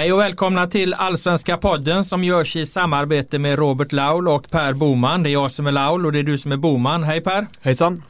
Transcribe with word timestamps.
Hej 0.00 0.12
och 0.12 0.20
välkomna 0.20 0.66
till 0.66 0.94
Allsvenska 0.94 1.56
podden 1.56 2.04
som 2.04 2.24
görs 2.24 2.56
i 2.56 2.66
samarbete 2.66 3.38
med 3.38 3.58
Robert 3.58 3.92
Laul 3.92 4.28
och 4.28 4.50
Per 4.50 4.72
Boman. 4.72 5.22
Det 5.22 5.30
är 5.30 5.32
jag 5.32 5.50
som 5.50 5.66
är 5.66 5.72
Laul 5.72 6.06
och 6.06 6.12
det 6.12 6.18
är 6.18 6.22
du 6.22 6.38
som 6.38 6.52
är 6.52 6.56
Boman. 6.56 7.04
Hej 7.04 7.20
Per! 7.20 7.46
Hejsan! 7.60 8.02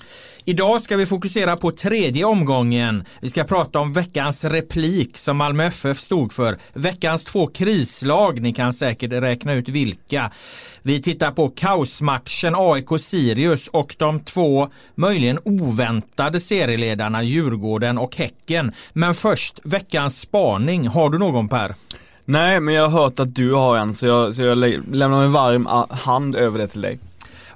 Idag 0.51 0.82
ska 0.82 0.96
vi 0.96 1.07
fokusera 1.07 1.57
på 1.57 1.71
tredje 1.71 2.25
omgången. 2.25 3.05
Vi 3.21 3.30
ska 3.30 3.45
prata 3.45 3.79
om 3.79 3.93
veckans 3.93 4.45
replik 4.45 5.19
som 5.19 5.37
Malmö 5.37 5.65
FF 5.65 6.01
stod 6.01 6.33
för. 6.33 6.59
Veckans 6.73 7.25
två 7.25 7.46
krislag, 7.46 8.41
ni 8.41 8.52
kan 8.52 8.73
säkert 8.73 9.12
räkna 9.12 9.52
ut 9.52 9.69
vilka. 9.69 10.30
Vi 10.83 11.02
tittar 11.02 11.30
på 11.30 11.48
kaosmatchen 11.48 12.55
AIK-Sirius 12.55 13.69
och 13.69 13.95
de 13.98 14.21
två 14.21 14.69
möjligen 14.95 15.38
oväntade 15.45 16.41
serieledarna 16.41 17.23
Djurgården 17.23 17.98
och 17.98 18.16
Häcken. 18.16 18.73
Men 18.93 19.15
först 19.15 19.60
veckans 19.65 20.21
spaning. 20.21 20.88
Har 20.88 21.10
du 21.10 21.19
någon 21.19 21.48
Per? 21.48 21.74
Nej, 22.24 22.60
men 22.60 22.74
jag 22.74 22.88
har 22.88 23.02
hört 23.02 23.21
att 23.21 23.35
du 23.35 23.52
har 23.52 23.77
en 23.77 23.95
så 23.95 24.07
jag, 24.07 24.35
så 24.35 24.43
jag 24.43 24.59
lämnar 24.59 25.24
en 25.24 25.32
varm 25.32 25.66
hand 25.91 26.37
över 26.37 26.59
det 26.59 26.69
till 26.69 26.80
dig. 26.80 26.98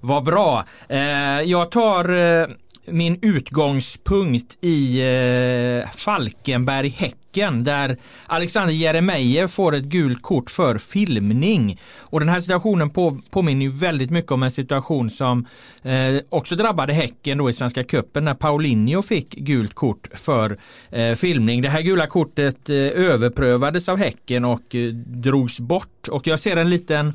Vad 0.01 0.25
bra. 0.25 0.65
Eh, 0.89 1.41
jag 1.45 1.71
tar 1.71 2.09
eh, 2.09 2.47
min 2.87 3.19
utgångspunkt 3.23 4.59
i 4.61 5.01
eh, 5.01 5.91
Falkenberg 5.91 6.89
Häcken 6.89 7.65
där 7.65 7.97
Alexander 8.27 8.75
Jeremejeff 8.75 9.51
får 9.51 9.75
ett 9.75 9.85
gult 9.85 10.23
kort 10.23 10.51
för 10.51 10.79
filmning. 10.79 11.81
Och 11.97 12.21
den 12.21 12.29
här 12.29 12.41
situationen 12.41 12.91
på, 12.91 13.21
påminner 13.31 13.67
ju 13.67 13.73
väldigt 13.73 14.11
mycket 14.11 14.33
om 14.33 14.43
en 14.43 14.51
situation 14.51 15.11
som 15.11 15.47
eh, 15.83 16.17
också 16.29 16.57
drabbade 16.57 16.93
Häcken 16.93 17.39
då 17.39 17.51
i 17.51 17.53
Svenska 17.53 17.85
Cupen 17.85 18.25
när 18.25 18.35
Paulinho 18.35 19.03
fick 19.03 19.35
gult 19.35 19.75
kort 19.75 20.09
för 20.15 20.59
eh, 20.91 21.15
filmning. 21.15 21.63
Det 21.63 21.69
här 21.69 21.83
gula 21.83 22.07
kortet 22.07 22.69
eh, 22.69 22.77
överprövades 22.77 23.89
av 23.89 23.99
Häcken 23.99 24.45
och 24.45 24.75
eh, 24.75 24.93
drogs 24.95 25.61
bort 25.61 26.09
och 26.09 26.27
jag 26.27 26.41
ser 26.41 26.57
en 26.57 26.71
liten 26.71 27.13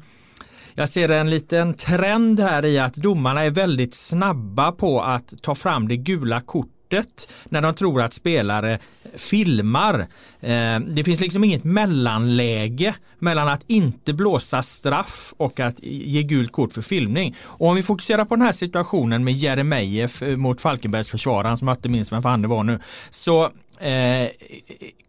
jag 0.79 0.89
ser 0.89 1.09
en 1.09 1.29
liten 1.29 1.73
trend 1.73 2.39
här 2.39 2.65
i 2.65 2.79
att 2.79 2.95
domarna 2.95 3.43
är 3.43 3.49
väldigt 3.49 3.95
snabba 3.95 4.71
på 4.71 5.01
att 5.01 5.41
ta 5.41 5.55
fram 5.55 5.87
det 5.87 5.97
gula 5.97 6.41
kortet 6.41 7.29
när 7.45 7.61
de 7.61 7.75
tror 7.75 8.01
att 8.01 8.13
spelare 8.13 8.79
filmar. 9.15 9.99
Eh, 10.39 10.79
det 10.79 11.03
finns 11.05 11.19
liksom 11.19 11.43
inget 11.43 11.63
mellanläge 11.63 12.95
mellan 13.17 13.47
att 13.47 13.61
inte 13.67 14.13
blåsa 14.13 14.61
straff 14.61 15.33
och 15.37 15.59
att 15.59 15.79
ge 15.83 16.23
gult 16.23 16.51
kort 16.51 16.73
för 16.73 16.81
filmning. 16.81 17.35
Och 17.41 17.67
om 17.67 17.75
vi 17.75 17.83
fokuserar 17.83 18.25
på 18.25 18.35
den 18.35 18.45
här 18.45 18.51
situationen 18.51 19.23
med 19.23 19.33
Jeremejeff 19.33 20.21
eh, 20.21 20.37
mot 20.37 20.61
Falkenbergs 20.61 21.09
försvarare 21.09 21.57
som 21.57 21.67
jag 21.67 21.77
inte 21.77 21.89
minns 21.89 22.11
vem 22.11 22.23
fan 22.23 22.41
det 22.41 22.47
var 22.47 22.63
nu. 22.63 22.79
Så 23.09 23.51
eh, 23.79 24.29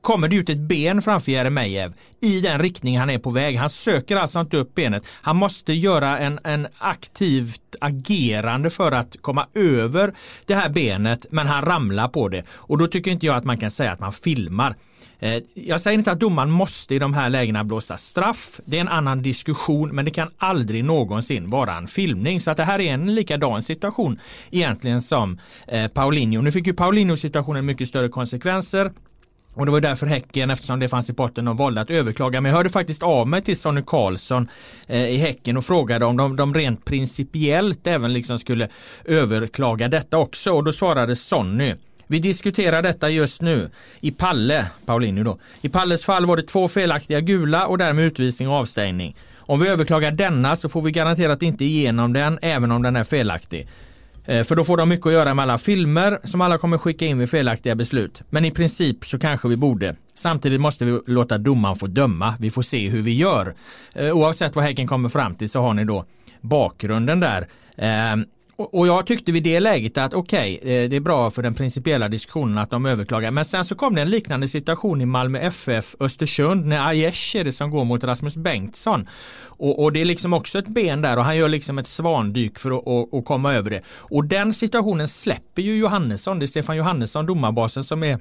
kommer 0.00 0.28
det 0.28 0.36
ut 0.36 0.48
ett 0.48 0.58
ben 0.58 1.02
framför 1.02 1.32
Jeremejeff 1.32 1.92
i 2.20 2.40
den 2.40 2.58
riktning 2.58 2.98
han 2.98 3.10
är 3.10 3.18
på 3.18 3.30
väg. 3.30 3.56
Han 3.56 3.70
söker 3.70 4.16
alltså 4.16 4.40
inte 4.40 4.56
upp 4.56 4.74
benet. 4.74 5.02
Han 5.22 5.36
måste 5.36 5.72
göra 5.72 6.18
en, 6.18 6.40
en 6.44 6.68
aktivt 6.78 7.76
agerande 7.80 8.70
för 8.70 8.92
att 8.92 9.16
komma 9.20 9.46
över 9.54 10.14
det 10.46 10.54
här 10.54 10.68
benet 10.68 11.26
men 11.30 11.46
han 11.46 11.64
ramlar 11.64 12.08
på 12.08 12.28
det. 12.28 12.44
Och 12.50 12.78
då 12.78 12.86
tycker 12.86 13.10
inte 13.10 13.26
jag 13.26 13.36
att 13.36 13.44
man 13.44 13.58
kan 13.58 13.70
säga 13.70 13.92
att 13.92 14.00
man 14.00 14.12
filmar. 14.12 14.76
Eh, 15.20 15.42
jag 15.54 15.80
säger 15.80 15.98
inte 15.98 16.12
att 16.12 16.20
domaren 16.20 16.50
måste 16.50 16.94
i 16.94 16.98
de 16.98 17.14
här 17.14 17.30
lägena 17.30 17.64
blåsa 17.64 17.96
straff. 17.96 18.60
Det 18.64 18.76
är 18.76 18.80
en 18.80 18.88
annan 18.88 19.22
diskussion 19.22 19.88
men 19.88 20.04
det 20.04 20.10
kan 20.10 20.30
aldrig 20.38 20.84
någonsin 20.84 21.50
vara 21.50 21.76
en 21.76 21.86
filmning. 21.86 22.40
Så 22.40 22.50
att 22.50 22.56
det 22.56 22.64
här 22.64 22.80
är 22.80 22.94
en 22.94 23.14
likadan 23.14 23.62
situation 23.62 24.18
egentligen 24.50 25.02
som 25.02 25.38
eh, 25.68 25.88
Paulinho. 25.88 26.42
Nu 26.42 26.52
fick 26.52 26.66
ju 26.66 26.74
Paulinho 26.74 27.16
situationen 27.16 27.66
mycket 27.66 27.88
större 27.88 28.08
konsekvenser. 28.08 28.92
Och 29.54 29.66
det 29.66 29.72
var 29.72 29.80
därför 29.80 30.06
Häcken, 30.06 30.50
eftersom 30.50 30.80
det 30.80 30.88
fanns 30.88 31.10
i 31.10 31.12
potten, 31.12 31.44
de 31.44 31.56
valde 31.56 31.80
att 31.80 31.90
överklaga. 31.90 32.40
Men 32.40 32.50
jag 32.50 32.56
hörde 32.56 32.68
faktiskt 32.68 33.02
av 33.02 33.28
mig 33.28 33.42
till 33.42 33.56
Sonny 33.56 33.82
Karlsson 33.86 34.48
eh, 34.86 35.10
i 35.10 35.16
Häcken 35.16 35.56
och 35.56 35.64
frågade 35.64 36.04
om 36.04 36.16
de, 36.16 36.36
de 36.36 36.54
rent 36.54 36.84
principiellt 36.84 37.86
även 37.86 38.12
liksom 38.12 38.38
skulle 38.38 38.68
överklaga 39.04 39.88
detta 39.88 40.18
också. 40.18 40.52
Och 40.52 40.64
då 40.64 40.72
svarade 40.72 41.16
Sonny 41.16 41.74
vi 42.10 42.18
diskuterar 42.18 42.82
detta 42.82 43.10
just 43.10 43.42
nu. 43.42 43.70
I 44.00 44.10
Palle, 44.10 44.66
Paulinho 44.86 45.24
då. 45.24 45.38
I 45.62 45.68
Palles 45.68 46.04
fall 46.04 46.26
var 46.26 46.36
det 46.36 46.42
två 46.42 46.68
felaktiga 46.68 47.20
gula 47.20 47.66
och 47.66 47.78
därmed 47.78 48.04
utvisning 48.04 48.48
och 48.48 48.54
avstängning. 48.54 49.16
Om 49.36 49.60
vi 49.60 49.68
överklagar 49.68 50.10
denna 50.10 50.56
så 50.56 50.68
får 50.68 50.82
vi 50.82 50.90
garanterat 50.90 51.42
inte 51.42 51.64
igenom 51.64 52.12
den 52.12 52.38
även 52.42 52.70
om 52.70 52.82
den 52.82 52.96
är 52.96 53.04
felaktig. 53.04 53.68
Eh, 54.26 54.44
för 54.44 54.56
då 54.56 54.64
får 54.64 54.76
de 54.76 54.88
mycket 54.88 55.06
att 55.06 55.12
göra 55.12 55.34
med 55.34 55.42
alla 55.42 55.58
filmer 55.58 56.18
som 56.24 56.40
alla 56.40 56.58
kommer 56.58 56.78
skicka 56.78 57.06
in 57.06 57.18
vid 57.18 57.30
felaktiga 57.30 57.74
beslut. 57.74 58.22
Men 58.30 58.44
i 58.44 58.50
princip 58.50 59.04
så 59.04 59.18
kanske 59.18 59.48
vi 59.48 59.56
borde. 59.56 59.96
Samtidigt 60.14 60.60
måste 60.60 60.84
vi 60.84 61.00
låta 61.06 61.38
domaren 61.38 61.76
få 61.76 61.86
döma. 61.86 62.34
Vi 62.40 62.50
får 62.50 62.62
se 62.62 62.88
hur 62.88 63.02
vi 63.02 63.14
gör. 63.14 63.54
Eh, 63.94 64.16
oavsett 64.16 64.56
vad 64.56 64.64
Häcken 64.64 64.86
kommer 64.86 65.08
fram 65.08 65.34
till 65.34 65.50
så 65.50 65.60
har 65.60 65.74
ni 65.74 65.84
då 65.84 66.04
bakgrunden 66.40 67.20
där. 67.20 67.48
Eh, 67.76 68.16
och 68.64 68.86
jag 68.86 69.06
tyckte 69.06 69.32
vid 69.32 69.42
det 69.42 69.60
läget 69.60 69.98
att 69.98 70.14
okej, 70.14 70.58
okay, 70.58 70.88
det 70.88 70.96
är 70.96 71.00
bra 71.00 71.30
för 71.30 71.42
den 71.42 71.54
principiella 71.54 72.08
diskussionen 72.08 72.58
att 72.58 72.70
de 72.70 72.86
överklagar. 72.86 73.30
Men 73.30 73.44
sen 73.44 73.64
så 73.64 73.74
kom 73.74 73.94
det 73.94 74.02
en 74.02 74.10
liknande 74.10 74.48
situation 74.48 75.00
i 75.00 75.06
Malmö 75.06 75.38
FF 75.38 75.94
Östersund 76.00 76.66
när 76.66 76.86
Aiesh 76.86 77.36
är 77.36 77.44
det 77.44 77.52
som 77.52 77.70
går 77.70 77.84
mot 77.84 78.04
Rasmus 78.04 78.36
Bengtsson. 78.36 79.08
Och, 79.44 79.82
och, 79.82 79.92
det 79.92 80.00
är 80.00 80.04
liksom 80.04 80.32
också 80.32 80.58
ett 80.58 80.68
ben 80.68 81.02
där 81.02 81.16
och 81.16 81.24
han 81.24 81.36
gör 81.36 81.48
liksom 81.48 81.78
ett 81.78 81.86
svandyk 81.86 82.58
för 82.58 82.70
att 82.70 82.82
och, 82.86 83.14
och 83.14 83.24
komma 83.24 83.54
över 83.54 83.70
det. 83.70 83.82
Och 83.88 84.24
den 84.24 84.54
situationen 84.54 85.08
släpper 85.08 85.62
ju 85.62 85.78
Johannesson. 85.78 86.38
Det 86.38 86.44
är 86.44 86.46
Stefan 86.46 86.76
Johannesson, 86.76 87.26
domarbasen, 87.26 87.84
som 87.84 88.02
är 88.02 88.18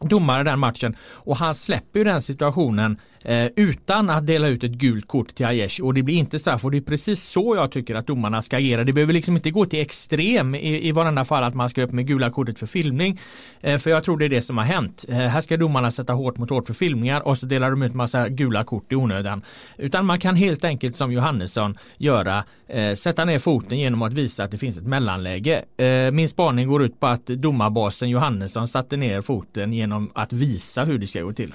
domare 0.00 0.44
den 0.44 0.58
matchen 0.58 0.96
och 1.00 1.36
han 1.36 1.54
släpper 1.54 1.98
ju 1.98 2.04
den 2.04 2.22
situationen 2.22 3.00
Eh, 3.22 3.46
utan 3.56 4.10
att 4.10 4.26
dela 4.26 4.48
ut 4.48 4.64
ett 4.64 4.70
gult 4.70 5.08
kort 5.08 5.34
till 5.34 5.46
Aiesh 5.46 5.82
och 5.82 5.94
det 5.94 6.02
blir 6.02 6.16
inte 6.16 6.38
straff 6.38 6.64
och 6.64 6.70
det 6.70 6.76
är 6.76 6.82
precis 6.82 7.22
så 7.22 7.56
jag 7.56 7.72
tycker 7.72 7.94
att 7.94 8.06
domarna 8.06 8.42
ska 8.42 8.56
agera. 8.56 8.84
Det 8.84 8.92
behöver 8.92 9.12
liksom 9.12 9.36
inte 9.36 9.50
gå 9.50 9.66
till 9.66 9.80
extrem 9.80 10.54
i, 10.54 10.88
i 10.88 10.92
varenda 10.92 11.24
fall 11.24 11.44
att 11.44 11.54
man 11.54 11.70
ska 11.70 11.82
upp 11.82 11.92
med 11.92 12.06
gula 12.06 12.30
kortet 12.30 12.58
för 12.58 12.66
filmning. 12.66 13.20
Eh, 13.60 13.78
för 13.78 13.90
jag 13.90 14.04
tror 14.04 14.18
det 14.18 14.24
är 14.24 14.28
det 14.28 14.42
som 14.42 14.58
har 14.58 14.64
hänt. 14.64 15.04
Eh, 15.08 15.16
här 15.16 15.40
ska 15.40 15.56
domarna 15.56 15.90
sätta 15.90 16.12
hårt 16.12 16.36
mot 16.36 16.50
hårt 16.50 16.66
för 16.66 16.74
filmningar 16.74 17.20
och 17.20 17.38
så 17.38 17.46
delar 17.46 17.70
de 17.70 17.82
ut 17.82 17.94
massa 17.94 18.28
gula 18.28 18.64
kort 18.64 18.92
i 18.92 18.94
onödan. 18.94 19.42
Utan 19.76 20.06
man 20.06 20.20
kan 20.20 20.36
helt 20.36 20.64
enkelt 20.64 20.96
som 20.96 21.12
Johannesson 21.12 21.78
göra, 21.96 22.44
eh, 22.68 22.94
sätta 22.94 23.24
ner 23.24 23.38
foten 23.38 23.78
genom 23.78 24.02
att 24.02 24.12
visa 24.12 24.44
att 24.44 24.50
det 24.50 24.58
finns 24.58 24.78
ett 24.78 24.86
mellanläge. 24.86 25.64
Eh, 25.76 26.10
min 26.12 26.28
spaning 26.28 26.68
går 26.68 26.84
ut 26.84 27.00
på 27.00 27.06
att 27.06 27.26
domarbasen 27.26 28.08
Johannesson 28.08 28.68
satte 28.68 28.96
ner 28.96 29.20
foten 29.20 29.72
genom 29.72 30.10
att 30.14 30.32
visa 30.32 30.84
hur 30.84 30.98
det 30.98 31.06
ska 31.06 31.22
gå 31.22 31.32
till. 31.32 31.52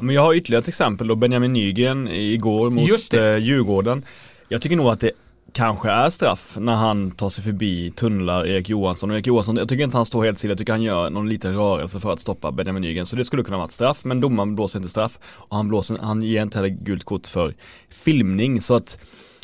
Men 0.00 0.14
jag 0.14 0.22
har 0.22 0.34
ytterligare 0.34 0.62
ett 0.62 0.68
exempel 0.68 1.08
då, 1.08 1.14
Benjamin 1.14 1.52
Nygren 1.52 2.08
igår 2.08 2.70
mot 2.70 2.88
Just 2.88 3.14
eh, 3.14 3.36
Djurgården. 3.36 4.04
Jag 4.48 4.62
tycker 4.62 4.76
nog 4.76 4.88
att 4.88 5.00
det 5.00 5.10
kanske 5.52 5.90
är 5.90 6.10
straff 6.10 6.56
när 6.60 6.74
han 6.74 7.10
tar 7.10 7.30
sig 7.30 7.44
förbi 7.44 7.92
tunnlar 7.96 8.46
Erik 8.46 8.68
Johansson. 8.68 9.10
Och 9.10 9.16
Erik 9.16 9.26
Johansson, 9.26 9.56
jag 9.56 9.68
tycker 9.68 9.84
inte 9.84 9.96
han 9.96 10.06
står 10.06 10.24
helt 10.24 10.38
stilla, 10.38 10.50
jag 10.50 10.58
tycker 10.58 10.72
han 10.72 10.82
gör 10.82 11.10
någon 11.10 11.28
liten 11.28 11.56
rörelse 11.56 12.00
för 12.00 12.12
att 12.12 12.20
stoppa 12.20 12.52
Benjamin 12.52 12.82
Nygren. 12.82 13.06
Så 13.06 13.16
det 13.16 13.24
skulle 13.24 13.42
kunna 13.42 13.56
vara 13.56 13.66
ett 13.66 13.72
straff 13.72 14.04
men 14.04 14.20
domaren 14.20 14.54
blåser 14.54 14.78
inte 14.78 14.90
straff. 14.90 15.18
Och 15.24 15.56
han 15.56 15.68
blåser, 15.68 15.98
han 16.02 16.22
ger 16.22 16.42
inte 16.42 16.58
heller 16.58 16.68
gult 16.68 17.04
kort 17.04 17.26
för 17.26 17.54
filmning. 17.90 18.60
Så 18.60 18.74
att 18.74 18.98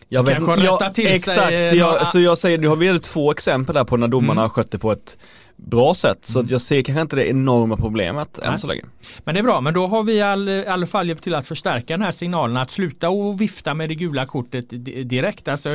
jag 0.09 0.23
vet, 0.23 0.37
Kanske 0.37 0.57
rätta 0.57 0.91
till 0.91 1.07
Exakt, 1.07 1.49
sig, 1.49 1.71
så 1.71 1.77
jag, 1.77 2.09
så 2.09 2.21
jag 2.21 2.39
säger, 2.39 2.59
du 2.59 2.69
har 2.69 2.77
väldigt 2.77 3.07
få 3.07 3.31
exempel 3.31 3.75
där 3.75 3.85
på 3.85 3.97
när 3.97 4.09
domarna 4.09 4.33
mm. 4.33 4.43
har 4.43 4.49
skött 4.49 4.71
det 4.71 4.79
på 4.79 4.93
ett 4.93 5.19
bra 5.67 5.95
sätt. 5.95 6.25
Så 6.25 6.39
mm. 6.39 6.51
jag 6.51 6.61
ser 6.61 6.83
kanske 6.83 7.03
inte 7.03 7.17
det 7.17 7.29
enorma 7.29 7.77
problemet 7.77 8.39
Nej. 8.43 8.51
än 8.51 8.59
så 8.59 8.67
länge. 8.67 8.83
Men 9.25 9.35
det 9.35 9.41
är 9.41 9.43
bra, 9.43 9.61
men 9.61 9.75
då 9.75 9.87
har 9.87 10.03
vi 10.03 10.13
i 10.13 10.23
all, 10.23 10.49
i 10.49 10.67
alla 10.67 10.87
fall 10.87 11.09
hjälpt 11.09 11.25
till 11.25 11.35
att 11.35 11.47
förstärka 11.47 11.95
den 11.95 12.03
här 12.03 12.11
signalen 12.11 12.57
att 12.57 12.71
sluta 12.71 13.11
och 13.11 13.41
vifta 13.41 13.75
med 13.75 13.89
det 13.89 13.95
gula 13.95 14.27
kortet 14.27 14.67
direkt. 15.09 15.49
Alltså 15.49 15.69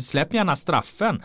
släpp 0.00 0.34
gärna 0.34 0.56
straffen. 0.56 1.22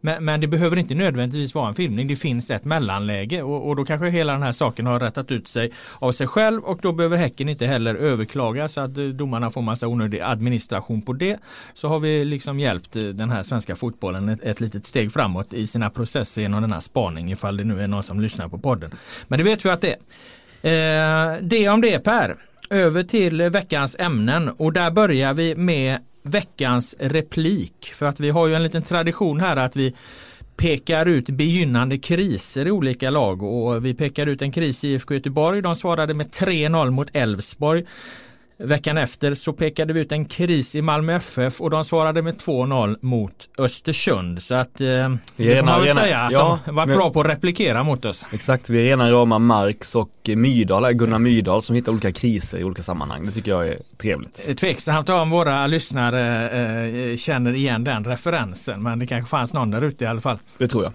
Men, 0.00 0.24
men, 0.24 0.40
det 0.40 0.46
behöver 0.46 0.76
inte 0.76 0.94
nödvändigtvis 0.94 1.54
vara 1.54 1.68
en 1.68 1.74
filmning. 1.74 2.08
Det 2.08 2.16
finns 2.16 2.50
ett 2.50 2.64
mellanläge 2.64 3.42
och, 3.42 3.68
och, 3.68 3.76
då 3.76 3.84
kanske 3.84 4.10
hela 4.10 4.32
den 4.32 4.42
här 4.42 4.52
saken 4.52 4.86
har 4.86 5.00
rättat 5.00 5.30
ut 5.30 5.48
sig 5.48 5.72
av 5.98 6.12
sig 6.12 6.26
själv 6.26 6.64
och 6.64 6.78
då 6.82 6.92
behöver 6.92 7.16
Häcken 7.16 7.48
inte 7.48 7.66
heller 7.66 7.94
överklaga 7.94 8.68
så 8.68 8.80
att 8.80 8.96
eh, 8.96 9.04
domarna 9.04 9.50
får 9.50 9.62
massa 9.62 9.88
onödig 9.88 10.20
administration 10.20 11.02
på 11.02 11.12
det. 11.12 11.38
Så 11.74 11.88
har 11.88 12.00
vi 12.00 12.24
liksom 12.24 12.60
hjälpt 12.60 12.96
eh, 12.96 13.02
den 13.02 13.30
här 13.30 13.42
svenska 13.42 13.76
fotbollen 13.76 14.28
ett, 14.28 14.42
ett 14.42 14.60
litet 14.60 14.86
steg 14.86 15.12
framåt 15.12 15.52
i 15.52 15.66
sina 15.66 15.90
processer 15.90 16.42
genom 16.42 16.62
den 16.62 16.72
här 16.72 16.80
spaning 16.80 17.32
ifall 17.32 17.56
det 17.56 17.64
nu 17.64 17.80
är 17.80 17.88
någon 17.88 18.02
som 18.02 18.20
lyssnar 18.20 18.48
på 18.48 18.58
podden. 18.58 18.90
Men 19.28 19.38
det 19.38 19.44
vet 19.44 19.64
vi 19.64 19.70
att 19.70 19.80
det 19.80 19.96
är. 20.62 21.32
Eh, 21.32 21.38
det 21.42 21.68
om 21.68 21.80
det 21.80 21.98
Per. 21.98 22.36
Över 22.70 23.02
till 23.02 23.42
veckans 23.42 23.96
ämnen 23.98 24.48
och 24.48 24.72
där 24.72 24.90
börjar 24.90 25.34
vi 25.34 25.56
med 25.56 25.98
veckans 26.22 26.94
replik. 26.98 27.92
För 27.94 28.06
att 28.06 28.20
vi 28.20 28.30
har 28.30 28.46
ju 28.46 28.54
en 28.54 28.62
liten 28.62 28.82
tradition 28.82 29.40
här 29.40 29.56
att 29.56 29.76
vi 29.76 29.94
pekar 30.56 31.06
ut 31.06 31.26
begynnande 31.26 31.98
kriser 31.98 32.66
i 32.66 32.70
olika 32.70 33.10
lag 33.10 33.42
och 33.42 33.84
vi 33.84 33.94
pekar 33.94 34.26
ut 34.26 34.42
en 34.42 34.52
kris 34.52 34.84
i 34.84 34.88
IFK 34.88 35.14
Göteborg. 35.14 35.62
De 35.62 35.76
svarade 35.76 36.14
med 36.14 36.26
3-0 36.26 36.90
mot 36.90 37.08
Elfsborg. 37.12 37.86
Veckan 38.62 38.98
efter 38.98 39.34
så 39.34 39.52
pekade 39.52 39.92
vi 39.92 40.00
ut 40.00 40.12
en 40.12 40.24
kris 40.24 40.74
i 40.74 40.82
Malmö 40.82 41.14
FF 41.16 41.60
och 41.60 41.70
de 41.70 41.84
svarade 41.84 42.22
med 42.22 42.36
2-0 42.36 42.96
mot 43.00 43.48
Östersund. 43.58 44.42
Så 44.42 44.54
att 44.54 44.80
eh, 44.80 44.86
det 45.36 45.58
får 45.58 45.66
man 45.66 45.80
väl 45.80 45.88
rena, 45.88 46.00
säga 46.00 46.18
att 46.18 46.32
ja, 46.32 46.58
de 46.64 46.74
var 46.74 46.86
bra 46.86 47.10
på 47.10 47.20
att 47.20 47.26
replikera 47.26 47.82
mot 47.82 48.04
oss. 48.04 48.26
Exakt, 48.32 48.70
vi 48.70 48.80
är 48.80 48.84
rena 48.84 49.10
rama 49.10 49.38
Marx 49.38 49.96
och 49.96 50.10
Myrdal, 50.36 50.92
Gunnar 50.92 51.18
Myrdal 51.18 51.62
som 51.62 51.76
hittar 51.76 51.92
olika 51.92 52.12
kriser 52.12 52.58
i 52.58 52.64
olika 52.64 52.82
sammanhang. 52.82 53.26
Det 53.26 53.32
tycker 53.32 53.50
jag 53.50 53.68
är 53.68 53.78
trevligt. 53.98 54.44
Eh, 54.48 54.54
tveksamt 54.54 55.08
om 55.08 55.30
våra 55.30 55.66
lyssnare 55.66 56.50
eh, 57.10 57.16
känner 57.16 57.52
igen 57.52 57.84
den 57.84 58.04
referensen 58.04 58.82
men 58.82 58.98
det 58.98 59.06
kanske 59.06 59.30
fanns 59.30 59.52
någon 59.52 59.70
där 59.70 59.82
ute 59.82 60.04
i 60.04 60.06
alla 60.06 60.20
fall. 60.20 60.38
Det 60.58 60.68
tror 60.68 60.84
jag. 60.84 60.92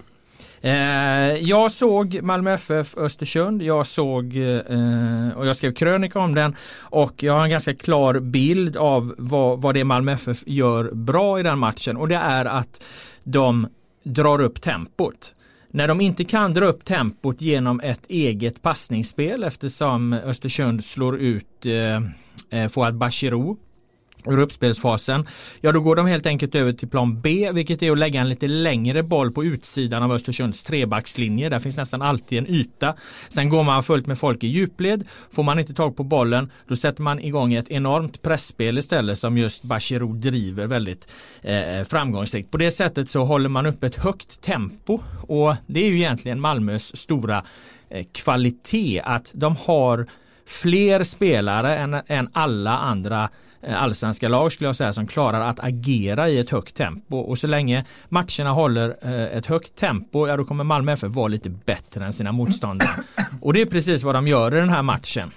Eh, 0.66 1.36
jag 1.42 1.72
såg 1.72 2.20
Malmö 2.22 2.54
FF 2.54 2.98
Östersund. 2.98 3.62
Jag 3.62 3.88
såg 3.88 4.36
eh, 4.36 5.30
och 5.36 5.48
jag 5.48 5.56
skrev 5.56 5.72
krönika 5.72 6.20
om 6.20 6.36
den 6.36 6.56
och 6.80 7.24
jag 7.24 7.34
har 7.34 7.44
en 7.44 7.50
ganska 7.50 7.76
klar 7.76 8.20
bild 8.20 8.78
av 8.78 9.16
vad, 9.18 9.62
vad 9.62 9.76
det 9.76 9.84
Malmö 9.84 10.12
FF 10.12 10.38
gör 10.46 10.92
bra 10.92 11.40
i 11.40 11.44
den 11.44 11.60
matchen 11.60 11.98
och 11.98 12.08
det 12.08 12.16
är 12.16 12.46
att 12.46 12.84
de 13.24 13.68
drar 14.04 14.42
upp 14.42 14.62
tempot. 14.62 15.36
När 15.72 15.88
de 15.88 16.02
inte 16.02 16.24
kan 16.24 16.54
dra 16.54 16.66
upp 16.66 16.86
tempot 16.86 17.42
genom 17.42 17.80
ett 17.80 18.06
eget 18.08 18.62
passningsspel 18.62 19.44
eftersom 19.44 20.14
Östersund 20.14 20.86
slår 20.86 21.18
ut 21.18 21.66
eh, 21.66 22.62
eh 22.62 22.70
Fouad 22.70 22.96
Bachirou 22.96 23.58
ur 24.27 24.39
uppspelsfasen, 24.39 25.27
ja 25.62 25.72
då 25.72 25.80
går 25.80 25.95
de 25.95 26.07
helt 26.07 26.25
enkelt 26.25 26.56
över 26.56 26.74
till 26.74 26.88
plan 26.88 27.22
B, 27.22 27.51
vilket 27.54 27.83
är 27.83 27.92
att 27.92 27.98
lägga 27.98 28.22
en 28.22 28.30
lite 28.30 28.48
längre 28.48 29.04
boll 29.04 29.31
på 29.31 29.44
utsidan 29.45 30.04
av 30.04 30.12
Östersunds 30.12 30.63
trebackslinje. 30.63 31.50
Där 31.50 31.60
finns 31.60 31.77
nästan 31.77 32.01
alltid 32.01 32.38
en 32.38 32.48
yta. 32.48 32.94
Sen 33.30 33.50
går 33.50 33.63
man 33.63 33.83
fullt 33.83 34.07
med 34.07 34.18
folk 34.18 34.44
i 34.44 34.48
djupled. 34.48 35.04
Får 35.31 35.44
man 35.44 35.60
inte 35.60 35.74
tag 35.74 35.98
på 35.98 36.04
bollen, 36.04 36.51
då 36.68 36.75
sätter 36.75 37.01
man 37.01 37.19
igång 37.19 37.54
ett 37.54 37.69
enormt 37.69 38.22
pressspel 38.22 38.77
istället 38.77 39.19
som 39.19 39.38
just 39.38 39.63
Bachirou 39.63 40.13
driver 40.13 40.68
väldigt 40.68 41.12
eh, 41.42 41.83
framgångsrikt. 41.83 42.51
På 42.51 42.57
det 42.57 42.71
sättet 42.71 43.10
så 43.10 43.24
håller 43.24 43.50
man 43.50 43.66
upp 43.66 43.83
ett 43.83 43.95
högt 43.95 44.42
tempo 44.42 45.00
och 45.28 45.56
det 45.68 45.86
är 45.86 45.89
ju 45.89 45.95
egentligen 45.95 46.42
Malmös 46.42 46.98
stora 46.98 47.44
eh, 47.89 48.06
kvalitet 48.12 49.01
att 49.06 49.31
de 49.33 49.56
har 49.56 50.07
fler 50.45 51.04
spelare 51.04 51.78
än, 51.78 51.94
än 52.07 52.30
alla 52.33 52.78
andra 52.78 53.30
Eh, 53.68 53.84
allsvenska 53.84 54.28
lag 54.28 54.52
skulle 54.52 54.68
jag 54.68 54.76
säga 54.76 54.94
som 54.94 55.08
klarar 55.08 55.42
att 55.42 55.60
agera 55.60 56.30
i 56.30 56.40
ett 56.40 56.50
högt 56.50 56.76
tempo 56.76 57.18
och 57.18 57.38
så 57.38 57.48
länge 57.48 57.86
matcherna 58.10 58.52
håller 58.52 58.98
eh, 59.02 59.38
ett 59.38 59.46
högt 59.46 59.76
tempo 59.76 60.28
ja 60.28 60.38
då 60.38 60.46
kommer 60.46 60.64
Malmö 60.64 60.92
FF 60.92 61.14
vara 61.14 61.28
lite 61.28 61.50
bättre 61.50 62.06
än 62.06 62.14
sina 62.14 62.32
motståndare. 62.32 62.90
Och 63.42 63.54
det 63.54 63.62
är 63.62 63.66
precis 63.66 64.04
vad 64.04 64.16
de 64.16 64.28
gör 64.28 64.56
i 64.56 64.60
den 64.60 64.70
här 64.70 64.82
matchen. 64.82 65.32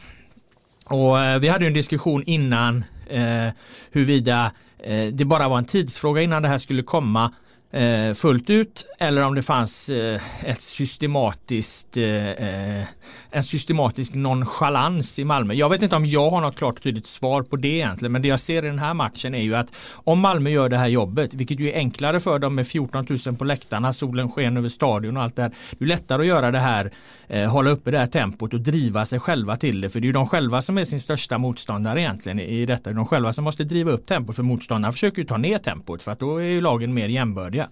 Och 0.84 1.20
eh, 1.20 1.38
vi 1.38 1.48
hade 1.48 1.66
en 1.66 1.72
diskussion 1.72 2.22
innan 2.26 2.84
eh, 3.06 3.48
huruvida 3.92 4.52
eh, 4.78 5.06
det 5.06 5.24
bara 5.24 5.48
var 5.48 5.58
en 5.58 5.64
tidsfråga 5.64 6.22
innan 6.22 6.42
det 6.42 6.48
här 6.48 6.58
skulle 6.58 6.82
komma 6.82 7.24
eh, 7.24 7.30
Eh, 7.70 8.14
fullt 8.14 8.50
ut 8.50 8.86
eller 8.98 9.24
om 9.24 9.34
det 9.34 9.42
fanns 9.42 9.88
eh, 9.88 10.20
ett 10.44 10.60
systematiskt 10.60 11.96
eh, 11.96 12.30
eh, 12.30 12.84
en 13.30 13.42
systematisk 13.42 14.14
nonchalans 14.14 15.18
i 15.18 15.24
Malmö. 15.24 15.54
Jag 15.54 15.68
vet 15.68 15.82
inte 15.82 15.96
om 15.96 16.06
jag 16.06 16.30
har 16.30 16.40
något 16.40 16.56
klart 16.56 16.76
och 16.76 16.82
tydligt 16.82 17.06
svar 17.06 17.42
på 17.42 17.56
det 17.56 17.68
egentligen 17.68 18.12
men 18.12 18.22
det 18.22 18.28
jag 18.28 18.40
ser 18.40 18.64
i 18.64 18.66
den 18.66 18.78
här 18.78 18.94
matchen 18.94 19.34
är 19.34 19.42
ju 19.42 19.54
att 19.54 19.72
om 19.92 20.20
Malmö 20.20 20.50
gör 20.50 20.68
det 20.68 20.76
här 20.76 20.88
jobbet 20.88 21.34
vilket 21.34 21.60
ju 21.60 21.70
är 21.70 21.76
enklare 21.76 22.20
för 22.20 22.38
dem 22.38 22.54
med 22.54 22.66
14 22.66 23.06
000 23.26 23.36
på 23.36 23.44
läktarna, 23.44 23.92
solen 23.92 24.30
sken 24.30 24.56
över 24.56 24.68
stadion 24.68 25.16
och 25.16 25.22
allt 25.22 25.36
det 25.36 25.42
här. 25.42 25.52
Det 25.78 25.84
är 25.84 25.88
lättare 25.88 26.22
att 26.22 26.26
göra 26.26 26.50
det 26.50 26.58
här, 26.58 26.92
eh, 27.26 27.50
hålla 27.50 27.70
uppe 27.70 27.90
det 27.90 27.98
här 27.98 28.06
tempot 28.06 28.54
och 28.54 28.60
driva 28.60 29.04
sig 29.04 29.20
själva 29.20 29.56
till 29.56 29.80
det 29.80 29.88
för 29.88 30.00
det 30.00 30.04
är 30.04 30.06
ju 30.06 30.12
de 30.12 30.28
själva 30.28 30.62
som 30.62 30.78
är 30.78 30.84
sin 30.84 31.00
största 31.00 31.38
motståndare 31.38 32.00
egentligen 32.00 32.40
i 32.40 32.66
detta. 32.66 32.90
Det 32.90 32.94
är 32.94 32.94
de 32.94 33.06
själva 33.06 33.32
som 33.32 33.44
måste 33.44 33.64
driva 33.64 33.90
upp 33.90 34.06
tempot 34.06 34.36
för 34.36 34.42
motståndarna 34.42 34.92
försöker 34.92 35.18
ju 35.18 35.24
ta 35.24 35.36
ner 35.36 35.58
tempot 35.58 36.02
för 36.02 36.12
att 36.12 36.20
då 36.20 36.36
är 36.36 36.44
ju 36.44 36.60
lagen 36.60 36.94
mer 36.94 37.08
jämbördiga 37.08 37.57
färdiga. 37.58 37.68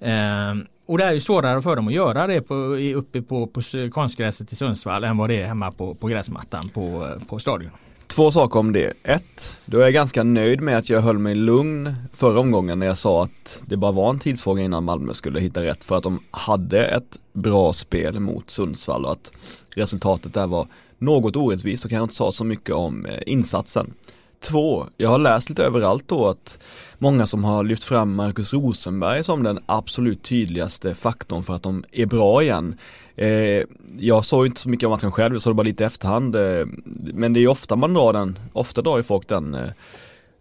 Eh, 0.00 0.54
och 0.86 0.98
det 0.98 1.04
är 1.04 1.12
ju 1.12 1.20
svårare 1.20 1.62
för 1.62 1.76
dem 1.76 1.88
att 1.88 1.94
göra 1.94 2.26
det 2.26 2.40
på, 2.42 2.54
uppe 2.94 3.22
på, 3.22 3.46
på 3.46 3.60
konstgräset 3.92 4.52
i 4.52 4.56
Sundsvall 4.56 5.04
än 5.04 5.16
vad 5.16 5.30
det 5.30 5.42
är 5.42 5.46
hemma 5.46 5.72
på, 5.72 5.94
på 5.94 6.06
gräsmattan 6.06 6.68
på, 6.68 7.08
på 7.28 7.38
stadion. 7.38 7.70
Två 8.06 8.30
saker 8.30 8.58
om 8.58 8.72
det. 8.72 8.92
Ett, 9.02 9.58
då 9.64 9.78
är 9.78 9.82
jag 9.82 9.92
ganska 9.92 10.22
nöjd 10.22 10.60
med 10.60 10.78
att 10.78 10.90
jag 10.90 11.00
höll 11.00 11.18
mig 11.18 11.34
lugn 11.34 11.94
förra 12.12 12.40
omgången 12.40 12.78
när 12.78 12.86
jag 12.86 12.98
sa 12.98 13.24
att 13.24 13.62
det 13.66 13.76
bara 13.76 13.92
var 13.92 14.10
en 14.10 14.18
tidsfråga 14.18 14.62
innan 14.62 14.84
Malmö 14.84 15.14
skulle 15.14 15.40
hitta 15.40 15.62
rätt 15.62 15.84
för 15.84 15.96
att 15.96 16.02
de 16.02 16.20
hade 16.30 16.86
ett 16.86 17.18
bra 17.32 17.72
spel 17.72 18.20
mot 18.20 18.50
Sundsvall 18.50 19.04
och 19.04 19.12
att 19.12 19.32
resultatet 19.74 20.34
där 20.34 20.46
var 20.46 20.66
något 20.98 21.36
orättvist 21.36 21.84
och 21.84 21.90
kan 21.90 21.96
jag 21.96 22.04
inte 22.04 22.14
säga 22.14 22.32
så 22.32 22.44
mycket 22.44 22.74
om 22.74 23.06
eh, 23.06 23.18
insatsen. 23.26 23.94
Två, 24.40 24.86
jag 24.96 25.08
har 25.08 25.18
läst 25.18 25.48
lite 25.48 25.64
överallt 25.64 26.04
då 26.06 26.26
att 26.26 26.58
många 26.98 27.26
som 27.26 27.44
har 27.44 27.64
lyft 27.64 27.84
fram 27.84 28.14
Marcus 28.14 28.52
Rosenberg 28.52 29.24
som 29.24 29.42
den 29.42 29.58
absolut 29.66 30.22
tydligaste 30.22 30.94
faktorn 30.94 31.42
för 31.42 31.54
att 31.54 31.62
de 31.62 31.84
är 31.92 32.06
bra 32.06 32.42
igen. 32.42 32.74
Eh, 33.16 33.64
jag 33.98 34.24
såg 34.24 34.46
inte 34.46 34.60
så 34.60 34.68
mycket 34.68 34.86
av 34.86 34.90
matchen 34.90 35.12
själv, 35.12 35.34
jag 35.34 35.42
såg 35.42 35.50
det 35.50 35.54
bara 35.54 35.62
lite 35.62 35.82
i 35.84 35.86
efterhand. 35.86 36.36
Eh, 36.36 36.66
men 37.14 37.32
det 37.32 37.40
är 37.40 37.48
ofta 37.48 37.76
man 37.76 37.94
drar 37.94 38.12
den, 38.12 38.38
ofta 38.52 38.82
drar 38.82 38.96
ju 38.96 39.02
folk 39.02 39.28
den 39.28 39.54
eh, 39.54 39.70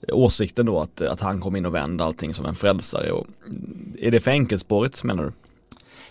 åsikten 0.08 0.66
då 0.66 0.80
att, 0.80 1.02
att 1.02 1.20
han 1.20 1.42
kom 1.42 1.56
in 1.56 1.66
och 1.66 1.76
vände 1.76 2.04
allting 2.04 2.34
som 2.34 2.46
en 2.46 2.56
frälsare. 2.56 3.12
Och, 3.12 3.28
mm, 3.48 3.96
är 4.00 4.12
det 4.12 4.20
för 4.20 4.32
enkelspårigt 4.32 5.04
menar 5.04 5.24
du? 5.24 5.32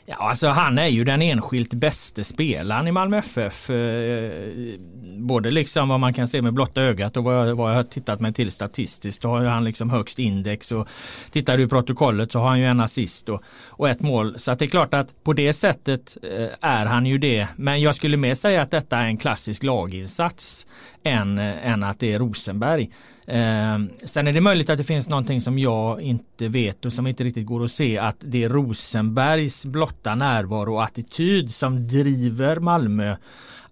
Ja, 0.06 0.16
alltså 0.16 0.48
han 0.48 0.78
är 0.78 0.86
ju 0.86 1.04
den 1.04 1.22
enskilt 1.22 1.74
bästa 1.74 2.24
spelaren 2.24 2.88
i 2.88 2.92
Malmö 2.92 3.18
FF. 3.18 3.70
Eh, 3.70 4.78
både 5.16 5.50
liksom 5.50 5.88
vad 5.88 6.00
man 6.00 6.14
kan 6.14 6.28
se 6.28 6.42
med 6.42 6.54
blotta 6.54 6.82
ögat 6.82 7.16
och 7.16 7.24
vad 7.24 7.48
jag, 7.48 7.54
vad 7.54 7.70
jag 7.70 7.76
har 7.76 7.82
tittat 7.82 8.20
mig 8.20 8.32
till 8.32 8.50
statistiskt. 8.50 9.22
Då 9.22 9.28
har 9.28 9.44
han 9.44 9.64
liksom 9.64 9.90
högst 9.90 10.18
index 10.18 10.72
och 10.72 10.88
tittar 11.30 11.56
du 11.56 11.62
i 11.62 11.68
protokollet 11.68 12.32
så 12.32 12.38
har 12.38 12.48
han 12.48 12.60
ju 12.60 12.66
en 12.66 12.80
assist 12.80 13.28
och, 13.28 13.42
och 13.66 13.88
ett 13.88 14.00
mål. 14.00 14.38
Så 14.38 14.50
att 14.50 14.58
det 14.58 14.64
är 14.64 14.68
klart 14.68 14.94
att 14.94 15.24
på 15.24 15.32
det 15.32 15.52
sättet 15.52 16.16
eh, 16.22 16.48
är 16.60 16.86
han 16.86 17.06
ju 17.06 17.18
det. 17.18 17.46
Men 17.56 17.80
jag 17.80 17.94
skulle 17.94 18.16
mer 18.16 18.34
säga 18.34 18.62
att 18.62 18.70
detta 18.70 18.98
är 18.98 19.04
en 19.04 19.16
klassisk 19.16 19.62
laginsats 19.62 20.66
än, 21.04 21.38
än 21.38 21.82
att 21.82 21.98
det 21.98 22.12
är 22.12 22.18
Rosenberg. 22.18 22.90
Eh, 23.26 23.78
sen 24.04 24.26
är 24.26 24.32
det 24.32 24.40
möjligt 24.40 24.70
att 24.70 24.78
det 24.78 24.84
finns 24.84 25.08
någonting 25.08 25.40
som 25.40 25.58
jag 25.58 26.00
inte 26.00 26.48
vet 26.48 26.84
och 26.84 26.92
som 26.92 27.06
inte 27.06 27.24
riktigt 27.24 27.46
går 27.46 27.64
att 27.64 27.70
se 27.70 27.98
att 27.98 28.16
det 28.20 28.44
är 28.44 28.48
Rosenbergs 28.48 29.66
blotta 29.66 30.14
närvaro 30.14 30.74
och 30.74 30.84
attityd 30.84 31.54
som 31.54 31.88
driver 31.88 32.56
Malmö 32.56 33.16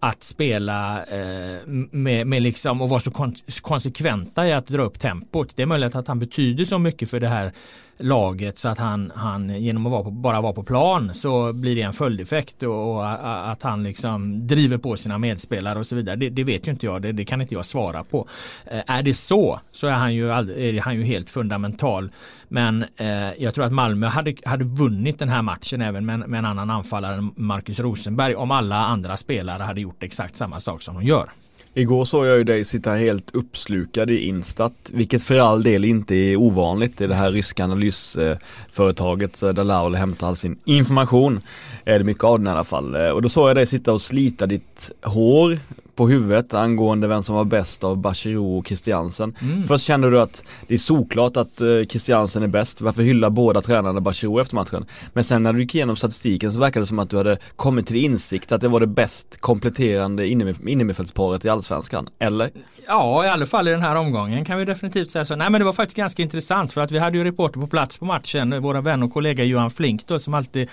att 0.01 0.23
spela 0.23 1.05
eh, 1.05 1.67
med, 1.91 2.27
med 2.27 2.43
liksom 2.43 2.83
och 2.83 2.89
vara 2.89 3.01
så 3.01 3.11
kon 3.11 3.35
konsekventa 3.61 4.49
i 4.49 4.53
att 4.53 4.67
dra 4.67 4.83
upp 4.83 4.99
tempot. 4.99 5.57
Det 5.57 5.63
är 5.63 5.67
möjligt 5.67 5.95
att 5.95 6.09
han 6.09 6.19
betyder 6.19 6.65
så 6.65 6.79
mycket 6.79 7.11
för 7.11 7.21
det 7.21 7.29
här 7.29 7.53
laget 7.99 8.59
så 8.59 8.69
att 8.69 8.79
han, 8.79 9.13
han 9.15 9.63
genom 9.63 9.87
att 9.87 9.93
vara 9.93 10.03
på, 10.03 10.11
bara 10.11 10.41
vara 10.41 10.53
på 10.53 10.63
plan 10.63 11.15
så 11.15 11.53
blir 11.53 11.77
det 11.77 11.83
en 11.83 11.93
följdeffekt 11.93 12.63
och, 12.63 12.95
och 12.95 13.51
att 13.51 13.63
han 13.63 13.83
liksom 13.83 14.47
driver 14.47 14.79
på 14.79 14.97
sina 14.97 15.19
medspelare 15.19 15.79
och 15.79 15.87
så 15.87 15.97
vidare. 15.97 16.17
Det, 16.17 16.31
det 16.31 16.45
vet 16.45 16.67
ju 16.67 16.71
inte 16.71 16.87
jag, 16.87 17.03
det, 17.03 17.13
det, 17.13 17.25
kan 17.25 17.41
inte 17.41 17.55
jag 17.55 17.67
svara 17.67 18.05
på. 18.05 18.29
Eh, 18.67 18.81
är 18.87 19.03
det 19.03 19.15
så 19.15 19.61
så 19.71 19.87
är 19.87 19.93
han 19.93 20.15
ju, 20.15 20.31
är 20.31 20.81
han 20.81 20.95
ju 20.95 21.03
helt 21.03 21.31
fundamental. 21.31 22.13
Men 22.49 22.85
eh, 22.97 23.33
jag 23.39 23.55
tror 23.55 23.65
att 23.65 23.73
Malmö 23.73 24.07
hade, 24.07 24.35
hade 24.45 24.65
vunnit 24.65 25.19
den 25.19 25.29
här 25.29 25.43
matchen 25.43 25.83
även 25.83 26.07
med, 26.07 26.19
med 26.19 26.39
en 26.39 26.45
annan 26.45 26.71
anfallare 26.71 27.15
än 27.15 27.33
Marcus 27.37 27.81
Rosenberg 27.81 28.35
om 28.35 28.51
alla 28.51 28.77
andra 28.77 29.17
spelare 29.17 29.63
hade 29.63 29.81
gjort 29.81 30.03
exakt 30.03 30.37
samma 30.37 30.61
sak 30.61 30.83
som 30.83 30.95
de 30.95 31.05
gör. 31.05 31.31
Igår 31.75 32.05
såg 32.05 32.27
jag 32.27 32.39
ju 32.39 32.45
dig 32.45 32.65
sitta 32.65 32.91
helt 32.91 33.35
uppslukad 33.35 34.11
i 34.11 34.19
Instat, 34.19 34.91
vilket 34.93 35.23
för 35.23 35.39
all 35.39 35.63
del 35.63 35.85
inte 35.85 36.15
är 36.15 36.37
ovanligt 36.37 37.01
i 37.01 37.07
det 37.07 37.15
här 37.15 37.31
ryska 37.31 37.65
analysföretaget 37.65 39.41
där 39.41 39.65
Laul 39.65 39.95
hämtar 39.95 40.27
all 40.27 40.37
sin 40.37 40.59
information. 40.65 41.41
Är 41.85 41.99
det 41.99 42.05
mycket 42.05 42.25
av 42.25 42.39
den 42.39 42.47
i 42.47 42.51
alla 42.51 42.65
fall. 42.65 42.97
Och 42.97 43.23
då 43.23 43.29
såg 43.29 43.49
jag 43.49 43.57
dig 43.57 43.67
sitta 43.67 43.93
och 43.93 44.03
slita 44.03 44.47
ditt 44.47 44.91
hår 45.03 45.59
på 45.95 46.09
huvudet 46.09 46.55
angående 46.55 47.07
vem 47.07 47.23
som 47.23 47.35
var 47.35 47.45
bäst 47.45 47.85
av 47.85 47.97
Bachirou 47.97 48.59
och 48.59 48.67
Christiansen. 48.67 49.37
Mm. 49.43 49.63
Först 49.63 49.85
kände 49.85 50.11
du 50.11 50.21
att 50.21 50.45
det 50.67 50.75
är 50.75 50.79
såklart 50.79 51.37
att 51.37 51.63
uh, 51.63 51.87
Christiansen 51.87 52.43
är 52.43 52.47
bäst, 52.47 52.81
varför 52.81 53.03
hyllar 53.03 53.31
båda 53.31 53.61
tränarna 53.61 54.01
Bachirou 54.01 54.41
efter 54.41 54.55
matchen? 54.55 54.87
Men 55.13 55.25
sen 55.25 55.43
när 55.43 55.53
du 55.53 55.61
gick 55.61 55.75
igenom 55.75 55.97
statistiken 55.97 56.53
så 56.53 56.59
verkade 56.59 56.83
det 56.83 56.87
som 56.87 56.99
att 56.99 57.11
du 57.11 57.17
hade 57.17 57.39
kommit 57.57 57.87
till 57.87 57.97
insikt 57.97 58.53
att 58.53 58.61
det 58.61 58.69
var 58.69 58.81
det 58.81 58.87
bäst 58.87 59.41
kompletterande 59.41 60.29
innermittfältsparet 60.29 61.45
i 61.45 61.49
Allsvenskan, 61.49 62.09
eller? 62.19 62.51
Ja, 62.87 63.25
i 63.25 63.29
alla 63.29 63.47
fall 63.47 63.69
i 63.69 63.71
den 63.71 63.83
här 63.83 63.97
omgången 63.97 64.45
kan 64.45 64.59
vi 64.59 64.65
definitivt 64.65 65.11
säga 65.11 65.25
så. 65.25 65.37
Nej 65.37 65.51
men 65.51 65.61
det 65.61 65.65
var 65.65 65.73
faktiskt 65.73 65.97
ganska 65.97 66.23
intressant 66.23 66.73
för 66.73 66.81
att 66.81 66.91
vi 66.91 66.99
hade 66.99 67.19
ju 67.19 67.25
reporter 67.25 67.61
på 67.61 67.67
plats 67.67 67.99
på 67.99 68.05
matchen, 68.05 68.63
våra 68.63 68.81
vän 68.81 69.03
och 69.03 69.13
kollega 69.13 69.45
Johan 69.45 69.71
Flink 69.71 70.07
då 70.07 70.19
som 70.19 70.35
alltid 70.35 70.69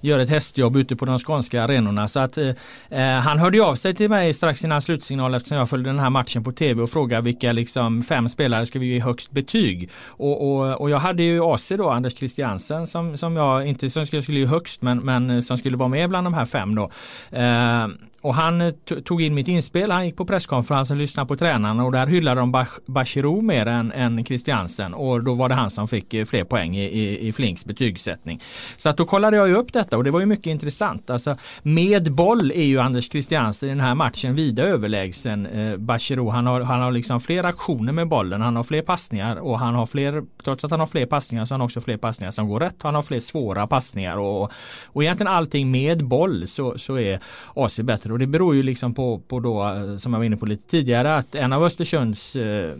gör 0.00 0.18
ett 0.18 0.28
hästjobb 0.28 0.76
ute 0.76 0.96
på 0.96 1.04
de 1.04 1.18
skånska 1.18 1.62
arenorna. 1.62 2.08
Så 2.08 2.20
att 2.20 2.38
eh, 2.38 2.48
eh 2.90 3.20
han 3.20 3.38
hörde 3.38 3.62
av 3.62 3.74
sig 3.74 3.94
till 3.94 4.10
mig 4.10 4.34
strax 4.34 4.64
innan 4.64 4.82
slutsignal 4.82 5.34
eftersom 5.34 5.58
jag 5.58 5.70
följde 5.70 5.90
den 5.90 5.98
här 5.98 6.10
matchen 6.10 6.44
på 6.44 6.52
tv 6.52 6.82
och 6.82 6.90
frågade 6.90 7.22
vilka 7.22 7.52
liksom 7.52 8.02
fem 8.02 8.28
spelare 8.28 8.66
ska 8.66 8.78
vi 8.78 8.86
ge 8.86 9.00
högst 9.00 9.30
betyg. 9.30 9.90
Och, 10.06 10.52
och, 10.52 10.80
och 10.80 10.90
jag 10.90 10.98
hade 10.98 11.22
ju 11.22 11.44
AC 11.44 11.68
då, 11.68 11.90
Anders 11.90 12.14
Christiansen 12.14 12.86
som, 12.86 13.16
som 13.16 13.36
jag 13.36 13.66
inte 13.66 13.90
som 13.90 14.06
skulle, 14.06 14.22
skulle 14.22 14.38
ge 14.38 14.46
högst 14.46 14.82
men, 14.82 14.98
men 14.98 15.42
som 15.42 15.58
skulle 15.58 15.76
vara 15.76 15.88
med 15.88 16.08
bland 16.08 16.26
de 16.26 16.34
här 16.34 16.46
fem 16.46 16.74
då. 16.74 16.90
Eh, 17.30 17.86
och 18.22 18.34
han 18.34 18.60
eh, 18.60 18.72
tog 19.04 19.22
in 19.22 19.34
mitt 19.34 19.48
inspel, 19.48 19.90
han 19.90 20.06
gick 20.06 20.16
på 20.16 20.24
presskonferensen 20.24 20.96
och 20.96 21.00
lyssnade 21.00 21.28
på 21.28 21.36
tränarna 21.36 21.84
och 21.84 21.92
där 21.92 22.06
hyllade 22.06 22.40
de 22.40 22.64
Bachirou 22.86 23.42
mer 23.42 23.66
än, 23.66 23.92
än 23.92 24.24
Christiansen 24.24 24.94
och 24.94 25.24
då 25.24 25.34
var 25.34 25.48
det 25.48 25.54
han 25.54 25.70
som 25.70 25.88
fick 25.88 26.14
eh, 26.14 26.24
fler 26.24 26.44
poäng 26.44 26.76
i, 26.76 26.84
i, 26.84 27.28
i 27.28 27.32
Flinks 27.32 27.64
betygssättning. 27.64 28.42
Så 28.76 28.88
att 28.88 28.96
då 28.96 29.04
kollade 29.04 29.36
jag 29.36 29.48
ju 29.48 29.54
upp 29.54 29.72
detta 29.72 29.96
och 29.96 30.04
det 30.04 30.10
var 30.10 30.20
ju 30.20 30.26
mycket 30.26 30.46
intressant. 30.46 31.10
Alltså, 31.10 31.36
med 31.62 32.12
boll 32.12 32.50
är 32.50 32.64
ju 32.64 32.80
Anders 32.80 33.10
Christiansen 33.10 33.68
i 33.68 33.72
den 33.72 33.80
här 33.80 33.94
matchen 33.94 34.34
vida 34.34 34.62
överlägsen 34.62 35.46
eh, 35.46 35.76
Bachirou. 35.76 36.30
Han 36.30 36.46
har, 36.46 36.60
han 36.60 36.80
har 36.80 36.92
liksom 36.92 37.20
fler 37.20 37.44
aktioner 37.44 37.92
med 37.92 38.08
bollen, 38.08 38.40
han 38.40 38.56
har 38.56 38.62
fler 38.62 38.82
passningar 38.82 39.36
och 39.36 39.58
han 39.58 39.74
har 39.74 39.86
fler, 39.86 40.22
trots 40.44 40.64
att 40.64 40.70
han 40.70 40.80
har 40.80 40.86
fler 40.86 41.06
passningar 41.06 41.46
så 41.46 41.54
har 41.54 41.58
han 41.58 41.64
också 41.64 41.80
fler 41.80 41.96
passningar 41.96 42.30
som 42.30 42.48
går 42.48 42.60
rätt. 42.60 42.76
Han 42.82 42.94
har 42.94 43.02
fler 43.02 43.20
svåra 43.20 43.66
passningar 43.66 44.16
och, 44.16 44.52
och 44.84 45.02
egentligen 45.02 45.32
allting 45.32 45.70
med 45.70 46.04
boll 46.04 46.46
så, 46.46 46.78
så 46.78 46.98
är 46.98 47.20
AC 47.54 47.80
bättre 47.80 48.11
och 48.12 48.18
det 48.18 48.26
beror 48.26 48.54
ju 48.54 48.62
liksom 48.62 48.94
på, 48.94 49.18
på 49.18 49.40
då 49.40 49.68
eh, 49.68 49.96
som 49.96 50.12
jag 50.12 50.20
var 50.20 50.24
inne 50.24 50.36
på 50.36 50.46
lite 50.46 50.70
tidigare 50.70 51.16
att 51.16 51.34
en 51.34 51.52
av 51.52 51.64
Östersunds 51.64 52.36
eh, 52.36 52.70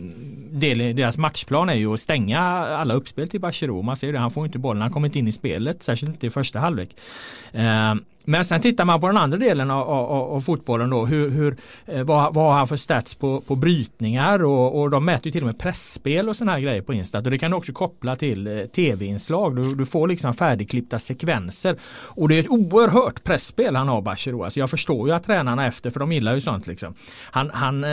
del 0.51 0.97
deras 0.97 1.19
matchplan 1.19 1.69
är 1.69 1.75
ju 1.75 1.93
att 1.93 2.01
stänga 2.01 2.41
alla 2.41 2.95
uppspel 2.95 3.29
till 3.29 3.41
Bachirou. 3.41 3.83
Man 3.83 3.97
ser 3.97 4.07
ju 4.07 4.13
det, 4.13 4.19
han 4.19 4.31
får 4.31 4.47
inte 4.47 4.59
bollen, 4.59 4.83
han 4.83 4.93
kommer 4.93 5.09
inte 5.09 5.19
in 5.19 5.29
i 5.29 5.33
spelet, 5.33 5.83
särskilt 5.83 6.13
inte 6.13 6.27
i 6.27 6.31
första 6.31 6.59
halvlek. 6.59 6.97
Eh, 7.53 7.95
men 8.25 8.45
sen 8.45 8.61
tittar 8.61 8.85
man 8.85 9.01
på 9.01 9.07
den 9.07 9.17
andra 9.17 9.39
delen 9.39 9.71
av, 9.71 9.89
av, 9.91 10.33
av 10.33 10.41
fotbollen 10.41 10.91
då. 10.91 11.07
Hur, 11.07 11.31
hur, 11.31 11.57
eh, 11.87 12.03
vad, 12.03 12.35
vad 12.35 12.45
har 12.45 12.53
han 12.53 12.69
för 12.69 12.77
stats 12.77 13.15
på, 13.15 13.41
på 13.41 13.57
brytningar 13.57 14.45
och, 14.45 14.81
och 14.81 14.91
de 14.91 15.05
mäter 15.05 15.27
ju 15.27 15.33
till 15.33 15.43
och 15.43 15.47
med 15.47 15.59
pressspel 15.59 16.29
och 16.29 16.37
sådana 16.37 16.53
här 16.53 16.61
grejer 16.61 16.83
på 16.83 16.95
Insta. 16.95 17.19
Och 17.19 17.31
det 17.31 17.39
kan 17.39 17.51
du 17.51 17.57
också 17.57 17.73
koppla 17.73 18.17
till 18.17 18.47
eh, 18.47 18.65
tv-inslag. 18.65 19.57
Du, 19.57 19.75
du, 19.75 19.87
får 19.87 20.09
liksom 20.09 20.35
färdigklippta 20.35 20.99
sekvenser. 20.99 21.77
Och 22.05 22.29
det 22.29 22.35
är 22.35 22.41
ett 22.41 22.51
oerhört 22.51 23.25
pressspel 23.25 23.77
han 23.77 23.89
har 23.89 24.03
Bachirou. 24.03 24.45
Alltså 24.45 24.61
jag 24.61 24.71
förstår 24.71 25.09
ju 25.09 25.15
att 25.15 25.25
tränarna 25.25 25.67
efter 25.67 25.91
för 25.91 26.01
de 26.01 26.13
gillar 26.13 26.35
ju 26.35 26.41
sånt 26.41 26.67
liksom. 26.67 26.95
Han, 27.31 27.51
han, 27.55 27.85
eh, 27.85 27.91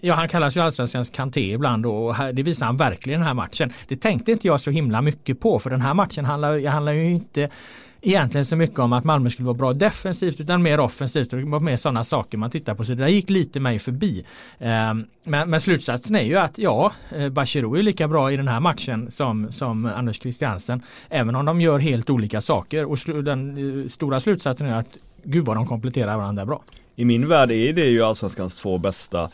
ja, 0.00 0.14
han 0.14 0.28
kallas 0.28 0.56
ju 0.56 0.60
allsvenskans 0.60 1.10
Kanté 1.10 1.52
ibland 1.52 1.86
och 1.86 2.14
det 2.32 2.42
visar 2.42 2.66
han 2.66 2.76
verkligen 2.76 3.20
den 3.20 3.26
här 3.26 3.34
matchen. 3.34 3.72
Det 3.88 3.96
tänkte 3.96 4.32
inte 4.32 4.46
jag 4.46 4.60
så 4.60 4.70
himla 4.70 5.02
mycket 5.02 5.40
på 5.40 5.58
för 5.58 5.70
den 5.70 5.80
här 5.80 5.94
matchen 5.94 6.24
handlar, 6.24 6.68
handlar 6.68 6.92
ju 6.92 7.10
inte 7.10 7.50
egentligen 8.00 8.44
så 8.44 8.56
mycket 8.56 8.78
om 8.78 8.92
att 8.92 9.04
Malmö 9.04 9.30
skulle 9.30 9.46
vara 9.46 9.56
bra 9.56 9.72
defensivt 9.72 10.40
utan 10.40 10.62
mer 10.62 10.80
offensivt 10.80 11.32
och 11.32 11.38
det 11.38 11.44
var 11.44 11.60
mer 11.60 11.76
sådana 11.76 12.04
saker 12.04 12.38
man 12.38 12.50
tittar 12.50 12.74
på. 12.74 12.84
Så 12.84 12.94
det 12.94 13.02
där 13.02 13.08
gick 13.08 13.30
lite 13.30 13.60
mig 13.60 13.78
förbi. 13.78 14.24
Ehm, 14.58 15.06
men, 15.24 15.50
men 15.50 15.60
slutsatsen 15.60 16.16
är 16.16 16.22
ju 16.22 16.36
att 16.36 16.58
ja, 16.58 16.92
eh, 17.16 17.28
Bachirou 17.28 17.78
är 17.78 17.82
lika 17.82 18.08
bra 18.08 18.32
i 18.32 18.36
den 18.36 18.48
här 18.48 18.60
matchen 18.60 19.10
som, 19.10 19.52
som 19.52 19.86
Anders 19.86 20.20
Christiansen. 20.20 20.82
Även 21.08 21.34
om 21.34 21.44
de 21.44 21.60
gör 21.60 21.78
helt 21.78 22.10
olika 22.10 22.40
saker 22.40 22.84
och 22.84 23.24
den 23.24 23.56
eh, 23.82 23.88
stora 23.88 24.20
slutsatsen 24.20 24.66
är 24.66 24.74
att 24.74 24.96
gud 25.22 25.44
vad 25.44 25.56
de 25.56 25.66
kompletterar 25.66 26.16
varandra 26.16 26.46
bra. 26.46 26.62
I 26.96 27.04
min 27.04 27.28
värld 27.28 27.50
är 27.50 27.72
det 27.72 27.84
ju 27.84 28.02
allsvenskans 28.02 28.56
två 28.56 28.78
bästa 28.78 29.30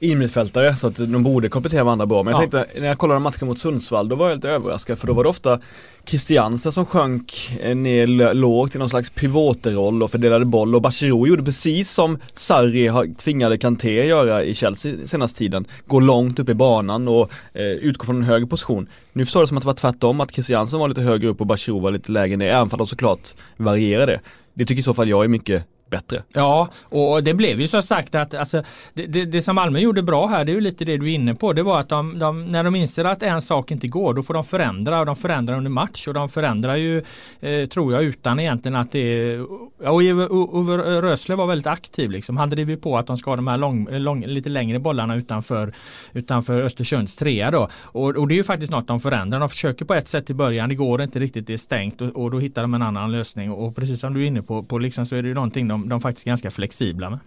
innermittfältare 0.00 0.76
så 0.76 0.86
att 0.86 0.96
de 0.96 1.22
borde 1.22 1.48
komplettera 1.48 1.84
varandra 1.84 2.06
bra. 2.06 2.22
Men 2.22 2.34
jag 2.34 2.42
ja. 2.42 2.50
tänkte, 2.50 2.80
när 2.80 2.88
jag 2.88 2.98
kollade 2.98 3.20
matchen 3.20 3.48
mot 3.48 3.58
Sundsvall, 3.58 4.08
då 4.08 4.16
var 4.16 4.28
jag 4.28 4.34
lite 4.34 4.50
överraskad 4.50 4.98
för 4.98 5.06
då 5.06 5.12
var 5.12 5.22
det 5.22 5.28
ofta 5.28 5.60
Christiansen 6.04 6.72
som 6.72 6.86
sjönk 6.86 7.58
ner 7.74 8.34
lågt 8.34 8.74
i 8.74 8.78
någon 8.78 8.90
slags 8.90 9.10
pivotroll 9.10 10.02
och 10.02 10.10
fördelade 10.10 10.44
boll 10.44 10.74
och 10.74 10.82
Bachirou 10.82 11.26
gjorde 11.26 11.42
precis 11.42 11.90
som 11.90 12.18
Sarri 12.34 13.14
tvingade 13.16 13.58
Kanté 13.58 14.06
göra 14.06 14.44
i 14.44 14.54
Chelsea 14.54 15.06
senaste 15.06 15.38
tiden. 15.38 15.64
Gå 15.86 16.00
långt 16.00 16.38
upp 16.38 16.48
i 16.48 16.54
banan 16.54 17.08
och 17.08 17.30
eh, 17.52 17.62
utgå 17.62 18.06
från 18.06 18.16
en 18.16 18.22
hög 18.22 18.50
position. 18.50 18.88
Nu 19.12 19.24
förstår 19.24 19.40
det 19.40 19.46
som 19.46 19.56
att 19.56 19.62
det 19.62 19.66
var 19.66 19.74
tvärtom, 19.74 20.20
att 20.20 20.32
Christiansen 20.32 20.80
var 20.80 20.88
lite 20.88 21.00
högre 21.00 21.28
upp 21.28 21.40
och 21.40 21.46
Bachirou 21.46 21.80
var 21.80 21.90
lite 21.90 22.12
lägre 22.12 22.36
ner, 22.36 22.48
även 22.48 22.70
för 22.70 22.76
de 22.76 22.86
såklart 22.86 23.34
varierade. 23.56 24.20
Det 24.54 24.64
tycker 24.64 24.80
i 24.80 24.82
så 24.82 24.94
fall 24.94 25.08
jag 25.08 25.24
är 25.24 25.28
mycket 25.28 25.64
bättre. 25.90 26.22
Ja, 26.32 26.68
och 26.82 27.22
det 27.22 27.34
blev 27.34 27.60
ju 27.60 27.68
så 27.68 27.82
sagt 27.82 28.14
att 28.14 28.34
alltså, 28.34 28.62
det, 28.94 29.06
det, 29.06 29.24
det, 29.24 29.42
som 29.42 29.54
Malmö 29.54 29.78
gjorde 29.78 30.02
bra 30.02 30.26
här, 30.26 30.44
det 30.44 30.52
är 30.52 30.54
ju 30.54 30.60
lite 30.60 30.84
det 30.84 30.96
du 30.96 31.10
är 31.10 31.14
inne 31.14 31.34
på. 31.34 31.52
Det 31.52 31.62
var 31.62 31.80
att 31.80 31.88
de, 31.88 32.18
de, 32.18 32.52
när 32.52 32.64
de 32.64 32.76
inser 32.76 33.04
att 33.04 33.22
en 33.22 33.42
sak 33.42 33.70
inte 33.70 33.88
går, 33.88 34.14
då 34.14 34.22
får 34.22 34.34
de 34.34 34.44
förändra 34.44 35.00
och 35.00 35.06
de 35.06 35.16
förändrar 35.16 35.56
under 35.56 35.70
match 35.70 36.08
och 36.08 36.14
de 36.14 36.28
förändrar 36.28 36.76
ju, 36.76 37.02
eh, 37.40 37.66
tror 37.68 37.92
jag, 37.92 38.02
utan 38.02 38.40
egentligen 38.40 38.76
att 38.76 38.92
det 38.92 39.38
ja, 39.82 39.90
och 39.90 40.56
Ove 40.56 40.76
Rösle 41.02 41.34
var 41.34 41.46
väldigt 41.46 41.66
aktiv 41.66 42.10
liksom. 42.10 42.36
Han 42.36 42.50
driver 42.50 42.76
på 42.76 42.98
att 42.98 43.06
de 43.06 43.16
ska 43.16 43.30
ha 43.30 43.36
de 43.36 43.46
här 43.46 43.58
lång, 43.58 43.88
lång, 43.90 44.24
lite 44.26 44.48
längre 44.48 44.78
bollarna 44.78 45.16
utanför, 45.16 45.74
utanför 46.12 46.62
Östersunds 46.62 47.16
trea 47.16 47.50
då. 47.50 47.68
Och, 47.80 48.16
och, 48.16 48.28
det 48.28 48.34
är 48.34 48.36
ju 48.36 48.44
faktiskt 48.44 48.72
något 48.72 48.88
de 48.88 49.00
förändrar. 49.00 49.40
De 49.40 49.48
försöker 49.48 49.84
på 49.84 49.94
ett 49.94 50.08
sätt 50.08 50.30
i 50.30 50.34
början, 50.34 50.68
det 50.68 50.74
går 50.74 51.02
inte 51.02 51.18
riktigt, 51.18 51.46
det 51.46 51.52
är 51.52 51.58
stängt 51.58 52.00
och, 52.00 52.08
och 52.08 52.30
då 52.30 52.38
hittar 52.38 52.62
de 52.62 52.74
en 52.74 52.82
annan 52.82 53.12
lösning. 53.12 53.52
Och 53.52 53.76
precis 53.76 54.00
som 54.00 54.14
du 54.14 54.22
är 54.22 54.26
inne 54.26 54.42
på, 54.42 54.62
på 54.62 54.78
liksom, 54.78 55.06
så 55.06 55.16
är 55.16 55.22
det 55.22 55.28
ju 55.28 55.34
någonting 55.34 55.68
de 55.68 55.75
de, 55.80 55.88
de 55.88 56.00
faktiskt 56.00 56.26
ganska 56.26 56.50
flexibla 56.50 57.10
med. 57.10 57.18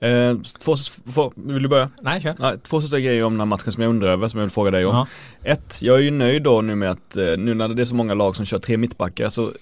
Eh, 0.00 0.36
två, 0.60 0.76
två, 1.14 1.32
vill 1.36 1.62
du 1.62 1.68
börja? 1.68 1.90
Nej, 2.02 2.20
kör. 2.20 2.34
Nej, 2.38 2.58
två 2.62 2.80
sista 2.80 3.00
grejer 3.00 3.24
om 3.24 3.32
den 3.32 3.40
här 3.40 3.46
matchen 3.46 3.72
som 3.72 3.82
jag 3.82 3.90
undrar 3.90 4.08
över, 4.08 4.28
som 4.28 4.38
jag 4.38 4.44
vill 4.44 4.52
fråga 4.52 4.70
dig 4.70 4.86
om. 4.86 4.94
Ja. 4.94 5.06
Ett, 5.50 5.82
jag 5.82 5.96
är 5.96 6.02
ju 6.02 6.10
nöjd 6.10 6.42
då 6.42 6.60
nu 6.60 6.74
med 6.74 6.90
att, 6.90 7.16
eh, 7.16 7.24
nu 7.24 7.54
när 7.54 7.68
det 7.68 7.82
är 7.82 7.86
så 7.86 7.94
många 7.94 8.14
lag 8.14 8.36
som 8.36 8.44
kör 8.44 8.58
tre 8.58 8.76
mittbackar 8.76 9.28
så 9.28 9.52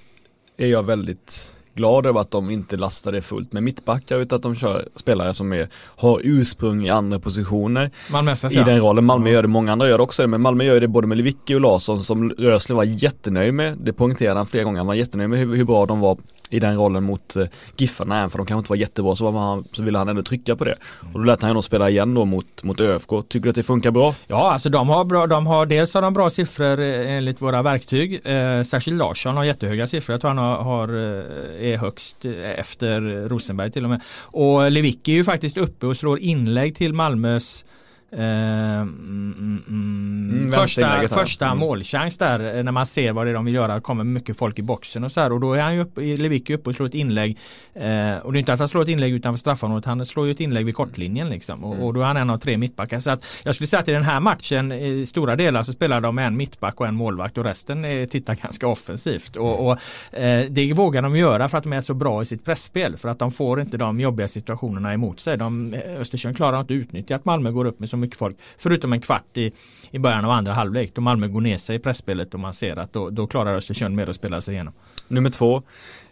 är 0.56 0.66
jag 0.66 0.82
väldigt 0.82 1.54
glad 1.74 2.06
över 2.06 2.20
att 2.20 2.30
de 2.30 2.50
inte 2.50 2.76
lastar 2.76 3.12
det 3.12 3.20
fullt 3.20 3.52
med 3.52 3.62
mittbackar 3.62 4.18
utan 4.18 4.36
att 4.36 4.42
de 4.42 4.54
kör 4.54 4.88
spelare 4.94 5.34
som 5.34 5.52
är, 5.52 5.68
har 5.74 6.20
ursprung 6.24 6.86
i 6.86 6.90
andra 6.90 7.18
positioner 7.18 7.90
Malmö 8.10 8.32
FF, 8.32 8.52
i 8.52 8.56
den 8.56 8.80
rollen. 8.80 9.04
Malmö 9.04 9.30
gör 9.30 9.42
det, 9.42 9.48
många 9.48 9.72
andra 9.72 9.88
gör 9.88 9.98
det 9.98 10.04
också 10.04 10.26
men 10.26 10.40
Malmö 10.40 10.64
gör 10.64 10.80
det 10.80 10.88
både 10.88 11.06
med 11.06 11.16
Lewicki 11.16 11.54
och 11.54 11.60
Larsson 11.60 12.04
som 12.04 12.30
Rösler 12.30 12.76
var 12.76 12.84
jättenöjd 12.84 13.54
med. 13.54 13.78
Det 13.78 13.92
poängterade 13.92 14.38
han 14.38 14.46
flera 14.46 14.64
gånger, 14.64 14.78
han 14.78 14.86
var 14.86 14.94
jättenöjd 14.94 15.30
med 15.30 15.38
hur, 15.38 15.56
hur 15.56 15.64
bra 15.64 15.86
de 15.86 16.00
var 16.00 16.18
i 16.50 16.60
den 16.60 16.76
rollen 16.76 17.04
mot 17.04 17.36
eh, 17.36 17.46
Giffarna, 17.76 18.18
även 18.18 18.30
för 18.30 18.38
de 18.38 18.46
kanske 18.46 18.58
inte 18.58 18.72
var 18.72 18.76
jättebra 18.76 19.16
så, 19.16 19.30
var 19.30 19.40
han, 19.40 19.64
så 19.72 19.82
ville 19.82 19.98
han 19.98 20.08
ändå 20.08 20.22
trycka 20.22 20.56
på 20.56 20.64
det. 20.64 20.74
Och 21.12 21.20
då 21.20 21.24
lät 21.24 21.42
han 21.42 21.56
ju 21.56 21.62
spela 21.62 21.90
igen 21.90 22.14
då 22.14 22.24
mot, 22.24 22.62
mot 22.62 22.80
ÖFK. 22.80 23.10
Tycker 23.28 23.44
du 23.44 23.48
att 23.48 23.54
det 23.54 23.62
funkar 23.62 23.90
bra? 23.90 24.14
Ja, 24.26 24.52
alltså 24.52 24.68
de 24.68 24.88
har 24.88 25.04
bra, 25.04 25.26
de 25.26 25.46
har 25.46 25.66
dels 25.66 25.94
har 25.94 26.02
de 26.02 26.14
bra 26.14 26.30
siffror 26.30 26.80
eh, 26.80 27.12
enligt 27.12 27.42
våra 27.42 27.62
verktyg. 27.62 28.20
Eh, 28.24 28.62
särskilt 28.62 28.96
Larsson 28.96 29.36
har 29.36 29.44
jättehöga 29.44 29.86
siffror. 29.86 30.14
Jag 30.14 30.20
tror 30.20 30.28
han 30.28 30.38
har, 30.38 30.56
har 30.56 30.88
eh, 30.88 31.72
är 31.72 31.76
högst 31.76 32.24
eh, 32.24 32.60
efter 32.60 33.28
Rosenberg 33.28 33.70
till 33.70 33.84
och 33.84 33.90
med. 33.90 34.00
Och 34.20 34.70
Lewicki 34.70 35.12
är 35.12 35.16
ju 35.16 35.24
faktiskt 35.24 35.56
uppe 35.56 35.86
och 35.86 35.96
slår 35.96 36.18
inlägg 36.18 36.76
till 36.76 36.92
Malmös 36.92 37.64
Uh, 38.12 38.20
mm, 38.20 39.34
mm, 39.38 39.62
mm, 39.68 40.52
första 40.52 41.08
första 41.08 41.46
mm. 41.46 41.58
målchans 41.58 42.18
där 42.18 42.56
eh, 42.56 42.62
när 42.62 42.72
man 42.72 42.86
ser 42.86 43.12
vad 43.12 43.26
det 43.26 43.30
är 43.30 43.34
de 43.34 43.44
vill 43.44 43.54
göra. 43.54 43.80
kommer 43.80 44.04
mycket 44.04 44.38
folk 44.38 44.58
i 44.58 44.62
boxen 44.62 45.04
och 45.04 45.12
så 45.12 45.20
här 45.20 45.32
och 45.32 45.40
då 45.40 45.52
är 45.52 45.62
han 45.62 45.74
ju 45.74 45.80
uppe, 45.80 46.00
Lewicki 46.00 46.54
uppe 46.54 46.70
och 46.70 46.76
slår 46.76 46.86
ett 46.86 46.94
inlägg. 46.94 47.38
Uh, 47.76 48.18
och 48.18 48.32
det 48.32 48.36
är 48.36 48.40
inte 48.40 48.52
att 48.52 48.58
han 48.58 48.68
slår 48.68 48.82
ett 48.82 48.88
inlägg 48.88 49.12
utanför 49.12 49.38
straffområdet. 49.38 49.84
Han 49.84 50.06
slår 50.06 50.26
ju 50.26 50.32
ett 50.32 50.40
inlägg 50.40 50.66
vid 50.66 50.74
kortlinjen 50.74 51.28
liksom. 51.28 51.64
Och, 51.64 51.86
och, 51.86 51.94
då 51.94 52.00
är 52.00 52.04
han 52.04 52.16
en 52.16 52.30
av 52.30 52.38
tre 52.38 52.56
mittbackar. 52.56 53.00
Så 53.00 53.10
att 53.10 53.24
jag 53.44 53.54
skulle 53.54 53.68
säga 53.68 53.80
att 53.80 53.88
i 53.88 53.92
den 53.92 54.04
här 54.04 54.20
matchen 54.20 54.72
i 54.72 55.06
stora 55.06 55.36
delar 55.36 55.62
så 55.62 55.72
spelar 55.72 56.00
de 56.00 56.14
med 56.14 56.26
en 56.26 56.36
mittback 56.36 56.80
och 56.80 56.86
en 56.86 56.94
målvakt 56.94 57.38
och 57.38 57.44
resten 57.44 57.84
är, 57.84 58.06
tittar 58.06 58.34
ganska 58.34 58.66
offensivt. 58.66 59.36
Och, 59.36 59.66
och 59.66 59.72
uh, 59.72 60.50
det 60.50 60.72
vågar 60.72 61.02
de 61.02 61.16
göra 61.16 61.48
för 61.48 61.58
att 61.58 61.64
de 61.64 61.72
är 61.72 61.80
så 61.80 61.94
bra 61.94 62.22
i 62.22 62.24
sitt 62.24 62.44
pressspel 62.44 62.96
För 62.96 63.08
att 63.08 63.18
de 63.18 63.30
får 63.30 63.60
inte 63.60 63.76
de 63.76 64.00
jobbiga 64.00 64.28
situationerna 64.28 64.94
emot 64.94 65.20
sig. 65.20 65.36
De, 65.36 65.74
Östersund 65.98 66.36
klarar 66.36 66.60
inte 66.60 66.74
att 66.74 66.78
utnyttja 66.78 67.16
att 67.16 67.24
Malmö 67.24 67.50
går 67.50 67.64
upp 67.64 67.80
med 67.80 67.88
så 67.88 67.97
mycket 67.98 68.18
folk. 68.18 68.36
Förutom 68.58 68.92
en 68.92 69.00
kvart 69.00 69.36
i, 69.36 69.52
i 69.90 69.98
början 69.98 70.24
av 70.24 70.30
andra 70.30 70.52
halvlek 70.52 70.94
då 70.94 71.00
Malmö 71.00 71.28
går 71.28 71.40
ner 71.40 71.56
sig 71.56 71.76
i 71.76 71.78
pressspelet 71.78 72.34
och 72.34 72.40
man 72.40 72.54
ser 72.54 72.76
att 72.76 72.92
då, 72.92 73.10
då 73.10 73.26
klarar 73.26 73.54
Östersund 73.54 73.96
mer 73.96 74.10
att 74.10 74.16
spela 74.16 74.40
sig 74.40 74.54
igenom. 74.54 74.74
Nummer 75.08 75.30
två 75.30 75.62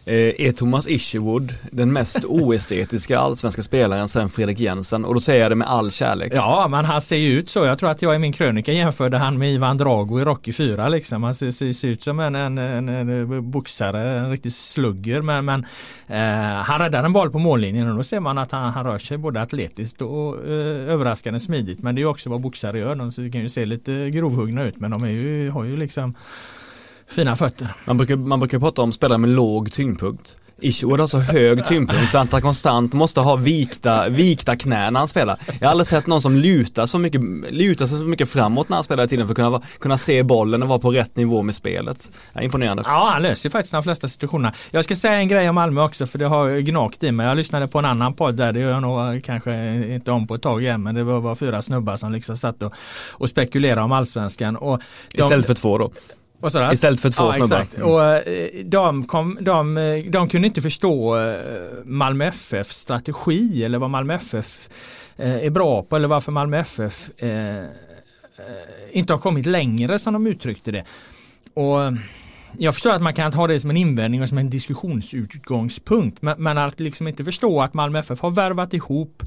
är 0.09 0.53
Thomas 0.53 0.89
Isherwood 0.89 1.55
den 1.71 1.93
mest 1.93 2.25
oestetiska 2.25 3.19
allsvenska 3.19 3.63
spelaren 3.63 4.09
sen 4.09 4.29
Fredrik 4.29 4.61
Jensen 4.61 5.05
och 5.05 5.15
då 5.15 5.21
säger 5.21 5.43
jag 5.43 5.51
det 5.51 5.55
med 5.55 5.69
all 5.69 5.91
kärlek. 5.91 6.33
Ja, 6.35 6.69
men 6.71 6.85
han 6.85 7.01
ser 7.01 7.17
ju 7.17 7.39
ut 7.39 7.51
så. 7.51 7.65
Jag 7.65 7.79
tror 7.79 7.91
att 7.91 8.03
jag 8.03 8.15
i 8.15 8.19
min 8.19 8.33
krönika 8.33 8.73
jämförde 8.73 9.17
han 9.17 9.39
med 9.39 9.53
Ivan 9.53 9.79
Drago 9.79 10.21
i 10.21 10.25
Rocky 10.25 10.53
4 10.53 10.89
liksom. 10.89 11.23
Han 11.23 11.35
ser, 11.35 11.51
ser, 11.51 11.73
ser 11.73 11.89
ut 11.89 12.03
som 12.03 12.21
en, 12.21 12.35
en, 12.35 12.59
en, 12.59 12.89
en 12.89 13.51
boxare, 13.51 14.19
en 14.19 14.31
riktig 14.31 14.53
slugger 14.53 15.23
men, 15.23 15.45
men 15.45 15.67
eh, 16.07 16.63
han 16.63 16.81
räddar 16.81 17.05
en 17.05 17.13
boll 17.13 17.31
på 17.31 17.39
mållinjen 17.39 17.91
och 17.91 17.97
då 17.97 18.03
ser 18.03 18.21
man 18.21 18.39
att 18.39 18.53
han, 18.53 18.73
han 18.73 18.85
rör 18.85 18.99
sig 18.99 19.19
både 19.19 19.43
atletiskt 19.43 20.03
och 20.03 20.35
eh, 20.45 20.93
överraskande 20.93 21.41
smidigt. 21.41 21.83
Men 21.83 21.95
det 21.95 22.03
är 22.03 22.07
också 22.07 22.31
vad 22.31 22.41
boxare 22.41 22.79
gör. 22.79 22.95
De 22.95 23.31
kan 23.31 23.41
ju 23.41 23.49
se 23.49 23.65
lite 23.65 24.11
grovhuggna 24.11 24.65
ut 24.65 24.77
men 24.77 24.91
de 24.91 25.05
är 25.05 25.11
ju, 25.11 25.51
har 25.51 25.65
ju 25.65 25.77
liksom 25.77 26.15
fina 27.09 27.37
fötter. 27.37 27.75
Man 27.85 27.97
brukar, 27.97 28.17
man 28.17 28.41
brukar 28.41 28.59
prata 28.59 28.83
om 28.83 28.93
spelare 28.93 29.19
med 29.19 29.31
låg 29.31 29.73
tyngdpunkt. 29.73 30.37
Ishwood 30.61 31.01
har 31.01 31.07
så 31.07 31.19
hög 31.19 31.65
tyngdpunkt 31.65 32.11
så 32.11 32.19
att 32.19 32.33
han 32.33 32.43
konstant 32.43 32.93
måste 32.93 33.21
ha 33.21 33.37
vikta, 33.37 34.09
vikta 34.09 34.57
knän 34.57 34.93
när 34.93 35.01
han 35.01 35.09
spelar. 35.09 35.39
Jag 35.61 35.69
har 35.69 35.71
aldrig 35.71 35.87
sett 35.87 36.07
någon 36.07 36.23
som 36.23 36.37
lutar 36.37 36.87
så 36.87 36.99
mycket, 36.99 37.21
lutar 37.51 37.87
så 37.87 37.97
mycket 37.97 38.29
framåt 38.29 38.69
när 38.69 38.77
han 38.77 38.85
spelar 38.85 39.05
i 39.05 39.09
tiden 39.09 39.27
för 39.27 39.33
att 39.33 39.37
kunna, 39.37 39.63
kunna 39.79 39.99
se 39.99 40.23
bollen 40.23 40.63
och 40.63 40.69
vara 40.69 40.79
på 40.79 40.91
rätt 40.91 41.17
nivå 41.17 41.43
med 41.43 41.55
spelet. 41.55 42.11
Ja, 42.33 42.43
imponerande. 42.43 42.83
Ja, 42.87 43.11
han 43.13 43.23
löser 43.23 43.47
ju 43.47 43.51
faktiskt 43.51 43.73
de 43.73 43.83
flesta 43.83 44.09
situationerna. 44.09 44.55
Jag 44.71 44.85
ska 44.85 44.97
säga 44.97 45.15
en 45.15 45.29
grej 45.29 45.49
om 45.49 45.55
Malmö 45.55 45.83
också 45.83 46.07
för 46.07 46.19
det 46.19 46.27
har 46.27 46.61
gnagt 46.61 47.03
i 47.03 47.13
mig. 47.13 47.27
Jag 47.27 47.37
lyssnade 47.37 47.69
på 47.69 47.79
en 47.79 47.85
annan 47.85 48.15
podd 48.15 48.35
där, 48.35 48.53
det 48.53 48.61
gör 48.61 48.71
jag 48.71 48.83
nog 48.83 49.25
kanske 49.25 49.85
inte 49.95 50.11
om 50.11 50.27
på 50.27 50.35
ett 50.35 50.43
tag 50.43 50.63
igen, 50.63 50.83
men 50.83 50.95
det 50.95 51.05
var, 51.05 51.21
var 51.21 51.35
fyra 51.35 51.63
snubbar 51.63 51.97
som 51.97 52.13
liksom 52.13 52.37
satt 52.37 52.63
och, 52.63 52.73
och 53.11 53.29
spekulerade 53.29 53.81
om 53.81 53.93
allsvenskan. 53.93 54.57
Och 54.57 54.81
de, 55.13 55.23
Istället 55.23 55.47
för 55.47 55.55
två 55.55 55.79
då? 55.79 55.91
Istället 56.73 57.01
för 57.01 57.11
två 57.11 57.25
ja, 57.25 57.33
snubbar. 57.33 57.61
Exakt. 57.61 57.77
Mm. 57.77 57.89
Och, 57.89 58.03
eh, 58.03 58.65
de, 58.65 59.07
kom, 59.07 59.39
de, 59.41 59.77
eh, 59.77 60.05
de 60.05 60.29
kunde 60.29 60.47
inte 60.47 60.63
förstå 60.63 61.19
eh, 61.19 61.35
Malmö 61.85 62.25
FF 62.25 62.73
strategi 62.73 63.65
eller 63.65 63.79
vad 63.79 63.91
Malmö 63.91 64.15
FF 64.15 64.69
är 65.19 65.51
bra 65.51 65.83
på 65.83 65.97
eller 65.97 66.09
varför 66.09 66.33
Malmö 66.33 66.59
FF 66.59 67.11
inte 68.93 69.13
har 69.13 69.19
kommit 69.19 69.47
längre 69.47 69.99
som 69.99 70.13
de 70.13 70.27
uttryckte 70.27 70.71
det. 70.71 70.85
Och 71.55 71.79
jag 72.59 72.75
förstår 72.75 72.93
att 72.93 73.03
man 73.03 73.15
kan 73.15 73.33
ta 73.33 73.47
det 73.47 73.61
som 73.61 73.71
en 73.71 73.77
invändning 73.77 74.23
och 74.23 74.29
som 74.29 74.39
en 74.39 74.51
diskussionsutgångspunkt. 74.51 76.23
Men, 76.23 76.43
men 76.43 76.59
att 76.59 76.81
liksom 76.81 77.09
inte 77.09 77.25
förstå 77.25 77.63
att 77.63 77.75
Malmö 77.75 77.99
FF 77.99 78.21
har 78.21 78.31
värvat 78.31 78.75
ihop 78.75 79.23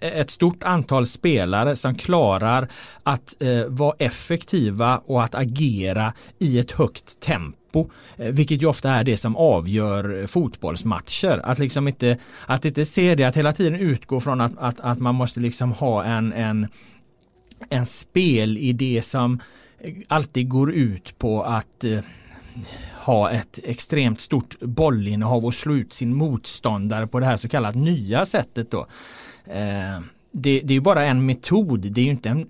ett 0.00 0.30
stort 0.30 0.62
antal 0.62 1.06
spelare 1.06 1.76
som 1.76 1.94
klarar 1.94 2.68
att 3.02 3.42
eh, 3.42 3.64
vara 3.66 3.96
effektiva 3.98 4.98
och 4.98 5.22
att 5.22 5.34
agera 5.34 6.12
i 6.38 6.58
ett 6.58 6.70
högt 6.70 7.20
tempo 7.20 7.90
eh, 8.16 8.32
vilket 8.32 8.62
ju 8.62 8.66
ofta 8.66 8.90
är 8.90 9.04
det 9.04 9.16
som 9.16 9.36
avgör 9.36 10.26
fotbollsmatcher. 10.26 11.40
Att 11.44 11.58
liksom 11.58 11.88
inte, 11.88 12.18
att 12.46 12.64
inte 12.64 12.84
se 12.84 13.14
det, 13.14 13.24
att 13.24 13.36
hela 13.36 13.52
tiden 13.52 13.74
utgå 13.74 14.20
från 14.20 14.40
att, 14.40 14.52
att, 14.58 14.80
att 14.80 14.98
man 14.98 15.14
måste 15.14 15.40
liksom 15.40 15.72
ha 15.72 16.04
en, 16.04 16.32
en, 16.32 16.68
en 17.70 17.86
spelidé 17.86 19.02
som 19.02 19.40
eh, 19.80 19.94
alltid 20.08 20.48
går 20.48 20.72
ut 20.72 21.18
på 21.18 21.42
att 21.42 21.84
eh, 21.84 21.98
ha 22.94 23.30
ett 23.30 23.58
extremt 23.62 24.20
stort 24.20 24.60
bollinnehav 24.60 25.44
och 25.44 25.54
slå 25.54 25.74
ut 25.74 25.92
sin 25.92 26.14
motståndare 26.14 27.06
på 27.06 27.20
det 27.20 27.26
här 27.26 27.36
så 27.36 27.48
kallat 27.48 27.74
nya 27.74 28.26
sättet 28.26 28.70
då. 28.70 28.86
Eh, 29.44 30.00
det, 30.32 30.60
det, 30.64 30.76
är 30.76 30.80
bara 30.80 31.04
en 31.04 31.26
metod, 31.26 31.80
det 31.80 32.00
är 32.00 32.04
ju 32.04 32.10
inte 32.10 32.28
en, 32.28 32.46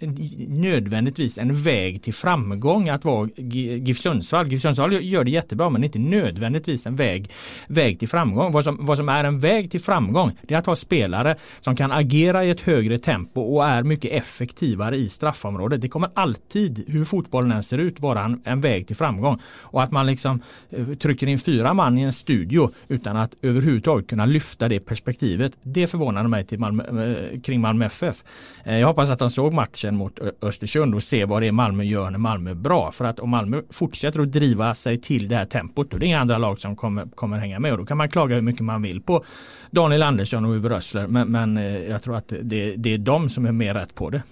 nödvändigtvis 0.49 1.38
en 1.38 1.54
väg 1.54 2.02
till 2.02 2.14
framgång 2.14 2.88
att 2.88 3.04
vara 3.04 3.28
GIF 3.37 3.99
Sundsvall. 3.99 4.49
GIF 4.49 4.62
Sundsvall 4.62 5.04
gör 5.04 5.25
det 5.25 5.30
jättebra 5.30 5.70
men 5.70 5.84
inte 5.84 5.99
nödvändigtvis 5.99 6.87
en 6.87 6.96
väg, 6.96 7.30
väg 7.68 7.99
till 7.99 8.08
framgång. 8.08 8.52
Vad 8.52 8.64
som, 8.64 8.87
vad 8.87 8.99
som 8.99 9.08
är 9.08 9.25
en 9.25 9.38
väg 9.38 9.70
till 9.70 9.80
framgång 9.80 10.32
det 10.42 10.54
är 10.54 10.58
att 10.58 10.66
ha 10.66 10.76
spelare 10.76 11.37
som 11.60 11.76
kan 11.76 11.92
agera 11.92 12.44
i 12.44 12.50
ett 12.50 12.60
högre 12.60 12.99
tempo 12.99 13.40
och 13.40 13.64
är 13.66 13.82
mycket 13.82 14.12
effektivare 14.12 14.96
i 14.96 15.08
straffområdet. 15.08 15.80
Det 15.80 15.88
kommer 15.88 16.10
alltid, 16.14 16.84
hur 16.87 17.04
fotbollen 17.04 17.52
än 17.52 17.62
ser 17.62 17.78
ut, 17.78 18.00
vara 18.00 18.25
en, 18.25 18.42
en 18.44 18.60
väg 18.60 18.87
till 18.87 18.96
framgång. 18.96 19.38
Och 19.46 19.82
att 19.82 19.90
man 19.90 20.06
liksom 20.06 20.42
eh, 20.70 20.87
trycker 20.87 21.26
in 21.26 21.38
fyra 21.38 21.75
man 21.75 21.99
i 21.99 22.02
en 22.02 22.12
studio 22.12 22.70
utan 22.88 23.16
att 23.16 23.34
överhuvudtaget 23.42 24.06
kunna 24.06 24.26
lyfta 24.26 24.68
det 24.68 24.80
perspektivet. 24.80 25.52
Det 25.62 25.87
förvånade 25.87 26.28
mig 26.28 26.46
till 26.46 26.58
Malmö, 26.58 26.84
eh, 26.84 27.40
kring 27.40 27.60
Malmö 27.60 27.69
Malmö 27.70 27.84
FF. 27.86 28.24
Eh, 28.64 28.78
jag 28.78 28.88
hoppas 28.88 29.10
att 29.10 29.18
de 29.18 29.30
såg 29.30 29.52
matchen 29.52 29.96
mot 29.96 30.18
Östersund 30.42 30.94
och 30.94 31.02
ser 31.02 31.26
vad 31.26 31.42
det 31.42 31.48
är 31.48 31.52
Malmö 31.52 31.84
gör 31.84 32.10
när 32.10 32.18
Malmö 32.18 32.50
är 32.50 32.54
bra. 32.54 32.90
För 32.90 33.04
att 33.04 33.20
om 33.20 33.30
Malmö 33.30 33.62
fortsätter 33.70 34.20
att 34.20 34.32
driva 34.32 34.74
sig 34.74 35.00
till 35.00 35.28
det 35.28 35.36
här 35.36 35.46
tempot 35.46 35.90
då 35.90 35.96
är 35.96 36.00
det 36.00 36.06
inga 36.06 36.20
andra 36.20 36.38
lag 36.38 36.60
som 36.60 36.76
kommer, 36.76 37.06
kommer 37.14 37.38
hänga 37.38 37.58
med. 37.58 37.72
Och 37.72 37.78
då 37.78 37.86
kan 37.86 37.96
man 37.96 38.08
klaga 38.08 38.34
hur 38.34 38.42
mycket 38.42 38.60
man 38.60 38.82
vill 38.82 39.00
på 39.00 39.24
Daniel 39.70 40.02
Andersson 40.02 40.44
och 40.44 40.50
Uwe 40.50 40.68
Rössler. 40.68 41.06
Men, 41.06 41.28
men 41.28 41.56
eh, 41.56 41.78
jag 41.78 42.02
tror 42.02 42.16
att 42.16 42.32
det, 42.42 42.74
det 42.76 42.94
är 42.94 42.98
de 42.98 43.28
som 43.28 43.46
är 43.46 43.52
mer 43.52 43.74
rätt 43.74 43.94
på 43.94 44.10
det. 44.10 44.22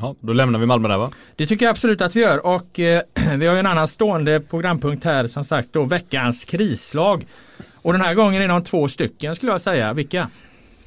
Ja, 0.00 0.14
då 0.20 0.32
lämnar 0.32 0.58
vi 0.58 0.66
Malmö 0.66 0.88
där 0.88 0.98
va? 0.98 1.10
Det 1.36 1.46
tycker 1.46 1.64
jag 1.64 1.70
absolut 1.70 2.00
att 2.00 2.16
vi 2.16 2.20
gör 2.20 2.46
och 2.46 2.80
eh, 2.80 3.02
vi 3.36 3.46
har 3.46 3.54
ju 3.54 3.60
en 3.60 3.66
annan 3.66 3.88
stående 3.88 4.40
programpunkt 4.40 5.04
här 5.04 5.26
som 5.26 5.44
sagt 5.44 5.68
då 5.72 5.84
veckans 5.84 6.44
krislag. 6.44 7.26
Och 7.82 7.92
den 7.92 8.02
här 8.02 8.14
gången 8.14 8.42
är 8.42 8.48
de 8.48 8.64
två 8.64 8.88
stycken 8.88 9.36
skulle 9.36 9.52
jag 9.52 9.60
säga. 9.60 9.92
Vilka? 9.92 10.28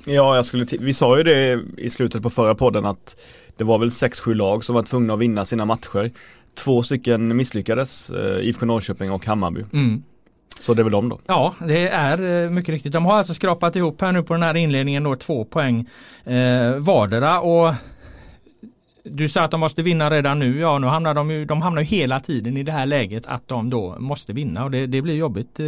Ja, 0.05 0.35
jag 0.35 0.45
skulle 0.45 0.65
vi 0.79 0.93
sa 0.93 1.17
ju 1.17 1.23
det 1.23 1.59
i 1.77 1.89
slutet 1.89 2.23
på 2.23 2.29
förra 2.29 2.55
podden 2.55 2.85
att 2.85 3.15
det 3.57 3.63
var 3.63 3.77
väl 3.77 3.89
6-7 3.89 4.33
lag 4.33 4.63
som 4.63 4.75
var 4.75 4.83
tvungna 4.83 5.13
att 5.13 5.19
vinna 5.19 5.45
sina 5.45 5.65
matcher. 5.65 6.11
Två 6.55 6.83
stycken 6.83 7.35
misslyckades, 7.35 8.09
eh, 8.09 8.47
IFK 8.47 8.65
Norrköping 8.65 9.11
och 9.11 9.25
Hammarby. 9.25 9.65
Mm. 9.73 10.03
Så 10.59 10.73
det 10.73 10.81
är 10.81 10.83
väl 10.83 10.91
de 10.91 11.09
då? 11.09 11.19
Ja, 11.27 11.55
det 11.67 11.87
är 11.87 12.43
eh, 12.43 12.49
mycket 12.49 12.69
riktigt. 12.69 12.93
De 12.93 13.05
har 13.05 13.17
alltså 13.17 13.33
skrapat 13.33 13.75
ihop 13.75 14.01
här 14.01 14.11
nu 14.11 14.23
på 14.23 14.33
den 14.33 14.43
här 14.43 14.55
inledningen 14.55 15.03
då 15.03 15.15
två 15.15 15.45
poäng 15.45 15.89
eh, 16.23 16.75
vardera 16.77 17.39
och 17.41 17.73
du 19.03 19.29
sa 19.29 19.41
att 19.41 19.51
de 19.51 19.59
måste 19.59 19.81
vinna 19.81 20.09
redan 20.09 20.39
nu. 20.39 20.59
Ja, 20.59 20.79
nu 20.79 20.87
hamnar 20.87 21.13
de 21.13 21.31
ju, 21.31 21.45
de 21.45 21.61
hamnar 21.61 21.81
ju 21.81 21.87
hela 21.87 22.19
tiden 22.19 22.57
i 22.57 22.63
det 22.63 22.71
här 22.71 22.85
läget 22.85 23.27
att 23.27 23.47
de 23.47 23.69
då 23.69 23.95
måste 23.99 24.33
vinna 24.33 24.63
och 24.63 24.71
det, 24.71 24.87
det 24.87 25.01
blir 25.01 25.15
jobbigt 25.15 25.59
eh, 25.59 25.67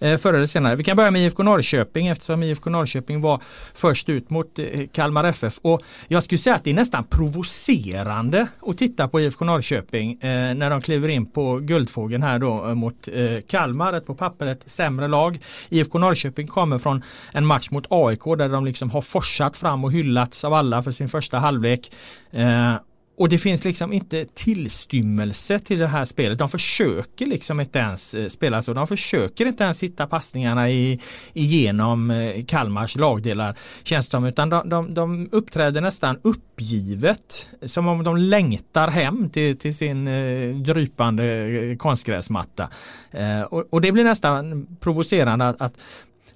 eh 0.00 0.18
förr 0.18 0.34
eller 0.34 0.46
senare. 0.46 0.76
Vi 0.76 0.84
kan 0.84 0.96
börja 0.96 1.10
med 1.10 1.22
IFK 1.22 1.42
Norrköping 1.42 2.06
eftersom 2.06 2.42
IFK 2.42 2.70
Norrköping 2.70 3.20
var 3.20 3.42
först 3.74 4.08
ut 4.08 4.30
mot 4.30 4.58
eh, 4.58 4.64
Kalmar 4.92 5.24
FF 5.24 5.58
och 5.62 5.82
jag 6.08 6.22
skulle 6.22 6.38
säga 6.38 6.56
att 6.56 6.64
det 6.64 6.70
är 6.70 6.74
nästan 6.74 7.04
provocerande 7.04 8.46
att 8.66 8.78
titta 8.78 9.08
på 9.08 9.20
IFK 9.20 9.44
Norrköping 9.44 10.12
eh, 10.12 10.54
när 10.54 10.70
de 10.70 10.80
kliver 10.80 11.08
in 11.08 11.26
på 11.26 11.58
Guldfågeln 11.58 12.22
här 12.22 12.38
då 12.38 12.68
eh, 12.68 12.74
mot 12.74 13.08
eh, 13.08 13.40
Kalmar, 13.48 13.92
ett 13.92 14.06
på 14.06 14.14
pappret 14.14 14.62
sämre 14.66 15.08
lag. 15.08 15.38
IFK 15.68 15.98
Norrköping 15.98 16.46
kommer 16.46 16.78
från 16.78 17.02
en 17.32 17.46
match 17.46 17.70
mot 17.70 17.86
AIK 17.90 18.24
där 18.24 18.48
de 18.48 18.64
liksom 18.64 18.90
har 18.90 19.00
forsat 19.00 19.56
fram 19.56 19.84
och 19.84 19.92
hyllats 19.92 20.44
av 20.44 20.54
alla 20.54 20.82
för 20.82 20.90
sin 20.90 21.08
första 21.08 21.38
halvlek. 21.38 21.90
Eh, 22.34 22.73
och 23.16 23.28
det 23.28 23.38
finns 23.38 23.64
liksom 23.64 23.92
inte 23.92 24.24
tillstymmelse 24.34 25.58
till 25.58 25.78
det 25.78 25.86
här 25.86 26.04
spelet. 26.04 26.38
De 26.38 26.48
försöker 26.48 27.26
liksom 27.26 27.60
inte 27.60 27.78
ens 27.78 28.14
eh, 28.14 28.28
spela 28.28 28.62
så. 28.62 28.74
De 28.74 28.86
försöker 28.86 29.46
inte 29.46 29.64
ens 29.64 29.82
hitta 29.82 30.06
passningarna 30.06 30.70
i, 30.70 31.00
igenom 31.32 32.10
eh, 32.10 32.44
Kalmars 32.44 32.96
lagdelar. 32.96 33.58
Känns 33.82 34.08
det 34.08 34.28
Utan 34.28 34.48
de, 34.48 34.68
de, 34.68 34.94
de 34.94 35.28
uppträder 35.32 35.80
nästan 35.80 36.18
uppgivet. 36.22 37.48
Som 37.62 37.88
om 37.88 38.04
de 38.04 38.16
längtar 38.16 38.88
hem 38.88 39.30
till, 39.30 39.58
till 39.58 39.76
sin 39.76 40.08
eh, 40.08 40.54
drypande 40.54 41.24
eh, 41.24 41.76
konstgräsmatta. 41.76 42.68
Eh, 43.10 43.42
och, 43.42 43.64
och, 43.70 43.80
det 43.80 43.92
blir 43.92 44.04
nästan 44.04 44.66
provocerande 44.80 45.48
att, 45.48 45.60
att, 45.60 45.74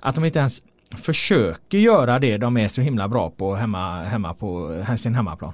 att 0.00 0.14
de 0.14 0.24
inte 0.24 0.38
ens 0.38 0.62
försöker 0.96 1.78
göra 1.78 2.18
det 2.18 2.36
de 2.36 2.56
är 2.56 2.68
så 2.68 2.80
himla 2.80 3.08
bra 3.08 3.30
på 3.30 3.54
hemma, 3.54 4.04
hemma 4.04 4.34
på 4.34 4.84
sin 4.98 5.14
hemmaplan. 5.14 5.52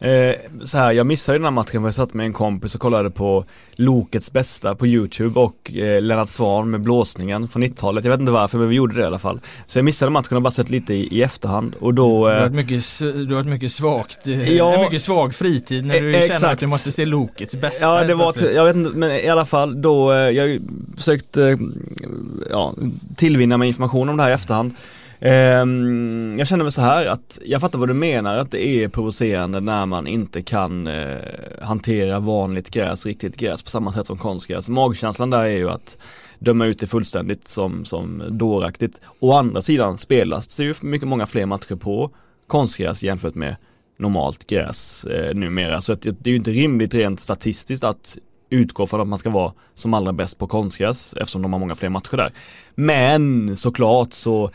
Eh, 0.00 0.34
så 0.64 0.78
här, 0.78 0.92
jag 0.92 1.06
missade 1.06 1.38
den 1.38 1.44
här 1.44 1.50
matchen 1.50 1.80
för 1.80 1.86
jag 1.86 1.94
satt 1.94 2.14
med 2.14 2.26
en 2.26 2.32
kompis 2.32 2.74
och 2.74 2.80
kollade 2.80 3.10
på 3.10 3.44
Lokets 3.72 4.32
bästa 4.32 4.74
på 4.74 4.86
YouTube 4.86 5.40
och 5.40 5.72
eh, 5.74 6.02
Lennart 6.02 6.28
Svan 6.28 6.70
med 6.70 6.80
blåsningen 6.80 7.48
från 7.48 7.62
90-talet. 7.64 8.04
Jag 8.04 8.10
vet 8.10 8.20
inte 8.20 8.32
varför 8.32 8.58
men 8.58 8.68
vi 8.68 8.74
gjorde 8.74 8.94
det 8.94 9.00
i 9.00 9.04
alla 9.04 9.18
fall. 9.18 9.40
Så 9.66 9.78
jag 9.78 9.84
missade 9.84 10.10
matchen 10.10 10.36
och 10.36 10.42
bara 10.42 10.50
sett 10.50 10.70
lite 10.70 10.94
i, 10.94 11.08
i 11.18 11.22
efterhand 11.22 11.74
och 11.80 11.94
då 11.94 12.28
eh, 12.28 12.34
Du 12.34 12.40
har 12.40 12.46
ett 12.46 12.52
mycket, 12.52 12.98
du 13.28 13.34
har 13.34 13.40
ett 13.40 13.46
mycket 13.46 13.72
svagt, 13.72 14.26
eh, 14.26 14.52
ja, 14.52 14.74
en 14.74 14.80
mycket 14.80 15.02
svag 15.02 15.34
fritid 15.34 15.86
när 15.86 16.00
du 16.00 16.14
exakt. 16.14 16.40
känner 16.40 16.52
att 16.52 16.60
du 16.60 16.66
måste 16.66 16.92
se 16.92 17.04
Lokets 17.04 17.54
bästa. 17.54 17.84
Ja 17.84 18.04
det 18.04 18.14
var, 18.14 18.34
jag 18.54 18.64
vet 18.64 18.76
inte 18.76 18.98
men 18.98 19.10
i 19.10 19.28
alla 19.28 19.46
fall 19.46 19.82
då, 19.82 20.12
eh, 20.12 20.18
jag 20.18 20.60
försökte 20.96 21.44
eh, 21.44 21.58
ja, 22.50 22.74
tillvinna 23.16 23.56
mig 23.56 23.68
information 23.68 24.08
om 24.08 24.16
det 24.16 24.22
här 24.22 24.30
i 24.30 24.34
efterhand. 24.34 24.74
Ehm, 25.20 26.36
jag 26.38 26.48
känner 26.48 26.64
väl 26.64 26.72
så 26.72 26.80
här 26.80 27.06
att 27.06 27.38
jag 27.44 27.60
fattar 27.60 27.78
vad 27.78 27.88
du 27.88 27.94
menar 27.94 28.36
att 28.36 28.50
det 28.50 28.66
är 28.66 28.88
provocerande 28.88 29.60
när 29.60 29.86
man 29.86 30.06
inte 30.06 30.42
kan 30.42 30.86
eh, 30.86 31.18
hantera 31.62 32.20
vanligt 32.20 32.70
gräs, 32.70 33.06
riktigt 33.06 33.36
gräs 33.36 33.62
på 33.62 33.70
samma 33.70 33.92
sätt 33.92 34.06
som 34.06 34.18
konstgräs. 34.18 34.68
Magkänslan 34.68 35.30
där 35.30 35.44
är 35.44 35.58
ju 35.58 35.70
att 35.70 35.98
döma 36.38 36.66
ut 36.66 36.78
det 36.78 36.86
fullständigt 36.86 37.48
som, 37.48 37.84
som 37.84 38.22
dåraktigt. 38.30 39.00
Å 39.18 39.32
andra 39.32 39.62
sidan 39.62 39.98
spelas 39.98 40.56
det 40.56 40.64
ju 40.64 40.74
mycket 40.82 41.08
många 41.08 41.26
fler 41.26 41.46
matcher 41.46 41.76
på 41.76 42.10
konstgräs 42.46 43.02
jämfört 43.02 43.34
med 43.34 43.56
normalt 43.98 44.46
gräs 44.46 45.04
eh, 45.04 45.34
numera. 45.34 45.80
Så 45.80 45.92
att 45.92 46.02
det, 46.02 46.10
det 46.10 46.30
är 46.30 46.32
ju 46.32 46.36
inte 46.36 46.50
rimligt 46.50 46.94
rent 46.94 47.20
statistiskt 47.20 47.84
att 47.84 48.18
utgå 48.50 48.86
från 48.86 49.00
att 49.00 49.08
man 49.08 49.18
ska 49.18 49.30
vara 49.30 49.52
som 49.74 49.94
allra 49.94 50.12
bäst 50.12 50.38
på 50.38 50.46
konstgräs 50.46 51.14
eftersom 51.14 51.42
de 51.42 51.52
har 51.52 51.60
många 51.60 51.74
fler 51.74 51.88
matcher 51.88 52.16
där. 52.16 52.32
Men 52.74 53.56
såklart 53.56 54.12
så 54.12 54.50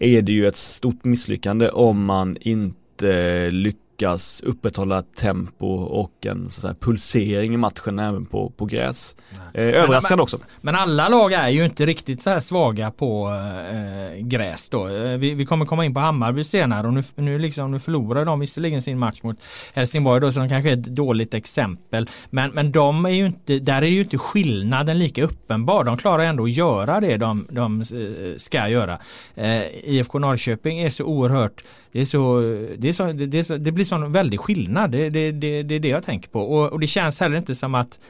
är 0.00 0.22
det 0.22 0.32
ju 0.32 0.46
ett 0.46 0.56
stort 0.56 1.04
misslyckande 1.04 1.68
om 1.68 2.04
man 2.04 2.36
inte 2.40 3.50
lyckas 3.50 3.89
lyckas 4.00 4.40
upprätthålla 4.40 5.02
tempo 5.02 5.66
och 5.66 6.26
en 6.26 6.50
så 6.50 6.60
säga, 6.60 6.74
pulsering 6.80 7.54
i 7.54 7.56
matchen 7.56 7.98
även 7.98 8.26
på, 8.26 8.50
på 8.50 8.64
gräs. 8.64 9.16
Eh, 9.54 9.64
överraskande 9.64 10.16
men, 10.16 10.20
också. 10.20 10.38
Men 10.60 10.74
alla 10.74 11.08
lag 11.08 11.32
är 11.32 11.48
ju 11.48 11.64
inte 11.64 11.86
riktigt 11.86 12.22
så 12.22 12.30
här 12.30 12.40
svaga 12.40 12.90
på 12.90 13.28
eh, 13.28 14.26
gräs 14.26 14.68
då. 14.68 14.88
Eh, 14.88 15.18
vi, 15.18 15.34
vi, 15.34 15.46
kommer 15.46 15.66
komma 15.66 15.84
in 15.84 15.94
på 15.94 16.00
Hammarby 16.00 16.44
senare 16.44 16.86
och 16.86 16.92
nu, 16.92 17.02
nu, 17.14 17.38
liksom, 17.38 17.70
nu 17.70 17.78
förlorar 17.78 18.24
de 18.24 18.40
visserligen 18.40 18.82
sin 18.82 18.98
match 18.98 19.22
mot 19.22 19.36
Helsingborg 19.74 20.20
då 20.20 20.32
så 20.32 20.40
de 20.40 20.48
kanske 20.48 20.70
är 20.70 20.74
ett 20.74 20.84
dåligt 20.84 21.34
exempel. 21.34 22.08
Men, 22.30 22.50
men 22.50 22.72
de 22.72 23.04
är 23.04 23.10
ju 23.10 23.26
inte, 23.26 23.58
där 23.58 23.82
är 23.82 23.86
ju 23.86 24.00
inte 24.00 24.18
skillnaden 24.18 24.98
lika 24.98 25.24
uppenbar. 25.24 25.84
De 25.84 25.96
klarar 25.96 26.24
ändå 26.24 26.44
att 26.44 26.50
göra 26.50 27.00
det 27.00 27.16
de, 27.16 27.46
de 27.50 27.80
eh, 27.80 28.36
ska 28.36 28.68
göra. 28.68 28.98
Eh, 29.34 29.62
IFK 29.84 30.18
Norrköping 30.18 30.78
är 30.78 30.90
så 30.90 31.04
oerhört 31.04 31.62
det, 31.92 32.00
är 32.00 32.04
så, 32.04 32.40
det, 32.78 32.88
är 32.88 32.92
så, 32.92 33.12
det, 33.12 33.38
är 33.38 33.42
så, 33.42 33.56
det 33.56 33.72
blir 33.72 33.84
sån 33.90 34.12
väldig 34.12 34.40
skillnad. 34.40 34.90
Det, 34.90 35.10
det, 35.10 35.32
det, 35.32 35.62
det 35.62 35.74
är 35.74 35.80
det 35.80 35.88
jag 35.88 36.04
tänker 36.04 36.28
på. 36.28 36.40
Och, 36.40 36.72
och, 36.72 36.80
det 36.80 36.86
känns 36.86 37.20
heller 37.20 37.36
inte 37.36 37.54
som 37.54 37.74
att, 37.74 38.00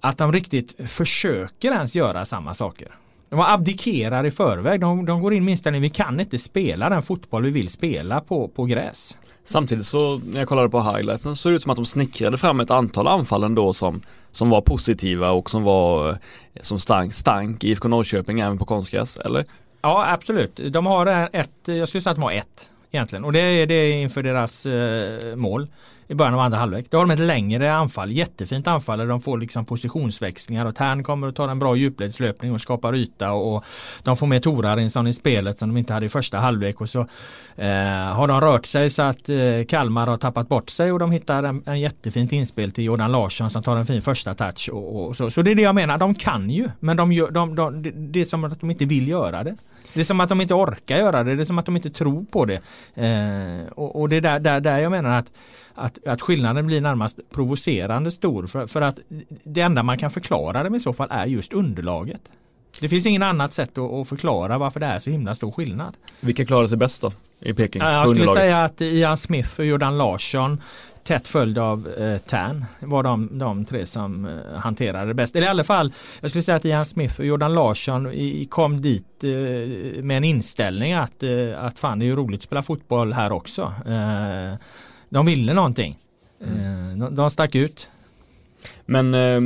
att 0.00 0.18
de 0.18 0.32
riktigt 0.32 0.90
försöker 0.90 1.72
ens 1.72 1.94
göra 1.94 2.24
samma 2.24 2.54
saker. 2.54 2.88
De 3.28 3.40
abdikerar 3.40 4.26
i 4.26 4.30
förväg. 4.30 4.80
De, 4.80 5.06
de 5.06 5.22
går 5.22 5.34
in 5.34 5.44
med 5.44 5.52
inställningen 5.52 5.82
vi 5.82 5.90
kan 5.90 6.20
inte 6.20 6.38
spela 6.38 6.88
den 6.88 7.02
fotboll 7.02 7.42
vi 7.42 7.50
vill 7.50 7.68
spela 7.68 8.20
på, 8.20 8.48
på 8.48 8.64
gräs. 8.64 9.16
Samtidigt 9.44 9.86
så 9.86 10.20
när 10.32 10.38
jag 10.38 10.48
kollade 10.48 10.68
på 10.68 10.82
highlightsen 10.82 11.36
så 11.36 11.40
såg 11.40 11.52
det 11.52 11.56
ut 11.56 11.62
som 11.62 11.70
att 11.70 11.76
de 11.76 11.84
snickrade 11.84 12.36
fram 12.36 12.60
ett 12.60 12.70
antal 12.70 13.06
anfall 13.06 13.44
ändå 13.44 13.72
som, 13.72 14.02
som 14.30 14.50
var 14.50 14.60
positiva 14.60 15.30
och 15.30 15.50
som 15.50 15.62
var 15.62 16.18
som 16.60 16.78
stank, 16.78 17.14
stank 17.14 17.64
IFK 17.64 17.88
Norrköping 17.88 18.40
även 18.40 18.58
på 18.58 18.64
konstgräs, 18.64 19.16
eller? 19.16 19.44
Ja 19.82 20.12
absolut. 20.12 20.60
De 20.70 20.86
har 20.86 21.28
ett, 21.32 21.50
jag 21.64 21.88
skulle 21.88 22.00
säga 22.00 22.10
att 22.10 22.16
de 22.16 22.22
har 22.22 22.32
ett 22.32 22.70
egentligen 22.94 23.24
och 23.24 23.32
det 23.32 23.40
är 23.40 23.66
det 23.66 23.90
inför 23.90 24.22
deras 24.22 24.66
eh, 24.66 25.36
mål 25.36 25.68
i 26.08 26.14
början 26.14 26.34
av 26.34 26.40
andra 26.40 26.58
halvlek. 26.58 26.86
Då 26.90 26.98
har 26.98 27.06
de 27.06 27.10
ett 27.10 27.18
längre 27.18 27.72
anfall, 27.72 28.12
jättefint 28.12 28.66
anfall 28.66 28.98
där 28.98 29.06
de 29.06 29.20
får 29.20 29.38
liksom 29.38 29.64
positionsväxlingar 29.64 30.66
och 30.66 30.74
Tern 30.74 31.02
kommer 31.02 31.26
och 31.26 31.34
tar 31.34 31.48
en 31.48 31.58
bra 31.58 31.76
djupledslöpning 31.76 32.52
och 32.52 32.60
skapar 32.60 32.94
yta 32.94 33.32
och 33.32 33.64
de 34.02 34.16
får 34.16 34.26
med 34.26 34.42
Torarinsson 34.42 35.06
i 35.06 35.12
spelet 35.12 35.58
som 35.58 35.68
de 35.68 35.76
inte 35.76 35.92
hade 35.92 36.06
i 36.06 36.08
första 36.08 36.38
halvlek 36.38 36.80
och 36.80 36.88
så 36.88 37.00
eh, 37.56 37.66
har 38.12 38.28
de 38.28 38.40
rört 38.40 38.66
sig 38.66 38.90
så 38.90 39.02
att 39.02 39.28
eh, 39.28 39.36
Kalmar 39.68 40.06
har 40.06 40.16
tappat 40.16 40.48
bort 40.48 40.70
sig 40.70 40.92
och 40.92 40.98
de 40.98 41.12
hittar 41.12 41.42
en, 41.42 41.62
en 41.66 41.80
jättefint 41.80 42.32
inspel 42.32 42.72
till 42.72 42.84
Jordan 42.84 43.12
Larsson 43.12 43.50
som 43.50 43.62
tar 43.62 43.76
en 43.76 43.86
fin 43.86 44.02
första 44.02 44.34
touch 44.34 44.70
och, 44.72 45.06
och 45.06 45.16
så. 45.16 45.30
så 45.30 45.42
det 45.42 45.50
är 45.50 45.54
det 45.54 45.62
jag 45.62 45.74
menar, 45.74 45.98
de 45.98 46.14
kan 46.14 46.50
ju 46.50 46.68
men 46.80 46.96
de 46.96 47.12
gör, 47.12 47.30
de, 47.30 47.54
de, 47.54 47.82
det 48.12 48.20
är 48.20 48.24
som 48.24 48.44
att 48.44 48.60
de 48.60 48.70
inte 48.70 48.84
vill 48.84 49.08
göra 49.08 49.44
det. 49.44 49.56
Det 49.94 50.00
är 50.00 50.04
som 50.04 50.20
att 50.20 50.28
de 50.28 50.40
inte 50.40 50.54
orkar 50.54 50.98
göra 50.98 51.24
det, 51.24 51.36
det 51.36 51.42
är 51.42 51.44
som 51.44 51.58
att 51.58 51.66
de 51.66 51.76
inte 51.76 51.90
tror 51.90 52.24
på 52.30 52.44
det. 52.44 52.60
Eh, 52.94 53.68
och, 53.74 54.00
och, 54.00 54.08
det 54.08 54.16
är 54.16 54.20
där, 54.20 54.40
där, 54.40 54.60
där 54.60 54.78
jag 54.78 54.90
menar 54.90 55.18
att 55.18 55.32
att, 55.74 56.06
att 56.06 56.22
skillnaden 56.22 56.66
blir 56.66 56.80
närmast 56.80 57.18
provocerande 57.30 58.10
stor 58.10 58.46
för, 58.46 58.66
för 58.66 58.82
att 58.82 58.98
det 59.44 59.60
enda 59.60 59.82
man 59.82 59.98
kan 59.98 60.10
förklara 60.10 60.62
det 60.62 60.70
med 60.70 60.78
i 60.78 60.82
så 60.82 60.92
fall 60.92 61.08
är 61.10 61.26
just 61.26 61.52
underlaget. 61.52 62.20
Det 62.80 62.88
finns 62.88 63.06
ingen 63.06 63.22
annat 63.22 63.52
sätt 63.52 63.78
att, 63.78 64.08
förklara 64.08 64.58
varför 64.58 64.80
det 64.80 64.86
är 64.86 64.98
så 64.98 65.10
himla 65.10 65.34
stor 65.34 65.52
skillnad. 65.52 65.96
Vilka 66.20 66.44
klarar 66.44 66.66
sig 66.66 66.78
bäst 66.78 67.02
då 67.02 67.12
i 67.40 67.54
Peking? 67.54 67.82
Jag 67.82 68.08
skulle 68.08 68.28
säga 68.28 68.64
att 68.64 68.80
Ian 68.80 69.16
Smith 69.16 69.60
och 69.60 69.66
Jordan 69.66 69.98
Larsson 69.98 70.60
tätt 71.04 71.28
följd 71.28 71.58
av 71.58 71.88
eh, 71.88 72.18
Tern 72.18 72.64
var 72.80 73.02
de, 73.02 73.38
de 73.38 73.64
tre 73.64 73.86
som 73.86 74.24
eh, 74.24 74.58
hanterade 74.58 75.06
det 75.06 75.14
bäst. 75.14 75.36
Eller 75.36 75.46
i 75.46 75.50
alla 75.50 75.64
fall, 75.64 75.92
jag 76.20 76.30
skulle 76.30 76.42
säga 76.42 76.56
att 76.56 76.64
Ian 76.64 76.86
Smith 76.86 77.20
och 77.20 77.26
Jordan 77.26 77.54
Larsson 77.54 78.12
i, 78.12 78.46
kom 78.50 78.80
dit 78.80 79.24
eh, 79.24 80.02
med 80.02 80.16
en 80.16 80.24
inställning 80.24 80.92
att, 80.92 81.22
eh, 81.22 81.64
att 81.64 81.78
fan 81.78 81.98
det 81.98 82.04
är 82.04 82.06
ju 82.06 82.16
roligt 82.16 82.40
att 82.40 82.44
spela 82.44 82.62
fotboll 82.62 83.12
här 83.12 83.32
också. 83.32 83.62
Eh, 83.86 84.58
de 85.08 85.26
ville 85.26 85.54
någonting. 85.54 85.96
Mm. 86.46 86.98
De, 86.98 87.14
de 87.14 87.30
stack 87.30 87.54
ut. 87.54 87.88
Men 88.86 89.14
eh, 89.14 89.40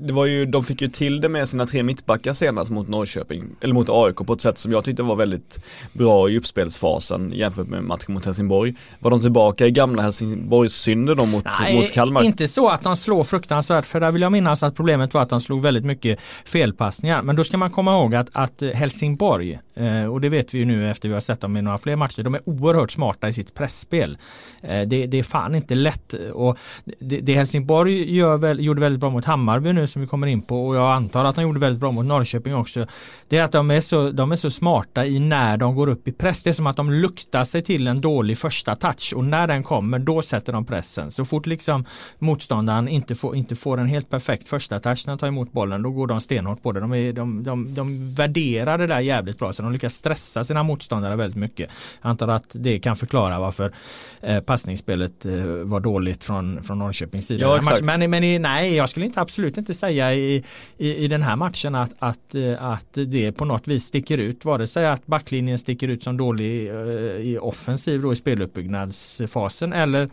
det 0.00 0.12
var 0.12 0.26
ju, 0.26 0.46
de 0.46 0.64
fick 0.64 0.82
ju 0.82 0.88
till 0.88 1.20
det 1.20 1.28
med 1.28 1.48
sina 1.48 1.66
tre 1.66 1.82
mittbackar 1.82 2.32
senast 2.32 2.70
mot 2.70 2.88
Norrköping, 2.88 3.44
eller 3.60 3.74
mot 3.74 3.88
AIK 3.90 4.16
på 4.16 4.32
ett 4.32 4.40
sätt 4.40 4.58
som 4.58 4.72
jag 4.72 4.84
tyckte 4.84 5.02
var 5.02 5.16
väldigt 5.16 5.58
bra 5.92 6.30
i 6.30 6.38
uppspelsfasen 6.38 7.32
jämfört 7.34 7.68
med 7.68 7.84
matchen 7.84 8.14
mot 8.14 8.24
Helsingborg. 8.24 8.74
Var 8.98 9.10
de 9.10 9.20
tillbaka 9.20 9.66
i 9.66 9.70
gamla 9.70 10.02
Helsingborgs 10.02 10.74
synder 10.74 11.14
då 11.14 11.26
mot, 11.26 11.44
Nej, 11.60 11.80
mot 11.80 11.92
Kalmar? 11.92 12.22
inte 12.22 12.48
så 12.48 12.68
att 12.68 12.82
de 12.82 12.96
slår 12.96 13.24
fruktansvärt 13.24 13.86
för 13.86 14.00
där 14.00 14.10
vill 14.10 14.22
jag 14.22 14.32
minnas 14.32 14.62
att 14.62 14.76
problemet 14.76 15.14
var 15.14 15.22
att 15.22 15.30
de 15.30 15.40
slog 15.40 15.62
väldigt 15.62 15.84
mycket 15.84 16.20
felpassningar. 16.44 17.22
Men 17.22 17.36
då 17.36 17.44
ska 17.44 17.58
man 17.58 17.70
komma 17.70 17.92
ihåg 17.92 18.14
att, 18.14 18.28
att 18.32 18.62
Helsingborg, 18.74 19.58
eh, 19.74 20.04
och 20.04 20.20
det 20.20 20.28
vet 20.28 20.54
vi 20.54 20.58
ju 20.58 20.64
nu 20.64 20.90
efter 20.90 21.08
vi 21.08 21.14
har 21.14 21.20
sett 21.20 21.40
dem 21.40 21.56
i 21.56 21.62
några 21.62 21.78
fler 21.78 21.96
matcher, 21.96 22.22
de 22.22 22.34
är 22.34 22.40
oerhört 22.44 22.90
smarta 22.90 23.28
i 23.28 23.32
sitt 23.32 23.54
pressspel. 23.54 24.18
Eh, 24.62 24.82
det, 24.82 25.06
det 25.06 25.18
är 25.18 25.22
fan 25.22 25.54
inte 25.54 25.74
lätt 25.74 26.12
och 26.32 26.58
det, 26.98 27.20
det 27.20 27.34
Helsingborg 27.34 28.05
gör 28.14 28.36
väl, 28.36 28.64
gjorde 28.64 28.80
väldigt 28.80 29.00
bra 29.00 29.10
mot 29.10 29.24
Hammarby 29.24 29.72
nu 29.72 29.86
som 29.86 30.02
vi 30.02 30.08
kommer 30.08 30.26
in 30.26 30.42
på 30.42 30.68
och 30.68 30.76
jag 30.76 30.92
antar 30.92 31.24
att 31.24 31.36
han 31.36 31.44
gjorde 31.44 31.60
väldigt 31.60 31.80
bra 31.80 31.90
mot 31.90 32.06
Norrköping 32.06 32.54
också. 32.54 32.86
Det 33.28 33.38
är 33.38 33.44
att 33.44 33.52
de 33.52 33.70
är, 33.70 33.80
så, 33.80 34.10
de 34.10 34.32
är 34.32 34.36
så 34.36 34.50
smarta 34.50 35.06
i 35.06 35.18
när 35.18 35.56
de 35.56 35.74
går 35.74 35.88
upp 35.88 36.08
i 36.08 36.12
press. 36.12 36.42
Det 36.42 36.50
är 36.50 36.54
som 36.54 36.66
att 36.66 36.76
de 36.76 36.92
luktar 36.92 37.44
sig 37.44 37.62
till 37.62 37.86
en 37.86 38.00
dålig 38.00 38.38
första 38.38 38.74
touch 38.74 39.12
och 39.16 39.24
när 39.24 39.46
den 39.46 39.62
kommer 39.62 39.98
då 39.98 40.22
sätter 40.22 40.52
de 40.52 40.64
pressen. 40.64 41.10
Så 41.10 41.24
fort 41.24 41.46
liksom 41.46 41.84
motståndaren 42.18 42.88
inte 42.88 43.14
får, 43.14 43.36
inte 43.36 43.56
får 43.56 43.78
en 43.78 43.86
helt 43.86 44.10
perfekt 44.10 44.48
första 44.48 44.80
touch 44.80 45.06
när 45.06 45.12
de 45.12 45.18
tar 45.18 45.26
emot 45.26 45.52
bollen 45.52 45.82
då 45.82 45.90
går 45.90 46.06
de 46.06 46.20
stenhårt 46.20 46.62
på 46.62 46.72
det. 46.72 46.80
De, 46.80 46.94
är, 46.94 47.12
de, 47.12 47.42
de, 47.42 47.74
de 47.74 48.14
värderar 48.14 48.78
det 48.78 48.86
där 48.86 49.00
jävligt 49.00 49.38
bra 49.38 49.52
så 49.52 49.62
de 49.62 49.72
lyckas 49.72 49.94
stressa 49.94 50.44
sina 50.44 50.62
motståndare 50.62 51.16
väldigt 51.16 51.38
mycket. 51.38 51.70
Jag 52.02 52.10
antar 52.10 52.28
att 52.28 52.50
det 52.52 52.78
kan 52.78 52.96
förklara 52.96 53.38
varför 53.38 53.72
eh, 54.20 54.40
passningsspelet 54.40 55.24
eh, 55.24 55.44
var 55.44 55.80
dåligt 55.80 56.24
från, 56.24 56.62
från 56.62 56.78
Norrköpings 56.78 57.26
sida. 57.26 57.46
Ja, 57.46 57.60
men, 57.82 57.95
men 58.00 58.42
nej, 58.42 58.74
jag 58.74 58.88
skulle 58.88 59.06
inte 59.06 59.20
absolut 59.20 59.58
inte 59.58 59.74
säga 59.74 60.14
i, 60.14 60.44
i, 60.78 60.94
i 61.04 61.08
den 61.08 61.22
här 61.22 61.36
matchen 61.36 61.74
att, 61.74 61.90
att, 61.98 62.34
eh, 62.34 62.62
att 62.62 62.92
det 62.92 63.32
på 63.32 63.44
något 63.44 63.68
vis 63.68 63.84
sticker 63.84 64.18
ut. 64.18 64.44
Vare 64.44 64.66
sig 64.66 64.86
att 64.86 65.06
backlinjen 65.06 65.58
sticker 65.58 65.88
ut 65.88 66.04
som 66.04 66.16
dålig 66.16 66.68
eh, 66.68 66.76
i 67.20 67.38
offensiv 67.40 68.02
då 68.02 68.12
i 68.12 68.16
speluppbyggnadsfasen 68.16 69.72
eller, 69.72 70.10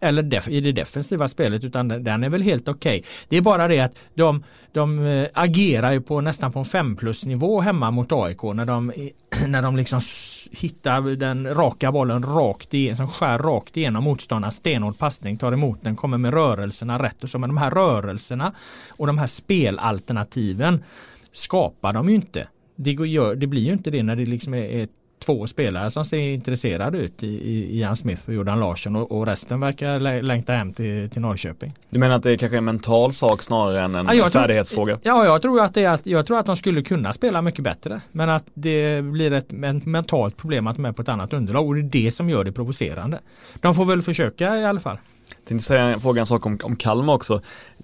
eller 0.00 0.22
def, 0.22 0.48
i 0.48 0.60
det 0.60 0.72
defensiva 0.72 1.28
spelet 1.28 1.64
utan 1.64 1.88
den 1.88 2.24
är 2.24 2.28
väl 2.28 2.42
helt 2.42 2.68
okej. 2.68 2.98
Okay. 2.98 3.10
Det 3.28 3.36
är 3.36 3.40
bara 3.40 3.68
det 3.68 3.80
att 3.80 3.94
de, 4.14 4.44
de 4.72 5.06
eh, 5.06 5.28
agerar 5.34 5.92
ju 5.92 6.00
på 6.00 6.20
nästan 6.20 6.52
på 6.52 6.58
en 6.58 6.64
5 6.64 6.96
plus 6.96 7.24
nivå 7.24 7.60
hemma 7.60 7.90
mot 7.90 8.12
AIK 8.12 8.42
när 8.42 8.64
de, 8.64 8.92
när 9.46 9.62
de 9.62 9.76
liksom 9.76 10.00
hittar 10.50 11.16
den 11.16 11.54
raka 11.54 11.92
bollen 11.92 12.22
rakt 12.22 12.74
igenom, 12.74 12.96
som 12.96 13.08
skär 13.08 13.38
rakt 13.38 13.76
igenom 13.76 14.04
motståndarna. 14.04 14.50
Stenhård 14.50 14.98
passning, 14.98 15.38
tar 15.38 15.52
emot 15.52 15.78
den, 15.82 15.96
kommer 15.96 16.18
med 16.18 16.34
rörelserna 16.34 17.02
rätt 17.02 17.24
och 17.24 17.30
så. 17.30 17.38
Men 17.38 17.50
de 17.50 17.56
här 17.56 17.70
rörelserna 17.70 18.52
och 18.88 19.06
de 19.06 19.18
här 19.18 19.26
spelalternativen 19.26 20.84
skapar 21.32 21.92
de 21.92 22.08
ju 22.08 22.14
inte. 22.14 22.48
Det, 22.76 22.90
gör, 22.90 23.34
det 23.34 23.46
blir 23.46 23.62
ju 23.62 23.72
inte 23.72 23.90
det 23.90 24.02
när 24.02 24.16
det 24.16 24.24
liksom 24.24 24.54
är, 24.54 24.64
är 24.64 24.88
två 25.18 25.46
spelare 25.46 25.90
som 25.90 26.04
ser 26.04 26.18
intresserade 26.18 26.98
ut 26.98 27.22
i, 27.22 27.78
Ian 27.78 27.96
Smith 27.96 28.28
och 28.28 28.34
Jordan 28.34 28.60
Larsson 28.60 28.96
och, 28.96 29.12
och 29.12 29.26
resten 29.26 29.60
verkar 29.60 30.22
längta 30.22 30.52
hem 30.52 30.72
till, 30.72 31.10
till 31.10 31.22
Norrköping. 31.22 31.74
Du 31.90 31.98
menar 31.98 32.16
att 32.16 32.22
det 32.22 32.32
är 32.32 32.36
kanske 32.36 32.58
en 32.58 32.64
mental 32.64 33.12
sak 33.12 33.42
snarare 33.42 33.80
än 33.80 33.94
en 33.94 34.08
ja, 34.16 34.30
färdighetsfråga? 34.30 34.96
Tror, 34.96 35.16
ja, 35.16 35.24
jag 35.24 35.42
tror 35.42 35.60
att 35.60 35.74
det 35.74 35.84
är 35.84 35.90
att, 35.90 36.06
jag 36.06 36.26
tror 36.26 36.38
att 36.38 36.46
de 36.46 36.56
skulle 36.56 36.82
kunna 36.82 37.12
spela 37.12 37.42
mycket 37.42 37.64
bättre. 37.64 38.00
Men 38.12 38.30
att 38.30 38.44
det 38.54 39.04
blir 39.04 39.32
ett, 39.32 39.52
ett 39.52 39.86
mentalt 39.86 40.36
problem 40.36 40.66
att 40.66 40.76
de 40.76 40.84
är 40.84 40.92
på 40.92 41.02
ett 41.02 41.08
annat 41.08 41.32
underlag 41.32 41.68
och 41.68 41.74
det 41.74 41.80
är 41.80 42.04
det 42.04 42.12
som 42.12 42.30
gör 42.30 42.44
det 42.44 42.52
provocerande. 42.52 43.18
De 43.60 43.74
får 43.74 43.84
väl 43.84 44.02
försöka 44.02 44.56
i 44.56 44.64
alla 44.64 44.80
fall. 44.80 44.98
Jag 45.36 45.44
tänkte 45.44 45.66
säga, 45.66 46.00
fråga 46.00 46.20
en 46.20 46.26
sak 46.26 46.46
om, 46.46 46.58
om 46.62 46.76
Kalmar 46.76 47.14
också. 47.14 47.42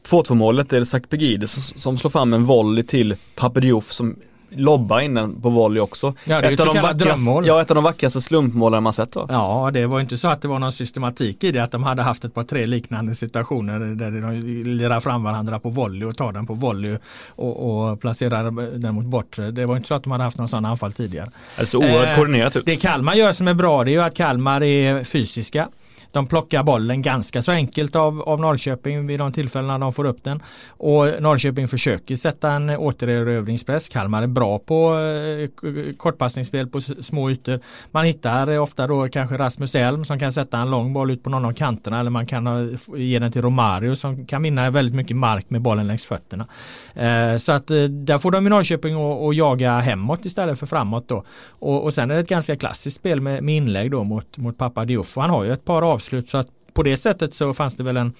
2-2 0.09 0.35
målet 0.35 0.73
är 0.73 0.79
det 0.79 0.87
Sakpegide 0.87 1.51
som, 1.51 1.63
som 1.63 1.99
slår 1.99 2.11
fram 2.11 2.33
en 2.33 2.45
volley 2.45 2.85
till 2.85 3.17
Papadiouf 3.35 3.93
som 3.93 4.17
lobba 4.57 5.03
innan 5.03 5.41
på 5.41 5.49
volley 5.49 5.81
också. 5.81 6.15
Ja, 6.25 6.41
det 6.41 6.49
är 6.49 6.53
ett, 6.53 6.61
av 6.61 6.67
de 6.67 6.83
vackraste, 6.83 7.31
ja, 7.45 7.61
ett 7.61 7.71
av 7.71 7.75
de 7.75 7.85
vackraste 7.85 8.21
slumpmålen 8.21 8.83
man 8.83 8.93
sett 8.93 9.13
då. 9.13 9.27
Ja, 9.29 9.71
det 9.73 9.87
var 9.87 10.01
inte 10.01 10.17
så 10.17 10.29
att 10.29 10.43
det 10.43 10.49
var 10.49 10.59
någon 10.59 10.73
systematik 10.73 11.45
i 11.45 11.53
det 11.53 11.59
att 11.59 11.71
de 11.71 11.83
hade 11.83 12.03
haft 12.03 12.25
ett 12.25 12.35
par 12.35 12.45
tre 12.45 12.67
liknande 12.67 13.15
situationer 13.15 13.81
där 13.81 14.11
de 14.11 14.33
lirar 14.65 15.01
fram 15.01 15.23
varandra 15.23 15.59
på 15.59 15.69
volley 15.69 16.09
och 16.09 16.17
tar 16.17 16.33
den 16.33 16.47
på 16.47 16.55
volley 16.55 16.97
och, 17.29 17.91
och 17.91 18.01
placerar 18.01 18.79
den 18.79 18.95
mot 18.95 19.05
bortre. 19.05 19.51
Det 19.51 19.67
var 19.67 19.77
inte 19.77 19.89
så 19.89 19.95
att 19.95 20.03
de 20.03 20.13
hade 20.13 20.25
haft 20.25 20.39
någon 20.39 20.49
sån 20.49 20.65
anfall 20.65 20.93
tidigare. 20.93 21.31
Det 21.59 21.67
så 21.67 21.79
oerhört 21.79 22.09
eh, 22.09 22.17
koordinerat 22.17 22.57
ut. 22.57 22.67
Det 22.67 22.77
Kalmar 22.77 23.15
gör 23.15 23.33
som 23.33 23.49
är 23.49 23.55
bra 23.55 23.85
det 23.85 23.91
är 23.91 23.93
ju 23.93 24.03
att 24.03 24.15
Kalmar 24.15 24.63
är 24.63 25.05
fysiska. 25.05 25.69
De 26.15 26.27
plockar 26.27 26.63
bollen 26.63 27.03
ganska 27.03 27.43
så 27.43 27.53
enkelt 27.53 27.97
av, 27.97 28.23
av 28.23 28.41
Norrköping 28.41 29.07
vid 29.07 29.19
de 29.19 29.33
tillfällena 29.33 29.79
de 29.79 29.93
får 29.93 30.05
upp 30.05 30.25
den. 30.25 30.43
Och 30.69 31.07
Norrköping 31.21 31.69
försöker 31.69 32.17
sätta 32.17 32.51
en 32.51 32.71
återerövringspress. 32.71 33.89
Kalmar 33.89 34.23
är 34.23 34.27
bra 34.27 34.59
på 34.59 34.95
eh, 34.99 35.95
kortpassningsspel 35.97 36.69
på 36.69 36.81
små 36.81 37.31
ytor. 37.31 37.61
Man 37.91 38.05
hittar 38.05 38.49
eh, 38.49 38.63
ofta 38.63 38.87
då 38.87 39.09
kanske 39.09 39.37
Rasmus 39.37 39.75
Elm 39.75 40.05
som 40.05 40.19
kan 40.19 40.33
sätta 40.33 40.59
en 40.59 40.71
lång 40.71 40.93
boll 40.93 41.11
ut 41.11 41.23
på 41.23 41.31
någon 41.31 41.45
av 41.45 41.53
kanterna 41.53 42.01
eller 42.01 42.11
man 42.11 42.27
kan 42.27 42.47
ha, 42.47 42.59
ge 42.97 43.19
den 43.19 43.33
till 43.33 43.43
Romario 43.43 43.97
som 43.97 44.27
kan 44.27 44.43
vinna 44.43 44.71
väldigt 44.71 44.95
mycket 44.95 45.17
mark 45.17 45.51
med 45.51 45.61
bollen 45.61 45.87
längs 45.87 46.05
fötterna. 46.05 46.47
Eh, 46.95 47.37
så 47.37 47.53
att 47.53 47.71
eh, 47.71 47.83
där 47.83 48.19
får 48.19 48.31
de 48.31 48.47
i 48.47 48.51
Norrköping 48.51 48.97
och, 48.97 49.35
jaga 49.35 49.79
hemåt 49.79 50.25
istället 50.25 50.59
för 50.59 50.67
framåt 50.67 51.09
då. 51.09 51.25
Och, 51.49 51.85
och 51.85 51.95
sen 51.95 52.11
är 52.11 52.15
det 52.15 52.21
ett 52.21 52.29
ganska 52.29 52.57
klassiskt 52.57 52.97
spel 52.97 53.21
med, 53.21 53.43
med 53.43 53.55
inlägg 53.57 53.91
då 53.91 54.05
mot, 54.05 54.37
mot 54.37 54.59
pappa 54.59 54.85
Diouf. 54.85 55.17
Han 55.17 55.31
har 55.31 55.45
ju 55.45 55.53
ett 55.53 55.65
par 55.65 55.83
avslut 55.83 56.04
avslut. 56.05 56.31
Så 56.31 56.39
att 56.39 56.49
på 56.75 56.83
det 56.83 56.97
sättet 56.97 57.35
så 57.35 57.55
fanns 57.55 57.77
det 57.77 57.83
väl 57.83 57.97
en, 57.97 58.13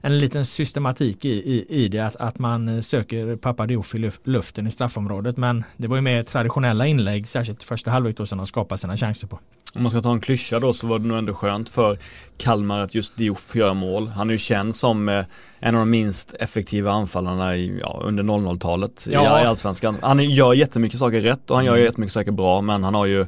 en 0.00 0.18
liten 0.18 0.46
systematik 0.46 1.24
i, 1.24 1.28
i, 1.28 1.66
i 1.68 1.88
det 1.88 2.00
att, 2.00 2.16
att 2.16 2.38
man 2.38 2.82
söker 2.82 3.36
Papadiouf 3.36 3.94
i 3.94 4.10
luften 4.24 4.66
i 4.66 4.70
straffområdet. 4.70 5.36
Men 5.36 5.64
det 5.76 5.88
var 5.88 5.96
ju 5.96 6.02
mer 6.02 6.22
traditionella 6.22 6.86
inlägg, 6.86 7.28
särskilt 7.28 7.62
första 7.62 7.90
halvlek 7.90 8.16
då 8.16 8.26
som 8.26 8.38
de 8.38 8.46
skapade 8.46 8.78
sina 8.78 8.96
chanser 8.96 9.26
på. 9.26 9.38
Om 9.74 9.82
man 9.82 9.90
ska 9.90 10.00
ta 10.00 10.12
en 10.12 10.20
klyscha 10.20 10.60
då 10.60 10.72
så 10.72 10.86
var 10.86 10.98
det 10.98 11.06
nog 11.06 11.18
ändå 11.18 11.34
skönt 11.34 11.68
för 11.68 11.98
Kalmar 12.36 12.80
att 12.80 12.94
just 12.94 13.16
Diouf 13.16 13.54
gör 13.54 13.74
mål. 13.74 14.08
Han 14.08 14.28
är 14.28 14.32
ju 14.32 14.38
känd 14.38 14.76
som 14.76 15.08
eh, 15.08 15.24
en 15.60 15.74
av 15.74 15.78
de 15.78 15.90
minst 15.90 16.34
effektiva 16.34 16.92
anfallarna 16.92 17.56
i, 17.56 17.78
ja, 17.80 18.00
under 18.04 18.24
00-talet 18.24 19.08
ja. 19.10 19.42
i 19.42 19.46
Allsvenskan. 19.46 19.96
Han 20.02 20.30
gör 20.30 20.54
jättemycket 20.54 20.98
saker 20.98 21.20
rätt 21.20 21.50
och 21.50 21.56
han 21.56 21.64
gör 21.64 21.74
mm. 21.74 21.84
jättemycket 21.84 22.12
saker 22.12 22.30
bra 22.30 22.60
men 22.60 22.84
han 22.84 22.94
har 22.94 23.06
ju 23.06 23.26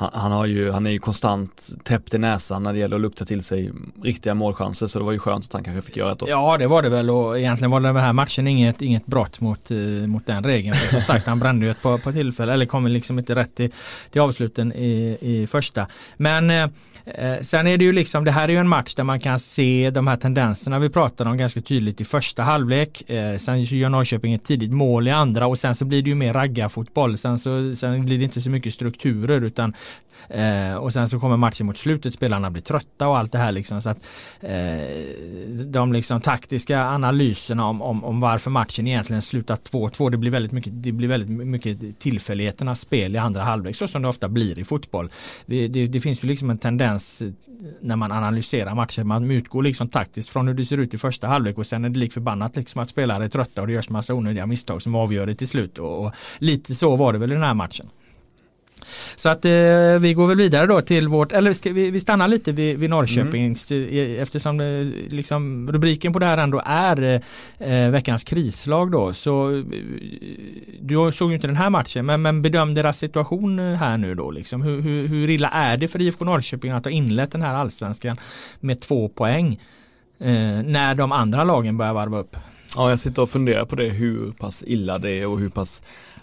han, 0.00 0.10
han, 0.12 0.32
har 0.32 0.46
ju, 0.46 0.70
han 0.70 0.86
är 0.86 0.90
ju 0.90 0.98
konstant 0.98 1.68
täppt 1.84 2.14
i 2.14 2.18
näsan 2.18 2.62
när 2.62 2.72
det 2.72 2.78
gäller 2.78 2.96
att 2.96 3.02
lukta 3.02 3.24
till 3.24 3.42
sig 3.42 3.72
riktiga 4.02 4.34
målchanser 4.34 4.86
så 4.86 4.98
det 4.98 5.04
var 5.04 5.12
ju 5.12 5.18
skönt 5.18 5.44
att 5.44 5.52
han 5.52 5.64
kanske 5.64 5.82
fick 5.82 5.96
göra 5.96 6.12
ett 6.12 6.22
Ja 6.26 6.56
det 6.58 6.66
var 6.66 6.82
det 6.82 6.88
väl 6.88 7.10
och 7.10 7.38
egentligen 7.38 7.70
var 7.70 7.80
den 7.80 7.96
här 7.96 8.12
matchen 8.12 8.46
inget, 8.46 8.82
inget 8.82 9.06
brott 9.06 9.40
mot, 9.40 9.70
eh, 9.70 9.76
mot 10.06 10.26
den 10.26 10.44
regeln. 10.44 10.76
För 10.76 10.88
som 10.88 11.00
sagt 11.00 11.26
han 11.26 11.38
brände 11.38 11.66
ju 11.66 11.70
ett 11.70 11.82
par, 11.82 11.98
par 11.98 12.12
tillfällen 12.12 12.54
eller 12.54 12.66
kom 12.66 12.86
liksom 12.86 13.18
inte 13.18 13.34
rätt 13.34 13.54
till, 13.54 13.70
till 14.10 14.20
avsluten 14.20 14.72
i, 14.72 15.18
i 15.20 15.46
första. 15.46 15.86
Men 16.16 16.50
Eh, 16.50 16.66
Eh, 17.14 17.40
sen 17.40 17.66
är 17.66 17.78
det 17.78 17.84
ju 17.84 17.92
liksom, 17.92 18.24
det 18.24 18.30
här 18.30 18.48
är 18.48 18.52
ju 18.52 18.58
en 18.58 18.68
match 18.68 18.94
där 18.94 19.04
man 19.04 19.20
kan 19.20 19.38
se 19.38 19.90
de 19.90 20.06
här 20.06 20.16
tendenserna 20.16 20.78
vi 20.78 20.88
pratade 20.88 21.30
om 21.30 21.36
ganska 21.36 21.60
tydligt 21.60 22.00
i 22.00 22.04
första 22.04 22.42
halvlek. 22.42 23.10
Eh, 23.10 23.36
sen 23.36 23.62
gör 23.62 23.88
Norrköping 23.88 24.34
ett 24.34 24.44
tidigt 24.44 24.72
mål 24.72 25.08
i 25.08 25.10
andra 25.10 25.46
och 25.46 25.58
sen 25.58 25.74
så 25.74 25.84
blir 25.84 26.02
det 26.02 26.08
ju 26.08 26.14
mer 26.14 26.32
raggarfotboll. 26.32 27.18
Sen, 27.18 27.38
så, 27.38 27.74
sen 27.76 28.04
blir 28.04 28.18
det 28.18 28.24
inte 28.24 28.40
så 28.40 28.50
mycket 28.50 28.74
strukturer 28.74 29.40
utan 29.40 29.74
Eh, 30.28 30.74
och 30.74 30.92
sen 30.92 31.08
så 31.08 31.20
kommer 31.20 31.36
matchen 31.36 31.66
mot 31.66 31.78
slutet, 31.78 32.14
spelarna 32.14 32.50
blir 32.50 32.62
trötta 32.62 33.08
och 33.08 33.18
allt 33.18 33.32
det 33.32 33.38
här 33.38 33.52
liksom. 33.52 33.82
Så 33.82 33.90
att, 33.90 33.98
eh, 34.40 34.50
de 35.64 35.92
liksom 35.92 36.20
taktiska 36.20 36.84
analyserna 36.84 37.66
om, 37.66 37.82
om, 37.82 38.04
om, 38.04 38.20
varför 38.20 38.50
matchen 38.50 38.86
egentligen 38.86 39.22
slutar 39.22 39.56
2-2, 39.56 40.10
det 40.10 40.16
blir 40.16 40.30
väldigt 40.30 40.52
mycket, 40.52 40.72
det 40.82 40.92
blir 40.92 41.08
väldigt 41.08 41.46
mycket 41.46 41.98
tillfälligheternas 41.98 42.80
spel 42.80 43.14
i 43.14 43.18
andra 43.18 43.42
halvlek, 43.42 43.76
så 43.76 43.88
som 43.88 44.02
det 44.02 44.08
ofta 44.08 44.28
blir 44.28 44.58
i 44.58 44.64
fotboll. 44.64 45.10
Det, 45.46 45.68
det, 45.68 45.86
det 45.86 46.00
finns 46.00 46.24
ju 46.24 46.28
liksom 46.28 46.50
en 46.50 46.58
tendens 46.58 46.99
Eh, 47.22 47.28
när 47.80 47.96
man 47.96 48.12
analyserar 48.12 48.74
matchen, 48.74 49.06
man 49.06 49.30
utgår 49.30 49.62
liksom 49.62 49.88
taktiskt 49.88 50.30
från 50.30 50.48
hur 50.48 50.54
det 50.54 50.64
ser 50.64 50.80
ut 50.80 50.94
i 50.94 50.98
första 50.98 51.26
halvlek 51.26 51.58
och 51.58 51.66
sen 51.66 51.84
är 51.84 51.88
det 51.88 51.98
lik 51.98 52.12
förbannat 52.12 52.56
liksom 52.56 52.82
att 52.82 52.88
spelare 52.88 53.24
är 53.24 53.28
trötta 53.28 53.60
och 53.60 53.66
det 53.66 53.72
görs 53.72 53.90
massa 53.90 54.14
onödiga 54.14 54.46
misstag 54.46 54.82
som 54.82 54.94
avgör 54.94 55.26
det 55.26 55.34
till 55.34 55.48
slut. 55.48 55.78
Och, 55.78 56.04
och 56.04 56.12
lite 56.38 56.74
så 56.74 56.96
var 56.96 57.12
det 57.12 57.18
väl 57.18 57.30
i 57.32 57.34
den 57.34 57.44
här 57.44 57.54
matchen. 57.54 57.90
Så 59.16 59.28
att 59.28 59.44
eh, 59.44 59.50
vi 60.00 60.14
går 60.14 60.26
väl 60.26 60.36
vidare 60.36 60.66
då 60.66 60.80
till 60.80 61.08
vårt, 61.08 61.32
eller 61.32 61.72
vi, 61.72 61.90
vi 61.90 62.00
stannar 62.00 62.28
lite 62.28 62.52
vid, 62.52 62.78
vid 62.78 62.90
Norrköpings 62.90 63.70
mm. 63.70 64.22
eftersom 64.22 64.60
eh, 64.60 64.66
liksom, 65.08 65.72
rubriken 65.72 66.12
på 66.12 66.18
det 66.18 66.26
här 66.26 66.38
ändå 66.38 66.62
är 66.66 67.22
eh, 67.58 67.90
veckans 67.90 68.24
krislag 68.24 68.90
då. 68.90 69.12
Så 69.12 69.54
eh, 69.54 69.62
du 70.80 71.12
såg 71.12 71.28
ju 71.28 71.34
inte 71.34 71.46
den 71.46 71.56
här 71.56 71.70
matchen 71.70 72.06
men, 72.06 72.22
men 72.22 72.42
bedöm 72.42 72.74
deras 72.74 72.98
situation 72.98 73.58
här 73.58 73.98
nu 73.98 74.14
då 74.14 74.30
liksom. 74.30 74.62
Hur, 74.62 74.80
hur, 74.80 75.08
hur 75.08 75.30
illa 75.30 75.48
är 75.48 75.76
det 75.76 75.88
för 75.88 76.00
IFK 76.00 76.24
Norrköping 76.24 76.70
att 76.70 76.84
ha 76.84 76.90
inlett 76.90 77.32
den 77.32 77.42
här 77.42 77.54
allsvenskan 77.54 78.16
med 78.60 78.80
två 78.80 79.08
poäng 79.08 79.60
eh, 80.20 80.62
när 80.64 80.94
de 80.94 81.12
andra 81.12 81.44
lagen 81.44 81.76
börjar 81.76 81.92
varva 81.92 82.18
upp? 82.18 82.36
Ja, 82.76 82.90
jag 82.90 83.00
sitter 83.00 83.22
och 83.22 83.30
funderar 83.30 83.64
på 83.64 83.76
det 83.76 83.88
hur 83.88 84.32
pass 84.32 84.64
illa 84.66 84.98
det 84.98 85.10
är 85.10 85.26
och 85.26 85.38
hur 85.38 85.48
pass 85.48 85.82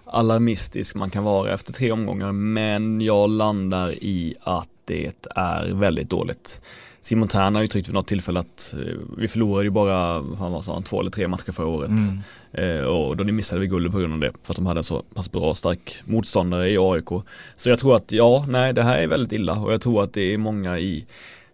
alarmistisk 0.09 0.95
man 0.95 1.09
kan 1.09 1.23
vara 1.23 1.53
efter 1.53 1.73
tre 1.73 1.91
omgångar 1.91 2.31
men 2.31 3.01
jag 3.01 3.29
landar 3.29 3.91
i 3.91 4.35
att 4.41 4.69
det 4.85 5.27
är 5.35 5.73
väldigt 5.73 6.09
dåligt. 6.09 6.61
Simon 7.01 7.27
Tern 7.27 7.55
har 7.55 7.63
uttryckt 7.63 7.87
vid 7.87 7.95
något 7.95 8.07
tillfälle 8.07 8.39
att 8.39 8.75
eh, 8.77 8.95
vi 9.17 9.27
förlorade 9.27 9.63
ju 9.63 9.69
bara, 9.69 10.19
vad 10.19 10.63
sa 10.63 10.73
han, 10.73 10.83
två 10.83 10.99
eller 10.99 11.11
tre 11.11 11.27
matcher 11.27 11.51
förra 11.51 11.67
året. 11.67 11.89
Mm. 11.89 12.19
Eh, 12.51 12.83
och 12.83 13.17
då 13.17 13.23
missade 13.23 13.61
vi 13.61 13.67
guldet 13.67 13.91
på 13.91 13.99
grund 13.99 14.13
av 14.13 14.19
det, 14.19 14.31
för 14.43 14.53
att 14.53 14.55
de 14.55 14.65
hade 14.65 14.79
en 14.79 14.83
så 14.83 15.01
pass 15.01 15.31
bra 15.31 15.53
stark 15.53 16.01
motståndare 16.05 16.69
i 16.69 16.77
AIK. 16.77 17.09
Så 17.55 17.69
jag 17.69 17.79
tror 17.79 17.95
att, 17.95 18.11
ja, 18.11 18.45
nej, 18.47 18.73
det 18.73 18.83
här 18.83 18.97
är 18.97 19.07
väldigt 19.07 19.31
illa 19.31 19.53
och 19.53 19.73
jag 19.73 19.81
tror 19.81 20.03
att 20.03 20.13
det 20.13 20.33
är 20.33 20.37
många 20.37 20.79
i 20.79 21.05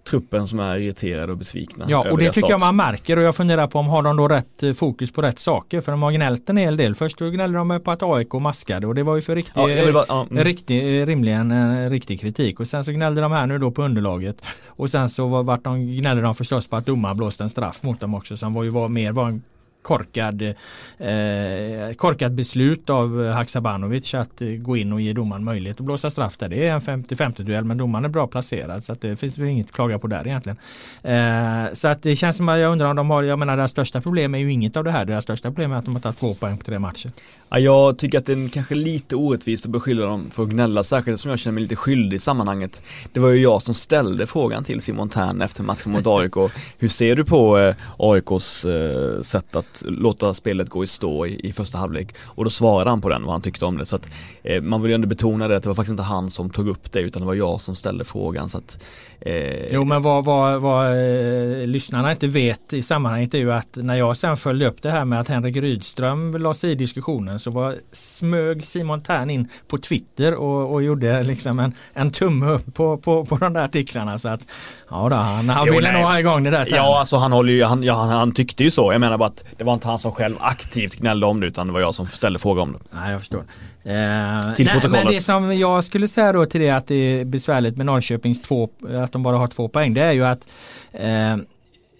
truppen 0.03 0.47
som 0.47 0.59
är 0.59 0.77
irriterade 0.77 1.31
och 1.31 1.37
besvikna. 1.37 1.85
Ja 1.87 2.11
och 2.11 2.17
det 2.17 2.31
tycker 2.31 2.49
jag 2.49 2.59
man 2.59 2.75
märker 2.75 3.17
och 3.17 3.23
jag 3.23 3.35
funderar 3.35 3.67
på 3.67 3.79
om 3.79 3.87
har 3.87 4.01
de 4.01 4.17
då 4.17 4.27
rätt 4.27 4.63
eh, 4.63 4.73
fokus 4.73 5.11
på 5.11 5.21
rätt 5.21 5.39
saker 5.39 5.81
för 5.81 5.91
de 5.91 6.03
har 6.03 6.11
gnällt 6.11 6.49
en 6.49 6.57
hel 6.57 6.77
del. 6.77 6.95
Först 6.95 7.17
gnällde 7.17 7.57
de 7.57 7.81
på 7.83 7.91
att 7.91 8.03
AIK 8.03 8.33
maskade 8.33 8.87
och 8.87 8.95
det 8.95 9.03
var 9.03 9.15
ju 9.15 9.21
för 9.21 9.35
riktig, 9.35 9.61
ja, 9.61 9.93
bara, 9.93 10.05
ja, 10.07 10.27
mm. 10.31 10.43
riktig 10.43 11.01
eh, 11.01 11.05
rimligen 11.05 11.51
en 11.51 11.89
riktig 11.89 12.21
kritik 12.21 12.59
och 12.59 12.67
sen 12.67 12.85
så 12.85 12.91
gnällde 12.91 13.21
de 13.21 13.31
här 13.31 13.47
nu 13.47 13.57
då 13.57 13.71
på 13.71 13.83
underlaget 13.83 14.45
och 14.67 14.89
sen 14.89 15.09
så 15.09 15.27
var, 15.27 15.43
vart 15.43 15.63
de, 15.63 15.97
gnällde 15.97 16.21
de 16.21 16.35
förstås 16.35 16.67
på 16.67 16.75
att 16.75 16.85
domaren 16.85 17.17
blåste 17.17 17.43
en 17.43 17.49
straff 17.49 17.83
mot 17.83 17.99
dem 17.99 18.15
också 18.15 18.37
som 18.37 18.53
var 18.53 18.63
ju 18.63 18.69
var, 18.69 18.87
mer 18.87 19.11
var 19.11 19.27
en 19.27 19.41
korkad, 19.83 20.41
eh, 20.41 21.93
korkad 21.95 22.33
beslut 22.33 22.89
av 22.89 23.27
Haksabanovic 23.31 24.13
att 24.13 24.41
gå 24.59 24.77
in 24.77 24.93
och 24.93 25.01
ge 25.01 25.13
domaren 25.13 25.43
möjlighet 25.43 25.79
att 25.79 25.85
blåsa 25.85 26.09
straff 26.09 26.37
där. 26.37 26.49
Det 26.49 26.67
är 26.67 26.73
en 26.73 26.81
50-50 26.81 27.43
duell 27.43 27.63
men 27.63 27.77
domaren 27.77 28.05
är 28.05 28.09
bra 28.09 28.27
placerad 28.27 28.83
så 28.83 28.93
att 28.93 29.01
det 29.01 29.15
finns 29.15 29.37
inget 29.37 29.65
att 29.65 29.71
klaga 29.71 29.99
på 29.99 30.07
där 30.07 30.27
egentligen. 30.27 30.57
Eh, 31.01 31.73
så 31.73 31.87
att 31.87 32.01
det 32.01 32.15
känns 32.15 32.37
som 32.37 32.49
att 32.49 32.59
jag 32.59 32.71
undrar 32.71 32.87
om 32.89 32.95
de 32.95 33.09
har, 33.09 33.23
jag 33.23 33.39
menar 33.39 33.57
deras 33.57 33.71
största 33.71 34.01
problem 34.01 34.35
är 34.35 34.39
ju 34.39 34.51
inget 34.51 34.77
av 34.77 34.83
det 34.83 34.91
här. 34.91 35.05
Deras 35.05 35.23
största 35.23 35.49
problem 35.49 35.71
är 35.71 35.75
att 35.75 35.85
de 35.85 35.93
har 35.93 36.01
tagit 36.01 36.17
två 36.17 36.33
poäng 36.33 36.57
på 36.57 36.63
tre 36.63 36.79
matcher. 36.79 37.11
Ja, 37.53 37.59
jag 37.59 37.97
tycker 37.97 38.17
att 38.17 38.25
det 38.25 38.33
är 38.33 38.49
kanske 38.49 38.75
lite 38.75 39.15
orättvist 39.15 39.65
att 39.65 39.71
beskylla 39.71 40.05
dem 40.05 40.29
för 40.31 40.43
att 40.43 40.49
gnälla, 40.49 40.83
särskilt 40.83 41.19
som 41.19 41.29
jag 41.29 41.39
känner 41.39 41.53
mig 41.53 41.63
lite 41.63 41.75
skyldig 41.75 42.17
i 42.17 42.19
sammanhanget. 42.19 42.81
Det 43.11 43.19
var 43.19 43.29
ju 43.29 43.41
jag 43.41 43.61
som 43.61 43.73
ställde 43.73 44.25
frågan 44.27 44.63
till 44.63 44.81
Simon 44.81 45.09
Tern 45.09 45.41
efter 45.41 45.63
matchen 45.63 45.91
mot 45.91 46.07
AIK. 46.07 46.51
Hur 46.77 46.89
ser 46.89 47.15
du 47.15 47.25
på 47.25 47.57
eh, 47.57 47.75
AIKs 47.97 48.65
eh, 48.65 49.21
sätt 49.21 49.55
att 49.55 49.83
låta 49.85 50.33
spelet 50.33 50.69
gå 50.69 50.83
i 50.83 50.87
stå 50.87 51.25
i, 51.25 51.47
i 51.47 51.53
första 51.53 51.77
halvlek 51.77 52.15
och 52.19 52.43
då 52.43 52.49
svarade 52.49 52.89
han 52.89 53.01
på 53.01 53.09
den 53.09 53.23
vad 53.23 53.31
han 53.31 53.41
tyckte 53.41 53.65
om 53.65 53.77
det 53.77 53.85
så 53.85 53.95
att 53.95 54.09
eh, 54.43 54.61
man 54.61 54.81
vill 54.81 54.91
ju 54.91 54.95
ändå 54.95 55.07
betona 55.07 55.47
det 55.47 55.57
att 55.57 55.63
det 55.63 55.69
var 55.69 55.75
faktiskt 55.75 55.91
inte 55.91 56.03
han 56.03 56.29
som 56.29 56.49
tog 56.49 56.67
upp 56.67 56.91
det 56.91 56.99
utan 56.99 57.21
det 57.21 57.25
var 57.25 57.33
jag 57.33 57.61
som 57.61 57.75
ställde 57.75 58.05
frågan 58.05 58.49
så 58.49 58.57
att 58.57 58.85
eh... 59.21 59.73
Jo 59.73 59.85
men 59.85 60.01
vad, 60.01 60.25
vad, 60.25 60.61
vad 60.61 60.87
eh, 60.87 61.67
lyssnarna 61.67 62.11
inte 62.11 62.27
vet 62.27 62.73
i 62.73 62.83
sammanhanget 62.83 63.33
är 63.33 63.37
ju 63.37 63.51
att 63.51 63.75
när 63.75 63.95
jag 63.95 64.17
sen 64.17 64.37
följde 64.37 64.67
upp 64.67 64.81
det 64.81 64.91
här 64.91 65.05
med 65.05 65.19
att 65.19 65.27
Henrik 65.27 65.55
Rydström 65.55 66.37
la 66.37 66.53
sig 66.53 66.71
i 66.71 66.75
diskussionen 66.75 67.39
så 67.43 67.51
var, 67.51 67.75
smög 67.91 68.63
Simon 68.63 69.01
Tern 69.01 69.29
in 69.29 69.49
på 69.67 69.77
Twitter 69.77 70.35
och, 70.35 70.73
och 70.73 70.83
gjorde 70.83 71.23
liksom 71.23 71.59
en, 71.59 71.73
en 71.93 72.11
tumme 72.11 72.45
upp 72.45 72.73
på, 72.73 72.97
på, 72.97 73.25
på 73.25 73.37
de 73.37 73.53
där 73.53 73.65
artiklarna 73.65 74.19
så 74.19 74.27
att 74.27 74.41
ja 74.89 75.09
då, 75.09 75.15
han, 75.15 75.49
han 75.49 75.65
ville 75.65 75.91
nog 75.91 76.01
ha 76.01 76.19
igång 76.19 76.43
det 76.43 76.51
där. 76.51 76.67
Ja 76.71 76.99
alltså 76.99 77.17
han 77.17 77.31
håller 77.31 77.53
ju, 77.53 77.63
han, 77.63 77.83
ja, 77.83 77.93
han, 77.93 78.09
han 78.09 78.31
tyckte 78.31 78.63
ju 78.63 78.71
så. 78.71 78.91
Jag 78.91 79.01
menar 79.01 79.17
bara 79.17 79.29
att 79.29 79.45
det 79.57 79.63
var 79.63 79.73
inte 79.73 79.87
han 79.87 79.99
som 79.99 80.11
själv 80.11 80.35
aktivt 80.39 80.95
gnällde 80.95 81.25
om 81.25 81.39
det 81.39 81.47
utan 81.47 81.67
det 81.67 81.73
var 81.73 81.79
jag 81.79 81.95
som 81.95 82.07
ställde 82.07 82.39
fråga 82.39 82.61
om 82.61 82.73
det. 82.73 82.79
Nej 82.91 83.11
jag 83.11 83.19
förstår. 83.19 83.43
Eh, 83.85 84.53
till 84.55 84.65
nej, 84.65 84.89
men 84.89 85.07
det 85.07 85.21
som 85.21 85.57
jag 85.57 85.83
skulle 85.83 86.07
säga 86.07 86.31
då 86.31 86.45
till 86.45 86.61
det 86.61 86.69
att 86.69 86.87
det 86.87 86.95
är 86.95 87.25
besvärligt 87.25 87.77
med 87.77 87.85
Norrköpings 87.85 88.41
två, 88.41 88.69
att 89.03 89.11
de 89.11 89.23
bara 89.23 89.37
har 89.37 89.47
två 89.47 89.67
poäng 89.67 89.93
det 89.93 90.01
är 90.01 90.11
ju 90.11 90.25
att 90.25 90.47
eh, 90.91 91.37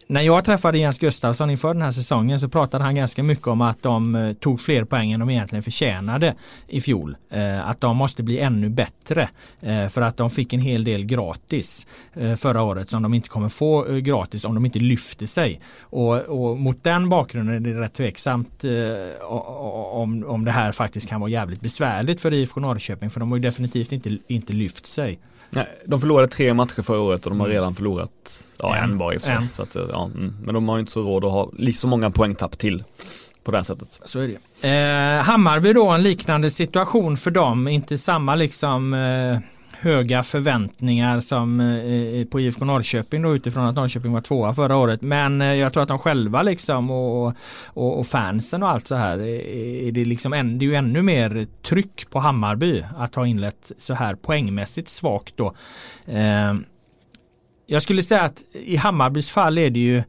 när 0.08 0.22
jag 0.22 0.46
träffade 0.46 0.78
Jens 0.78 1.00
Gustafsson 1.00 1.50
inför 1.50 1.74
den 1.74 1.82
här 1.82 1.92
säsongen 1.92 2.40
så 2.40 2.50
pratade 2.50 2.84
han 2.84 2.96
ganska 2.96 3.24
mycket 3.24 3.48
om 3.48 3.62
att 3.62 3.84
de 3.84 4.16
eh, 4.16 4.34
tog 4.34 4.60
fler 4.60 4.84
poäng 4.84 5.12
än 5.12 5.20
de 5.20 5.30
egentligen 5.30 5.64
förtjänade 5.64 6.34
i 6.68 6.82
fjol. 6.82 7.16
Eh, 7.30 7.70
att 7.70 7.82
de 7.82 7.98
måste 7.98 8.24
bli 8.24 8.40
ännu 8.40 8.70
bättre 8.70 9.30
eh, 9.62 9.88
för 9.88 10.02
att 10.02 10.18
de 10.18 10.30
fick 10.30 10.54
en 10.54 10.60
hel 10.60 10.84
del 10.84 11.06
gratis 11.06 11.88
förra 12.38 12.62
året 12.62 12.90
som 12.90 13.04
de 13.04 13.14
inte 13.14 13.30
kommer 13.30 13.50
få 13.50 13.84
gratis 13.84 14.46
om 14.46 14.56
de 14.56 14.66
inte 14.66 14.80
lyfter 14.80 15.26
sig. 15.26 15.62
Och, 15.82 16.16
och 16.20 16.60
mot 16.60 16.84
den 16.84 17.10
bakgrunden 17.10 17.56
är 17.56 17.74
det 17.74 17.82
rätt 17.82 17.94
tveksamt 17.94 18.64
om, 19.92 20.26
om 20.28 20.46
det 20.46 20.52
här 20.52 20.72
faktiskt 20.72 21.10
kan 21.10 21.22
vara 21.22 21.30
jävligt 21.30 21.62
besvärligt 21.62 22.22
för 22.22 22.34
IFK 22.34 22.60
Norrköping 22.60 23.10
för 23.10 23.20
de 23.20 23.32
har 23.32 23.38
ju 23.38 23.42
definitivt 23.42 23.92
inte, 23.92 24.18
inte 24.28 24.54
lyft 24.54 24.86
sig. 24.86 25.20
Nej, 25.56 25.68
de 25.86 26.00
förlorade 26.00 26.28
tre 26.28 26.54
matcher 26.54 26.82
förra 26.82 27.00
året 27.00 27.26
och 27.26 27.32
de 27.32 27.40
har 27.40 27.48
mm. 27.48 27.56
redan 27.56 27.76
förlorat 27.76 28.44
ja, 28.60 28.76
en, 28.76 28.84
en 28.84 28.98
bara 28.98 29.14
i 29.14 29.18
och 29.18 29.22
för 29.22 29.28
sig. 29.28 29.48
Så 29.52 29.64
att, 29.64 29.76
ja, 29.92 30.06
mm. 30.06 30.36
Men 30.44 30.54
de 30.54 30.70
har 30.70 30.80
inte 30.80 30.92
så 30.92 31.02
råd 31.02 31.26
att 31.26 31.32
ha 31.32 31.52
så 31.74 31.88
många 31.88 32.12
poängtapp 32.12 32.58
till 32.58 32.84
på 33.44 33.52
det 33.52 33.58
här 33.58 33.64
sättet. 33.64 34.00
Så 34.04 34.20
är 34.20 34.28
det. 34.28 35.18
Eh, 35.18 35.24
Hammarby 35.24 35.74
då 35.74 35.90
en 35.90 36.04
liknande 36.04 36.50
situation 36.50 37.18
för 37.18 37.32
dem, 37.32 37.68
inte 37.68 37.98
samma 37.98 38.36
liksom 38.36 38.94
eh, 38.94 39.40
höga 39.84 40.24
förväntningar 40.24 41.20
som 41.20 41.60
eh, 41.60 42.20
eh 42.20 42.26
på 42.26 42.40
IFK 42.40 42.66
Norrköping 42.66 43.22
då 43.22 43.36
utifrån 43.36 43.66
att 43.66 43.76
Norrköping 43.76 44.12
var 44.12 44.22
tvåa 44.22 44.54
förra 44.54 44.76
året. 44.76 45.02
Men 45.02 45.42
eh, 45.42 45.54
jag 45.54 45.74
tror 45.74 45.84
att 45.84 45.90
de 45.90 46.00
själva 46.00 46.42
liksom 46.42 46.92
och, 46.92 47.34
och, 47.66 48.00
och 48.00 48.08
fansen 48.08 48.64
och 48.64 48.70
allt 48.70 48.88
så 48.88 48.96
här 48.96 49.18
eh, 49.18 49.26
eh, 49.26 49.88
är 49.88 49.92
det 49.92 50.06
liksom 50.06 50.32
det 50.32 50.66
är 50.66 50.70
ju 50.70 50.76
ännu 50.76 51.02
mer 51.02 51.48
tryck 51.62 52.10
på 52.10 52.20
Hammarby 52.20 52.84
att 52.98 53.16
ha 53.16 53.28
inlett 53.28 53.72
så 53.78 53.94
här 53.94 54.16
poängmässigt 54.16 54.90
svagt 54.90 55.38
då. 55.38 55.56
Eh, 56.06 56.54
jag 57.66 57.82
skulle 57.82 58.04
säga 58.04 58.22
att 58.22 58.42
i 58.54 58.76
Hammarbys 58.76 59.30
fall 59.30 59.58
är 59.58 59.70
det 59.70 59.80
ju 59.80 60.04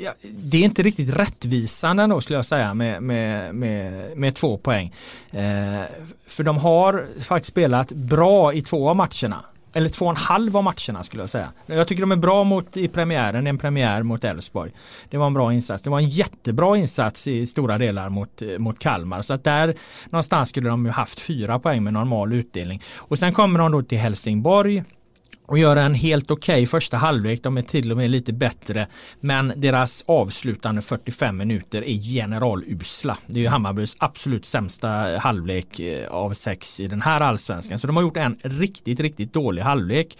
ja, 0.00 0.12
det 0.22 0.56
är 0.56 0.62
inte 0.62 0.82
riktigt 0.82 1.10
rättvisande 1.10 2.02
ändå 2.02 2.20
skulle 2.20 2.38
jag 2.38 2.44
säga 2.44 2.74
med, 2.74 3.02
med, 3.02 3.54
med, 3.54 4.16
med 4.16 4.34
två 4.34 4.56
poäng. 4.56 4.94
Eh, 5.30 5.82
för 6.26 6.42
de 6.42 6.56
har 6.56 7.06
faktiskt 7.22 7.52
spelat 7.52 7.92
bra 7.92 8.52
i 8.52 8.62
två 8.62 8.88
av 8.88 8.96
matcherna. 8.96 9.44
Eller 9.72 9.88
två 9.88 10.04
och 10.04 10.10
en 10.10 10.16
halv 10.16 10.56
av 10.56 10.64
matcherna 10.64 11.02
skulle 11.02 11.22
jag 11.22 11.30
säga. 11.30 11.48
Jag 11.66 11.88
tycker 11.88 12.00
de 12.00 12.12
är 12.12 12.16
bra 12.16 12.44
mot, 12.44 12.76
i 12.76 12.88
premiären, 12.88 13.46
en 13.46 13.58
premiär 13.58 14.02
mot 14.02 14.24
Elfsborg. 14.24 14.72
Det 15.10 15.16
var 15.16 15.26
en 15.26 15.34
bra 15.34 15.52
insats. 15.52 15.82
Det 15.82 15.90
var 15.90 15.98
en 15.98 16.08
jättebra 16.08 16.76
insats 16.76 17.26
i 17.26 17.46
stora 17.46 17.78
delar 17.78 18.08
mot, 18.08 18.42
eh, 18.42 18.58
mot 18.58 18.78
Kalmar. 18.78 19.22
Så 19.22 19.34
att 19.34 19.44
där 19.44 19.74
någonstans 20.10 20.48
skulle 20.48 20.68
de 20.68 20.86
ju 20.86 20.90
haft 20.90 21.20
fyra 21.20 21.58
poäng 21.58 21.84
med 21.84 21.92
normal 21.92 22.32
utdelning. 22.32 22.82
Och 22.96 23.18
sen 23.18 23.32
kommer 23.32 23.58
de 23.58 23.72
då 23.72 23.82
till 23.82 23.98
Helsingborg 23.98 24.84
och 25.50 25.58
gör 25.58 25.76
en 25.76 25.94
helt 25.94 26.30
okej 26.30 26.54
okay 26.54 26.66
första 26.66 26.96
halvlek. 26.96 27.42
De 27.42 27.58
är 27.58 27.62
till 27.62 27.90
och 27.90 27.96
med 27.96 28.10
lite 28.10 28.32
bättre. 28.32 28.86
Men 29.20 29.52
deras 29.56 30.04
avslutande 30.06 30.82
45 30.82 31.36
minuter 31.36 31.82
är 31.84 31.94
generalusla. 31.94 33.18
Det 33.26 33.38
är 33.38 33.42
ju 33.42 33.48
Hammarbys 33.48 33.96
absolut 33.98 34.44
sämsta 34.44 34.88
halvlek 35.18 35.80
eh, 35.80 36.08
av 36.08 36.32
sex 36.32 36.80
i 36.80 36.86
den 36.86 37.02
här 37.02 37.20
allsvenskan. 37.20 37.78
Så 37.78 37.86
de 37.86 37.96
har 37.96 38.02
gjort 38.02 38.16
en 38.16 38.38
riktigt, 38.42 39.00
riktigt 39.00 39.32
dålig 39.32 39.62
halvlek. 39.62 40.18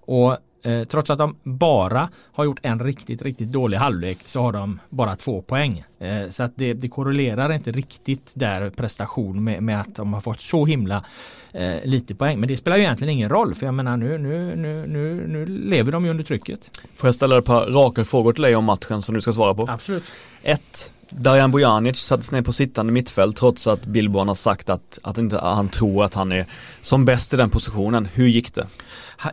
Och 0.00 0.38
Eh, 0.62 0.84
trots 0.84 1.10
att 1.10 1.18
de 1.18 1.36
bara 1.42 2.08
har 2.32 2.44
gjort 2.44 2.60
en 2.62 2.80
riktigt, 2.80 3.22
riktigt 3.22 3.52
dålig 3.52 3.76
halvlek 3.76 4.18
så 4.24 4.40
har 4.40 4.52
de 4.52 4.80
bara 4.88 5.16
två 5.16 5.42
poäng. 5.42 5.84
Eh, 6.00 6.30
så 6.30 6.42
att 6.42 6.52
det, 6.54 6.72
det 6.72 6.88
korrelerar 6.88 7.52
inte 7.52 7.72
riktigt 7.72 8.32
där 8.34 8.70
prestation 8.70 9.44
med, 9.44 9.62
med, 9.62 9.80
att 9.80 9.94
de 9.94 10.12
har 10.12 10.20
fått 10.20 10.40
så 10.40 10.66
himla 10.66 11.04
eh, 11.52 11.84
lite 11.84 12.14
poäng. 12.14 12.40
Men 12.40 12.48
det 12.48 12.56
spelar 12.56 12.76
ju 12.76 12.82
egentligen 12.82 13.14
ingen 13.14 13.28
roll 13.28 13.54
för 13.54 13.66
jag 13.66 13.74
menar 13.74 13.96
nu, 13.96 14.18
nu, 14.18 14.56
nu, 14.56 14.86
nu, 14.86 15.26
nu 15.28 15.46
lever 15.46 15.92
de 15.92 16.04
ju 16.04 16.10
under 16.10 16.24
trycket. 16.24 16.80
Får 16.94 17.08
jag 17.08 17.14
ställa 17.14 17.38
ett 17.38 17.44
par 17.44 17.66
raka 17.66 18.04
frågor 18.04 18.32
till 18.32 18.42
dig 18.42 18.56
om 18.56 18.64
matchen 18.64 19.02
som 19.02 19.14
du 19.14 19.20
ska 19.20 19.32
svara 19.32 19.54
på? 19.54 19.66
Absolut. 19.70 20.04
Ett, 20.42 20.92
Darijan 21.10 21.50
Bojanic 21.50 21.98
sattes 21.98 22.32
ner 22.32 22.42
på 22.42 22.52
sittande 22.52 22.92
mittfält 22.92 23.36
trots 23.36 23.66
att 23.66 23.86
Billborn 23.86 24.28
har 24.28 24.34
sagt 24.34 24.70
att, 24.70 24.98
att 25.02 25.18
inte, 25.18 25.38
han 25.38 25.68
tror 25.68 26.04
att 26.04 26.14
han 26.14 26.32
är 26.32 26.46
som 26.80 27.04
bäst 27.04 27.34
i 27.34 27.36
den 27.36 27.50
positionen. 27.50 28.06
Hur 28.06 28.26
gick 28.26 28.54
det? 28.54 28.66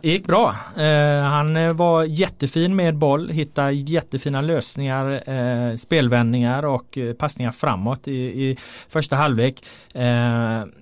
Det 0.02 0.08
gick 0.08 0.26
bra. 0.26 0.54
Eh, 0.76 1.22
han 1.22 1.56
eh, 1.56 1.72
var 1.72 2.04
jättefin 2.04 2.76
med 2.76 2.96
boll, 2.96 3.30
hittade 3.30 3.72
jättefina 3.72 4.40
lösningar, 4.40 5.30
eh, 5.30 5.76
spelvändningar 5.76 6.62
och 6.64 6.98
passningar 7.18 7.50
framåt 7.50 8.08
i, 8.08 8.14
i 8.14 8.56
första 8.88 9.16
halvlek. 9.16 9.64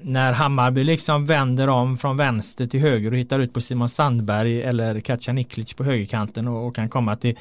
När 0.00 0.32
Hammarby 0.32 0.84
liksom 0.84 1.26
vänder 1.26 1.68
om 1.68 1.96
från 1.96 2.16
vänster 2.16 2.66
till 2.66 2.80
höger 2.80 3.12
och 3.12 3.18
hittar 3.18 3.38
ut 3.38 3.52
på 3.52 3.60
Simon 3.60 3.88
Sandberg 3.88 4.62
eller 4.62 5.00
Katja 5.00 5.32
Niklic 5.32 5.74
på 5.74 5.84
högerkanten 5.84 6.48
och, 6.48 6.66
och 6.66 6.76
kan 6.76 6.88
komma 6.88 7.16
till 7.16 7.38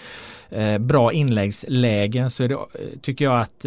bra 0.79 1.11
inläggslägen 1.11 2.29
så 2.29 2.47
det, 2.47 2.57
tycker 3.01 3.25
jag 3.25 3.39
att 3.39 3.65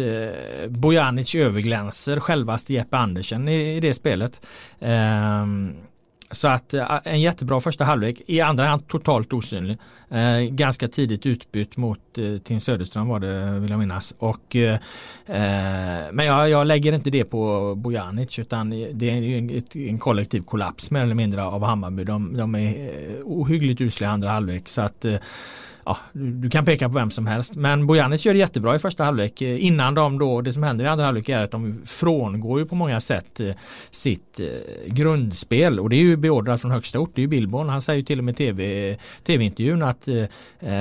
Bojanic 0.69 1.35
överglänser 1.35 2.19
självaste 2.19 2.73
Jeppe 2.73 2.97
Andersen 2.97 3.47
i, 3.47 3.75
i 3.75 3.79
det 3.79 3.93
spelet. 3.93 4.41
Så 6.31 6.47
att 6.47 6.73
eh, 6.73 6.99
en 7.03 7.21
jättebra 7.21 7.59
första 7.59 7.83
halvlek. 7.83 8.21
I 8.27 8.41
andra 8.41 8.65
är 8.65 8.69
han 8.69 8.79
totalt 8.79 9.33
osynlig. 9.33 9.77
Eh, 10.09 10.39
ganska 10.39 10.87
tidigt 10.87 11.25
utbytt 11.25 11.77
mot 11.77 12.17
eh, 12.17 12.37
Tim 12.43 12.59
Söderström 12.59 13.07
var 13.07 13.19
det 13.19 13.59
vill 13.59 13.69
jag 13.69 13.79
minnas. 13.79 14.13
Och, 14.17 14.55
eh, 14.55 14.73
eh 15.25 16.11
men 16.11 16.25
jag, 16.25 16.49
jag, 16.49 16.67
lägger 16.67 16.93
inte 16.93 17.09
det 17.09 17.23
på 17.23 17.75
Bojanic 17.75 18.39
utan 18.39 18.69
det 18.69 19.09
är 19.09 19.37
en, 19.37 19.49
ett, 19.49 19.75
en 19.75 19.99
kollektiv 19.99 20.41
kollaps 20.41 20.91
mer 20.91 21.03
eller 21.03 21.15
mindre 21.15 21.43
av 21.43 21.63
Hammarby. 21.63 22.03
De, 22.03 22.37
de 22.37 22.55
är 22.55 22.67
eh, 22.67 23.21
ohyggligt 23.23 23.81
usla 23.81 24.07
i 24.07 24.09
andra 24.09 24.29
halvlek. 24.29 24.69
Så 24.69 24.81
att 24.81 25.05
ja, 25.87 25.97
du 26.13 26.49
kan 26.49 26.65
peka 26.65 26.89
på 26.89 26.95
vem 26.95 27.11
som 27.11 27.27
helst. 27.27 27.55
Men 27.55 27.87
Bojanic 27.87 28.25
gör 28.25 28.33
det 28.33 28.39
jättebra 28.39 28.75
i 28.75 28.79
första 28.79 29.03
halvlek. 29.03 29.41
Eh, 29.41 29.65
innan 29.65 29.93
de 29.93 30.19
då, 30.19 30.41
det 30.41 30.53
som 30.53 30.63
händer 30.63 30.85
i 30.85 30.87
andra 30.87 31.05
halvlek 31.05 31.29
är 31.29 31.43
att 31.43 31.51
de 31.51 31.81
frångår 31.85 32.59
ju 32.59 32.65
på 32.65 32.75
många 32.75 32.99
sätt 32.99 33.39
eh, 33.39 33.51
sitt 33.91 34.39
eh, 34.39 34.93
grundspel. 34.93 35.79
Och 35.79 35.89
det 35.89 35.95
är 35.95 36.01
ju 36.01 36.17
beordrat 36.17 36.61
från 36.61 36.71
högsta 36.71 36.99
ort. 36.99 37.11
Det 37.15 37.19
är 37.19 37.23
ju 37.23 37.27
Billborn. 37.27 37.69
Han 37.69 37.81
säger 37.81 37.99
ju 37.99 38.05
till 38.05 38.19
och 38.19 38.25
med 38.25 38.37
TV, 38.37 38.97
tv-intervjun 39.23 39.83
att 39.83 40.07
eh, 40.07 40.71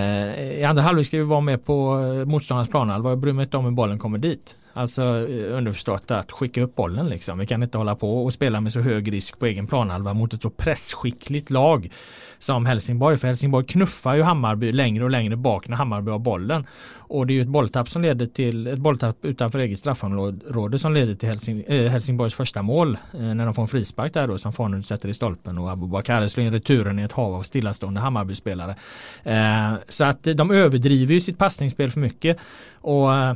i 0.61 0.65
andra 0.65 0.83
halvlek 0.83 1.07
ska 1.07 1.17
vi 1.17 1.23
vara 1.23 1.41
med 1.41 1.65
på 1.65 1.97
motståndarnas 2.27 2.71
planhalva. 2.71 3.11
Jag 3.11 3.19
bryr 3.19 3.33
mig 3.33 3.43
inte 3.43 3.57
om 3.57 3.65
hur 3.65 3.73
bollen 3.73 3.99
kommer 3.99 4.19
dit. 4.19 4.57
Alltså 4.73 5.03
underförstått 5.03 6.11
att 6.11 6.33
skicka 6.33 6.63
upp 6.63 6.75
bollen 6.75 7.09
liksom. 7.09 7.39
Vi 7.39 7.47
kan 7.47 7.63
inte 7.63 7.79
hålla 7.79 7.95
på 7.95 8.25
och 8.25 8.33
spela 8.33 8.61
med 8.61 8.73
så 8.73 8.81
hög 8.81 9.13
risk 9.13 9.39
på 9.39 9.47
egen 9.47 9.67
planhalva 9.67 10.15
mot 10.15 10.35
ett 10.35 10.43
så 10.43 10.51
pressskickligt 10.51 11.51
lag 11.51 11.91
som 12.39 12.67
Helsingborg. 12.67 13.17
För 13.17 13.29
Helsingborg 13.29 13.67
knuffar 13.67 14.15
ju 14.15 14.23
Hammarby 14.23 14.73
längre 14.73 15.05
och 15.05 15.11
längre 15.11 15.37
bak 15.37 15.69
när 15.69 15.77
Hammarby 15.77 16.11
har 16.11 16.19
bollen. 16.19 16.67
Och 17.09 17.27
det 17.27 17.33
är 17.33 17.35
ju 17.35 17.43
ett 17.43 17.49
bolltapp 17.49 17.89
som 17.89 18.03
leder 18.03 18.27
till 18.27 18.67
ett 18.67 18.79
bolltapp 18.79 19.25
utanför 19.25 19.59
eget 19.59 19.79
straffområde 19.79 20.79
som 20.79 20.95
leder 20.95 21.15
till 21.15 21.29
Helsing, 21.29 21.65
eh, 21.67 21.91
Helsingborgs 21.91 22.35
första 22.35 22.63
mål. 22.63 22.99
eh, 23.13 23.21
när 23.21 23.45
de 23.45 23.55
får 23.55 23.63
en 23.63 23.69
frispark 23.69 24.15
där 24.15 24.29
då 24.29 24.39
som 24.39 24.53
Farnund 24.53 24.87
sätter 24.87 25.09
i 25.09 25.15
stolpen 25.15 25.59
och 25.59 25.71
Abubakar 25.71 26.29
slår 26.29 26.47
in 26.47 26.53
returen 26.53 26.99
i 26.99 27.03
ett 27.03 27.13
hav 27.13 27.35
av 27.35 27.43
stillastående 27.43 28.01
Hammarby-spelare. 28.01 28.77
Eh, 29.25 29.75
så 29.89 30.05
att 30.05 30.23
de 30.23 30.51
överdriver 30.51 31.15
ju 31.15 31.21
sitt 31.21 31.39
passningsspel 31.39 31.91
för 31.91 32.01
mycket. 32.01 32.39
Och 32.75 33.15
eh, 33.15 33.35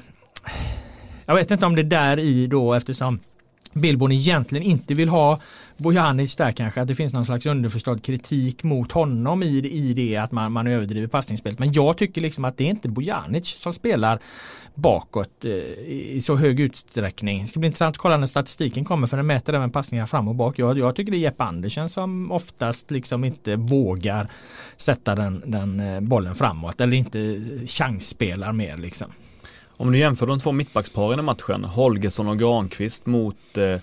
jag 1.27 1.35
vet 1.35 1.51
inte 1.51 1.67
om 1.67 1.75
det 1.75 1.83
är 1.83 1.85
där 1.85 2.19
i 2.19 2.47
då 2.47 2.75
eftersom 2.75 3.21
Billborn 3.73 4.13
egentligen 4.13 4.65
inte 4.65 4.95
vill 4.95 5.09
ha 5.09 5.41
Bojanic 5.81 6.37
där 6.37 6.53
kanske, 6.53 6.81
att 6.81 6.89
det 6.89 6.95
finns 6.95 7.13
någon 7.13 7.25
slags 7.25 7.47
underförstådd 7.47 8.03
kritik 8.03 8.63
mot 8.63 8.93
honom 8.93 9.43
i, 9.43 9.59
i 9.71 9.95
det 9.95 10.17
att 10.17 10.33
man, 10.33 10.53
man 10.53 10.67
överdriver 10.67 11.07
passningsspelet. 11.07 11.59
Men 11.59 11.73
jag 11.73 11.97
tycker 11.97 12.21
liksom 12.21 12.45
att 12.45 12.57
det 12.57 12.65
är 12.65 12.71
inte 12.71 12.89
Bojanic 12.89 13.47
som 13.47 13.73
spelar 13.73 14.19
bakåt 14.75 15.45
eh, 15.45 15.51
i 15.87 16.21
så 16.23 16.37
hög 16.37 16.61
utsträckning. 16.61 17.43
Det 17.43 17.49
ska 17.49 17.61
bli 17.61 17.67
intressant 17.67 17.95
att 17.95 17.99
kolla 17.99 18.17
när 18.17 18.27
statistiken 18.27 18.85
kommer 18.85 19.07
för 19.07 19.17
den 19.17 19.27
mäter 19.27 19.55
även 19.55 19.71
passningar 19.71 20.07
fram 20.07 20.29
och 20.29 20.35
bak. 20.35 20.59
Jag, 20.59 20.79
jag 20.79 20.97
tycker 20.97 21.13
det 21.13 21.19
är 21.19 21.21
Jeppe 21.21 21.45
Andersen 21.45 21.89
som 21.89 22.33
oftast 22.33 22.91
liksom 22.91 23.25
inte 23.25 23.57
vågar 23.57 24.31
sätta 24.77 25.15
den, 25.15 25.43
den 25.47 25.81
eh, 25.81 26.01
bollen 26.01 26.35
framåt 26.35 26.81
eller 26.81 26.97
inte 26.97 27.41
chansspelar 27.67 28.53
mer 28.53 28.77
liksom. 28.77 29.13
Om 29.77 29.93
du 29.93 29.99
jämför 29.99 30.27
de 30.27 30.39
två 30.39 30.53
mittbacksparen 30.53 31.19
i 31.19 31.23
matchen, 31.23 31.65
Holgersson 31.65 32.29
och 32.29 32.39
Granqvist 32.39 33.07
mot 33.07 33.57
eh, 33.57 33.81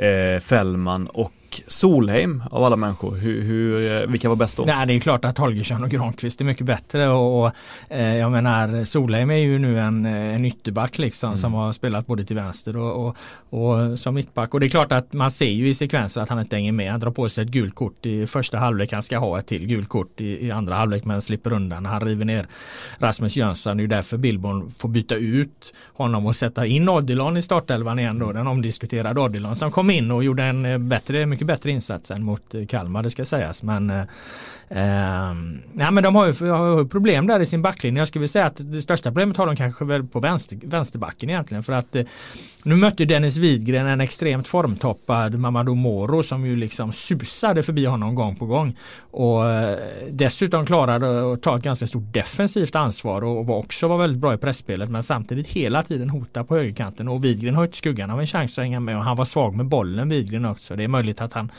eh, 0.00 0.40
Fällman 0.40 1.06
och 1.06 1.32
Solheim 1.54 2.42
av 2.50 2.64
alla 2.64 2.76
människor, 2.76 3.16
hur, 3.16 3.42
hur, 3.42 3.92
eh, 3.92 4.06
vilka 4.06 4.28
var 4.28 4.36
bäst 4.36 4.56
då? 4.56 4.64
Nej 4.64 4.86
det 4.86 4.92
är 4.92 5.00
klart 5.00 5.24
att 5.24 5.38
Holgersson 5.38 5.84
och 5.84 5.90
Granqvist 5.90 6.40
är 6.40 6.44
mycket 6.44 6.66
bättre 6.66 7.08
och, 7.08 7.44
och 7.44 7.52
eh, 7.88 8.16
jag 8.16 8.32
menar 8.32 8.84
Solheim 8.84 9.30
är 9.30 9.34
ju 9.34 9.58
nu 9.58 9.80
en, 9.80 10.06
en 10.06 10.44
ytterback 10.44 10.98
liksom 10.98 11.28
mm. 11.28 11.36
som 11.36 11.54
har 11.54 11.72
spelat 11.72 12.06
både 12.06 12.24
till 12.24 12.36
vänster 12.36 12.76
och, 12.76 13.06
och, 13.06 13.16
och, 13.50 13.98
som 13.98 14.14
mittback 14.14 14.54
och 14.54 14.60
det 14.60 14.66
är 14.66 14.70
klart 14.70 14.92
att 14.92 15.12
man 15.12 15.30
ser 15.30 15.50
ju 15.50 15.68
i 15.68 15.74
sekvenser 15.74 16.20
att 16.20 16.28
han 16.28 16.40
inte 16.40 16.56
hänger 16.56 16.72
med. 16.72 16.90
Han 16.90 17.00
drar 17.00 17.10
på 17.10 17.28
sig 17.28 17.44
ett 17.44 17.50
gult 17.50 17.74
kort 17.74 18.06
i 18.06 18.26
första 18.26 18.58
halvlek, 18.58 18.92
han 18.92 19.02
ska 19.02 19.18
ha 19.18 19.38
ett 19.38 19.46
till 19.46 19.66
gult 19.66 19.88
kort 19.88 20.20
i, 20.20 20.46
i 20.46 20.50
andra 20.50 20.74
halvlek 20.74 21.04
men 21.04 21.22
slipper 21.22 21.52
undan. 21.52 21.86
Han 21.86 22.00
river 22.00 22.24
ner 22.24 22.46
Rasmus 22.98 23.36
Jönsson, 23.36 23.76
det 23.76 23.82
är 23.82 23.86
därför 23.86 24.16
Billborn 24.16 24.70
får 24.70 24.88
byta 24.88 25.14
ut 25.14 25.74
honom 25.92 26.26
och 26.26 26.36
sätta 26.36 26.66
in 26.66 26.88
Odilon 26.88 27.36
i 27.36 27.42
startelvan 27.42 27.98
igen 27.98 28.18
då, 28.18 28.32
den 28.32 28.46
omdiskuterade 28.46 29.20
Odilon 29.20 29.56
som 29.56 29.72
kom 29.72 29.90
in 29.90 30.10
och 30.10 30.24
gjorde 30.24 30.42
en 30.42 30.66
eh, 30.66 30.78
bättre, 30.78 31.26
mycket 31.40 31.46
bättre 31.46 31.70
insats 31.70 32.10
än 32.10 32.24
mot 32.24 32.54
eh, 32.54 32.66
Kalmar 32.66 33.02
det 33.02 33.10
ska 33.10 33.24
sägas. 33.24 33.62
Men, 33.62 33.90
eh, 33.90 34.04
ehm, 34.68 35.60
nej, 35.72 35.90
men 35.90 36.04
de 36.04 36.14
har 36.14 36.26
ju, 36.26 36.50
har 36.50 36.78
ju 36.78 36.88
problem 36.88 37.26
där 37.26 37.40
i 37.40 37.46
sin 37.46 37.62
backlinje. 37.62 38.00
Jag 38.00 38.08
skulle 38.08 38.20
vilja 38.20 38.32
säga 38.32 38.46
att 38.46 38.56
det 38.58 38.82
största 38.82 39.10
problemet 39.10 39.36
har 39.36 39.46
de 39.46 39.56
kanske 39.56 39.84
väl 39.84 40.06
på 40.06 40.20
vänster, 40.20 40.58
vänsterbacken 40.62 41.30
egentligen. 41.30 41.62
För 41.62 41.72
att 41.72 41.96
eh, 41.96 42.02
nu 42.62 42.76
mötte 42.76 43.04
Dennis 43.04 43.36
Widgren 43.36 43.86
en 43.86 44.00
extremt 44.00 44.48
formtoppad 44.48 45.38
Mamadou 45.38 45.74
Moro 45.74 46.22
som 46.22 46.46
ju 46.46 46.56
liksom 46.56 46.92
susade 46.92 47.62
förbi 47.62 47.86
honom 47.86 48.14
gång 48.14 48.36
på 48.36 48.46
gång. 48.46 48.76
Och 49.10 49.50
eh, 49.50 49.78
dessutom 50.10 50.66
klarade 50.66 51.32
att 51.32 51.42
ta 51.42 51.56
ett 51.56 51.62
ganska 51.62 51.86
stort 51.86 52.14
defensivt 52.14 52.74
ansvar 52.74 53.24
och 53.24 53.46
var 53.46 53.56
också 53.56 53.88
var 53.88 53.98
väldigt 53.98 54.20
bra 54.20 54.34
i 54.34 54.36
pressspelet 54.36 54.90
men 54.90 55.02
samtidigt 55.02 55.46
hela 55.46 55.82
tiden 55.82 56.10
hota 56.10 56.44
på 56.44 56.56
högerkanten 56.56 57.08
och 57.08 57.24
Widgren 57.24 57.54
har 57.54 57.62
ju 57.62 57.66
inte 57.66 57.78
skuggan 57.78 58.10
av 58.10 58.20
en 58.20 58.26
chans 58.26 58.58
att 58.58 58.64
hänga 58.64 58.80
med 58.80 58.96
och 58.96 59.04
han 59.04 59.16
var 59.16 59.24
svag 59.24 59.54
med 59.54 59.66
bollen 59.66 60.08
Widgren 60.08 60.44
också. 60.44 60.76
Det 60.76 60.84
är 60.84 60.88
möjligt 60.88 61.20
att 61.20 61.29
han 61.32 61.52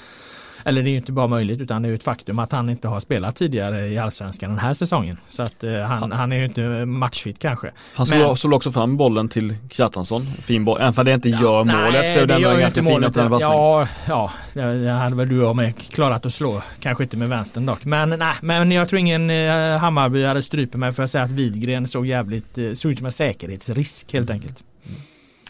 eller 0.64 0.84
det 0.84 0.90
är 0.90 0.92
ju 0.92 0.98
inte 0.98 1.12
bara 1.12 1.28
möjligt 1.28 1.62
utan 1.62 1.82
det 1.82 1.90
är 1.90 1.94
ett 1.94 2.04
faktum 2.04 2.40
att 2.40 2.52
han 2.52 2.70
inte 2.70 2.88
har 2.88 3.00
spelat 3.00 3.36
tidigare 3.36 3.88
i 3.88 3.98
allsvenskan 3.98 4.50
den 4.50 4.60
här 4.60 4.74
säsongen. 4.74 5.18
Så 5.28 5.44
att 5.44 5.64
eh, 5.64 5.74
han, 5.74 5.98
han, 5.98 6.12
han, 6.12 6.32
är 6.32 6.38
ju 6.38 6.46
inte 6.46 6.86
matchfit 6.86 7.40
kanske. 7.40 7.72
Han 7.94 8.06
slår, 8.06 8.36
slår 8.36 8.54
också 8.54 8.72
fram 8.72 8.98
bollen 8.98 9.30
till 9.30 9.56
Kjartansson. 9.72 10.22
Fin 10.26 10.66
boll. 10.66 10.78
Även 10.82 10.94
för 10.94 11.04
det 11.04 11.14
inte 11.14 11.30
ja, 11.30 11.42
gör 11.42 11.64
nej, 11.64 11.76
målet 11.76 12.14
så 12.14 12.20
är 12.20 12.26
det 12.26 12.34
ändå 12.34 12.50
en 12.50 12.60
ganska 12.60 12.84
fin 12.84 13.04
öppen 13.04 13.38
Ja, 13.40 13.88
ja, 14.08 14.32
det 14.54 14.90
hade 14.90 15.16
väl 15.16 15.30
du 15.30 15.46
och 15.46 15.56
mig 15.56 15.74
klarat 15.90 16.26
att 16.26 16.34
slå. 16.34 16.62
Kanske 16.80 17.04
inte 17.04 17.18
med 17.18 17.30
vänstern 17.30 17.66
dock. 17.66 17.86
Men 17.86 18.10
nej, 18.10 18.36
men 18.42 18.72
jag 18.72 18.90
tror 18.90 19.00
ingen 19.00 19.30
eh, 19.30 19.78
Hammarby 19.78 20.24
hade 20.24 20.42
stryper 20.42 20.78
mig 20.78 20.92
för 20.92 21.04
att 21.04 21.12
säga 21.12 21.24
att 21.24 21.32
Widgren 21.32 21.88
såg 21.88 22.06
jävligt, 22.06 22.58
eh, 22.58 22.74
såg 22.74 22.92
ut 22.92 22.98
som 22.98 23.06
en 23.06 23.12
säkerhetsrisk 23.12 24.14
helt 24.14 24.30
enkelt. 24.30 24.64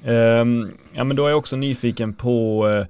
Mm. 0.04 0.42
Um, 0.42 0.72
ja 0.94 1.04
men 1.04 1.18
då 1.18 1.26
är 1.26 1.30
jag 1.30 1.38
också 1.38 1.56
nyfiken 1.56 2.14
på 2.14 2.68
Eh, 2.68 2.88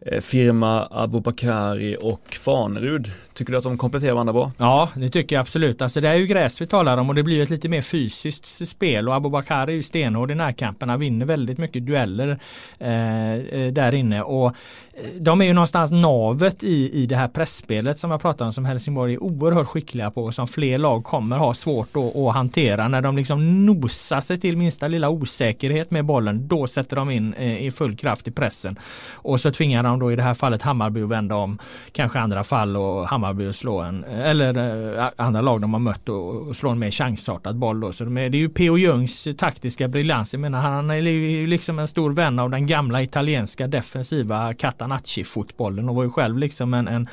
Eh, 0.00 0.20
firma 0.20 0.86
Abubakari 0.90 1.96
och 2.00 2.34
Fanerud. 2.40 3.10
Tycker 3.38 3.52
du 3.52 3.58
att 3.58 3.64
de 3.64 3.78
kompletterar 3.78 4.12
varandra 4.12 4.32
bra? 4.32 4.52
Ja, 4.56 4.88
det 4.94 5.10
tycker 5.10 5.36
jag 5.36 5.40
absolut. 5.40 5.82
Alltså 5.82 6.00
det 6.00 6.08
är 6.08 6.14
ju 6.14 6.26
gräs 6.26 6.60
vi 6.60 6.66
talar 6.66 6.98
om 6.98 7.08
och 7.08 7.14
det 7.14 7.22
blir 7.22 7.42
ett 7.42 7.50
lite 7.50 7.68
mer 7.68 7.82
fysiskt 7.82 8.68
spel 8.68 9.08
och 9.08 9.14
Abubakari 9.14 9.72
är 9.72 9.76
ju 9.76 9.82
stenhård 9.82 10.30
i 10.30 10.34
närkamperna, 10.34 10.96
vinner 10.96 11.26
väldigt 11.26 11.58
mycket 11.58 11.86
dueller 11.86 12.38
eh, 12.78 13.32
eh 13.34 13.72
där 13.72 13.94
inne 13.94 14.22
och 14.22 14.46
eh, 14.46 14.52
de 15.20 15.40
är 15.40 15.44
ju 15.44 15.52
någonstans 15.52 15.90
navet 15.90 16.62
i, 16.62 17.02
i 17.02 17.06
det 17.06 17.16
här 17.16 17.28
pressspelet 17.28 17.98
som 17.98 18.10
jag 18.10 18.20
pratade 18.20 18.46
om 18.46 18.52
som 18.52 18.64
Helsingborg 18.64 19.14
är 19.14 19.22
oerhört 19.22 19.66
skickliga 19.66 20.10
på 20.10 20.24
och 20.24 20.34
som 20.34 20.48
fler 20.48 20.78
lag 20.78 21.04
kommer 21.04 21.38
ha 21.38 21.54
svårt 21.54 21.96
att, 21.96 22.16
att 22.16 22.34
hantera 22.34 22.88
när 22.88 23.02
de 23.02 23.16
liksom 23.16 23.66
nosar 23.66 24.20
sig 24.20 24.40
till 24.40 24.56
minsta 24.56 24.88
lilla 24.88 25.08
osäkerhet 25.08 25.90
med 25.90 26.04
bollen. 26.04 26.48
Då 26.48 26.66
sätter 26.66 26.96
de 26.96 27.10
in 27.10 27.34
eh, 27.34 27.66
i 27.66 27.70
full 27.70 27.96
kraft 27.96 28.28
i 28.28 28.30
pressen 28.30 28.78
och 29.12 29.40
så 29.40 29.50
tvingar 29.50 29.82
de 29.82 29.88
de 29.88 30.06
då 30.06 30.12
i 30.12 30.16
det 30.16 30.22
här 30.22 30.34
fallet 30.34 30.62
Hammarby 30.62 31.02
att 31.02 31.10
vända 31.10 31.34
om. 31.34 31.58
Kanske 31.92 32.18
andra 32.18 32.44
fall 32.44 32.76
och 32.76 33.08
Hammarby 33.08 33.27
att 33.30 33.56
slå 33.56 33.78
en, 33.80 34.04
eller 34.04 34.56
eh, 34.98 35.10
andra 35.16 35.40
lag 35.40 35.60
de 35.60 35.72
har 35.72 35.80
mött 35.80 36.08
och, 36.08 36.48
och 36.48 36.56
slå 36.56 36.70
en 36.70 36.78
mer 36.78 36.90
chansartad 36.90 37.56
boll 37.56 37.80
då. 37.80 37.92
Så 37.92 38.04
det 38.04 38.20
är 38.20 38.34
ju 38.34 38.48
P.O. 38.48 38.78
Ljungs 38.78 39.28
taktiska 39.38 39.88
briljans. 39.88 40.34
Jag 40.34 40.40
menar 40.40 40.60
han 40.60 40.90
är 40.90 40.96
ju 40.96 41.46
liksom 41.46 41.78
en 41.78 41.88
stor 41.88 42.12
vän 42.12 42.38
av 42.38 42.50
den 42.50 42.66
gamla 42.66 43.02
italienska 43.02 43.66
defensiva 43.66 44.52
Catanacci-fotbollen 44.52 45.88
och 45.88 45.94
var 45.94 46.04
ju 46.04 46.10
själv 46.10 46.38
liksom 46.38 46.74
en, 46.74 46.88
en 46.88 47.08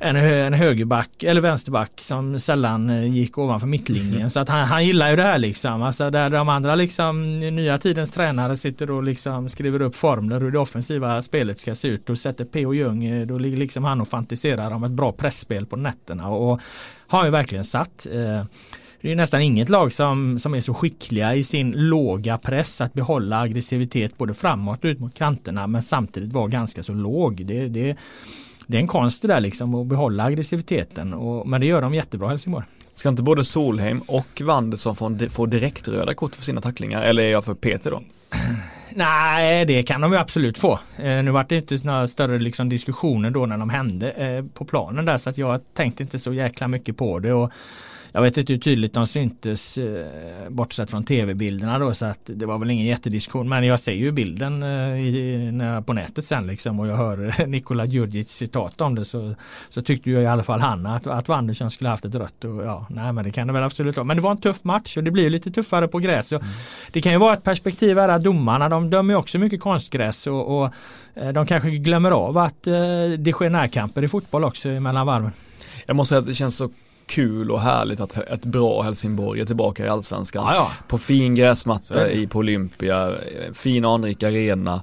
en, 0.00 0.16
en 0.16 0.52
högerback 0.52 1.22
eller 1.22 1.40
vänsterback 1.40 1.92
som 1.96 2.40
sällan 2.40 2.90
eh, 2.90 3.14
gick 3.14 3.38
ovanför 3.38 3.66
mittlinjen. 3.66 4.30
Så 4.36 4.40
att 4.40 4.48
han, 4.48 4.66
han 4.66 4.86
gillar 4.86 5.10
ju 5.10 5.16
det 5.16 5.22
här 5.22 5.38
liksom. 5.38 5.82
Alltså 5.82 6.10
där 6.10 6.30
de 6.30 6.48
andra 6.48 6.74
liksom 6.74 7.40
nya 7.40 7.78
tidens 7.78 8.10
tränare 8.10 8.56
sitter 8.56 8.90
och 8.90 9.02
liksom 9.02 9.48
skriver 9.48 9.82
upp 9.82 9.96
formler 9.96 10.40
hur 10.40 10.50
det 10.50 10.58
offensiva 10.58 11.22
spelet 11.22 11.58
ska 11.58 11.74
se 11.74 11.88
ut. 11.88 12.06
Då 12.06 12.16
sätter 12.16 12.44
P.O. 12.44 12.74
Jung, 12.74 13.04
eh, 13.04 13.26
då 13.26 13.38
ligger 13.38 13.56
liksom 13.56 13.84
han 13.84 14.00
och 14.00 14.08
fantiserar 14.08 14.70
om 14.70 14.84
ett 14.84 14.90
bra 14.90 15.12
pressspel 15.12 15.66
på 15.66 15.76
nätterna 15.76 16.28
och 16.28 16.60
har 17.06 17.24
ju 17.24 17.30
verkligen 17.30 17.64
satt. 17.64 18.06
Eh, 18.12 18.44
det 19.00 19.12
är 19.12 19.16
nästan 19.16 19.40
inget 19.40 19.68
lag 19.68 19.92
som, 19.92 20.38
som 20.38 20.54
är 20.54 20.60
så 20.60 20.74
skickliga 20.74 21.34
i 21.34 21.44
sin 21.44 21.72
låga 21.76 22.38
press 22.38 22.80
att 22.80 22.92
behålla 22.92 23.40
aggressivitet 23.40 24.18
både 24.18 24.34
framåt 24.34 24.84
och 24.84 24.88
ut 24.88 25.00
mot 25.00 25.14
kanterna 25.14 25.66
men 25.66 25.82
samtidigt 25.82 26.32
vara 26.32 26.48
ganska 26.48 26.82
så 26.82 26.92
låg. 26.92 27.46
Det, 27.46 27.68
det, 27.68 27.96
det 28.66 28.76
är 28.76 28.80
en 28.80 28.86
konst 28.86 29.22
det 29.22 29.28
där 29.28 29.40
liksom 29.40 29.74
att 29.74 29.86
behålla 29.86 30.24
aggressiviteten. 30.24 31.14
Och, 31.14 31.48
men 31.48 31.60
det 31.60 31.66
gör 31.66 31.82
de 31.82 31.94
jättebra 31.94 32.28
Helsingborg. 32.28 32.64
Ska 32.94 33.08
inte 33.08 33.22
både 33.22 33.44
Solheim 33.44 34.00
och 34.00 34.42
Wanderson 34.44 34.96
få, 34.96 35.16
få 35.30 35.46
direkt 35.46 35.88
röda 35.88 36.14
kort 36.14 36.34
för 36.34 36.42
sina 36.42 36.60
tacklingar? 36.60 37.02
Eller 37.02 37.22
är 37.22 37.30
jag 37.30 37.44
för 37.44 37.54
Peter 37.54 37.90
då? 37.90 38.02
Nej, 38.90 39.64
det 39.64 39.82
kan 39.82 40.00
de 40.00 40.12
ju 40.12 40.18
absolut 40.18 40.58
få. 40.58 40.72
Eh, 40.96 41.22
nu 41.22 41.30
var 41.30 41.46
det 41.48 41.56
inte 41.56 41.78
några 41.82 42.08
större 42.08 42.38
liksom, 42.38 42.68
diskussioner 42.68 43.30
då 43.30 43.46
när 43.46 43.58
de 43.58 43.70
hände 43.70 44.10
eh, 44.10 44.44
på 44.54 44.64
planen 44.64 45.04
där 45.04 45.16
så 45.16 45.30
att 45.30 45.38
jag 45.38 45.60
tänkte 45.74 46.02
inte 46.02 46.18
så 46.18 46.32
jäkla 46.32 46.68
mycket 46.68 46.96
på 46.96 47.18
det. 47.18 47.32
Och 47.32 47.52
jag 48.16 48.22
vet 48.22 48.36
inte 48.36 48.52
hur 48.52 48.60
tydligt 48.60 48.92
de 48.92 49.06
syntes 49.06 49.78
eh, 49.78 50.06
bortsett 50.48 50.90
från 50.90 51.04
tv-bilderna 51.04 51.78
då 51.78 51.94
så 51.94 52.06
att 52.06 52.20
det 52.24 52.46
var 52.46 52.58
väl 52.58 52.70
ingen 52.70 52.86
jättediskussion 52.86 53.48
men 53.48 53.64
jag 53.64 53.80
ser 53.80 53.92
ju 53.92 54.12
bilden 54.12 54.62
eh, 54.62 55.00
i, 55.00 55.50
när, 55.52 55.80
på 55.80 55.92
nätet 55.92 56.24
sen 56.24 56.46
liksom 56.46 56.80
och 56.80 56.86
jag 56.86 56.96
hör 56.96 57.46
Nikola 57.46 57.84
Djurdjic 57.84 58.30
citat 58.30 58.80
om 58.80 58.94
det 58.94 59.04
så, 59.04 59.34
så 59.68 59.82
tyckte 59.82 60.10
ju 60.10 60.20
i 60.20 60.26
alla 60.26 60.42
fall 60.42 60.60
han 60.60 60.86
att, 60.86 61.06
att 61.06 61.28
Wanderson 61.28 61.70
skulle 61.70 61.90
haft 61.90 62.04
ett 62.04 62.14
rött 62.14 62.44
och 62.44 62.64
ja, 62.64 62.86
nej 62.90 63.12
men 63.12 63.24
det 63.24 63.30
kan 63.32 63.46
det 63.46 63.52
väl 63.52 63.62
absolut 63.62 63.96
vara. 63.96 64.04
Men 64.04 64.16
det 64.16 64.22
var 64.22 64.30
en 64.30 64.40
tuff 64.40 64.64
match 64.64 64.96
och 64.96 65.04
det 65.04 65.10
blir 65.10 65.30
lite 65.30 65.50
tuffare 65.50 65.88
på 65.88 65.98
gräs. 65.98 66.32
Mm. 66.32 66.44
Det 66.92 67.00
kan 67.00 67.12
ju 67.12 67.18
vara 67.18 67.34
ett 67.34 67.44
perspektiv 67.44 67.98
här 67.98 68.08
att 68.08 68.22
domarna 68.22 68.68
de 68.68 68.90
dömer 68.90 69.14
också 69.14 69.38
mycket 69.38 69.60
konstgräs 69.60 70.26
och, 70.26 70.58
och 70.58 70.72
eh, 71.14 71.28
de 71.28 71.46
kanske 71.46 71.70
glömmer 71.70 72.10
av 72.10 72.38
att 72.38 72.66
eh, 72.66 72.72
det 73.18 73.32
sker 73.32 73.50
närkamper 73.50 74.04
i 74.04 74.08
fotboll 74.08 74.44
också 74.44 74.68
mellan 74.68 75.06
varven. 75.06 75.32
Jag 75.86 75.96
måste 75.96 76.08
säga 76.08 76.18
att 76.18 76.26
det 76.26 76.34
känns 76.34 76.56
så 76.56 76.70
kul 77.06 77.50
och 77.50 77.60
härligt 77.60 78.00
att 78.00 78.16
ett 78.16 78.44
bra 78.44 78.82
Helsingborg 78.82 79.40
är 79.40 79.44
tillbaka 79.44 79.86
i 79.86 79.88
Allsvenskan. 79.88 80.44
Ja, 80.46 80.54
ja. 80.54 80.70
På 80.88 80.98
fin 80.98 81.34
gräsmatta 81.34 82.10
i, 82.10 82.26
på 82.26 82.38
Olympia, 82.38 83.12
fin 83.52 83.84
anrik 83.84 84.22
arena. 84.22 84.82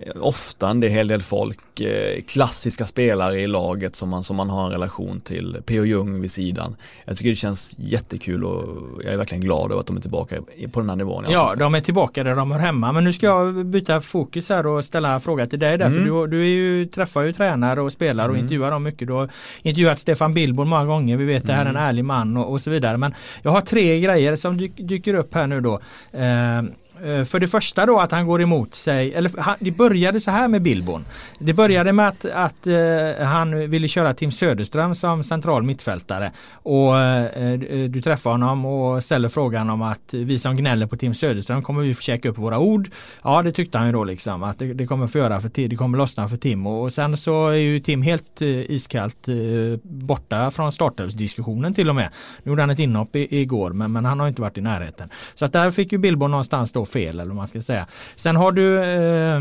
Eh, 0.00 0.12
ofta 0.20 0.70
en 0.70 0.82
hel 0.82 1.08
del 1.08 1.22
folk, 1.22 1.80
eh, 1.80 2.20
klassiska 2.20 2.84
spelare 2.84 3.40
i 3.40 3.46
laget 3.46 3.96
som 3.96 4.08
man, 4.08 4.24
som 4.24 4.36
man 4.36 4.50
har 4.50 4.66
en 4.66 4.72
relation 4.72 5.20
till. 5.20 5.56
P.O. 5.66 5.84
Jung 5.84 6.20
vid 6.20 6.30
sidan. 6.30 6.76
Jag 7.04 7.16
tycker 7.16 7.30
det 7.30 7.36
känns 7.36 7.74
jättekul 7.78 8.44
och 8.44 8.78
jag 9.04 9.12
är 9.12 9.16
verkligen 9.16 9.44
glad 9.44 9.70
över 9.70 9.80
att 9.80 9.86
de 9.86 9.96
är 9.96 10.00
tillbaka 10.00 10.36
på 10.72 10.80
den 10.80 10.88
här 10.88 10.96
nivån. 10.96 11.24
Ja, 11.28 11.54
de 11.58 11.74
är 11.74 11.80
tillbaka 11.80 12.24
där 12.24 12.34
de 12.34 12.50
hör 12.50 12.58
hemma. 12.58 12.92
Men 12.92 13.04
nu 13.04 13.12
ska 13.12 13.26
jag 13.26 13.66
byta 13.66 14.00
fokus 14.00 14.48
här 14.48 14.66
och 14.66 14.84
ställa 14.84 15.14
en 15.14 15.20
fråga 15.20 15.46
till 15.46 15.58
dig. 15.58 15.78
Där, 15.78 15.86
mm. 15.86 15.98
för 15.98 16.04
du, 16.04 16.26
du 16.26 16.40
är 16.40 16.48
ju, 16.48 16.86
träffar 16.86 17.22
ju 17.22 17.32
tränare 17.32 17.80
och 17.80 17.92
spelare 17.92 18.28
och 18.28 18.34
mm. 18.34 18.44
intervjuar 18.44 18.70
dem 18.70 18.82
mycket. 18.82 19.08
Du 19.08 19.12
har 19.12 19.30
intervjuat 19.62 19.98
Stefan 19.98 20.34
Billborn 20.34 20.68
många 20.68 20.84
gånger. 20.84 21.16
Vi 21.16 21.24
vet 21.24 21.42
att 21.42 21.46
det 21.46 21.52
här 21.52 21.64
är 21.64 21.70
en 21.70 21.76
mm. 21.76 21.88
ärlig 21.88 22.04
man 22.04 22.36
och, 22.36 22.52
och, 22.52 22.60
så 22.60 22.70
vidare. 22.70 22.96
Men 22.96 23.14
jag 23.42 23.50
har 23.50 23.60
tre 23.60 24.00
grejer 24.00 24.36
som 24.36 24.56
dyker 24.76 25.14
upp 25.14 25.34
här 25.34 25.46
nu 25.46 25.60
då. 25.60 25.80
Eh, 26.12 26.62
Eh, 27.04 27.24
för 27.24 27.40
det 27.40 27.48
första 27.48 27.86
då 27.86 27.98
att 27.98 28.12
han 28.12 28.26
går 28.26 28.42
emot 28.42 28.74
sig, 28.74 29.14
eller 29.14 29.30
det 29.64 29.70
började 29.70 30.20
så 30.20 30.30
här 30.30 30.48
med 30.48 30.62
Bilbon. 30.62 31.04
Det 31.38 31.52
började 31.52 31.92
med 31.92 32.08
att, 32.08 32.24
att 32.24 32.66
uh, 32.66 33.24
han 33.24 33.70
ville 33.70 33.88
köra 33.88 34.14
Tim 34.14 34.32
Söderström 34.32 34.94
som 34.94 35.24
central 35.24 35.62
mittfältare. 35.62 36.32
Och 36.52 36.92
uh, 36.92 37.88
du 37.88 38.02
träffar 38.02 38.30
honom 38.30 38.66
och 38.66 39.04
ställer 39.04 39.28
frågan 39.28 39.70
om 39.70 39.82
att 39.82 40.14
vi 40.14 40.38
som 40.38 40.56
gnäller 40.56 40.86
på 40.86 40.96
Tim 40.96 41.14
Söderström 41.14 41.62
kommer 41.62 41.82
vi 41.82 41.94
få 41.94 42.02
käka 42.02 42.28
upp 42.28 42.38
våra 42.38 42.58
ord. 42.58 42.90
Ja 43.22 43.42
det 43.42 43.52
tyckte 43.52 43.78
han 43.78 43.86
ju 43.86 43.92
då 43.92 44.04
liksom 44.04 44.42
att 44.42 44.58
det, 44.58 44.74
det 44.74 44.86
kommer 44.86 45.06
få 45.06 45.18
göra 45.18 45.40
för 45.40 45.68
det 45.68 45.76
kommer 45.76 45.98
lossna 45.98 46.28
för 46.28 46.36
Tim 46.36 46.66
och, 46.66 46.82
och 46.82 46.92
sen 46.92 47.16
så 47.16 47.48
är 47.48 47.54
ju 47.54 47.80
Tim 47.80 48.02
helt 48.02 48.42
uh, 48.42 48.48
iskallt 48.48 49.28
borta 49.82 50.50
från 50.50 50.72
startelvsdiskussionen 50.72 51.74
till 51.74 51.88
och 51.88 51.94
med. 51.94 52.10
Nu 52.42 52.50
gjorde 52.50 52.62
han 52.62 52.70
ett 52.70 52.78
inhopp 52.78 53.16
i, 53.16 53.40
igår 53.40 53.70
men, 53.70 53.92
men 53.92 54.04
han 54.04 54.20
har 54.20 54.28
inte 54.28 54.42
varit 54.42 54.58
i 54.58 54.60
närheten. 54.60 55.08
Så 55.34 55.44
att 55.44 55.52
där 55.52 55.70
fick 55.70 55.92
ju 55.92 55.98
Bilbon 55.98 56.30
någonstans 56.30 56.72
då 56.72 56.84
fel 56.88 57.20
eller 57.20 57.26
vad 57.26 57.36
man 57.36 57.46
ska 57.46 57.62
säga. 57.62 57.86
Sen 58.16 58.36
har 58.36 58.52
du 58.52 58.82
eh, 58.82 59.40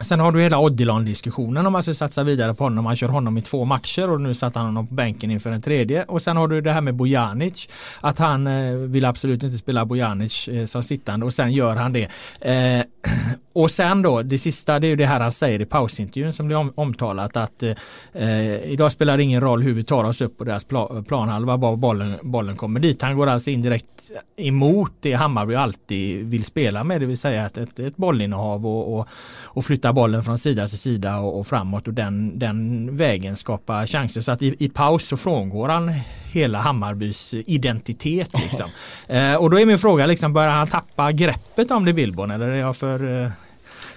Sen 0.00 0.20
har 0.20 0.32
du 0.32 0.40
hela 0.40 0.58
Odilon-diskussionen 0.58 1.66
om 1.66 1.72
man 1.72 1.82
ska 1.82 1.94
satsa 1.94 2.22
vidare 2.22 2.54
på 2.54 2.64
honom. 2.64 2.84
Man 2.84 2.96
kör 2.96 3.08
honom 3.08 3.38
i 3.38 3.42
två 3.42 3.64
matcher 3.64 4.10
och 4.10 4.20
nu 4.20 4.34
satt 4.34 4.54
han 4.54 4.66
honom 4.66 4.86
på 4.86 4.94
bänken 4.94 5.30
inför 5.30 5.50
en 5.50 5.62
tredje. 5.62 6.04
Och 6.04 6.22
sen 6.22 6.36
har 6.36 6.48
du 6.48 6.60
det 6.60 6.72
här 6.72 6.80
med 6.80 6.94
Bojanic. 6.94 7.68
Att 8.00 8.18
han 8.18 8.46
eh, 8.46 8.74
vill 8.74 9.04
absolut 9.04 9.42
inte 9.42 9.58
spela 9.58 9.84
Bojanic 9.84 10.48
eh, 10.48 10.66
som 10.66 10.82
sittande 10.82 11.26
och 11.26 11.32
sen 11.32 11.52
gör 11.52 11.76
han 11.76 11.92
det. 11.92 12.08
Eh, 12.40 12.84
och 13.52 13.70
sen 13.70 14.02
då, 14.02 14.22
det 14.22 14.38
sista 14.38 14.78
det 14.78 14.86
är 14.86 14.88
ju 14.88 14.96
det 14.96 15.06
här 15.06 15.20
han 15.20 15.32
säger 15.32 15.60
i 15.60 15.64
pausintervjun 15.64 16.32
som 16.32 16.46
blir 16.46 16.56
om, 16.56 16.72
omtalat 16.74 17.36
att 17.36 17.62
eh, 18.12 18.64
idag 18.64 18.92
spelar 18.92 19.16
det 19.16 19.22
ingen 19.22 19.40
roll 19.40 19.62
hur 19.62 19.72
vi 19.72 19.84
tar 19.84 20.04
oss 20.04 20.20
upp 20.20 20.38
på 20.38 20.44
deras 20.44 20.64
pla, 20.64 21.02
planhalva, 21.08 21.58
bara 21.58 21.76
bollen, 21.76 22.18
bollen 22.22 22.56
kommer 22.56 22.80
dit. 22.80 23.02
Han 23.02 23.16
går 23.16 23.26
alltså 23.26 23.50
indirekt 23.50 23.94
emot 24.36 24.92
det 25.00 25.12
Hammarby 25.12 25.54
alltid 25.54 26.26
vill 26.26 26.44
spela 26.44 26.84
med, 26.84 27.00
det 27.00 27.06
vill 27.06 27.18
säga 27.18 27.46
ett, 27.46 27.58
ett, 27.58 27.78
ett 27.78 27.96
bollinnehav 27.96 28.66
och, 28.66 28.98
och, 28.98 29.08
och 29.42 29.64
flytta 29.64 29.92
bollen 29.92 30.24
från 30.24 30.38
sida 30.38 30.68
till 30.68 30.78
sida 30.78 31.18
och, 31.18 31.38
och, 31.38 31.46
framåt 31.46 31.88
och 31.88 31.94
den, 31.94 32.38
den 32.38 32.88
vägen 32.96 33.36
skapa 33.36 33.86
chanser. 33.86 34.20
Så 34.20 34.32
att 34.32 34.42
i, 34.42 34.56
i 34.58 34.68
paus 34.68 35.08
så 35.08 35.16
frångår 35.16 35.68
han 35.68 35.92
hela 36.32 36.58
Hammarbys 36.58 37.34
identitet. 37.34 38.40
Liksom. 38.42 38.70
Eh, 39.08 39.34
och 39.34 39.50
då 39.50 39.60
är 39.60 39.66
min 39.66 39.78
fråga, 39.78 40.06
liksom, 40.06 40.32
börjar 40.32 40.50
han 40.50 40.66
tappa 40.66 41.12
greppet 41.12 41.70
om 41.70 41.84
det 41.84 41.92
Billborn 41.92 42.30
eller 42.30 42.48
är 42.48 42.56
jag 42.56 42.76
för 42.76 42.93
för, 42.98 43.22
eh, 43.22 43.30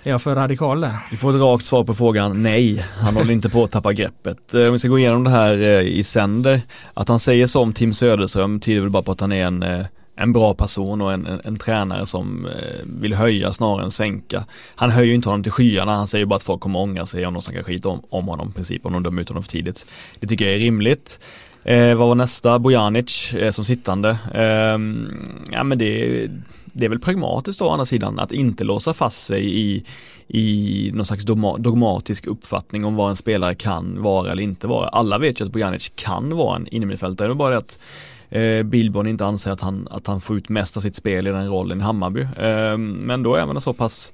är 0.03 0.11
jag 0.11 0.21
för 0.21 0.35
radikal 0.35 0.81
där? 0.81 0.95
Du 1.11 1.17
får 1.17 1.35
ett 1.35 1.41
rakt 1.41 1.65
svar 1.65 1.83
på 1.83 1.93
frågan 1.93 2.43
nej, 2.43 2.85
han 2.99 3.15
håller 3.15 3.33
inte 3.33 3.49
på 3.49 3.63
att 3.63 3.71
tappa 3.71 3.93
greppet. 3.93 4.53
Eh, 4.53 4.65
om 4.65 4.71
vi 4.71 4.79
ska 4.79 4.87
gå 4.87 4.99
igenom 4.99 5.23
det 5.23 5.29
här 5.29 5.53
eh, 5.61 5.81
i 5.81 6.03
sänder, 6.03 6.61
att 6.93 7.07
han 7.07 7.19
säger 7.19 7.47
så 7.47 7.61
om 7.61 7.73
Tim 7.73 7.93
Söderström 7.93 8.59
tyder 8.59 8.81
väl 8.81 8.89
bara 8.89 9.03
på 9.03 9.11
att 9.11 9.21
han 9.21 9.31
är 9.31 9.45
en 9.45 9.85
en 10.19 10.33
bra 10.33 10.53
person 10.53 11.01
och 11.01 11.13
en, 11.13 11.25
en, 11.25 11.41
en 11.43 11.57
tränare 11.57 12.05
som 12.05 12.47
vill 12.83 13.13
höja 13.13 13.53
snarare 13.53 13.83
än 13.83 13.91
sänka. 13.91 14.45
Han 14.75 14.91
höjer 14.91 15.07
ju 15.07 15.15
inte 15.15 15.29
honom 15.29 15.43
till 15.43 15.51
skyarna, 15.51 15.95
han 15.95 16.07
säger 16.07 16.25
bara 16.25 16.35
att 16.35 16.43
folk 16.43 16.61
kommer 16.61 16.79
ångra 16.79 17.05
sig 17.05 17.25
om 17.25 17.33
de 17.33 17.41
snackar 17.41 17.63
skit 17.63 17.85
om, 17.85 18.03
om 18.09 18.27
honom 18.27 18.49
i 18.49 18.51
princip, 18.51 18.85
om 18.85 18.93
de 18.93 19.03
dömer 19.03 19.21
ut 19.21 19.29
honom 19.29 19.43
för 19.43 19.51
tidigt. 19.51 19.85
Det 20.19 20.27
tycker 20.27 20.45
jag 20.45 20.55
är 20.55 20.59
rimligt. 20.59 21.19
Eh, 21.67 21.95
vad 21.95 22.07
var 22.07 22.15
nästa? 22.15 22.59
Bojanic 22.59 23.33
eh, 23.33 23.51
som 23.51 23.65
sittande. 23.65 24.09
Eh, 24.33 24.77
ja 25.51 25.63
men 25.63 25.77
det, 25.77 26.27
det 26.65 26.85
är 26.85 26.89
väl 26.89 26.99
pragmatiskt 26.99 27.61
å 27.61 27.69
andra 27.69 27.85
sidan 27.85 28.19
att 28.19 28.31
inte 28.31 28.63
låsa 28.63 28.93
fast 28.93 29.25
sig 29.25 29.59
i, 29.59 29.83
i 30.27 30.91
någon 30.93 31.05
slags 31.05 31.23
dogmatisk 31.57 32.27
uppfattning 32.27 32.85
om 32.85 32.95
vad 32.95 33.09
en 33.09 33.15
spelare 33.15 33.55
kan 33.55 34.01
vara 34.01 34.31
eller 34.31 34.43
inte 34.43 34.67
vara. 34.67 34.87
Alla 34.87 35.17
vet 35.17 35.41
ju 35.41 35.45
att 35.45 35.51
Bojanic 35.51 35.91
kan 35.95 36.35
vara 36.35 36.55
en 36.55 36.67
innermittfältare, 36.67 37.27
det 37.27 37.33
är 37.33 37.35
bara 37.35 37.49
det 37.49 37.57
att 37.57 37.79
eh, 38.29 38.63
Billborn 38.63 39.07
inte 39.07 39.25
anser 39.25 39.51
att 39.51 39.61
han, 39.61 39.87
att 39.91 40.07
han 40.07 40.21
får 40.21 40.37
ut 40.37 40.49
mest 40.49 40.77
av 40.77 40.81
sitt 40.81 40.95
spel 40.95 41.27
i 41.27 41.31
den 41.31 41.49
rollen 41.49 41.79
i 41.79 41.83
Hammarby. 41.83 42.21
Eh, 42.21 42.77
men 42.77 43.23
då 43.23 43.35
är 43.35 43.45
man 43.45 43.61
så 43.61 43.73
pass 43.73 44.13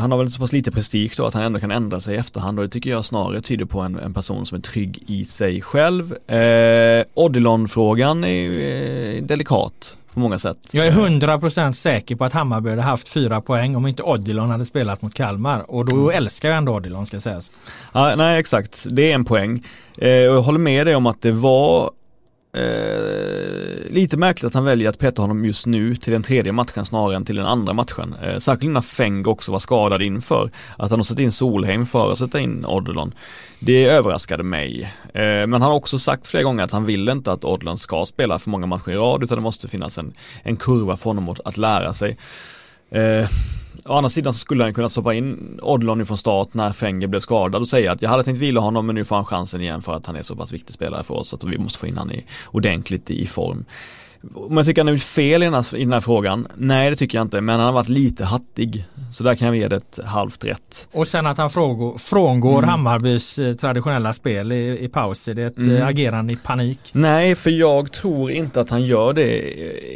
Han 0.00 0.10
har 0.10 0.18
väl 0.18 0.30
så 0.30 0.40
pass 0.40 0.52
lite 0.52 0.70
prestige 0.70 1.12
då 1.16 1.26
att 1.26 1.34
han 1.34 1.42
ändå 1.42 1.60
kan 1.60 1.70
ändra 1.70 2.00
sig 2.00 2.14
i 2.14 2.18
efterhand 2.18 2.58
och 2.58 2.64
det 2.64 2.70
tycker 2.70 2.90
jag 2.90 3.04
snarare 3.04 3.40
tyder 3.40 3.64
på 3.64 3.80
en, 3.80 3.98
en 3.98 4.14
person 4.14 4.46
som 4.46 4.58
är 4.58 4.62
trygg 4.62 5.04
i 5.06 5.24
sig 5.24 5.62
själv. 5.62 6.30
Eh, 6.30 7.04
Odilon-frågan 7.14 8.24
är 8.24 8.50
eh, 8.50 9.22
delikat 9.22 9.96
på 10.14 10.20
många 10.20 10.38
sätt. 10.38 10.58
Jag 10.72 10.86
är 10.86 10.90
100% 10.90 11.72
säker 11.72 12.16
på 12.16 12.24
att 12.24 12.32
Hammarby 12.32 12.70
hade 12.70 12.82
haft 12.82 13.08
fyra 13.08 13.40
poäng 13.40 13.76
om 13.76 13.86
inte 13.86 14.02
Odilon 14.02 14.50
hade 14.50 14.64
spelat 14.64 15.02
mot 15.02 15.14
Kalmar 15.14 15.70
och 15.70 15.84
då 15.84 15.96
mm. 15.96 16.16
älskar 16.16 16.48
jag 16.48 16.58
ändå 16.58 16.74
Odilon 16.74 17.06
ska 17.06 17.20
sägas. 17.20 17.52
Ja, 17.92 18.14
nej 18.16 18.40
exakt, 18.40 18.86
det 18.90 19.10
är 19.10 19.14
en 19.14 19.24
poäng. 19.24 19.66
Eh, 19.98 20.08
och 20.08 20.36
jag 20.36 20.42
håller 20.42 20.58
med 20.58 20.86
dig 20.86 20.96
om 20.96 21.06
att 21.06 21.22
det 21.22 21.32
var 21.32 21.90
Eh, 22.52 23.90
lite 23.90 24.16
märkligt 24.16 24.44
att 24.44 24.54
han 24.54 24.64
väljer 24.64 24.88
att 24.88 24.98
peta 24.98 25.22
honom 25.22 25.44
just 25.44 25.66
nu 25.66 25.96
till 25.96 26.12
den 26.12 26.22
tredje 26.22 26.52
matchen 26.52 26.84
snarare 26.84 27.16
än 27.16 27.24
till 27.24 27.36
den 27.36 27.46
andra 27.46 27.72
matchen. 27.72 28.14
Eh, 28.22 28.38
särskilt 28.38 28.72
när 28.72 28.80
Feng 28.80 29.26
också 29.26 29.52
var 29.52 29.58
skadad 29.58 30.02
inför. 30.02 30.50
Att 30.78 30.90
han 30.90 30.98
har 30.98 31.04
satt 31.04 31.18
in 31.18 31.32
Solheim 31.32 31.86
för 31.86 32.12
att 32.12 32.18
sätta 32.18 32.40
in 32.40 32.64
Odlon. 32.66 33.14
Det 33.58 33.84
överraskade 33.84 34.42
mig. 34.42 34.82
Eh, 35.14 35.22
men 35.22 35.52
han 35.52 35.62
har 35.62 35.74
också 35.74 35.98
sagt 35.98 36.28
flera 36.28 36.42
gånger 36.42 36.64
att 36.64 36.72
han 36.72 36.84
vill 36.84 37.08
inte 37.08 37.32
att 37.32 37.44
Odlon 37.44 37.78
ska 37.78 38.06
spela 38.06 38.38
för 38.38 38.50
många 38.50 38.66
matcher 38.66 38.90
i 38.90 38.96
rad 38.96 39.22
utan 39.22 39.38
det 39.38 39.42
måste 39.42 39.68
finnas 39.68 39.98
en, 39.98 40.12
en 40.42 40.56
kurva 40.56 40.96
för 40.96 41.10
honom 41.10 41.28
att, 41.28 41.40
att 41.44 41.56
lära 41.56 41.94
sig. 41.94 42.16
Eh, 42.90 43.28
Å 43.84 43.92
andra 43.94 44.10
sidan 44.10 44.32
så 44.32 44.38
skulle 44.38 44.64
han 44.64 44.74
kunna 44.74 44.88
stoppa 44.88 45.14
in 45.14 45.58
Odlon 45.62 46.06
från 46.06 46.18
start 46.18 46.54
när 46.54 46.72
Fenger 46.72 47.06
blev 47.06 47.20
skadad 47.20 47.60
och 47.60 47.68
säga 47.68 47.92
att 47.92 48.02
jag 48.02 48.10
hade 48.10 48.24
tänkt 48.24 48.38
vila 48.38 48.60
honom 48.60 48.86
men 48.86 48.94
nu 48.94 49.04
får 49.04 49.16
han 49.16 49.24
chansen 49.24 49.60
igen 49.60 49.82
för 49.82 49.94
att 49.94 50.06
han 50.06 50.16
är 50.16 50.22
så 50.22 50.36
pass 50.36 50.52
viktig 50.52 50.74
spelare 50.74 51.04
för 51.04 51.14
oss 51.14 51.34
att 51.34 51.44
vi 51.44 51.58
måste 51.58 51.78
få 51.78 51.86
in 51.86 51.98
honom 51.98 52.14
i, 52.14 52.24
ordentligt 52.46 53.10
i 53.10 53.26
form. 53.26 53.64
Om 54.34 54.56
jag 54.56 54.66
tycker 54.66 54.84
han 54.84 54.94
är 54.94 54.98
fel 54.98 55.42
i 55.42 55.46
den, 55.46 55.54
här, 55.54 55.76
i 55.76 55.84
den 55.84 55.92
här 55.92 56.00
frågan? 56.00 56.46
Nej 56.56 56.90
det 56.90 56.96
tycker 56.96 57.18
jag 57.18 57.24
inte 57.24 57.40
men 57.40 57.56
han 57.56 57.66
har 57.66 57.72
varit 57.72 57.88
lite 57.88 58.24
hattig. 58.24 58.84
Så 59.12 59.24
där 59.24 59.34
kan 59.34 59.46
jag 59.48 59.56
ge 59.56 59.68
det 59.68 59.76
ett 59.76 59.98
halvt 60.04 60.44
rätt. 60.44 60.88
Och 60.92 61.08
sen 61.08 61.26
att 61.26 61.38
han 61.38 61.50
frångår, 61.50 61.98
frångår 61.98 62.58
mm. 62.58 62.70
Hammarbys 62.70 63.38
eh, 63.38 63.54
traditionella 63.54 64.12
spel 64.12 64.52
i, 64.52 64.84
i 64.84 64.88
paus. 64.88 65.28
Är 65.28 65.34
det 65.34 65.42
ett 65.42 65.58
mm. 65.58 65.76
Eh, 65.76 65.86
agerande 65.86 66.32
i 66.32 66.36
panik? 66.36 66.78
Nej 66.92 67.34
för 67.34 67.50
jag 67.50 67.92
tror 67.92 68.30
inte 68.30 68.60
att 68.60 68.70
han 68.70 68.82
gör 68.82 69.12
det 69.12 69.40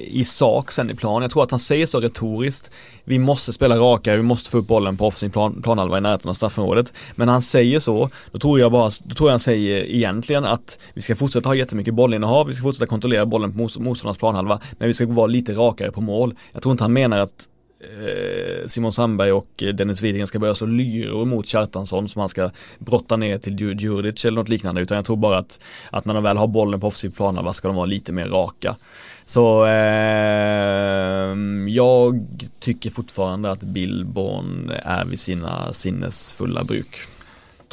i 0.06 0.24
sak 0.24 0.72
sen 0.72 0.90
i 0.90 0.94
plan. 0.94 1.22
Jag 1.22 1.30
tror 1.30 1.42
att 1.42 1.50
han 1.50 1.60
säger 1.60 1.86
så 1.86 2.00
retoriskt. 2.00 2.70
Vi 3.04 3.18
måste 3.18 3.52
spela 3.52 3.76
rakare, 3.76 4.16
vi 4.16 4.22
måste 4.22 4.50
få 4.50 4.58
upp 4.58 4.66
bollen 4.66 4.96
på 4.96 5.06
offensiv 5.06 5.28
plan, 5.28 5.62
planhalva 5.62 5.98
i 5.98 6.00
närheten 6.00 6.30
av 6.30 6.34
straffområdet. 6.34 6.92
Men 7.14 7.26
när 7.26 7.32
han 7.32 7.42
säger 7.42 7.80
så, 7.80 8.10
då 8.32 8.38
tror 8.38 8.60
jag 8.60 8.72
bara, 8.72 8.90
då 9.04 9.14
tror 9.14 9.28
jag 9.28 9.32
han 9.32 9.40
säger 9.40 9.84
egentligen 9.84 10.44
att 10.44 10.78
vi 10.94 11.02
ska 11.02 11.16
fortsätta 11.16 11.48
ha 11.48 11.54
jättemycket 11.54 11.94
bollinnehav, 11.94 12.46
vi 12.46 12.54
ska 12.54 12.62
fortsätta 12.62 12.86
kontrollera 12.86 13.26
bollen 13.26 13.52
på 13.52 13.58
motståndarnas 13.58 14.13
planhalva, 14.18 14.60
men 14.72 14.88
vi 14.88 14.94
ska 14.94 15.06
vara 15.06 15.26
lite 15.26 15.54
rakare 15.54 15.90
på 15.90 16.00
mål. 16.00 16.34
Jag 16.52 16.62
tror 16.62 16.72
inte 16.72 16.84
han 16.84 16.92
menar 16.92 17.18
att 17.20 17.48
eh, 17.80 18.66
Simon 18.66 18.92
Sandberg 18.92 19.32
och 19.32 19.64
Dennis 19.74 20.02
Widgren 20.02 20.26
ska 20.26 20.38
börja 20.38 20.54
slå 20.54 20.66
lyror 20.66 21.24
mot 21.24 21.46
Kjartansson 21.46 22.08
som 22.08 22.20
han 22.20 22.28
ska 22.28 22.50
brotta 22.78 23.16
ner 23.16 23.38
till 23.38 23.60
Djurdjic 23.60 24.24
eller 24.24 24.36
något 24.36 24.48
liknande 24.48 24.80
utan 24.80 24.96
jag 24.96 25.04
tror 25.04 25.16
bara 25.16 25.38
att, 25.38 25.60
att 25.90 26.04
när 26.04 26.14
de 26.14 26.22
väl 26.22 26.36
har 26.36 26.46
bollen 26.46 26.80
på 26.80 26.86
offensiv 26.86 27.10
planhalva 27.10 27.52
ska 27.52 27.68
de 27.68 27.76
vara 27.76 27.86
lite 27.86 28.12
mer 28.12 28.26
raka. 28.26 28.76
Så 29.24 29.66
eh, 29.66 31.34
jag 31.68 32.26
tycker 32.60 32.90
fortfarande 32.90 33.50
att 33.50 33.62
Billborn 33.62 34.72
är 34.82 35.04
vid 35.04 35.20
sina 35.20 35.72
sinnesfulla 35.72 36.64
bruk. 36.64 37.13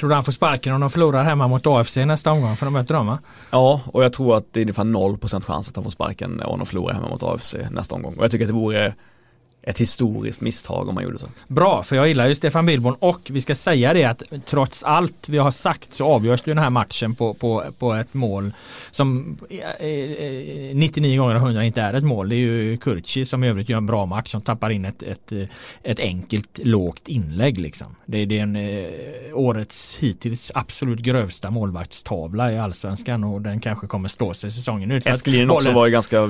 Tror 0.02 0.10
du 0.10 0.16
han 0.16 0.24
får 0.24 0.32
sparken 0.32 0.74
om 0.74 0.82
de 0.82 0.90
förlorar 0.90 1.24
hemma 1.24 1.48
mot 1.48 1.68
AFC 1.68 1.98
nästa 1.98 2.32
omgång 2.32 2.56
för 2.56 2.66
de 2.66 2.74
möter 2.74 2.94
dem 2.94 3.08
va? 3.08 3.20
Ja, 3.52 3.82
och 3.86 4.04
jag 4.04 4.14
tror 4.14 4.38
att 4.38 4.54
det 4.54 4.60
är 4.60 4.62
ungefär 4.62 4.84
0% 4.84 5.44
chans 5.44 5.70
att 5.70 5.76
han 5.76 5.84
får 5.84 5.92
sparken 5.92 6.42
om 6.42 6.60
de 6.60 6.66
förlorar 6.66 6.94
hemma 6.94 7.10
mot 7.10 7.24
AFC 7.24 7.56
nästa 7.72 7.96
omgång. 7.96 8.14
Och 8.18 8.24
jag 8.24 8.32
tycker 8.32 8.46
att 8.46 8.50
det 8.50 8.54
vore 8.54 8.94
ett 9.64 9.78
historiskt 9.78 10.42
misstag 10.42 10.90
om 10.90 10.96
man 10.96 11.04
gjorde 11.04 11.20
så. 11.20 11.28
Bra, 11.48 11.84
för 11.84 11.96
jag 11.96 12.08
gillar 12.08 12.28
ju 12.28 12.36
Stefan 12.36 12.66
Billborn 12.66 12.96
och 13.00 13.20
vi 13.30 13.42
ska 13.42 13.56
säga 13.56 13.94
det 13.94 14.04
att 14.04 14.24
trots 14.46 14.84
allt 14.84 15.30
vi 15.30 15.38
har 15.38 15.52
sagt 15.52 15.94
så 15.94 16.06
avgörs 16.06 16.42
den 16.42 16.58
här 16.58 16.70
matchen 16.70 17.16
på, 17.16 17.34
på, 17.34 17.64
på 17.80 17.94
ett 17.94 18.14
mål 18.14 18.52
som 18.92 19.38
99 20.74 21.18
gånger 21.18 21.36
av 21.36 21.42
100 21.42 21.64
inte 21.64 21.82
är 21.82 21.94
ett 21.94 22.04
mål. 22.04 22.30
Det 22.30 22.36
är 22.36 22.38
ju 22.38 22.78
Kurci 22.78 23.26
som 23.26 23.44
i 23.44 23.50
övrigt 23.50 23.70
gör 23.70 23.78
en 23.78 23.86
bra 23.86 24.06
match 24.06 24.32
som 24.32 24.42
tappar 24.42 24.70
in 24.70 24.86
ett, 24.86 25.04
ett, 25.04 25.32
ett 25.84 26.00
enkelt 26.00 26.60
lågt 26.64 27.08
inlägg 27.08 27.60
liksom. 27.60 27.96
Det, 28.06 28.26
det 28.26 28.40
är 28.40 28.44
en 28.44 28.56
eh, 28.56 28.90
årets 29.34 29.98
hittills 30.00 30.52
absolut 30.56 31.00
grövsta 31.00 31.52
målvaktstavla 31.52 32.52
i 32.52 32.60
allsvenskan 32.60 33.24
och 33.24 33.42
den 33.42 33.60
kanske 33.60 33.88
kommer 33.88 34.10
stå 34.10 34.34
sig 34.34 34.52
säsongen 34.52 34.92
ut. 34.92 35.08
Eskelin 35.08 35.50
också 35.50 35.72
var 35.72 35.86
ju 35.86 35.92
ganska 35.92 36.22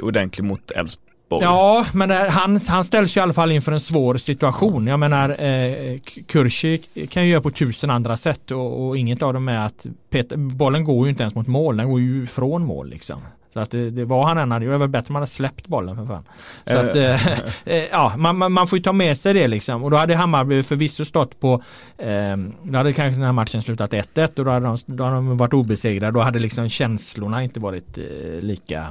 ordentlig 0.00 0.44
mot 0.44 0.70
Elfsborg 0.70 1.09
Bowie. 1.30 1.44
Ja, 1.44 1.86
men 1.92 2.10
han, 2.10 2.60
han 2.68 2.84
ställs 2.84 3.16
ju 3.16 3.20
i 3.20 3.22
alla 3.22 3.32
fall 3.32 3.52
inför 3.52 3.72
en 3.72 3.80
svår 3.80 4.16
situation. 4.16 4.86
Jag 4.86 5.00
menar 5.00 5.28
eh, 5.44 5.98
Kursi 6.26 6.78
kan 7.10 7.24
ju 7.24 7.30
göra 7.30 7.42
på 7.42 7.50
tusen 7.50 7.90
andra 7.90 8.16
sätt 8.16 8.50
och, 8.50 8.86
och 8.86 8.96
inget 8.96 9.22
av 9.22 9.32
dem 9.32 9.48
är 9.48 9.58
att 9.58 9.86
Peter, 10.10 10.36
bollen 10.36 10.84
går 10.84 11.06
ju 11.06 11.10
inte 11.10 11.22
ens 11.22 11.34
mot 11.34 11.46
mål, 11.46 11.76
den 11.76 11.90
går 11.90 12.00
ju 12.00 12.26
från 12.26 12.64
mål 12.64 12.88
liksom. 12.88 13.20
Så 13.52 13.60
att 13.60 13.70
det, 13.70 13.90
det 13.90 14.04
var 14.04 14.26
han 14.26 14.38
än 14.38 14.52
hade, 14.52 14.66
det 14.66 14.78
var 14.78 14.86
bättre 14.86 15.08
om 15.08 15.14
han 15.14 15.22
hade 15.22 15.30
släppt 15.30 15.66
bollen 15.66 15.96
för 15.96 16.06
fan. 16.06 16.24
Så 16.66 16.78
att, 16.78 16.96
eh, 16.96 17.26
eh 17.64 17.84
ja, 17.90 18.12
man, 18.16 18.52
man, 18.52 18.66
får 18.66 18.78
ju 18.78 18.82
ta 18.82 18.92
med 18.92 19.16
sig 19.16 19.34
det 19.34 19.48
liksom. 19.48 19.84
Och 19.84 19.90
då 19.90 19.96
hade 19.96 20.14
Hammarby 20.14 20.62
förvisso 20.62 21.04
stått 21.04 21.40
på, 21.40 21.62
eh, 21.98 22.36
då 22.62 22.78
hade 22.78 22.92
kanske 22.92 23.16
den 23.16 23.24
här 23.24 23.32
matchen 23.32 23.62
slutat 23.62 23.92
1-1 23.92 24.38
och 24.38 24.44
då 24.44 24.50
hade, 24.50 24.66
de, 24.66 24.76
då 24.86 25.04
hade 25.04 25.16
de 25.16 25.36
varit 25.36 25.52
obesegrade. 25.52 26.12
Då 26.12 26.20
hade 26.20 26.38
liksom 26.38 26.68
känslorna 26.68 27.42
inte 27.42 27.60
varit 27.60 27.98
eh, 27.98 28.04
lika 28.40 28.86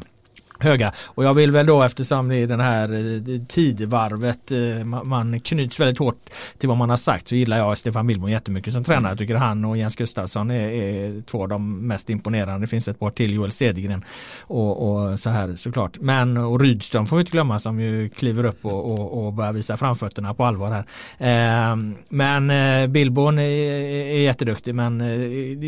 höga. 0.64 0.91
Och 1.05 1.24
jag 1.24 1.34
vill 1.34 1.51
väl 1.51 1.66
då 1.66 1.84
eftersom 1.84 2.28
det 2.28 2.36
är 2.36 2.47
den 2.47 2.60
här 2.60 2.93
eh, 2.93 3.41
tidvarvet 3.47 4.51
eh, 4.51 4.86
man 4.86 5.39
knyts 5.39 5.80
väldigt 5.80 5.99
hårt 5.99 6.30
till 6.57 6.70
vad 6.70 6.78
man 6.78 6.89
har 6.89 6.97
sagt 6.97 7.28
så 7.28 7.36
gillar 7.36 7.57
jag 7.57 7.78
Stefan 7.78 8.07
Billborn 8.07 8.32
jättemycket 8.32 8.74
som 8.74 8.84
tränare. 8.84 9.12
Jag 9.12 9.18
tycker 9.18 9.36
han 9.36 9.66
och 9.66 9.78
Jens 9.78 9.95
Gustafsson 9.95 10.51
är, 10.51 10.70
är 10.70 11.22
två 11.22 11.41
av 11.41 11.49
de 11.49 11.88
mest 11.88 12.10
imponerande. 12.10 12.64
Det 12.64 12.68
finns 12.68 12.88
ett 12.88 12.99
par 12.99 13.12
till, 13.12 13.34
Joel 13.34 13.51
Cedergren 13.51 14.03
och, 14.41 14.91
och, 14.91 15.20
så 15.20 15.30
här 15.30 15.55
såklart. 15.55 15.97
Men 15.99 16.38
och 16.38 16.62
Rydström 16.62 17.07
får 17.07 17.18
vi 17.18 17.22
inte 17.22 17.32
glömma 17.32 17.60
som 17.60 17.80
ju 17.80 18.10
kliver 18.10 18.45
upp 18.45 18.66
och, 18.66 18.91
och, 18.91 19.26
och 19.26 19.34
börjar 19.34 19.53
visa 19.53 19.78
framfötterna 19.78 20.34
på 20.34 20.45
allvar 20.45 20.72
här. 20.72 21.72
Eh, 21.72 21.78
men 22.10 22.49
eh, 22.49 22.88
Billborn 22.88 23.39
är, 23.39 23.43
är 23.43 24.22
jätteduktig 24.22 24.76
men 24.76 24.99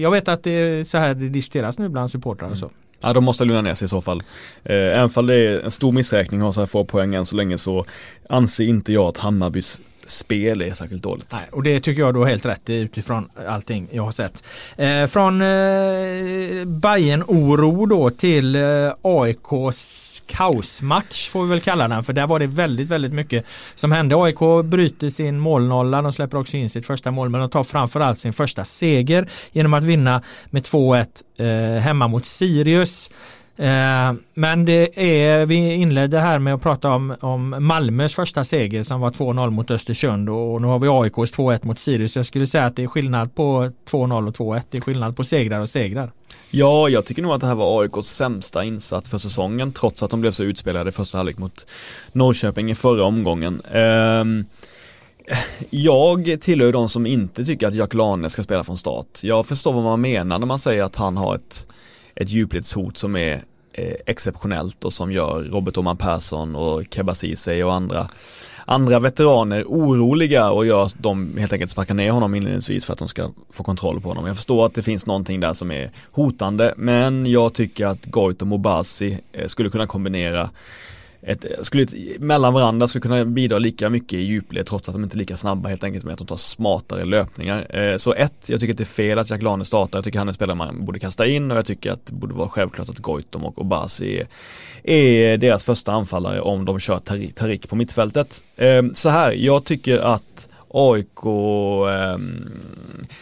jag 0.02 0.12
vet 0.12 0.28
att 0.28 0.44
det 0.44 0.52
är 0.52 0.84
så 0.84 0.98
här 0.98 1.14
det 1.14 1.30
diskuteras 1.30 1.78
nu 1.78 1.90
bland 1.90 2.12
supportrar 2.12 2.50
och 2.50 2.58
så. 2.58 2.66
Mm. 2.66 2.76
Ja 3.04 3.14
de 3.14 3.24
måste 3.24 3.46
lugna 3.46 3.62
ner 3.62 3.74
sig 3.74 3.86
i 3.86 3.90
så 3.90 4.02
fall. 4.02 4.24
Eh, 4.64 4.76
även 4.76 5.10
fall 5.10 5.28
det 5.28 5.36
är 5.36 5.60
en 5.60 5.72
stor 5.72 5.92
missräkning 5.92 6.40
att 6.42 6.46
ha 6.46 6.54
så 6.54 6.60
här 6.60 6.68
få 6.68 6.86
poäng 6.86 7.16
än 7.16 7.26
så 7.26 7.36
länge 7.36 7.58
så 7.58 7.86
anser 8.30 8.64
inte 8.64 8.94
jag 8.94 9.06
att 9.06 9.18
Hammarbys 9.18 9.82
spel 10.12 10.62
är 10.62 10.74
särskilt 10.74 11.04
dåligt. 11.04 11.32
Nej, 11.32 11.50
och 11.52 11.64
det 11.64 11.80
tycker 11.80 12.02
jag 12.02 12.14
då 12.14 12.26
helt 12.26 12.46
rätt 12.46 12.70
utifrån 12.70 13.30
allting 13.48 13.88
jag 13.92 14.04
har 14.04 14.12
sett. 14.12 14.44
Eh, 14.78 15.06
från 15.06 15.42
eh, 15.42 16.66
bayern 16.66 17.24
oro 17.28 17.86
då 17.86 18.10
till 18.10 18.56
eh, 18.56 18.62
AIKs 19.02 20.24
kaosmatch 20.28 21.30
får 21.30 21.44
vi 21.44 21.50
väl 21.50 21.60
kalla 21.60 21.88
den 21.88 22.04
för 22.04 22.14
där 22.14 22.28
var 22.28 22.40
det 22.40 22.48
väldigt 22.48 22.90
väldigt 22.90 23.14
mycket 23.14 23.46
som 23.76 23.92
hände. 23.92 24.16
AIK 24.16 24.40
bryter 24.64 25.10
sin 25.10 25.40
målnolla, 25.40 26.02
de 26.02 26.14
släpper 26.14 26.38
också 26.38 26.58
in 26.58 26.70
sitt 26.70 26.86
första 26.86 27.12
mål 27.12 27.30
men 27.30 27.42
de 27.42 27.50
tar 27.50 27.64
framförallt 27.64 28.20
sin 28.20 28.34
första 28.34 28.66
seger 28.66 29.30
genom 29.52 29.74
att 29.74 29.84
vinna 29.84 30.22
med 30.50 30.64
2-1 30.64 31.08
eh, 31.38 31.82
hemma 31.82 32.08
mot 32.08 32.26
Sirius. 32.26 33.10
Eh, 33.58 34.14
men 34.34 34.66
det 34.66 35.00
är, 35.24 35.46
vi 35.46 35.74
inledde 35.74 36.20
här 36.20 36.40
med 36.40 36.54
att 36.54 36.62
prata 36.62 36.90
om, 36.90 37.16
om 37.20 37.56
Malmös 37.60 38.14
första 38.14 38.44
seger 38.44 38.84
som 38.84 39.00
var 39.00 39.12
2-0 39.12 39.50
mot 39.50 39.72
Östersund 39.72 40.30
och 40.30 40.62
nu 40.62 40.68
har 40.68 40.80
vi 40.80 40.88
AIKs 40.88 41.34
2-1 41.34 41.66
mot 41.66 41.80
Sirius. 41.80 42.16
Jag 42.16 42.26
skulle 42.26 42.48
säga 42.48 42.66
att 42.66 42.76
det 42.76 42.84
är 42.84 42.88
skillnad 42.88 43.36
på 43.36 43.72
2-0 43.90 44.28
och 44.28 44.36
2-1. 44.36 44.62
Det 44.70 44.78
är 44.78 44.82
skillnad 44.82 45.16
på 45.16 45.24
segrar 45.24 45.60
och 45.60 45.70
segrar. 45.70 46.12
Ja, 46.52 46.90
jag 46.90 47.06
tycker 47.06 47.22
nog 47.22 47.32
att 47.32 47.42
det 47.42 47.48
här 47.48 47.56
var 47.56 47.82
AIKs 47.82 48.08
sämsta 48.08 48.64
insats 48.64 49.10
för 49.10 49.18
säsongen 49.18 49.72
trots 49.72 50.04
att 50.04 50.12
de 50.12 50.22
blev 50.22 50.32
så 50.32 50.44
utspelade 50.44 50.90
i 50.90 50.92
första 50.92 51.18
halvlek 51.18 51.38
mot 51.38 51.66
Norrköping 52.12 52.72
i 52.72 52.76
förra 52.76 53.04
omgången. 53.04 53.62
Um, 53.72 54.46
jag 55.70 56.38
tillhör 56.42 56.72
de 56.72 56.90
som 56.90 57.06
inte 57.06 57.46
tycker 57.46 57.68
att 57.68 57.74
Jack 57.74 57.94
Lane 57.94 58.30
ska 58.30 58.44
spela 58.44 58.64
från 58.64 58.78
start. 58.78 59.20
Jag 59.24 59.46
förstår 59.46 59.74
vad 59.74 59.84
man 59.84 60.02
menar 60.02 60.40
när 60.40 60.48
man 60.48 60.60
säger 60.60 60.84
att 60.84 60.96
han 60.96 61.18
har 61.18 61.36
ett, 61.36 61.68
ett 62.16 62.30
djupledshot 62.30 62.98
som 62.98 63.16
är 63.16 63.42
eh, 63.74 63.96
exceptionellt 64.06 64.86
och 64.86 64.94
som 64.94 65.12
gör 65.12 65.44
Robert 65.44 65.78
Oman 65.78 65.98
Persson 65.98 66.56
och 66.56 66.84
Kebba 66.92 67.16
Ceesay 67.16 67.64
och 67.64 67.74
andra 67.74 68.10
andra 68.66 69.00
veteraner 69.00 69.64
oroliga 69.68 70.52
och 70.52 70.66
gör 70.66 70.86
att 70.86 70.96
de 70.98 71.38
helt 71.38 71.54
enkelt 71.54 71.72
sparkar 71.72 71.94
ner 71.94 72.12
honom 72.12 72.36
inledningsvis 72.36 72.86
för 72.86 72.94
att 72.94 73.00
de 73.00 73.08
ska 73.08 73.30
få 73.50 73.64
kontroll 73.64 74.02
på 74.02 74.10
honom. 74.10 74.28
Jag 74.28 74.36
förstår 74.36 74.66
att 74.66 74.76
det 74.76 74.82
finns 74.82 75.06
någonting 75.06 75.40
där 75.40 75.54
som 75.54 75.72
är 75.72 75.92
hotande 76.12 76.74
men 76.78 77.26
jag 77.26 77.54
tycker 77.54 77.86
att 77.86 78.06
Goit 78.06 78.42
och 78.42 78.48
Mobasi 78.48 79.20
eh, 79.32 79.48
skulle 79.48 79.70
kunna 79.70 79.88
kombinera 79.88 80.50
ett, 81.24 81.46
skulle, 81.62 81.88
mellan 82.20 82.54
varandra 82.54 82.88
skulle 82.88 83.02
kunna 83.02 83.26
bidra 83.26 83.60
lika 83.60 83.90
mycket 83.90 84.14
i 84.14 84.22
djupled 84.22 84.66
trots 84.66 84.90
att 84.90 84.96
de 84.96 85.04
inte 85.04 85.16
är 85.16 85.18
lika 85.18 85.38
snabba 85.38 85.70
helt 85.70 85.84
enkelt 85.84 86.06
med 86.06 86.12
att 86.12 86.18
de 86.18 86.28
tar 86.28 86.36
smartare 86.36 87.06
löpningar. 87.06 87.78
Eh, 87.80 87.98
så 87.98 88.14
ett, 88.14 88.50
jag 88.50 88.60
tycker 88.60 88.74
att 88.74 88.78
det 88.78 88.84
är 88.84 88.86
fel 88.86 89.20
att 89.20 89.30
Jack 89.30 89.42
Lane 89.42 89.66
startar, 89.66 89.98
jag 89.98 90.04
tycker 90.04 90.20
han 90.20 90.30
är 90.30 90.34
spelare 90.34 90.56
man 90.56 90.86
borde 90.86 91.00
kasta 91.00 91.28
in 91.28 91.52
och 91.52 91.58
jag 91.58 91.66
tycker 91.66 91.92
att 91.92 92.06
det 92.06 92.14
borde 92.14 92.34
vara 92.34 92.50
självklart 92.50 92.90
att 92.90 93.00
Goitom 93.00 93.46
och 93.46 93.60
Obasi 93.60 94.18
är, 94.18 94.28
är 94.94 95.38
deras 95.38 95.64
första 95.64 95.92
anfallare 95.92 96.42
om 96.42 96.66
de 96.66 96.80
kör 96.80 97.00
Tarik 97.36 97.70
på 97.70 97.76
mittfältet. 97.76 98.44
Eh, 98.56 98.84
så 98.94 99.10
här, 99.10 99.32
jag 99.32 99.66
tycker 99.66 99.98
att 99.98 100.48
AIK, 100.74 101.26
eh, 101.26 102.18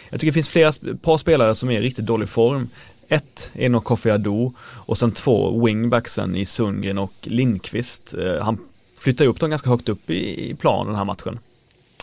jag 0.10 0.20
tycker 0.20 0.26
det 0.26 0.34
finns 0.34 0.50
flera 0.50 0.72
par 1.02 1.18
spelare 1.18 1.56
som 1.56 1.70
är 1.70 1.80
i 1.80 1.82
riktigt 1.82 2.06
dålig 2.06 2.30
form. 2.30 2.70
Ett 3.10 3.52
är 3.54 3.70
nog 3.70 3.84
Kofi 3.84 4.10
Ado 4.10 4.54
och 4.62 4.98
sen 4.98 5.12
två 5.12 5.66
wingbacksen 5.66 6.36
i 6.36 6.46
Sundgren 6.46 6.98
och 6.98 7.14
Lindqvist. 7.22 8.14
Eh, 8.14 8.44
han 8.44 8.58
flyttar 8.98 9.26
upp 9.26 9.40
dem 9.40 9.50
ganska 9.50 9.70
högt 9.70 9.90
upp 9.90 10.10
i, 10.10 10.56
planen 10.60 10.88
den 10.88 10.96
här 10.96 11.06
matchen. 11.06 11.40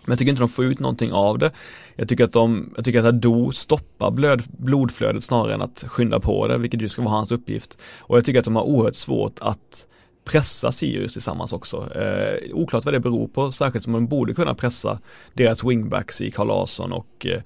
Men 0.05 0.13
jag 0.13 0.19
tycker 0.19 0.31
inte 0.31 0.43
de 0.43 0.49
får 0.49 0.65
ut 0.65 0.79
någonting 0.79 1.13
av 1.13 1.39
det. 1.39 1.51
Jag 1.97 2.09
tycker 2.09 2.25
att 2.25 2.33
de, 2.33 2.73
jag 2.77 2.85
tycker 2.85 2.99
att 2.99 3.05
Ado 3.05 3.53
stoppar 3.53 4.11
blöd, 4.11 4.43
blodflödet 4.47 5.25
snarare 5.25 5.55
än 5.55 5.63
att 5.63 5.85
skynda 5.89 6.21
på 6.21 6.49
det, 6.49 6.59
vilket 6.59 6.83
ju 6.83 6.89
ska 6.89 7.03
vara 7.03 7.15
hans 7.15 7.33
uppgift. 7.33 7.79
Och 7.99 8.17
jag 8.17 8.25
tycker 8.25 8.39
att 8.39 8.45
de 8.45 8.57
har 8.57 8.63
oerhört 8.63 8.97
svårt 8.97 9.39
att 9.41 9.87
pressa 10.25 10.73
Sirius 10.73 11.13
tillsammans 11.13 11.53
också. 11.53 11.89
Eh, 11.95 12.55
oklart 12.55 12.85
vad 12.85 12.95
det 12.95 13.01
beror 13.01 13.29
på, 13.29 13.53
särskilt 13.53 13.85
som 13.85 13.93
de 13.93 14.07
borde 14.07 14.35
kunna 14.35 14.55
pressa 14.55 14.99
deras 15.35 15.65
wingbacks 15.65 16.21
i 16.21 16.31
Carl 16.31 16.47
Larsson 16.47 16.93
och 16.93 17.27
eh, 17.27 17.41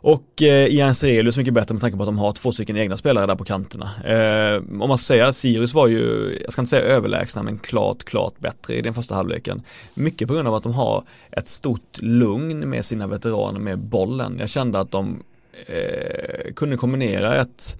och 0.00 0.42
eh, 0.42 0.66
Ian 0.66 0.94
Serelius 0.94 1.36
mycket 1.36 1.54
bättre 1.54 1.74
med 1.74 1.80
tanke 1.80 1.96
på 1.96 2.02
att 2.02 2.08
de 2.08 2.18
har 2.18 2.32
två 2.32 2.52
stycken 2.52 2.76
egna 2.76 2.96
spelare 2.96 3.26
där 3.26 3.34
på 3.34 3.44
kanterna. 3.44 3.90
Eh, 4.04 4.62
om 4.82 4.88
man 4.88 4.98
ska 4.98 5.04
säga, 5.04 5.32
Sirius 5.32 5.74
var 5.74 5.86
ju, 5.86 6.36
jag 6.42 6.52
ska 6.52 6.62
inte 6.62 6.70
säga 6.70 6.82
överlägsna, 6.82 7.42
men 7.42 7.58
klart, 7.58 8.04
klart 8.04 8.38
bättre 8.38 8.74
i 8.74 8.82
den 8.82 8.94
första 8.94 9.14
halvleken. 9.14 9.62
Mycket 9.94 10.28
på 10.28 10.34
grund 10.34 10.48
av 10.48 10.54
att 10.54 10.62
de 10.62 10.72
har 10.74 11.04
ett 11.30 11.48
stort 11.48 11.98
lugn 11.98 12.70
med 12.70 12.84
sina 12.84 13.06
veteraner 13.06 13.60
med 13.60 13.78
bollen. 13.78 14.36
Jag 14.38 14.48
kände 14.48 14.80
att 14.80 14.90
de 14.90 15.22
eh, 15.66 16.52
kunde 16.54 16.76
kombinera 16.76 17.40
ett 17.40 17.78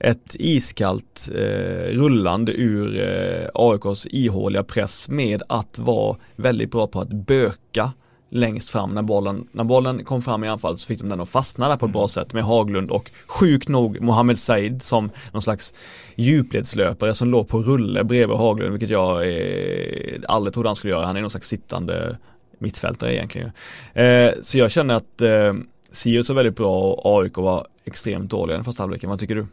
ett 0.00 0.36
iskallt 0.38 1.28
eh, 1.34 1.88
rullande 1.92 2.52
ur 2.52 3.00
eh, 3.00 3.48
AIKs 3.54 4.06
ihåliga 4.10 4.64
press 4.64 5.08
med 5.08 5.42
att 5.48 5.78
vara 5.78 6.16
väldigt 6.36 6.70
bra 6.70 6.86
på 6.86 7.00
att 7.00 7.08
böka 7.08 7.92
längst 8.30 8.70
fram 8.70 8.94
när 8.94 9.02
bollen, 9.02 9.48
när 9.52 9.64
bollen 9.64 10.04
kom 10.04 10.22
fram 10.22 10.44
i 10.44 10.48
anfall 10.48 10.78
så 10.78 10.86
fick 10.86 10.98
de 10.98 11.08
den 11.08 11.20
att 11.20 11.28
fastna 11.28 11.68
där 11.68 11.76
på 11.76 11.86
ett 11.86 11.92
bra 11.92 12.00
mm. 12.00 12.08
sätt 12.08 12.32
med 12.32 12.44
Haglund 12.44 12.90
och 12.90 13.10
sjukt 13.26 13.68
nog 13.68 14.00
Mohamed 14.00 14.38
Said 14.38 14.82
som 14.82 15.10
någon 15.32 15.42
slags 15.42 15.74
djupledslöpare 16.14 17.14
som 17.14 17.30
låg 17.30 17.48
på 17.48 17.58
rulle 17.58 18.04
bredvid 18.04 18.36
Haglund 18.36 18.70
vilket 18.70 18.90
jag 18.90 19.28
eh, 19.28 20.20
aldrig 20.28 20.54
trodde 20.54 20.68
han 20.68 20.76
skulle 20.76 20.92
göra. 20.92 21.06
Han 21.06 21.16
är 21.16 21.20
någon 21.20 21.30
slags 21.30 21.48
sittande 21.48 22.16
mittfältare 22.58 23.14
egentligen. 23.14 23.50
Eh, 23.94 24.30
så 24.40 24.58
jag 24.58 24.70
känner 24.70 24.94
att 24.94 25.20
eh, 25.20 25.54
Sirius 25.92 26.28
var 26.28 26.36
väldigt 26.36 26.56
bra 26.56 26.92
och 26.92 27.22
AIK 27.22 27.36
var 27.36 27.66
extremt 27.84 28.30
dåliga 28.30 28.54
i 28.54 28.58
den 28.58 28.64
första 28.64 28.82
halvleken. 28.82 29.10
Vad 29.10 29.18
tycker 29.18 29.34
du? 29.34 29.46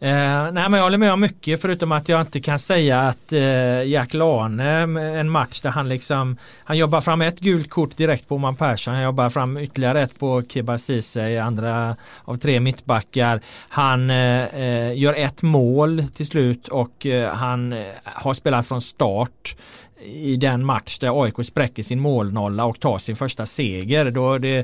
Eh, 0.00 0.52
nej 0.52 0.68
men 0.68 0.72
jag 0.72 0.82
håller 0.82 0.98
med 0.98 1.12
om 1.12 1.20
mycket 1.20 1.62
förutom 1.62 1.92
att 1.92 2.08
jag 2.08 2.20
inte 2.20 2.40
kan 2.40 2.58
säga 2.58 3.00
att 3.00 3.32
eh, 3.32 3.82
Jack 3.82 4.14
Lane, 4.14 4.82
eh, 4.82 5.20
en 5.20 5.30
match 5.30 5.60
där 5.60 5.70
han 5.70 5.88
liksom 5.88 6.36
Han 6.64 6.78
jobbar 6.78 7.00
fram 7.00 7.20
ett 7.20 7.40
gult 7.40 7.70
kort 7.70 7.96
direkt 7.96 8.28
på 8.28 8.34
Oman 8.34 8.56
Persson, 8.56 8.94
han 8.94 9.02
jobbar 9.02 9.30
fram 9.30 9.58
ytterligare 9.58 10.02
ett 10.02 10.18
på 10.18 10.42
Kiba 10.48 10.78
Ceesay, 10.78 11.38
andra 11.38 11.96
av 12.24 12.36
tre 12.36 12.60
mittbackar. 12.60 13.40
Han 13.68 14.10
eh, 14.10 14.44
eh, 14.44 14.98
gör 14.98 15.14
ett 15.14 15.42
mål 15.42 16.04
till 16.14 16.26
slut 16.26 16.68
och 16.68 17.06
eh, 17.06 17.34
han 17.34 17.72
eh, 17.72 17.84
har 18.04 18.34
spelat 18.34 18.68
från 18.68 18.80
start 18.80 19.56
i 20.04 20.36
den 20.36 20.64
match 20.64 20.98
där 20.98 21.22
AIK 21.22 21.34
spräcker 21.44 21.82
sin 21.82 22.00
målnolla 22.00 22.64
och 22.64 22.80
tar 22.80 22.98
sin 22.98 23.16
första 23.16 23.46
seger. 23.46 24.10
Då 24.10 24.38
det, 24.38 24.58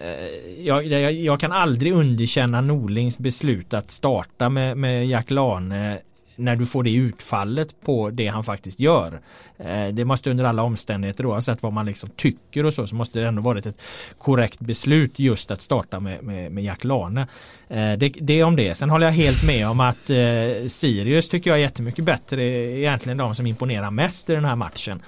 eh, 0.00 0.64
jag, 0.66 0.86
jag, 0.86 1.12
jag, 1.12 1.40
kan 1.40 1.52
aldrig 1.52 1.92
underkänna 1.92 2.60
Norlings 2.60 3.18
beslut 3.18 3.74
att 3.74 3.90
starta 3.90 4.48
med, 4.48 4.76
med 4.76 5.06
Jack 5.06 5.30
Lane 5.30 5.98
när 6.42 6.56
du 6.56 6.66
får 6.66 6.82
det 6.82 6.94
utfallet 6.94 7.80
på 7.80 8.10
det 8.10 8.26
han 8.26 8.44
faktiskt 8.44 8.80
gör. 8.80 9.20
Eh, 9.58 9.88
det 9.88 10.04
måste 10.04 10.30
under 10.30 10.44
alla 10.44 10.62
omständigheter 10.62 11.26
oavsett 11.26 11.62
vad 11.62 11.72
man 11.72 11.86
liksom 11.86 12.10
tycker 12.16 12.66
och 12.66 12.74
så 12.74 12.86
så 12.86 12.94
måste 12.94 13.20
det 13.20 13.28
ändå 13.28 13.42
varit 13.42 13.66
ett 13.66 13.78
korrekt 14.18 14.60
beslut 14.60 15.18
just 15.18 15.50
att 15.50 15.62
starta 15.62 16.00
med, 16.00 16.22
med, 16.22 16.52
med 16.52 16.64
Jack 16.64 16.84
Lane. 16.84 17.20
Eh, 17.68 17.92
det, 17.92 18.08
det 18.20 18.40
är 18.40 18.44
om 18.44 18.56
det. 18.56 18.74
Sen 18.74 18.90
håller 18.90 19.06
jag 19.06 19.12
helt 19.12 19.46
med 19.46 19.68
om 19.68 19.80
att 19.80 20.10
eh, 20.10 20.68
Sirius 20.68 21.28
tycker 21.28 21.50
jag 21.50 21.58
är 21.58 21.62
jättemycket 21.62 22.04
bättre. 22.04 22.42
Egentligen 22.78 23.18
de 23.18 23.34
som 23.34 23.46
imponerar 23.46 23.90
mest 23.90 24.30
i 24.30 24.32
den 24.32 24.44
här 24.44 24.56
matchen. 24.56 25.02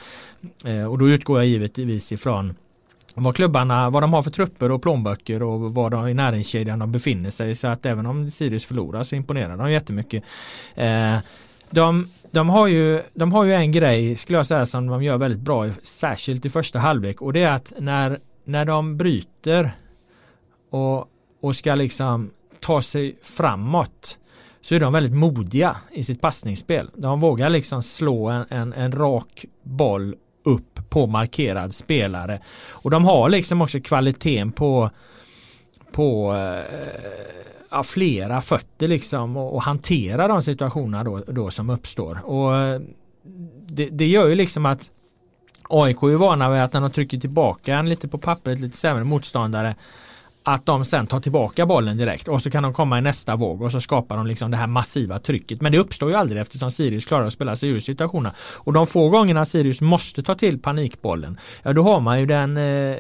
Eh, 0.65 0.85
och 0.85 0.99
då 0.99 1.09
utgår 1.09 1.39
jag 1.39 1.47
givetvis 1.47 2.13
ifrån 2.13 2.55
vad 3.15 3.37
klubbarna, 3.37 3.91
vad 3.91 4.03
de 4.03 4.13
har 4.13 4.23
för 4.23 4.31
trupper 4.31 4.71
och 4.71 4.83
plånböcker 4.83 5.43
och 5.43 5.75
var 5.75 5.91
de 5.91 6.09
i 6.09 6.15
näringskedjan 6.15 6.79
de 6.79 6.93
befinner 6.93 7.31
sig. 7.31 7.55
Så 7.55 7.69
att 7.69 7.87
även 7.87 8.07
om 8.07 8.31
Sirius 8.31 8.65
förlorar 8.65 9.03
så 9.03 9.15
imponerar 9.15 9.57
de 9.57 9.73
jättemycket. 9.73 10.25
Eh, 10.75 11.17
de, 11.71 12.09
de, 12.31 12.49
har 12.49 12.67
ju, 12.67 13.03
de 13.15 13.33
har 13.33 13.45
ju 13.45 13.55
en 13.55 13.73
grej 13.73 14.17
skulle 14.17 14.39
jag 14.39 14.47
säga 14.47 14.67
som 14.67 14.87
de 14.87 15.03
gör 15.03 15.17
väldigt 15.17 15.41
bra, 15.41 15.71
särskilt 15.83 16.45
i 16.45 16.51
första 16.51 16.79
halvlek 16.79 17.23
och 17.23 17.33
det 17.33 17.43
är 17.43 17.53
att 17.53 17.73
när, 17.79 18.19
när 18.45 18.65
de 18.65 18.97
bryter 18.97 19.77
och, 20.71 21.09
och 21.43 21.57
ska 21.57 21.75
liksom 21.75 22.31
ta 22.61 22.83
sig 22.83 23.17
framåt 23.23 24.19
så 24.63 24.75
är 24.75 24.81
de 24.81 24.93
väldigt 24.93 25.15
modiga 25.15 25.77
i 25.93 26.03
sitt 26.03 26.21
passningsspel. 26.21 26.91
De 26.95 27.21
vågar 27.21 27.49
liksom 27.49 27.83
slå 27.83 28.29
en, 28.29 28.45
en, 28.49 28.73
en 28.73 28.93
rak 28.93 29.45
boll 29.63 30.15
upp 30.45 30.91
på 30.91 31.07
markerad 31.07 31.75
spelare. 31.75 32.41
Och 32.71 32.91
de 32.91 33.05
har 33.05 33.29
liksom 33.29 33.63
också 33.63 33.81
kvaliteten 33.81 34.53
på 34.53 34.91
på 35.93 36.35
eh, 37.71 37.83
flera 37.83 38.41
fötter 38.41 38.89
liksom 38.89 39.37
och, 39.37 39.55
och, 39.55 39.63
hantera 39.63 40.29
de 40.29 40.43
situationerna 40.43 41.05
då, 41.05 41.19
då 41.19 41.51
som 41.51 41.71
uppstår. 41.71 42.21
Och 42.25 42.57
eh, 42.57 42.81
det, 43.67 43.89
det, 43.89 44.07
gör 44.07 44.29
ju 44.29 44.35
liksom 44.35 44.67
att 44.67 44.91
AIK 45.69 46.03
är 46.03 46.17
vana 46.17 46.51
vid 46.51 46.61
att 46.61 46.73
när 46.73 46.81
de 46.81 46.91
trycker 46.91 47.19
tillbaka 47.19 47.77
en 47.77 47.89
lite 47.89 48.09
på 48.09 48.19
pappret 48.19 48.61
lite 48.61 48.77
sämre 48.77 49.05
motståndare 49.05 49.75
att 50.47 50.67
de 50.67 50.85
sen 50.85 51.07
tar 51.07 51.21
tillbaka 51.21 51.67
bollen 51.67 51.97
direkt 51.97 52.29
och 52.29 52.43
så 52.43 52.51
kan 52.51 52.63
de 52.63 52.75
komma 52.75 52.99
i 52.99 53.01
nästa 53.01 53.37
våg 53.37 53.63
och 53.63 53.73
så 53.73 53.81
skapar 53.81 54.17
de 54.17 54.27
liksom 54.27 54.51
det 54.51 54.57
här 54.57 54.67
massiva 54.67 55.19
trycket. 55.19 55.61
Men 55.61 55.73
det 55.73 55.79
uppstår 55.79 56.11
ju 56.11 56.17
aldrig 56.17 56.41
eftersom 56.41 56.71
Sirius 56.71 57.05
klarar 57.05 57.27
att 57.27 57.33
spela 57.33 57.57
sig 57.57 57.69
ur 57.69 57.81
situationerna. 57.81 58.35
Och 58.39 58.73
de 58.73 58.87
få 58.87 59.09
gångerna 59.09 59.45
Sirius 59.45 59.81
måste 59.81 60.23
ta 60.23 60.35
till 60.35 60.59
panikbollen, 60.59 61.39
ja 61.63 61.73
då 61.73 61.83
har 61.83 62.01
man 62.01 62.21
ju 62.21 62.27
den, 62.27 62.57
eh, 62.57 62.97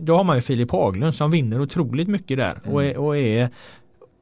då 0.00 0.16
har 0.16 0.24
man 0.24 0.36
ju 0.36 0.42
Filip 0.42 0.70
Haglund 0.70 1.14
som 1.14 1.30
vinner 1.30 1.60
otroligt 1.60 2.08
mycket 2.08 2.38
där 2.38 2.60
och 2.64 2.84
är, 2.84 2.96
och 2.96 3.16
är 3.16 3.50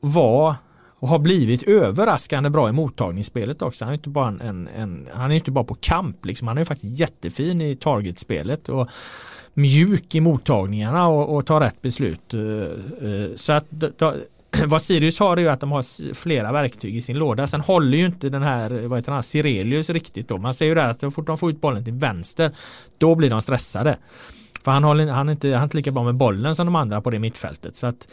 var 0.00 0.54
och 0.98 1.08
har 1.08 1.18
blivit 1.18 1.62
överraskande 1.62 2.50
bra 2.50 2.68
i 2.68 2.72
mottagningsspelet 2.72 3.62
också. 3.62 3.84
Han 3.84 3.92
är 3.92 3.96
inte 3.96 4.08
bara, 4.08 4.28
en, 4.28 4.68
en 4.68 5.08
han 5.12 5.30
är 5.30 5.34
inte 5.34 5.50
bara 5.50 5.64
på 5.64 5.74
kamp 5.74 6.24
liksom. 6.24 6.48
Han 6.48 6.58
är 6.58 6.64
faktiskt 6.64 7.00
jättefin 7.00 7.60
i 7.60 7.76
targetspelet. 7.76 8.68
Och 8.68 8.88
mjuk 9.56 10.14
i 10.14 10.20
mottagningarna 10.20 11.08
och, 11.08 11.36
och 11.36 11.46
ta 11.46 11.60
rätt 11.60 11.82
beslut. 11.82 12.34
Eh, 12.34 12.40
eh, 12.40 13.28
så 13.36 13.52
att 13.52 13.64
då, 13.70 14.14
vad 14.66 14.82
Sirius 14.82 15.20
har 15.20 15.36
är 15.36 15.40
ju 15.40 15.48
att 15.48 15.60
de 15.60 15.72
har 15.72 16.14
flera 16.14 16.52
verktyg 16.52 16.96
i 16.96 17.02
sin 17.02 17.18
låda. 17.18 17.46
Sen 17.46 17.60
håller 17.60 17.98
ju 17.98 18.06
inte 18.06 18.28
den 18.28 18.42
här, 18.42 18.82
eh, 18.82 18.88
vad 18.88 18.98
heter 18.98 19.12
han, 19.12 19.22
Sirelius 19.22 19.90
riktigt 19.90 20.28
då. 20.28 20.38
Man 20.38 20.54
ser 20.54 20.66
ju 20.66 20.74
där 20.74 20.90
att 20.90 21.00
så 21.00 21.10
fort 21.10 21.26
de 21.26 21.38
får 21.38 21.50
ut 21.50 21.60
bollen 21.60 21.84
till 21.84 21.92
vänster 21.92 22.50
då 22.98 23.14
blir 23.14 23.30
de 23.30 23.42
stressade. 23.42 23.98
För 24.62 24.70
han, 24.70 24.84
håller, 24.84 25.06
han, 25.06 25.28
är 25.28 25.32
inte, 25.32 25.48
han 25.48 25.60
är 25.60 25.64
inte 25.64 25.76
lika 25.76 25.90
bra 25.90 26.04
med 26.04 26.14
bollen 26.14 26.56
som 26.56 26.66
de 26.66 26.76
andra 26.76 27.00
på 27.00 27.10
det 27.10 27.18
mittfältet. 27.18 27.76
Så 27.76 27.86
att 27.86 28.08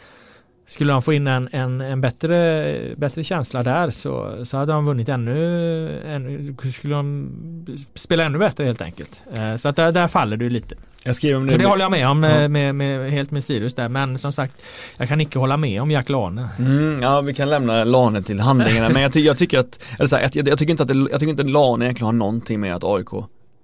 skulle 0.66 0.92
de 0.92 1.02
få 1.02 1.12
in 1.12 1.26
en, 1.26 1.48
en, 1.52 1.80
en 1.80 2.00
bättre, 2.00 2.94
bättre 2.96 3.24
känsla 3.24 3.62
där 3.62 3.90
så, 3.90 4.44
så 4.44 4.56
hade 4.56 4.72
de 4.72 4.86
vunnit 4.86 5.08
ännu, 5.08 6.00
ännu 6.06 6.56
skulle 6.72 6.94
de 6.94 7.30
spela 7.94 8.24
ännu 8.24 8.38
bättre 8.38 8.64
helt 8.64 8.80
enkelt. 8.80 9.22
Eh, 9.34 9.56
så 9.56 9.68
att 9.68 9.76
där, 9.76 9.92
där 9.92 10.08
faller 10.08 10.36
du 10.36 10.50
lite. 10.50 10.74
Jag 11.06 11.16
skriver 11.16 11.36
om 11.36 11.46
det. 11.46 11.52
Så 11.52 11.58
det 11.58 11.66
håller 11.66 11.84
jag 11.84 11.90
med 11.90 12.08
om, 12.08 12.22
ja. 12.22 12.30
med, 12.30 12.50
med, 12.50 12.74
med, 12.74 13.10
helt 13.10 13.30
med 13.30 13.44
Sirius 13.44 13.74
där. 13.74 13.88
Men 13.88 14.18
som 14.18 14.32
sagt, 14.32 14.62
jag 14.96 15.08
kan 15.08 15.20
inte 15.20 15.38
hålla 15.38 15.56
med 15.56 15.82
om 15.82 15.90
Jack 15.90 16.08
Lane. 16.08 16.48
Mm, 16.58 16.98
ja, 17.02 17.20
vi 17.20 17.34
kan 17.34 17.50
lämna 17.50 17.84
Lane 17.84 18.22
till 18.22 18.40
handlingarna. 18.40 18.88
men 18.88 19.02
jag, 19.02 19.12
ty 19.12 19.20
jag, 19.20 19.38
tycker 19.38 19.58
att, 19.58 19.78
eller 19.98 20.06
så 20.06 20.16
här, 20.16 20.30
jag, 20.32 20.48
jag, 20.48 20.58
tycker 20.58 20.70
inte 20.70 20.82
att 20.82 20.88
det, 20.88 20.94
jag 21.10 21.20
tycker 21.20 21.30
inte 21.30 21.42
att 21.42 21.50
Lane 21.50 21.84
egentligen 21.84 22.06
har 22.06 22.12
någonting 22.12 22.60
med 22.60 22.74
att 22.74 22.84
AIK 22.84 23.08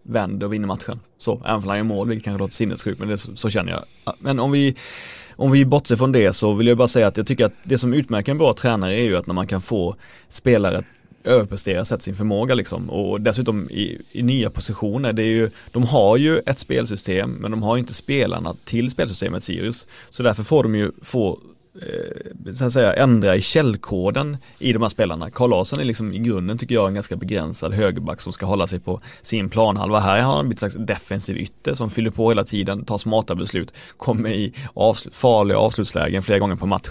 vänder 0.02 0.46
och 0.46 0.52
vinner 0.52 0.66
matchen. 0.66 1.00
Så, 1.18 1.42
även 1.44 1.56
om 1.56 1.68
han 1.68 1.76
gör 1.76 1.84
mål, 1.84 2.08
vilket 2.08 2.24
kanske 2.24 2.38
låter 2.38 2.54
sinnessjukt, 2.54 3.00
men 3.00 3.08
det, 3.08 3.18
så, 3.18 3.36
så 3.36 3.50
känner 3.50 3.72
jag. 3.72 4.14
Men 4.18 4.38
om 4.38 4.50
vi 4.50 4.76
om 5.40 5.50
vi 5.50 5.64
bortser 5.64 5.96
från 5.96 6.12
det 6.12 6.32
så 6.32 6.54
vill 6.54 6.66
jag 6.66 6.78
bara 6.78 6.88
säga 6.88 7.06
att 7.06 7.16
jag 7.16 7.26
tycker 7.26 7.44
att 7.44 7.54
det 7.62 7.78
som 7.78 7.94
utmärker 7.94 8.32
en 8.32 8.38
bra 8.38 8.54
tränare 8.54 8.94
är 8.94 9.02
ju 9.02 9.16
att 9.16 9.26
när 9.26 9.34
man 9.34 9.46
kan 9.46 9.60
få 9.60 9.96
spelare 10.28 10.78
att 10.78 10.84
överprestera, 11.24 11.84
sätta 11.84 12.00
sin 12.00 12.14
förmåga 12.14 12.54
liksom 12.54 12.90
och 12.90 13.20
dessutom 13.20 13.70
i, 13.70 13.98
i, 14.12 14.22
nya 14.22 14.50
positioner. 14.50 15.12
Det 15.12 15.22
är 15.22 15.26
ju, 15.26 15.50
de 15.72 15.82
har 15.82 16.16
ju 16.16 16.38
ett 16.38 16.58
spelsystem 16.58 17.30
men 17.30 17.50
de 17.50 17.62
har 17.62 17.76
inte 17.76 17.94
spelarna 17.94 18.54
till 18.64 18.90
spelsystemet 18.90 19.42
Sirius. 19.42 19.86
Så 20.10 20.22
därför 20.22 20.42
får 20.42 20.62
de 20.62 20.74
ju 20.74 20.92
få 21.02 21.38
Eh, 21.82 22.52
så 22.54 22.64
att 22.64 22.72
säga 22.72 22.94
ändra 22.94 23.36
i 23.36 23.40
källkoden 23.40 24.36
i 24.58 24.72
de 24.72 24.82
här 24.82 24.88
spelarna. 24.88 25.30
Karl 25.30 25.50
Larsson 25.50 25.80
är 25.80 25.84
liksom 25.84 26.14
i 26.14 26.18
grunden 26.18 26.58
tycker 26.58 26.74
jag 26.74 26.88
en 26.88 26.94
ganska 26.94 27.16
begränsad 27.16 27.74
högerback 27.74 28.20
som 28.20 28.32
ska 28.32 28.46
hålla 28.46 28.66
sig 28.66 28.80
på 28.80 29.00
sin 29.22 29.48
planhalva. 29.48 30.00
Här 30.00 30.20
har 30.20 30.36
han 30.36 30.48
blivit 30.48 30.62
en 30.62 30.70
slags 30.70 30.86
defensiv 30.86 31.36
ytter 31.36 31.74
som 31.74 31.90
fyller 31.90 32.10
på 32.10 32.28
hela 32.28 32.44
tiden, 32.44 32.84
tar 32.84 32.98
smarta 32.98 33.34
beslut, 33.34 33.74
kommer 33.96 34.30
i 34.30 34.52
avslut, 34.74 35.16
farliga 35.16 35.58
avslutslägen 35.58 36.22
flera 36.22 36.38
gånger 36.38 36.56
på 36.56 36.66
match. 36.66 36.88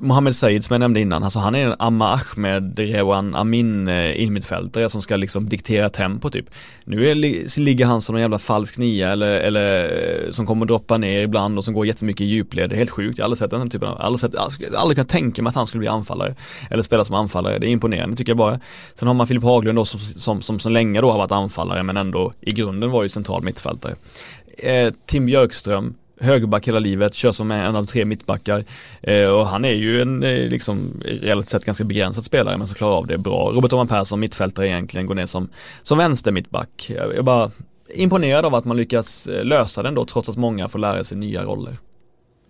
Mohamed 0.00 0.36
Said 0.36 0.64
som 0.64 0.74
jag 0.74 0.80
nämnde 0.80 1.00
innan, 1.00 1.22
alltså 1.22 1.38
han 1.38 1.54
är 1.54 1.66
en 1.66 1.74
Amma 1.78 2.14
Ahmed, 2.14 2.78
Rewan 2.78 3.34
Amin 3.34 3.88
eh, 3.88 4.22
innermittfältare 4.22 4.84
eh, 4.84 4.88
som 4.88 5.02
ska 5.02 5.16
liksom 5.16 5.48
diktera 5.48 5.90
tempo 5.90 6.30
typ. 6.30 6.46
Nu 6.84 7.10
är, 7.10 7.14
ligger 7.60 7.86
han 7.86 8.02
som 8.02 8.14
en 8.14 8.20
jävla 8.20 8.38
falsk 8.38 8.78
nia 8.78 9.12
eller, 9.12 9.40
eller 9.40 9.84
eh, 9.84 10.30
som 10.30 10.46
kommer 10.46 10.64
att 10.64 10.68
droppa 10.68 10.98
ner 10.98 11.22
ibland 11.22 11.58
och 11.58 11.64
som 11.64 11.74
går 11.74 11.86
jättemycket 11.86 12.20
i 12.20 12.24
djupled. 12.24 12.70
Det 12.70 12.74
är 12.74 12.78
helt 12.78 12.90
sjukt, 12.90 13.18
jag 13.18 13.24
har 13.24 13.26
aldrig 13.26 13.38
sett 13.38 13.50
den 13.50 13.70
typen 13.70 13.88
av, 13.88 14.00
aldrig, 14.00 14.20
sett, 14.20 14.36
aldrig, 14.36 14.74
aldrig 14.74 14.96
kunnat 14.96 15.08
tänka 15.08 15.42
mig 15.42 15.48
att 15.48 15.56
han 15.56 15.66
skulle 15.66 15.78
bli 15.78 15.88
anfallare. 15.88 16.34
Eller 16.70 16.82
spela 16.82 17.04
som 17.04 17.14
anfallare, 17.14 17.58
det 17.58 17.66
är 17.66 17.70
imponerande 17.70 18.16
tycker 18.16 18.30
jag 18.30 18.38
bara. 18.38 18.60
Sen 18.94 19.08
har 19.08 19.14
man 19.14 19.26
Filip 19.26 19.42
Haglund 19.42 19.78
då 19.78 19.84
som, 19.84 20.00
som, 20.00 20.42
som, 20.42 20.58
som 20.58 20.72
länge 20.72 21.00
då 21.00 21.10
har 21.10 21.18
varit 21.18 21.32
anfallare 21.32 21.82
men 21.82 21.96
ändå 21.96 22.32
i 22.40 22.52
grunden 22.52 22.90
var 22.90 23.02
ju 23.02 23.08
central 23.08 23.42
mittfältare. 23.42 23.94
Eh, 24.58 24.92
Tim 25.06 25.26
Björkström 25.26 25.94
högerback 26.20 26.68
hela 26.68 26.78
livet, 26.78 27.14
kör 27.14 27.32
som 27.32 27.50
en 27.50 27.76
av 27.76 27.86
tre 27.86 28.04
mittbackar. 28.04 28.64
Eh, 29.02 29.26
och 29.26 29.46
han 29.46 29.64
är 29.64 29.72
ju 29.72 30.02
en 30.02 30.22
eh, 30.22 30.48
liksom 30.48 31.02
relativt 31.04 31.50
sett 31.50 31.64
ganska 31.64 31.84
begränsad 31.84 32.24
spelare 32.24 32.58
men 32.58 32.66
som 32.66 32.74
klarar 32.74 32.94
av 32.94 33.06
det 33.06 33.18
bra. 33.18 33.50
Robert 33.54 33.72
Oman 33.72 33.88
Persson, 33.88 34.20
mittfältare 34.20 34.68
egentligen, 34.68 35.06
går 35.06 35.14
ner 35.14 35.26
som, 35.26 35.48
som 35.82 35.98
vänster 35.98 36.32
mittback. 36.32 36.92
Jag 36.96 37.14
är 37.14 37.22
bara 37.22 37.50
imponerad 37.94 38.44
av 38.44 38.54
att 38.54 38.64
man 38.64 38.76
lyckas 38.76 39.26
eh, 39.26 39.44
lösa 39.44 39.82
den 39.82 39.94
då 39.94 40.04
trots 40.04 40.28
att 40.28 40.36
många 40.36 40.68
får 40.68 40.78
lära 40.78 41.04
sig 41.04 41.18
nya 41.18 41.42
roller. 41.42 41.76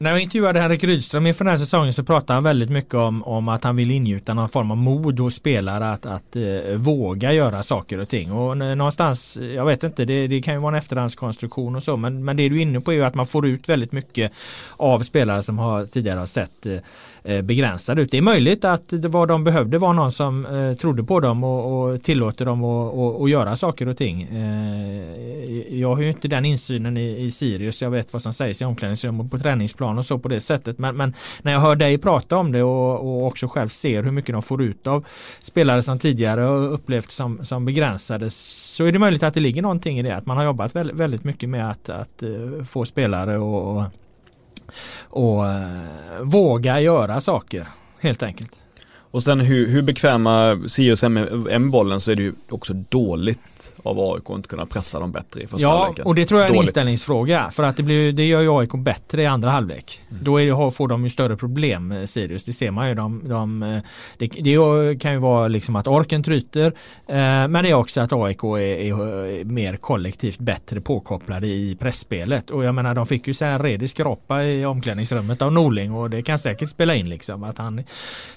När 0.05 0.11
jag 0.11 0.21
intervjuade 0.21 0.61
Henrik 0.61 0.85
Rydström 0.85 1.27
inför 1.27 1.45
den 1.45 1.51
här 1.51 1.59
säsongen 1.59 1.93
så 1.93 2.05
pratade 2.05 2.33
han 2.33 2.45
väldigt 2.45 2.71
mycket 2.71 2.95
om, 2.95 3.25
om 3.25 3.49
att 3.49 3.65
han 3.65 3.77
vill 3.77 3.91
ingjuta 3.91 4.35
någon 4.35 4.49
form 4.49 4.71
av 4.71 4.77
mod 4.77 5.21
hos 5.21 5.35
spelare 5.35 5.91
att, 5.91 6.07
att 6.07 6.37
eh, 6.37 6.75
våga 6.77 7.33
göra 7.33 7.63
saker 7.63 7.99
och 7.99 8.09
ting. 8.09 8.33
Och 8.33 8.57
någonstans, 8.57 9.39
jag 9.57 9.65
vet 9.65 9.83
inte, 9.83 10.05
det, 10.05 10.27
det 10.27 10.43
kan 10.43 10.55
ju 10.55 10.61
vara 10.61 10.73
en 10.73 10.79
efterhandskonstruktion 10.79 11.77
och 11.77 11.83
så 11.83 11.97
men, 11.97 12.25
men 12.25 12.37
det 12.37 12.49
du 12.49 12.57
är 12.57 12.63
inne 12.63 12.81
på 12.81 12.93
är 12.93 12.97
ju 12.97 13.05
att 13.05 13.15
man 13.15 13.27
får 13.27 13.47
ut 13.47 13.69
väldigt 13.69 13.93
mycket 13.93 14.33
av 14.77 15.01
spelare 15.01 15.43
som 15.43 15.59
har 15.59 15.87
tidigare 15.87 16.19
har 16.19 16.27
sett 16.27 16.67
eh, 16.67 16.79
Eh, 17.27 17.43
begränsade. 17.43 18.03
ut. 18.03 18.11
Det 18.11 18.19
är 18.19 18.23
möjligt 18.23 18.65
att 18.65 18.89
det 18.89 19.09
vad 19.09 19.29
de 19.29 19.45
behövde 19.45 19.79
var 19.79 19.93
någon 19.93 20.13
som 20.13 20.47
eh, 20.47 20.75
trodde 20.75 21.05
på 21.05 21.21
dem 21.21 21.45
och, 21.45 21.91
och 21.91 22.03
tillåter 22.03 22.45
dem 22.45 22.65
att 22.65 23.31
göra 23.31 23.57
saker 23.57 23.89
och 23.89 23.97
ting. 23.97 24.23
Eh, 24.23 25.79
jag 25.79 25.95
har 25.95 26.03
ju 26.03 26.09
inte 26.09 26.29
den 26.29 26.45
insynen 26.45 26.97
i, 26.97 27.25
i 27.25 27.31
Sirius. 27.31 27.83
Jag 27.83 27.91
vet 27.91 28.13
vad 28.13 28.23
som 28.23 28.33
sägs 28.33 28.63
i 28.63 28.65
omklädningsrum 28.65 29.21
och 29.21 29.31
på 29.31 29.39
träningsplan 29.39 29.99
och 29.99 30.07
så 30.07 30.19
på 30.19 30.29
det 30.29 30.41
sättet. 30.41 30.79
Men, 30.79 30.97
men 30.97 31.15
när 31.43 31.53
jag 31.53 31.61
hör 31.61 31.77
dig 31.77 31.99
prata 31.99 32.37
om 32.37 32.53
det 32.53 32.63
och, 32.63 33.01
och, 33.01 33.27
också 33.27 33.49
själv 33.49 33.69
ser 33.69 34.03
hur 34.03 34.11
mycket 34.11 34.33
de 34.33 34.43
får 34.43 34.63
ut 34.63 34.87
av 34.87 35.07
spelare 35.43 35.83
som 35.83 35.99
tidigare 35.99 36.41
har 36.41 36.57
upplevt 36.57 37.11
som, 37.11 37.45
som 37.45 37.65
begränsade 37.65 38.31
så 38.31 38.85
är 38.85 38.93
det 38.93 38.99
möjligt 38.99 39.23
att 39.23 39.35
det 39.35 39.41
ligger 39.41 39.63
någonting 39.63 39.99
i 39.99 40.03
det. 40.03 40.17
Att 40.17 40.27
man 40.27 40.37
har 40.37 40.45
jobbat 40.45 40.77
väldigt, 40.77 40.97
väldigt 40.97 41.25
mycket 41.25 41.49
med 41.49 41.71
att, 41.71 41.89
att 41.89 42.23
eh, 42.23 42.65
få 42.65 42.85
spelare 42.85 43.39
och, 43.39 43.77
och 43.77 43.85
och 45.09 45.49
eh, 45.49 46.21
våga 46.23 46.81
göra 46.81 47.21
saker 47.21 47.69
helt 48.01 48.23
enkelt. 48.23 48.53
Och 49.15 49.23
sen 49.23 49.41
hur, 49.41 49.69
hur 49.69 49.83
bekväma 49.83 50.63
Sirius 50.69 51.03
är 51.03 51.09
med 51.09 51.71
bollen 51.71 52.01
så 52.01 52.11
är 52.11 52.17
det 52.17 52.23
ju 52.23 52.33
också 52.49 52.73
dåligt 52.73 53.41
av 53.83 54.01
AIK 54.01 54.31
att 54.31 54.37
inte 54.37 54.49
kunna 54.49 54.67
pressa 54.67 55.01
dem 55.01 55.13
bättre 55.13 55.43
i 55.43 55.47
första 55.47 55.63
ja, 55.63 55.79
halvleken. 55.79 56.03
Ja, 56.05 56.09
och 56.09 56.15
det 56.15 56.27
tror 56.27 56.41
jag 56.41 56.47
är 56.47 56.51
en 56.51 56.57
dåligt. 56.57 56.69
inställningsfråga. 56.69 57.51
För 57.51 57.63
att 57.63 57.77
det, 57.77 57.83
blir, 57.83 58.13
det 58.13 58.27
gör 58.27 58.41
ju 58.41 58.59
AIK 58.59 58.73
bättre 58.73 59.23
i 59.23 59.27
andra 59.27 59.51
halvlek. 59.51 60.01
Mm. 60.11 60.25
Då 60.25 60.41
är, 60.41 60.71
får 60.71 60.89
de 60.89 61.05
ju 61.05 61.11
större 61.11 61.37
problem, 61.37 61.93
eh, 61.93 62.05
Sirius. 62.05 62.45
Det 62.45 62.53
ser 62.53 62.71
man 62.71 62.89
ju. 62.89 62.95
De, 62.95 63.29
de, 63.29 63.63
eh, 63.63 63.79
det, 64.19 64.27
det, 64.27 65.01
kan 65.01 65.13
ju 65.13 65.19
vara 65.19 65.49
liksom 65.49 65.77
att 65.77 65.87
orken 65.87 66.23
tryter. 66.23 66.67
Eh, 67.07 67.15
men 67.49 67.53
det 67.53 67.71
är 67.71 67.75
också 67.75 68.01
att 68.01 68.13
AIK 68.13 68.45
är, 68.45 68.59
är, 68.59 69.45
mer 69.45 69.77
kollektivt 69.77 70.39
bättre 70.39 70.81
påkopplade 70.81 71.47
i 71.47 71.77
pressspelet. 71.81 72.51
Och 72.51 72.65
jag 72.65 72.75
menar 72.75 72.95
de 72.95 73.07
fick 73.07 73.27
ju 73.27 73.35
så 73.35 73.45
här 73.45 73.59
redig 73.59 73.91
skrapa 73.91 74.45
i 74.45 74.65
omklädningsrummet 74.65 75.43
av 75.43 75.53
Norling 75.53 75.93
och 75.93 76.11
det 76.11 76.23
kan 76.23 76.39
säkert 76.39 76.69
spela 76.69 76.95
in 76.95 77.09
liksom. 77.09 77.45
Att 77.45 77.59
han, 77.59 77.85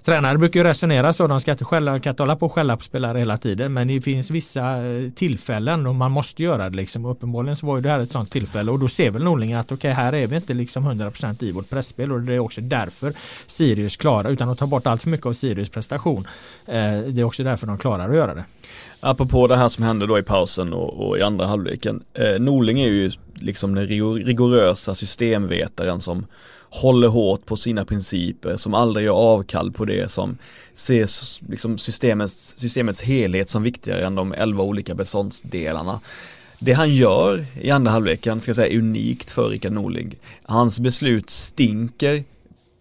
tränare 0.04 0.38
brukar 0.38 0.60
ju 0.60 0.64
resonera 0.64 1.14
så. 1.14 1.28
De 1.28 1.42
ska 1.42 1.52
inte, 1.52 1.66
skälla, 1.66 2.00
kan 2.00 2.12
inte 2.12 2.24
hålla 2.24 2.36
på 2.36 2.46
och 2.46 2.54
skälla 2.54 2.78
på 2.78 2.84
spelare 2.84 3.20
hela 3.20 3.38
tiden. 3.38 3.74
Men 3.74 3.88
det 3.88 4.02
finns 4.02 4.32
vissa 4.32 4.86
eh, 4.86 5.10
tillfällen 5.18 5.88
och 5.88 5.96
man 5.96 6.12
måste 6.12 6.44
göra 6.44 6.70
det. 6.70 6.78
Liksom. 6.78 7.06
uppenbarligen 7.06 7.58
så 7.58 7.66
var 7.66 7.76
ju 7.76 7.82
det 7.82 7.90
här 7.90 8.00
ett 8.00 8.12
sånt 8.12 8.32
tillfälle. 8.32 8.72
Och 8.72 8.80
då 8.80 8.88
ser 8.88 9.12
väl 9.12 9.24
Norling 9.24 9.54
att 9.54 9.66
okej, 9.66 9.76
okay, 9.76 9.92
här 9.92 10.16
är 10.16 10.28
vi 10.28 10.36
inte 10.36 10.54
liksom 10.54 10.90
100% 10.90 11.44
i 11.44 11.52
vårt 11.52 11.70
pressspel. 11.70 12.12
Och 12.12 12.22
det 12.22 12.34
är 12.34 12.40
också 12.40 12.62
därför 12.62 13.14
Sirius 13.46 13.98
klarar, 13.98 14.30
utan 14.30 14.50
att 14.50 14.58
ta 14.58 14.68
bort 14.68 14.88
allt 14.88 15.04
för 15.04 15.10
mycket 15.10 15.26
av 15.26 15.34
Sirius 15.34 15.70
prestation. 15.70 16.28
Eh, 16.66 17.00
det 17.08 17.22
är 17.22 17.24
också 17.24 17.44
därför 17.44 17.68
de 17.68 17.78
klarar 17.78 18.10
att 18.10 18.16
göra 18.16 18.36
det. 18.36 18.46
Apropå 19.00 19.48
det 19.48 19.56
här 19.56 19.70
som 19.70 19.84
hände 19.84 20.08
då 20.08 20.20
i 20.20 20.24
pausen 20.24 20.74
och, 20.74 21.08
och 21.08 21.18
i 21.18 21.22
andra 21.22 21.46
halvleken. 21.46 22.04
Eh, 22.14 22.40
Norling 22.40 22.80
är 22.80 22.88
ju 22.88 23.12
liksom 23.34 23.76
den 23.76 23.88
rigorösa 23.88 24.96
systemvetaren 24.96 26.00
som 26.00 26.26
håller 26.70 27.08
hårt 27.08 27.46
på 27.46 27.58
sina 27.58 27.86
principer, 27.86 28.56
som 28.56 28.74
aldrig 28.74 29.06
gör 29.06 29.14
avkall 29.14 29.72
på 29.72 29.86
det, 29.86 30.12
som 30.12 30.38
ser 30.74 31.10
liksom 31.52 31.78
systemets, 31.78 32.58
systemets 32.58 33.02
helhet 33.02 33.50
som 33.50 33.64
viktigare 33.64 34.06
än 34.06 34.16
de 34.16 34.34
elva 34.34 34.64
olika 34.64 34.96
beståndsdelarna. 34.96 36.00
Det 36.60 36.74
han 36.74 36.94
gör 36.94 37.46
i 37.62 37.72
andra 37.72 37.92
halvleken 37.92 38.42
ska 38.42 38.50
jag 38.50 38.56
säga 38.56 38.68
är 38.68 38.78
unikt 38.78 39.32
för 39.32 39.50
Rickard 39.50 39.72
Norling. 39.72 40.16
Hans 40.44 40.80
beslut 40.80 41.30
stinker 41.30 42.24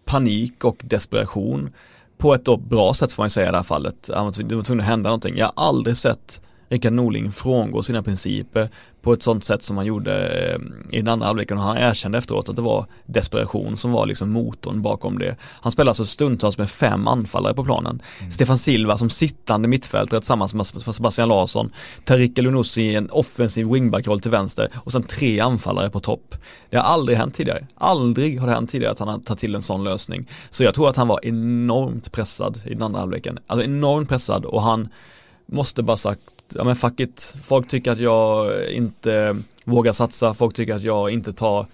panik 0.05 0.63
och 0.63 0.81
desperation 0.83 1.69
på 2.17 2.33
ett 2.33 2.45
bra 2.69 2.93
sätt 2.93 3.13
får 3.13 3.23
man 3.23 3.29
säga 3.29 3.47
i 3.47 3.51
det 3.51 3.57
här 3.57 3.63
fallet. 3.63 4.09
Det 4.35 4.55
var 4.55 4.61
tvungen 4.61 4.81
att 4.81 4.89
hända 4.89 5.09
någonting. 5.09 5.37
Jag 5.37 5.45
har 5.45 5.67
aldrig 5.67 5.97
sett 5.97 6.41
Rickard 6.69 6.93
Norling 6.93 7.31
frångå 7.31 7.83
sina 7.83 8.03
principer 8.03 8.69
på 9.07 9.13
ett 9.13 9.23
sånt 9.23 9.43
sätt 9.43 9.63
som 9.63 9.77
han 9.77 9.85
gjorde 9.85 10.27
eh, 10.27 10.59
i 10.97 10.97
den 10.97 11.07
andra 11.07 11.25
halvleken 11.25 11.57
och 11.57 11.63
han 11.63 11.77
erkände 11.77 12.17
efteråt 12.17 12.49
att 12.49 12.55
det 12.55 12.61
var 12.61 12.85
desperation 13.05 13.77
som 13.77 13.91
var 13.91 14.05
liksom 14.05 14.29
motorn 14.29 14.81
bakom 14.81 15.19
det. 15.19 15.35
Han 15.41 15.71
spelade 15.71 15.89
alltså 15.89 16.05
stundtals 16.05 16.57
med 16.57 16.69
fem 16.69 17.07
anfallare 17.07 17.53
på 17.53 17.63
planen. 17.63 18.01
Mm. 18.19 18.31
Stefan 18.31 18.57
Silva 18.57 18.97
som 18.97 19.09
sittande 19.09 19.67
mittfältare 19.67 20.19
tillsammans 20.19 20.53
med 20.53 20.65
Sebastian 20.65 21.29
Larsson, 21.29 21.71
Tarik 22.05 22.37
Elunussi 22.37 22.81
i 22.81 22.95
en 22.95 23.09
offensiv 23.09 23.67
wingback-roll 23.67 24.19
till 24.19 24.31
vänster 24.31 24.69
och 24.75 24.91
sen 24.91 25.03
tre 25.03 25.39
anfallare 25.39 25.89
på 25.89 25.99
topp. 25.99 26.35
Det 26.69 26.77
har 26.77 26.83
aldrig 26.83 27.17
hänt 27.17 27.33
tidigare. 27.33 27.67
Aldrig 27.75 28.39
har 28.39 28.47
det 28.47 28.53
hänt 28.53 28.69
tidigare 28.69 28.91
att 28.91 28.99
han 28.99 29.07
har 29.07 29.19
tagit 29.19 29.39
till 29.39 29.55
en 29.55 29.61
sån 29.61 29.83
lösning. 29.83 30.27
Så 30.49 30.63
jag 30.63 30.73
tror 30.73 30.89
att 30.89 30.95
han 30.95 31.07
var 31.07 31.19
enormt 31.25 32.11
pressad 32.11 32.61
i 32.65 32.69
den 32.69 32.83
andra 32.83 32.99
halvleken. 32.99 33.39
Alltså 33.47 33.65
enormt 33.65 34.09
pressad 34.09 34.45
och 34.45 34.61
han 34.61 34.89
måste 35.45 35.83
bara 35.83 35.97
sagt 35.97 36.21
ja 36.55 36.63
men 36.63 36.75
fuck 36.75 36.99
it, 36.99 37.35
folk 37.43 37.67
tycker 37.67 37.91
att 37.91 37.99
jag 37.99 38.51
inte 38.69 39.37
vågar 39.65 39.91
satsa, 39.91 40.33
folk 40.33 40.55
tycker 40.55 40.75
att 40.75 40.83
jag 40.83 41.09
inte 41.09 41.33
tar 41.33 41.65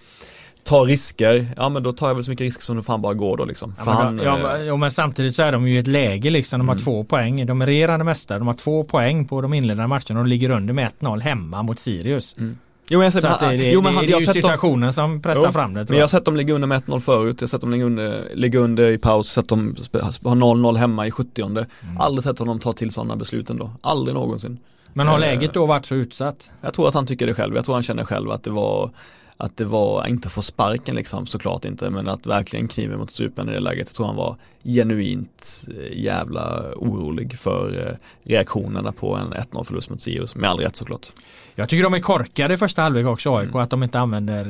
tar 0.64 0.86
risker, 0.86 1.48
ja 1.58 1.70
men 1.70 1.84
då 1.84 1.94
tar 1.94 2.08
jag 2.08 2.16
väl 2.16 2.24
så 2.24 2.30
mycket 2.30 2.46
risker 2.46 2.64
som 2.64 2.78
det 2.78 2.84
fan 2.84 3.02
bara 3.02 3.14
går 3.14 3.38
då 3.38 3.46
liksom. 3.46 3.76
Ja, 3.78 3.86
men, 3.86 3.94
han, 3.94 4.20
ja, 4.20 4.58
ja, 4.58 4.76
men 4.76 4.92
samtidigt 4.92 5.36
så 5.36 5.42
är 5.42 5.52
de 5.52 5.68
ju 5.68 5.76
i 5.76 5.78
ett 5.78 5.88
läge 5.88 6.30
liksom, 6.30 6.60
de 6.60 6.68
har 6.68 6.76
mm. 6.76 6.84
två 6.84 7.04
poäng, 7.04 7.46
de 7.46 7.62
är 7.62 7.66
regerande 7.66 8.06
mästare, 8.06 8.40
de 8.40 8.48
har 8.48 8.54
två 8.54 8.84
poäng 8.84 9.28
på 9.28 9.42
de 9.42 9.54
inledande 9.54 9.88
matcherna 9.88 10.02
och 10.10 10.16
de 10.16 10.28
ligger 10.28 10.50
under 10.50 10.74
med 10.74 10.92
1-0 11.00 11.22
hemma 11.22 11.64
mot 11.64 11.80
Sirius. 11.80 12.38
Mm. 12.38 12.58
Jo 12.90 13.00
men 13.00 13.04
jag, 13.04 13.14
sett, 13.14 13.40
det, 13.40 13.58
det, 13.58 13.72
jo, 13.72 13.82
men 13.82 13.96
det, 13.96 14.02
det 14.02 14.14
är 14.14 14.20
ju 14.20 14.28
situationen 14.28 14.82
dem, 14.82 14.94
som 14.94 15.22
pressar 15.22 15.46
jo, 15.46 15.52
fram 15.52 15.74
det. 15.74 15.90
men 15.90 15.98
jag 15.98 16.04
har 16.04 16.08
sett 16.08 16.26
dem 16.26 16.36
ligga 16.36 16.54
under 16.54 16.68
med 16.68 16.82
1-0 16.82 17.00
förut, 17.00 17.36
jag 17.40 17.46
har 17.46 17.50
sett 17.50 17.62
dem 17.62 17.72
ligga 17.72 17.86
under, 17.86 18.36
ligga 18.36 18.60
under 18.60 18.92
i 18.92 18.98
paus, 18.98 19.28
sett 19.28 19.50
dem 19.50 19.76
ha 19.94 20.32
0-0 20.32 20.78
hemma 20.78 21.08
i 21.08 21.12
70 21.12 21.42
mm. 21.42 21.66
Aldrig 22.00 22.24
sett 22.24 22.40
honom 22.40 22.60
ta 22.60 22.74
till 22.74 22.92
sådana 22.92 23.16
beslut 23.16 23.50
ändå, 23.50 23.72
aldrig 23.82 24.16
någonsin. 24.16 24.60
Men 24.94 25.08
har 25.08 25.16
eh, 25.16 25.20
läget 25.20 25.54
då 25.54 25.66
varit 25.66 25.86
så 25.86 25.96
utsatt? 25.96 26.52
Jag 26.62 26.74
tror 26.74 26.88
att 26.88 26.94
han 26.94 27.06
tycker 27.06 27.28
det 27.28 27.34
själv, 27.34 27.56
jag 27.56 27.66
tror 27.66 27.76
han 27.76 27.84
känner 27.84 28.04
själv 28.04 28.32
att 28.32 28.44
det 28.44 28.52
var 28.52 28.92
att 29.38 29.58
det 29.58 29.66
var, 29.66 30.08
inte 30.08 30.30
få 30.30 30.42
sparken 30.42 30.96
liksom 30.96 31.28
såklart 31.28 31.66
inte, 31.66 31.90
men 31.90 32.08
att 32.08 32.26
verkligen 32.26 32.68
kniven 32.68 33.00
mot 33.00 33.12
strupen 33.12 33.50
i 33.50 33.54
det 33.54 33.60
läget. 33.60 33.88
Jag 33.88 33.96
tror 33.96 34.06
han 34.06 34.16
var 34.16 34.36
genuint 34.64 35.68
eh, 35.68 36.00
jävla 36.00 36.74
orolig 36.76 37.40
för 37.40 37.88
eh, 37.88 37.96
reaktionerna 38.30 38.92
på 38.92 39.16
en 39.16 39.34
1-0 39.34 39.64
förlust 39.64 39.90
mot 39.90 40.02
Sirius, 40.02 40.36
med 40.36 40.50
all 40.50 40.60
rätt 40.60 40.76
såklart. 40.76 41.12
Jag 41.56 41.70
tycker 41.70 41.84
de 41.84 41.94
är 41.94 42.00
korkade 42.00 42.54
i 42.54 42.58
första 42.58 42.82
halvlek 42.82 43.06
också 43.06 43.36
AIK, 43.36 43.50
mm. 43.50 43.62
att 43.62 43.70
de 43.70 43.84
inte 43.84 44.00
använder 44.00 44.46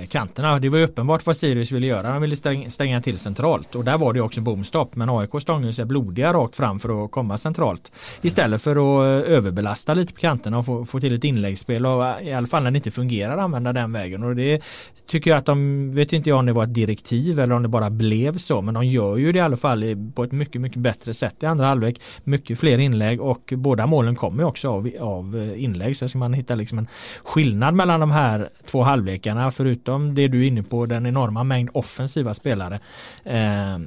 eh, 0.00 0.06
kanterna. 0.06 0.58
Det 0.58 0.68
var 0.68 0.78
uppenbart 0.78 1.26
vad 1.26 1.36
Sirius 1.36 1.72
ville 1.72 1.86
göra. 1.86 2.12
De 2.12 2.22
ville 2.22 2.36
stänga, 2.36 2.70
stänga 2.70 3.02
till 3.02 3.18
centralt 3.18 3.74
och 3.74 3.84
där 3.84 3.98
var 3.98 4.12
det 4.12 4.20
också 4.20 4.40
bomstopp. 4.40 4.96
Men 4.96 5.10
AIK 5.10 5.30
stångade 5.40 5.72
sig 5.72 5.84
blodiga 5.84 6.32
rakt 6.32 6.56
fram 6.56 6.78
för 6.78 7.04
att 7.04 7.10
komma 7.10 7.38
centralt. 7.38 7.92
Istället 8.22 8.62
för 8.62 8.70
att 8.70 9.26
överbelasta 9.26 9.94
lite 9.94 10.12
på 10.12 10.20
kanterna 10.20 10.58
och 10.58 10.66
få, 10.66 10.84
få 10.84 11.00
till 11.00 11.14
ett 11.14 11.24
inläggsspel 11.24 11.86
och 11.86 12.22
i 12.22 12.32
alla 12.32 12.46
fall 12.46 12.62
när 12.62 12.70
det 12.70 12.76
inte 12.76 12.90
fungerar 12.90 13.38
använda 13.38 13.72
den 13.72 13.92
vägen 13.92 14.22
och 14.22 14.36
det 14.36 14.62
tycker 15.08 15.30
jag 15.30 15.38
att 15.38 15.46
de, 15.46 15.94
vet 15.94 16.12
inte 16.12 16.28
jag 16.30 16.38
om 16.38 16.46
det 16.46 16.52
var 16.52 16.64
ett 16.64 16.74
direktiv 16.74 17.40
eller 17.40 17.54
om 17.54 17.62
det 17.62 17.68
bara 17.68 17.90
blev 17.90 18.38
så 18.38 18.62
men 18.62 18.74
de 18.74 18.86
gör 18.86 19.16
ju 19.16 19.32
det 19.32 19.38
i 19.38 19.42
alla 19.42 19.56
fall 19.56 19.84
på 20.14 20.24
ett 20.24 20.32
mycket 20.32 20.60
mycket 20.60 20.78
bättre 20.78 21.14
sätt 21.14 21.42
i 21.42 21.46
andra 21.46 21.66
halvlek. 21.66 22.00
Mycket 22.24 22.58
fler 22.58 22.78
inlägg 22.78 23.20
och 23.20 23.52
båda 23.56 23.86
målen 23.86 24.16
kommer 24.16 24.44
också 24.44 24.70
av, 24.70 24.90
av 25.00 25.36
eh, 25.36 25.64
inlägg 25.64 25.96
så 25.96 26.08
ska 26.16 26.18
man 26.18 26.32
hitta 26.32 26.54
liksom 26.54 26.78
en 26.78 26.86
skillnad 27.24 27.74
mellan 27.74 28.00
de 28.00 28.10
här 28.10 28.48
två 28.66 28.82
halvlekarna 28.82 29.50
förutom 29.50 30.14
det 30.14 30.28
du 30.28 30.42
är 30.42 30.48
inne 30.48 30.62
på 30.62 30.86
den 30.86 31.06
enorma 31.06 31.44
mängd 31.44 31.70
offensiva 31.72 32.34
spelare. 32.34 32.80
Eh, 33.24 33.78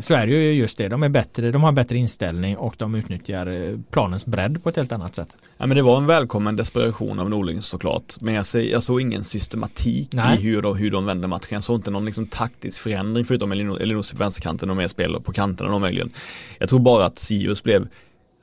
så 0.00 0.14
är 0.14 0.26
det 0.26 0.32
ju 0.32 0.52
just 0.52 0.78
det. 0.78 0.88
De 0.88 1.02
är 1.02 1.08
bättre, 1.08 1.50
de 1.50 1.62
har 1.62 1.72
bättre 1.72 1.96
inställning 1.96 2.56
och 2.56 2.74
de 2.78 2.94
utnyttjar 2.94 3.46
eh, 3.46 3.78
planens 3.90 4.26
bredd 4.26 4.62
på 4.62 4.68
ett 4.68 4.76
helt 4.76 4.92
annat 4.92 5.14
sätt. 5.14 5.36
Ja 5.58 5.66
men 5.66 5.76
det 5.76 5.82
var 5.82 5.96
en 5.96 6.06
välkommen 6.06 6.56
desperation 6.56 7.20
av 7.20 7.30
Norling 7.30 7.62
såklart. 7.62 8.20
Men 8.20 8.34
jag, 8.34 8.46
ser, 8.46 8.60
jag 8.60 8.82
såg 8.82 9.00
ingen 9.00 9.24
systematik 9.24 10.08
Nej. 10.12 10.38
i 10.38 10.42
hur 10.42 10.62
de, 10.62 10.76
hur 10.76 10.90
de 10.90 11.06
vände 11.06 11.28
matchen. 11.28 11.48
Jag 11.50 11.62
såg 11.62 11.76
inte 11.76 11.90
någon 11.90 12.04
liksom 12.04 12.26
taktisk 12.26 12.80
förändring 12.80 13.24
förutom 13.24 13.52
Elinos 13.52 14.10
på 14.10 14.18
vänsterkanten 14.18 14.70
och 14.70 14.76
mer 14.76 14.88
spel 14.88 15.20
på 15.24 15.32
kanterna 15.32 15.70
då 15.70 15.78
möjligen. 15.78 16.10
Jag 16.58 16.68
tror 16.68 16.80
bara 16.80 17.04
att 17.06 17.18
Sirius 17.18 17.62
blev 17.62 17.88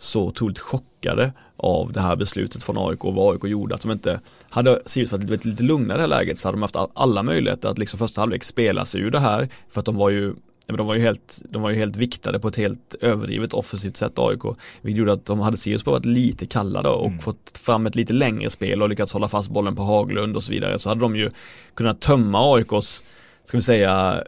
så 0.06 0.24
otroligt 0.24 0.60
chockade 0.60 1.34
av 1.58 1.92
det 1.92 2.02
här 2.02 2.16
beslutet 2.16 2.64
från 2.64 2.90
AIK 2.90 3.06
och 3.06 3.14
vad 3.14 3.34
AIK 3.34 3.52
gjorde. 3.52 3.76
Att 3.76 3.82
de 3.82 3.92
inte, 3.92 4.20
hade 4.50 4.82
Sirius 4.86 5.12
varit 5.12 5.30
lite, 5.30 5.48
lite 5.48 5.64
lugnare 5.64 5.98
i 5.98 5.98
det 5.98 6.02
här 6.02 6.20
läget 6.20 6.38
så 6.38 6.48
hade 6.48 6.56
de 6.56 6.62
haft 6.62 6.76
alla 6.94 7.24
möjligheter 7.24 7.70
att 7.70 7.78
liksom 7.78 8.00
första 8.00 8.22
halvlek 8.22 8.44
spela 8.44 8.86
sig 8.86 9.02
ur 9.02 9.12
det 9.12 9.20
här. 9.20 9.50
För 9.70 9.80
att 9.80 9.86
de 9.86 9.96
var 9.96 10.10
ju 10.10 10.36
de 10.68 10.88
var, 10.88 10.96
ju 10.96 11.02
helt, 11.02 11.42
de 11.50 11.62
var 11.62 11.70
ju 11.70 11.76
helt 11.76 11.96
viktade 11.96 12.40
på 12.40 12.48
ett 12.48 12.56
helt 12.56 12.96
överdrivet 13.02 13.54
offensivt 13.54 13.98
sätt 13.98 14.20
AIK. 14.20 14.42
Vilket 14.82 15.00
gjorde 15.00 15.14
att 15.14 15.26
de 15.26 15.40
hade 15.40 15.58
Sirius 15.58 15.84
på 15.84 15.92
varit 15.92 16.06
lite 16.06 16.46
kallare 16.46 16.88
och 16.88 17.08
mm. 17.08 17.20
fått 17.20 17.58
fram 17.58 17.86
ett 17.86 17.96
lite 17.96 18.14
längre 18.14 18.50
spel 18.50 18.82
och 18.82 18.90
lyckats 18.90 19.14
hålla 19.14 19.28
fast 19.28 19.50
bollen 19.50 19.76
på 19.76 19.84
Haglund 19.84 20.36
och 20.36 20.44
så 20.44 20.52
vidare. 20.52 20.80
Så 20.80 20.90
hade 20.90 21.02
de 21.02 21.16
ju 21.16 21.30
kunnat 21.74 22.02
tömma 22.02 22.56
AIKs, 22.56 23.04
ska 23.46 23.58
vi 23.58 23.62
säga, 23.62 24.24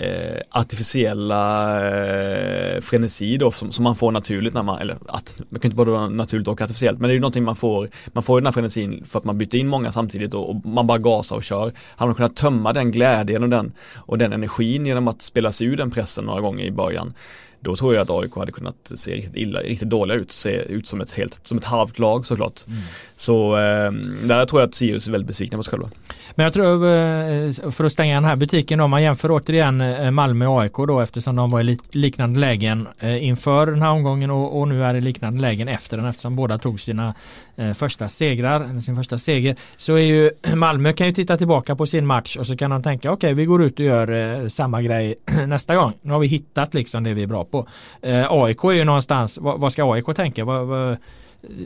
eh, 0.00 0.40
artificiella 0.50 1.70
eh, 1.88 2.80
frenesi 2.80 3.36
då 3.36 3.50
som, 3.50 3.72
som, 3.72 3.84
man 3.84 3.96
får 3.96 4.12
naturligt 4.12 4.54
när 4.54 4.62
man, 4.62 4.78
eller 4.78 4.96
att, 5.08 5.42
man 5.48 5.60
kan 5.60 5.68
inte 5.68 5.76
både 5.76 5.90
vara 5.90 6.08
naturligt 6.08 6.48
och 6.48 6.60
artificiellt 6.60 6.98
men 7.00 7.08
det 7.08 7.12
är 7.12 7.14
ju 7.14 7.20
någonting 7.20 7.44
man 7.44 7.56
får, 7.56 7.90
man 8.12 8.22
får 8.22 8.38
ju 8.38 8.40
den 8.40 8.46
här 8.46 8.52
frenesin 8.52 9.04
för 9.06 9.18
att 9.18 9.24
man 9.24 9.38
byter 9.38 9.56
in 9.56 9.68
många 9.68 9.92
samtidigt 9.92 10.34
och, 10.34 10.48
och 10.50 10.66
man 10.66 10.86
bara 10.86 10.98
gasar 10.98 11.36
och 11.36 11.44
kör. 11.44 11.72
Hade 11.96 12.08
man 12.08 12.14
kunnat 12.14 12.36
tömma 12.36 12.72
den 12.72 12.90
glädjen 12.90 13.42
och 13.42 13.48
den, 13.48 13.72
och 13.96 14.18
den 14.18 14.32
energin 14.32 14.86
genom 14.86 15.08
att 15.08 15.22
spela 15.22 15.52
sig 15.52 15.66
ur 15.66 15.76
den 15.76 15.90
pressen 15.90 16.24
några 16.24 16.40
gånger 16.40 16.64
i 16.64 16.70
början 16.70 17.14
då 17.60 17.76
tror 17.76 17.94
jag 17.94 18.02
att 18.02 18.10
AIK 18.10 18.34
hade 18.34 18.52
kunnat 18.52 18.92
se 18.94 19.14
riktigt 19.14 19.36
illa, 19.36 19.60
riktigt 19.60 19.88
dåliga 19.88 20.16
ut, 20.16 20.32
se 20.32 20.50
ut 20.50 20.86
som 20.86 21.00
ett 21.00 21.10
helt, 21.10 21.40
som 21.46 21.58
ett 21.58 21.64
halvt 21.64 21.98
lag 21.98 22.26
såklart. 22.26 22.66
Mm. 22.66 22.78
Så 23.16 23.56
eh, 23.56 23.92
där 24.26 24.46
tror 24.46 24.60
jag 24.60 24.68
att 24.68 24.74
Sirius 24.74 25.08
är 25.08 25.12
väldigt 25.12 25.28
besvikna 25.28 25.58
på 25.58 25.64
sig 25.64 25.70
själva. 25.70 25.90
Men 26.34 26.44
jag 26.44 26.52
tror, 26.52 26.74
eh, 26.74 27.70
för 27.70 27.84
att 27.84 27.92
stänga 27.92 28.14
den 28.14 28.24
här 28.24 28.36
butiken 28.36 28.80
om 28.80 28.90
man 28.90 29.02
jämför 29.02 29.30
återigen 29.30 29.80
eh, 29.80 30.10
Malmö 30.10 30.46
och 30.46 30.62
AIK 30.62 30.76
då 30.76 31.00
eftersom 31.00 31.36
de 31.36 31.50
var 31.50 31.60
i 31.60 31.78
liknande 31.90 32.40
lägen 32.40 32.88
eh, 32.98 33.24
inför 33.24 33.66
den 33.66 33.82
här 33.82 33.90
omgången 33.90 34.30
och, 34.30 34.60
och 34.60 34.68
nu 34.68 34.84
är 34.84 34.94
i 34.94 35.00
liknande 35.00 35.40
lägen 35.40 35.68
efter 35.68 35.96
den 35.96 36.06
eftersom 36.06 36.36
båda 36.36 36.58
tog 36.58 36.80
sina 36.80 37.14
första 37.74 38.08
segrar, 38.08 38.80
sin 38.80 38.96
första 38.96 39.18
seger. 39.18 39.56
Så 39.76 39.94
är 39.94 40.00
ju 40.00 40.30
Malmö 40.54 40.92
kan 40.92 41.06
ju 41.06 41.12
titta 41.12 41.36
tillbaka 41.36 41.76
på 41.76 41.86
sin 41.86 42.06
match 42.06 42.36
och 42.36 42.46
så 42.46 42.56
kan 42.56 42.70
de 42.70 42.82
tänka 42.82 43.12
okej 43.12 43.28
okay, 43.28 43.34
vi 43.34 43.44
går 43.44 43.62
ut 43.62 43.78
och 43.78 43.84
gör 43.84 44.48
samma 44.48 44.82
grej 44.82 45.14
nästa 45.46 45.76
gång. 45.76 45.92
Nu 46.02 46.12
har 46.12 46.20
vi 46.20 46.26
hittat 46.26 46.74
liksom 46.74 47.04
det 47.04 47.14
vi 47.14 47.22
är 47.22 47.26
bra 47.26 47.44
på. 47.44 47.49
Eh, 48.02 48.26
AIK 48.30 48.64
är 48.64 48.72
ju 48.72 48.84
någonstans, 48.84 49.38
vad, 49.38 49.60
vad 49.60 49.72
ska 49.72 49.92
AIK 49.92 50.06
tänka? 50.16 50.44
Vad, 50.44 50.66
vad, 50.66 50.96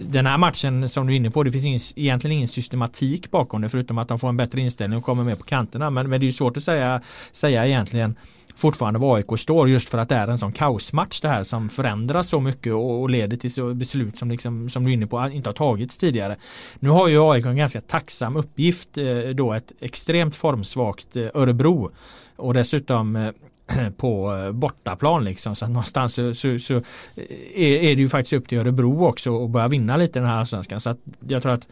den 0.07 0.26
här 0.26 0.39
matchen 0.39 0.89
som 0.89 1.07
du 1.07 1.12
är 1.12 1.16
inne 1.16 1.30
på, 1.30 1.43
det 1.43 1.53
finns 1.53 1.64
ingen, 1.64 1.80
egentligen 1.97 2.37
ingen 2.37 2.49
systematik 2.49 3.30
bakom 3.30 3.62
det 3.62 3.68
förutom 3.68 3.99
att 3.99 4.09
de 4.09 4.18
får 4.18 4.28
en 4.28 4.37
bättre 4.37 4.61
inställning 4.61 4.99
och 4.99 5.05
kommer 5.05 5.24
med 5.24 5.39
på 5.39 5.45
kanterna. 5.45 5.91
Men, 5.91 6.11
men 6.11 6.20
det 6.20 6.24
är 6.24 6.28
ju 6.28 6.32
svårt 6.32 6.57
att 6.57 6.62
säga, 6.62 7.01
säga 7.32 7.66
egentligen 7.66 8.16
fortfarande 8.57 8.99
var 9.01 9.16
AIK 9.16 9.39
står 9.39 9.68
just 9.68 9.89
för 9.89 9.99
att 9.99 10.09
det 10.09 10.14
är 10.14 10.28
en 10.28 10.39
sån 10.39 10.53
kaosmatch 10.53 11.20
det 11.20 11.28
här 11.28 11.45
som 11.45 11.68
förändras 11.68 12.28
så 12.28 12.41
mycket 12.41 12.72
och, 12.72 13.01
och 13.01 13.11
leder 13.11 13.37
till 13.37 13.53
så 13.53 13.74
beslut 13.74 14.18
som, 14.18 14.30
liksom, 14.30 14.70
som 14.70 14.85
du 14.85 14.91
är 14.91 14.95
inne 14.95 15.07
på 15.07 15.30
inte 15.32 15.49
har 15.49 15.55
tagits 15.55 15.99
tidigare. 15.99 16.37
Nu 16.78 16.89
har 16.89 17.09
ju 17.09 17.30
AIK 17.30 17.47
en 17.47 17.57
ganska 17.57 17.80
tacksam 17.80 18.37
uppgift 18.37 18.99
eh, 18.99 19.35
då 19.35 19.53
ett 19.53 19.72
extremt 19.80 20.37
formsvagt 20.37 21.16
eh, 21.16 21.26
Örebro 21.35 21.91
och 22.37 22.55
dessutom 22.55 23.16
eh, 23.16 23.30
på 23.96 24.36
eh, 24.36 24.52
bortaplan 24.52 25.24
liksom. 25.24 25.56
Så 25.56 25.66
någonstans 25.66 26.14
så, 26.14 26.34
så, 26.34 26.58
så 26.58 26.74
eh, 26.74 26.82
är, 27.54 27.76
är, 27.82 27.96
det 27.96 28.02
ju 28.02 28.08
faktiskt 28.08 28.32
upp 28.32 28.48
till 28.48 28.58
Örebro 28.58 29.06
också 29.06 29.44
att 29.44 29.50
börja 29.50 29.68
vinna 29.68 29.96
lite 29.96 30.18
den 30.18 30.28
här 30.28 30.38
allsvenskan. 30.38 30.80
Så 30.80 30.90
att 30.90 30.98
jag 31.28 31.42
tror 31.42 31.52
att 31.52 31.68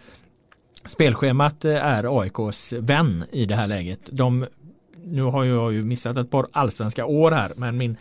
spelschemat 0.84 1.64
eh, 1.64 1.86
är 1.86 2.20
AIKs 2.20 2.72
vän 2.72 3.24
i 3.32 3.46
det 3.46 3.54
här 3.54 3.66
läget. 3.66 4.00
De, 4.10 4.46
nu 5.04 5.22
har 5.22 5.44
jag 5.44 5.72
ju 5.72 5.84
missat 5.84 6.16
ett 6.16 6.30
par 6.30 6.46
allsvenska 6.52 7.06
år 7.06 7.30
här 7.30 7.52
men 7.56 7.76
min 7.76 7.96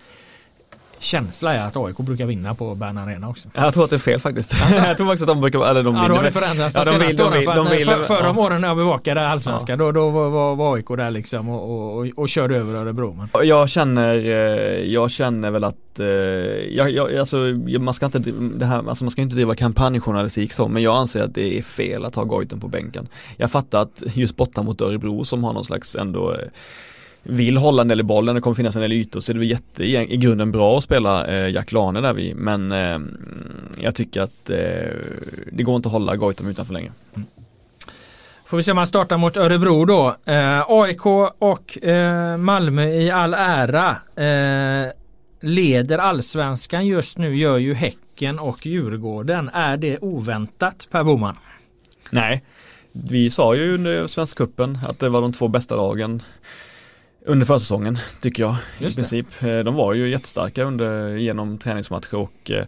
känsla 1.01 1.53
är 1.53 1.59
att 1.59 1.77
AIK 1.77 1.97
brukar 1.97 2.25
vinna 2.25 2.55
på 2.55 2.75
Bern 2.75 2.97
Arena 2.97 3.29
också. 3.29 3.49
Jag 3.53 3.73
tror 3.73 3.83
att 3.83 3.89
det 3.89 3.95
är 3.95 3.97
fel 3.97 4.19
faktiskt. 4.19 4.53
Alltså, 4.61 4.75
jag 4.87 4.97
tror 4.97 5.07
faktiskt 5.07 5.21
att 5.29 5.35
de 5.35 5.41
brukar, 5.41 5.69
eller 5.69 5.83
de 5.83 5.93
vinner. 5.93 6.03
Ja, 6.03 6.09
då 6.09 6.15
har 6.15 6.23
det 6.23 6.31
förändrats 6.31 6.75
ja, 6.75 6.83
de 6.83 6.99
vill, 6.99 7.15
de 7.17 7.33
vill, 7.33 7.45
de 7.45 7.69
vill, 7.69 7.85
för, 7.85 8.01
Förra 8.01 8.27
ja. 8.27 8.37
åren 8.37 8.61
när 8.61 8.67
jag 8.67 8.77
bevakade 8.77 9.27
allsvenska 9.27 9.71
ja. 9.71 9.77
då, 9.77 9.91
då 9.91 10.09
var, 10.09 10.55
var 10.55 10.75
AIK 10.75 10.87
där 10.87 11.11
liksom 11.11 11.49
och, 11.49 11.97
och, 11.97 12.07
och, 12.15 12.29
körde 12.29 12.57
över 12.57 12.75
Örebro. 12.75 13.27
Men. 13.33 13.47
Jag 13.47 13.69
känner, 13.69 14.15
eh, 14.15 14.91
jag 14.91 15.11
känner 15.11 15.51
väl 15.51 15.63
att, 15.63 15.99
eh, 15.99 16.07
jag, 16.75 16.91
jag, 16.91 17.15
alltså, 17.15 17.37
man 17.79 17.93
ska 17.93 18.05
inte, 18.05 18.19
det 18.55 18.65
här, 18.65 18.89
alltså 18.89 19.03
man 19.03 19.11
ska 19.11 19.21
inte 19.21 19.35
driva 19.35 19.55
kampanjjournalistik 19.55 20.53
så, 20.53 20.67
men 20.67 20.83
jag 20.83 20.95
anser 20.95 21.23
att 21.23 21.35
det 21.35 21.57
är 21.57 21.61
fel 21.61 22.05
att 22.05 22.15
ha 22.15 22.23
Goiten 22.23 22.59
på 22.59 22.67
bänken. 22.67 23.07
Jag 23.37 23.51
fattar 23.51 23.81
att 23.81 24.03
just 24.13 24.35
borta 24.35 24.63
mot 24.63 24.81
Örebro 24.81 25.25
som 25.25 25.43
har 25.43 25.53
någon 25.53 25.65
slags 25.65 25.95
ändå 25.95 26.31
eh, 26.31 26.37
vill 27.23 27.57
hålla 27.57 27.81
en 27.81 27.87
del 27.87 27.99
i 27.99 28.03
bollen, 28.03 28.35
det 28.35 28.41
kommer 28.41 28.55
finnas 28.55 28.75
en 28.75 28.81
del 28.81 28.91
ytor 28.91 29.19
så 29.19 29.33
det 29.33 29.37
är 29.37 29.39
väl 29.39 29.49
jätte, 29.49 29.83
i 29.83 30.17
grunden 30.17 30.51
bra 30.51 30.77
att 30.77 30.83
spela 30.83 31.27
eh, 31.27 31.49
Jack 31.49 31.71
Lane 31.71 32.01
där 32.01 32.13
vi 32.13 32.33
men 32.33 32.71
eh, 32.71 32.99
jag 33.83 33.95
tycker 33.95 34.21
att 34.21 34.49
eh, 34.49 34.57
det 35.51 35.63
går 35.63 35.75
inte 35.75 35.87
att 35.87 35.93
hålla 35.93 36.15
Goitom 36.15 36.47
utanför 36.47 36.73
längre. 36.73 36.91
Mm. 37.15 37.27
Får 38.45 38.57
vi 38.57 38.63
se 38.63 38.71
om 38.71 38.75
man 38.75 38.87
startar 38.87 39.17
mot 39.17 39.37
Örebro 39.37 39.85
då. 39.85 40.15
Eh, 40.25 40.63
AIK 40.67 41.05
och 41.39 41.83
eh, 41.83 42.37
Malmö 42.37 42.83
i 42.83 43.11
all 43.11 43.33
ära 43.33 43.89
eh, 44.15 44.91
leder 45.41 45.97
allsvenskan 45.97 46.87
just 46.87 47.17
nu 47.17 47.37
gör 47.37 47.57
ju 47.57 47.73
Häcken 47.73 48.39
och 48.39 48.65
Djurgården. 48.65 49.49
Är 49.53 49.77
det 49.77 49.97
oväntat 49.97 50.87
Per 50.91 51.03
Boman? 51.03 51.35
Nej, 52.09 52.43
vi 52.91 53.29
sa 53.29 53.55
ju 53.55 53.73
under 53.73 54.07
Svenskcupen 54.07 54.79
att 54.87 54.99
det 54.99 55.09
var 55.09 55.21
de 55.21 55.33
två 55.33 55.47
bästa 55.47 55.75
lagen 55.75 56.21
under 57.25 57.45
försäsongen 57.45 57.97
tycker 58.21 58.43
jag 58.43 58.55
Just 58.79 58.97
i 58.97 58.99
princip. 58.99 59.27
Det. 59.39 59.57
Eh, 59.57 59.63
de 59.63 59.75
var 59.75 59.93
ju 59.93 60.09
jättestarka 60.09 60.63
under, 60.63 61.15
genom 61.15 61.57
träningsmatcher 61.57 62.15
och, 62.15 62.51
eh, 62.51 62.65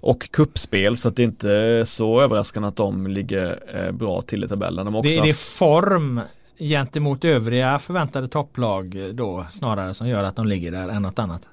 och 0.00 0.30
kuppspel 0.30 0.96
så 0.96 1.08
att 1.08 1.16
det 1.16 1.22
inte 1.22 1.52
är 1.52 1.84
så 1.84 2.20
överraskande 2.20 2.68
att 2.68 2.76
de 2.76 3.06
ligger 3.06 3.58
eh, 3.74 3.92
bra 3.92 4.22
till 4.22 4.44
i 4.44 4.48
tabellen. 4.48 4.84
De 4.84 4.94
också 4.94 5.08
det 5.08 5.18
är 5.18 5.26
det 5.26 5.38
form 5.38 6.20
gentemot 6.58 7.24
övriga 7.24 7.78
förväntade 7.78 8.28
topplag 8.28 9.10
då 9.14 9.46
snarare 9.50 9.94
som 9.94 10.08
gör 10.08 10.24
att 10.24 10.36
de 10.36 10.46
ligger 10.46 10.72
där 10.72 10.88
än 10.88 11.02
något 11.02 11.18
annat? 11.18 11.48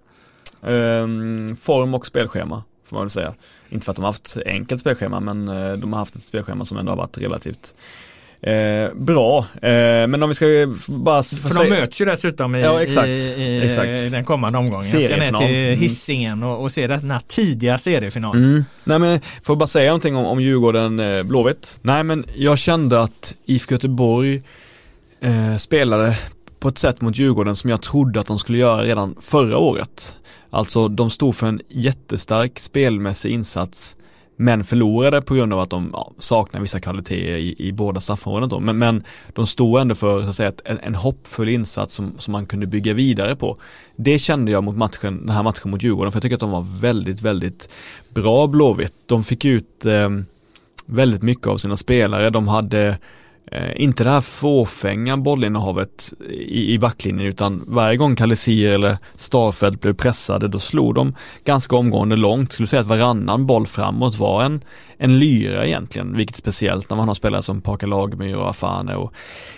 Um, 0.62 1.56
form 1.56 1.94
och 1.94 2.08
spelschema 2.08 2.64
får 2.86 2.96
man 2.96 3.04
väl 3.04 3.10
säga. 3.10 3.34
Inte 3.70 3.86
för 3.86 3.92
att 3.92 3.96
de 3.96 4.02
har 4.02 4.10
haft 4.10 4.38
enkelt 4.46 4.82
spelschema 4.82 5.20
men 5.20 5.46
de 5.80 5.94
har 5.94 6.00
haft 6.00 6.16
ett 6.16 6.22
spelschema 6.22 6.66
som 6.66 6.78
ändå 6.78 6.92
har 6.92 6.98
varit 6.98 7.18
relativt 7.18 7.74
Eh, 8.44 8.94
bra, 8.96 9.46
eh, 9.62 10.08
men 10.08 10.24
om 10.24 10.30
vi 10.30 10.36
ska 10.36 10.46
bara 10.88 11.24
För 11.24 11.64
de 11.64 11.70
möts 11.70 12.02
ju 12.02 12.06
dessutom 12.06 12.56
i, 12.56 12.62
ja, 12.62 12.82
exakt, 12.84 13.08
i, 13.08 13.12
i 13.12 13.62
exakt. 13.66 14.12
den 14.12 14.26
kommande 14.26 14.60
omgången. 14.60 14.90
Jag 14.92 15.04
ska 15.04 15.18
ner 15.18 15.48
till 15.48 15.56
mm. 15.56 15.80
Hisingen 15.80 16.44
och, 16.44 16.62
och 16.62 16.72
se 16.72 16.88
den 16.88 17.12
här 17.12 17.22
tidiga 17.28 17.78
seriefinalen. 17.78 18.44
Mm. 18.44 18.66
Nej 18.84 19.00
men, 19.00 19.20
får 19.20 19.54
jag 19.54 19.58
bara 19.58 19.68
säga 19.68 19.90
någonting 19.90 20.16
om, 20.16 20.26
om 20.26 20.42
Djurgården 20.42 21.00
eh, 21.00 21.24
Blåvitt? 21.24 21.80
Nej 21.82 22.04
men 22.04 22.26
jag 22.36 22.60
kände 22.60 23.02
att 23.02 23.36
IFK 23.46 23.72
Göteborg 23.72 24.42
eh, 25.22 25.58
spelade 25.58 26.18
på 26.60 26.68
ett 26.68 26.78
sätt 26.78 27.02
mot 27.02 27.18
Djurgården 27.18 27.56
som 27.56 27.70
jag 27.70 27.82
trodde 27.82 28.20
att 28.20 28.28
de 28.28 28.40
skulle 28.40 28.58
göra 28.58 28.84
redan 28.84 29.16
förra 29.22 29.58
året. 29.58 30.18
Alltså 30.50 30.88
de 30.88 31.10
stod 31.10 31.36
för 31.36 31.48
en 31.48 31.62
jättestark 31.70 32.60
spelmässig 32.60 33.32
insats 33.32 33.96
men 34.42 34.64
förlorade 34.64 35.22
på 35.22 35.34
grund 35.34 35.54
av 35.54 35.60
att 35.60 35.70
de 35.70 35.90
ja, 35.94 36.12
saknar 36.20 36.62
vissa 36.62 36.80
kvaliteter 36.80 37.16
i, 37.16 37.56
i 37.58 37.72
båda 37.72 38.00
straffområden 38.00 38.64
men, 38.64 38.78
men 38.78 39.04
de 39.34 39.48
stod 39.48 39.82
ändå 39.82 39.96
för 39.96 40.24
så 40.24 40.30
att 40.30 40.36
säga, 40.36 40.52
en, 40.66 40.80
en 40.80 40.96
hoppfull 40.96 41.50
insats 41.50 41.94
som, 41.94 42.14
som 42.18 42.32
man 42.32 42.46
kunde 42.46 42.68
bygga 42.68 42.94
vidare 42.94 43.36
på. 43.36 43.58
Det 43.96 44.20
kände 44.20 44.52
jag 44.52 44.64
mot 44.64 44.78
matchen, 44.78 45.26
den 45.26 45.30
här 45.30 45.44
matchen 45.44 45.72
mot 45.72 45.84
Djurgården 45.84 46.12
för 46.12 46.18
jag 46.18 46.22
tycker 46.22 46.36
att 46.36 46.40
de 46.40 46.52
var 46.52 46.66
väldigt, 46.82 47.22
väldigt 47.22 47.70
bra 48.10 48.48
Blåvitt. 48.48 48.94
De 49.06 49.24
fick 49.24 49.46
ut 49.46 49.86
eh, 49.86 50.10
väldigt 50.86 51.22
mycket 51.22 51.48
av 51.48 51.58
sina 51.58 51.78
spelare. 51.78 52.30
De 52.30 52.48
hade 52.48 52.98
eh, 53.52 53.82
inte 53.82 54.04
det 54.04 54.10
här 54.10 54.22
fåfänga 54.22 55.18
bollinnehavet 55.18 56.14
i, 56.30 56.74
i 56.74 56.80
backlinjen 56.80 57.28
utan 57.28 57.64
varje 57.68 57.98
gång 57.98 58.16
Kalisir 58.16 58.70
eller 58.70 58.98
Starfelt 59.16 59.82
blev 59.82 59.94
pressade 59.94 60.48
då 60.48 60.60
slog 60.60 60.96
de 60.96 61.16
ganska 61.46 61.76
omgående 61.76 62.16
långt. 62.16 62.52
Skulle 62.52 62.68
säga 62.68 62.82
att 62.82 62.88
varannan 62.88 63.46
boll 63.46 63.68
framåt 63.68 64.18
var 64.18 64.44
en, 64.44 64.64
en 64.98 65.20
lyra 65.20 65.66
egentligen, 65.66 66.18
vilket 66.18 66.36
är 66.36 66.40
speciellt 66.40 66.90
när 66.90 66.98
man 66.98 67.08
har 67.08 67.16
spelare 67.16 67.42
som 67.42 67.62
Parker 67.62 67.88
Lagemyr 67.88 68.36
och 68.36 68.50
Afane 68.50 68.96
och, 68.96 69.14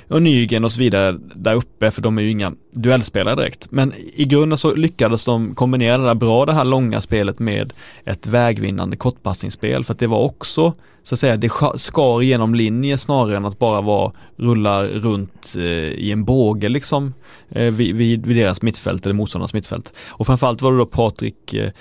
och 0.07 0.21
Nygren 0.21 0.63
och 0.63 0.71
så 0.71 0.79
vidare 0.79 1.19
där 1.35 1.55
uppe 1.55 1.91
för 1.91 2.01
de 2.01 2.17
är 2.17 2.21
ju 2.21 2.29
inga 2.29 2.53
duellspelare 2.71 3.35
direkt. 3.35 3.71
Men 3.71 3.93
i 4.15 4.25
grunden 4.25 4.57
så 4.57 4.75
lyckades 4.75 5.25
de 5.25 5.55
kombinera 5.55 5.97
det 5.97 6.03
där 6.03 6.15
bra 6.15 6.45
det 6.45 6.53
här 6.53 6.63
långa 6.65 7.01
spelet 7.01 7.39
med 7.39 7.73
ett 8.05 8.27
vägvinnande 8.27 8.97
kortpassningsspel 8.97 9.83
för 9.83 9.93
att 9.93 9.99
det 9.99 10.07
var 10.07 10.19
också 10.19 10.73
så 11.03 11.15
att 11.15 11.19
säga, 11.19 11.37
det 11.37 11.49
skar 11.75 12.21
genom 12.21 12.55
linje 12.55 12.97
snarare 12.97 13.37
än 13.37 13.45
att 13.45 13.59
bara 13.59 13.81
vara 13.81 14.11
rulla 14.35 14.83
runt 14.85 15.53
eh, 15.57 15.63
i 15.63 16.11
en 16.11 16.25
båge 16.25 16.69
liksom 16.69 17.13
eh, 17.49 17.73
vid, 17.73 17.95
vid, 17.95 18.25
vid 18.25 18.37
deras 18.37 18.61
mittfält 18.61 19.05
eller 19.05 19.15
motståndarnas 19.15 19.53
mittfält. 19.53 19.93
Och 20.07 20.27
framförallt 20.27 20.61
var 20.61 20.71
det 20.71 20.77
då 20.77 20.85
Patrik 20.85 21.53
eh, 21.53 21.71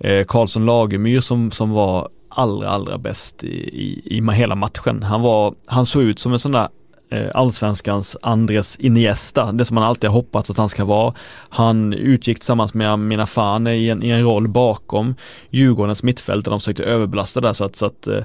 eh 0.00 0.24
Karlsson 0.24 0.66
Lagemyr 0.66 1.20
som, 1.20 1.50
som 1.50 1.70
var 1.70 2.08
allra, 2.28 2.68
allra 2.68 2.98
bäst 2.98 3.44
i, 3.44 3.48
i, 3.48 4.18
i 4.18 4.32
hela 4.32 4.54
matchen. 4.54 5.02
Han 5.02 5.20
var, 5.20 5.54
han 5.66 5.86
såg 5.86 6.02
ut 6.02 6.18
som 6.18 6.32
en 6.32 6.38
sån 6.38 6.52
där 6.52 6.68
Eh, 7.12 7.30
allsvenskans 7.34 8.16
Andres 8.22 8.76
Iniesta, 8.80 9.52
det 9.52 9.64
som 9.64 9.74
man 9.74 9.84
alltid 9.84 10.10
har 10.10 10.14
hoppats 10.14 10.50
att 10.50 10.56
han 10.56 10.68
ska 10.68 10.84
vara. 10.84 11.14
Han 11.48 11.92
utgick 11.92 12.38
tillsammans 12.38 12.74
med 12.74 12.90
Amina 12.90 13.26
Fane 13.26 13.74
i 13.74 13.90
en, 13.90 14.02
i 14.02 14.08
en 14.08 14.22
roll 14.22 14.48
bakom 14.48 15.14
Djurgårdens 15.50 16.02
mittfält 16.02 16.44
där 16.44 16.50
de 16.50 16.60
försökte 16.60 16.84
överbelasta 16.84 17.40
där 17.40 17.52
så 17.52 17.64
att, 17.64 17.76
så 17.76 17.86
att 17.86 18.06
eh, 18.06 18.20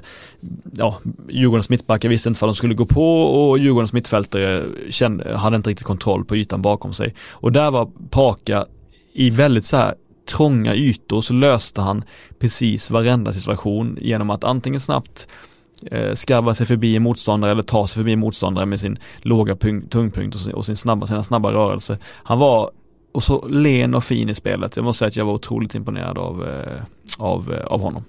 ja, 0.72 0.98
Djurgårdens 1.28 1.68
mittbackar 1.68 2.08
visste 2.08 2.28
inte 2.28 2.40
vad 2.40 2.48
de 2.48 2.54
skulle 2.54 2.74
gå 2.74 2.86
på 2.86 3.22
och 3.22 3.58
Djurgårdens 3.58 3.92
mittfältare 3.92 4.64
kände, 4.90 5.36
hade 5.36 5.56
inte 5.56 5.70
riktigt 5.70 5.86
kontroll 5.86 6.24
på 6.24 6.36
ytan 6.36 6.62
bakom 6.62 6.94
sig. 6.94 7.14
Och 7.30 7.52
där 7.52 7.70
var 7.70 7.90
Paka 8.10 8.66
i 9.12 9.30
väldigt 9.30 9.66
så 9.66 9.76
här 9.76 9.94
trånga 10.28 10.74
ytor 10.74 11.20
så 11.20 11.32
löste 11.32 11.80
han 11.80 12.04
precis 12.38 12.90
varenda 12.90 13.32
situation 13.32 13.98
genom 14.00 14.30
att 14.30 14.44
antingen 14.44 14.80
snabbt 14.80 15.28
eh, 15.90 16.12
skarva 16.12 16.54
sig 16.54 16.66
förbi 16.66 16.96
en 16.96 17.02
motståndare 17.02 17.50
eller 17.50 17.62
ta 17.62 17.86
sig 17.86 17.94
förbi 17.94 18.12
en 18.12 18.18
motståndare 18.18 18.66
med 18.66 18.80
sin 18.80 18.98
låga 19.18 19.56
tungpunkt 19.90 20.34
och 20.34 20.40
sin, 20.40 20.54
och 20.54 20.66
sin 20.66 20.76
snabba, 20.76 21.06
sina 21.06 21.22
snabba 21.22 21.52
rörelser. 21.52 21.98
Han 22.04 22.38
var 22.38 22.70
och 23.12 23.22
så 23.22 23.48
len 23.48 23.94
och 23.94 24.04
fin 24.04 24.28
i 24.28 24.34
spelet. 24.34 24.76
Jag 24.76 24.84
måste 24.84 24.98
säga 24.98 25.08
att 25.08 25.16
jag 25.16 25.24
var 25.24 25.32
otroligt 25.32 25.74
imponerad 25.74 26.18
av, 26.18 26.48
eh, 26.48 26.82
av, 27.18 27.54
eh, 27.54 27.66
av 27.66 27.80
honom. 27.80 28.04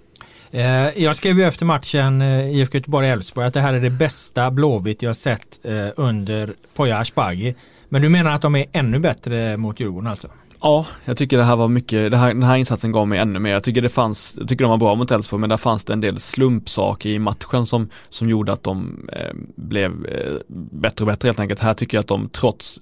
Eh, 0.51 1.03
jag 1.03 1.15
skrev 1.15 1.39
ju 1.39 1.45
efter 1.45 1.65
matchen 1.65 2.21
eh, 2.21 2.55
IFK 2.55 2.77
Göteborg-Elfsborg 2.77 3.47
att 3.47 3.53
det 3.53 3.61
här 3.61 3.73
är 3.73 3.81
det 3.81 3.89
bästa 3.89 4.51
Blåvitt 4.51 5.01
jag 5.01 5.15
sett 5.15 5.59
eh, 5.63 5.87
under 5.95 6.53
Poya 6.75 6.97
Ashbagi. 6.97 7.55
Men 7.89 8.01
du 8.01 8.09
menar 8.09 8.31
att 8.31 8.41
de 8.41 8.55
är 8.55 8.65
ännu 8.71 8.99
bättre 8.99 9.57
mot 9.57 9.79
Djurgården 9.79 10.07
alltså? 10.07 10.27
Ja, 10.61 10.85
jag 11.05 11.17
tycker 11.17 11.37
det 11.37 11.43
här 11.43 11.55
var 11.55 11.67
mycket, 11.67 12.11
det 12.11 12.17
här, 12.17 12.27
den 12.27 12.43
här 12.43 12.55
insatsen 12.55 12.91
gav 12.91 13.07
mig 13.07 13.19
ännu 13.19 13.39
mer. 13.39 13.51
Jag 13.51 13.63
tycker 13.63 13.81
det 13.81 13.89
fanns, 13.89 14.35
jag 14.39 14.47
tycker 14.47 14.63
de 14.63 14.69
var 14.69 14.77
bra 14.77 14.95
mot 14.95 15.11
Elfsborg 15.11 15.39
men 15.39 15.49
där 15.49 15.57
fanns 15.57 15.85
det 15.85 15.93
en 15.93 16.01
del 16.01 16.19
slumpsaker 16.19 17.09
i 17.09 17.19
matchen 17.19 17.65
som, 17.65 17.89
som 18.09 18.29
gjorde 18.29 18.53
att 18.53 18.63
de 18.63 19.07
eh, 19.13 19.33
blev 19.55 20.05
eh, 20.05 20.33
bättre 20.71 21.03
och 21.03 21.07
bättre 21.07 21.27
helt 21.27 21.39
enkelt. 21.39 21.59
Här 21.59 21.73
tycker 21.73 21.97
jag 21.97 22.01
att 22.01 22.07
de 22.07 22.29
trots 22.29 22.79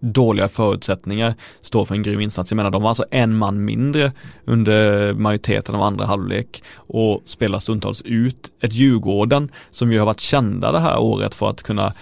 dåliga 0.00 0.48
förutsättningar 0.48 1.34
står 1.60 1.84
för 1.84 1.94
en 1.94 2.02
grym 2.02 2.20
insats. 2.20 2.50
Jag 2.50 2.56
menar 2.56 2.70
de 2.70 2.82
var 2.82 2.88
alltså 2.88 3.04
en 3.10 3.36
man 3.36 3.64
mindre 3.64 4.12
under 4.44 5.12
majoriteten 5.14 5.74
av 5.74 5.82
andra 5.82 6.06
halvlek 6.06 6.62
och 6.74 7.22
spelar 7.24 7.58
stundtals 7.58 8.02
ut 8.02 8.50
ett 8.60 8.72
Djurgården 8.72 9.50
som 9.70 9.92
ju 9.92 9.98
har 9.98 10.06
varit 10.06 10.20
kända 10.20 10.72
det 10.72 10.80
här 10.80 10.98
året 10.98 11.34
för 11.34 11.50
att 11.50 11.62
kunna 11.62 11.92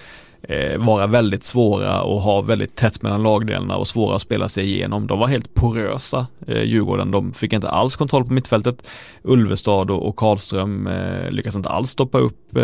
eh, 0.41 0.77
vara 0.77 1.07
väldigt 1.07 1.43
svåra 1.43 2.01
och 2.01 2.21
ha 2.21 2.41
väldigt 2.41 2.75
tätt 2.75 3.01
mellan 3.01 3.23
lagdelarna 3.23 3.77
och 3.77 3.87
svåra 3.87 4.15
att 4.15 4.21
spela 4.21 4.49
sig 4.49 4.63
igenom. 4.63 5.07
De 5.07 5.19
var 5.19 5.27
helt 5.27 5.53
porösa, 5.53 6.27
eh, 6.47 6.63
Djurgården. 6.63 7.11
De 7.11 7.33
fick 7.33 7.53
inte 7.53 7.69
alls 7.69 7.95
kontroll 7.95 8.25
på 8.25 8.33
mittfältet. 8.33 8.87
Ulvestad 9.23 9.91
och, 9.91 10.07
och 10.07 10.15
Karlström 10.15 10.87
eh, 10.87 11.31
lyckas 11.31 11.55
inte 11.55 11.69
alls 11.69 11.91
stoppa 11.91 12.19
upp 12.19 12.57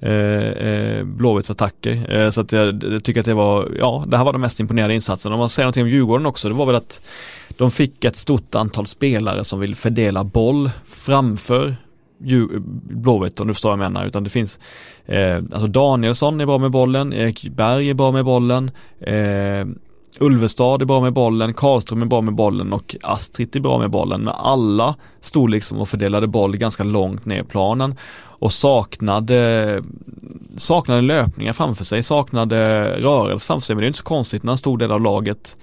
eh, 0.00 0.10
eh, 0.10 1.04
Blåvitts 1.04 1.50
attacker. 1.50 2.16
Eh, 2.18 2.30
så 2.30 2.40
att 2.40 2.52
jag, 2.52 2.84
jag, 2.84 3.04
tycker 3.04 3.20
att 3.20 3.26
det 3.26 3.34
var, 3.34 3.70
ja, 3.78 4.04
det 4.06 4.16
här 4.16 4.24
var 4.24 4.32
den 4.32 4.40
mest 4.40 4.60
imponerande 4.60 4.94
insatsen. 4.94 5.32
Om 5.32 5.38
man 5.38 5.48
säger 5.48 5.64
någonting 5.64 5.82
om 5.82 5.88
Djurgården 5.88 6.26
också, 6.26 6.48
det 6.48 6.54
var 6.54 6.66
väl 6.66 6.74
att 6.74 7.00
de 7.48 7.70
fick 7.70 8.04
ett 8.04 8.16
stort 8.16 8.54
antal 8.54 8.86
spelare 8.86 9.44
som 9.44 9.60
vill 9.60 9.76
fördela 9.76 10.24
boll 10.24 10.70
framför 10.86 11.76
Blåvitt 12.88 13.40
om 13.40 13.46
du 13.46 13.54
förstår 13.54 13.68
vad 13.68 13.84
jag 13.84 13.92
menar 13.92 14.06
utan 14.06 14.24
det 14.24 14.30
finns 14.30 14.58
eh, 15.06 15.36
Alltså 15.36 15.66
Danielsson 15.66 16.40
är 16.40 16.46
bra 16.46 16.58
med 16.58 16.70
bollen, 16.70 17.12
Erik 17.12 17.48
Berg 17.48 17.90
är 17.90 17.94
bra 17.94 18.12
med 18.12 18.24
bollen 18.24 18.70
eh, 19.00 19.66
Ulvestad 20.18 20.82
är 20.82 20.86
bra 20.86 21.00
med 21.00 21.12
bollen, 21.12 21.54
Karlström 21.54 22.02
är 22.02 22.06
bra 22.06 22.20
med 22.20 22.34
bollen 22.34 22.72
och 22.72 22.96
Astrid 23.02 23.56
är 23.56 23.60
bra 23.60 23.78
med 23.78 23.90
bollen. 23.90 24.20
Men 24.20 24.34
alla 24.34 24.94
stod 25.20 25.50
liksom 25.50 25.78
och 25.78 25.88
fördelade 25.88 26.26
boll 26.26 26.56
ganska 26.56 26.84
långt 26.84 27.26
ner 27.26 27.40
i 27.40 27.44
planen 27.44 27.96
och 28.16 28.52
saknade 28.52 29.82
saknade 30.56 31.00
löpningar 31.00 31.52
framför 31.52 31.84
sig, 31.84 32.02
saknade 32.02 32.84
rörelse 33.00 33.46
framför 33.46 33.66
sig. 33.66 33.76
Men 33.76 33.80
det 33.80 33.86
är 33.86 33.88
inte 33.88 33.98
så 33.98 34.04
konstigt 34.04 34.42
när 34.42 34.52
en 34.52 34.58
stor 34.58 34.78
del 34.78 34.92
av 34.92 35.00
laget 35.00 35.56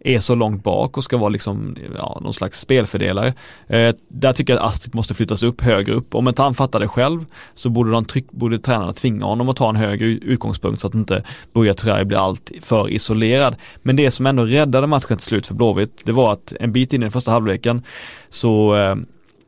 är 0.00 0.18
så 0.18 0.34
långt 0.34 0.62
bak 0.62 0.96
och 0.96 1.04
ska 1.04 1.16
vara 1.16 1.28
liksom, 1.28 1.76
ja, 1.96 2.18
någon 2.22 2.34
slags 2.34 2.60
spelfördelare. 2.60 3.34
Eh, 3.66 3.94
där 4.08 4.32
tycker 4.32 4.52
jag 4.52 4.60
att 4.60 4.68
Astrid 4.68 4.94
måste 4.94 5.14
flyttas 5.14 5.42
upp 5.42 5.60
högre 5.60 5.92
upp. 5.92 6.14
Om 6.14 6.28
inte 6.28 6.42
han 6.42 6.54
fattar 6.54 6.80
det 6.80 6.88
själv 6.88 7.24
så 7.54 7.70
borde, 7.70 7.90
de 7.90 8.04
tryck, 8.04 8.30
borde 8.30 8.58
tränarna 8.58 8.92
tvinga 8.92 9.24
honom 9.24 9.48
att 9.48 9.56
ta 9.56 9.68
en 9.68 9.76
högre 9.76 10.06
utgångspunkt 10.06 10.80
så 10.80 10.86
att 10.86 10.94
inte 10.94 11.22
Buya 11.52 11.74
Turay 11.74 12.04
blir 12.04 12.18
allt 12.18 12.52
för 12.62 12.90
isolerad. 12.90 13.56
Men 13.82 13.96
det 13.96 14.10
som 14.10 14.26
ändå 14.26 14.44
räddade 14.44 14.86
matchen 14.86 15.16
till 15.16 15.26
slut 15.26 15.46
för 15.46 15.54
Blåvitt, 15.54 16.00
det 16.04 16.12
var 16.12 16.32
att 16.32 16.52
en 16.60 16.72
bit 16.72 16.92
in 16.92 17.02
i 17.02 17.04
den 17.04 17.12
första 17.12 17.30
halvleken 17.30 17.82
så 18.28 18.76
eh, 18.76 18.96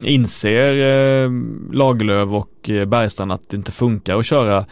inser 0.02 0.72
eh, 0.72 1.30
Lagerlöf 1.72 2.28
och 2.28 2.70
eh, 2.70 2.84
Bergstrand 2.84 3.32
att 3.32 3.48
det 3.48 3.56
inte 3.56 3.72
funkar 3.72 4.18
att 4.18 4.26
köra 4.26 4.64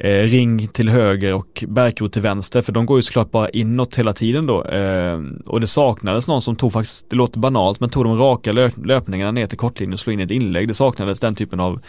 eh, 0.00 0.22
Ring 0.22 0.66
till 0.68 0.88
höger 0.88 1.34
och 1.34 1.64
Bärkro 1.68 2.08
till 2.08 2.22
vänster 2.22 2.62
för 2.62 2.72
de 2.72 2.86
går 2.86 2.98
ju 2.98 3.02
såklart 3.02 3.30
bara 3.30 3.48
inåt 3.48 3.96
hela 3.96 4.12
tiden 4.12 4.46
då 4.46 4.64
eh, 4.64 5.20
och 5.46 5.60
det 5.60 5.66
saknades 5.66 6.28
någon 6.28 6.42
som 6.42 6.56
tog 6.56 6.72
faktiskt, 6.72 7.10
det 7.10 7.16
låter 7.16 7.38
banalt 7.38 7.80
men 7.80 7.90
tog 7.90 8.04
de 8.04 8.18
raka 8.18 8.52
löp 8.52 8.86
löpningarna 8.86 9.30
ner 9.30 9.46
till 9.46 9.58
kortlinjen 9.58 9.92
och 9.92 10.00
slog 10.00 10.14
in 10.14 10.20
ett 10.20 10.30
inlägg. 10.30 10.68
Det 10.68 10.74
saknades 10.74 11.20
den 11.20 11.34
typen 11.34 11.60
av 11.60 11.80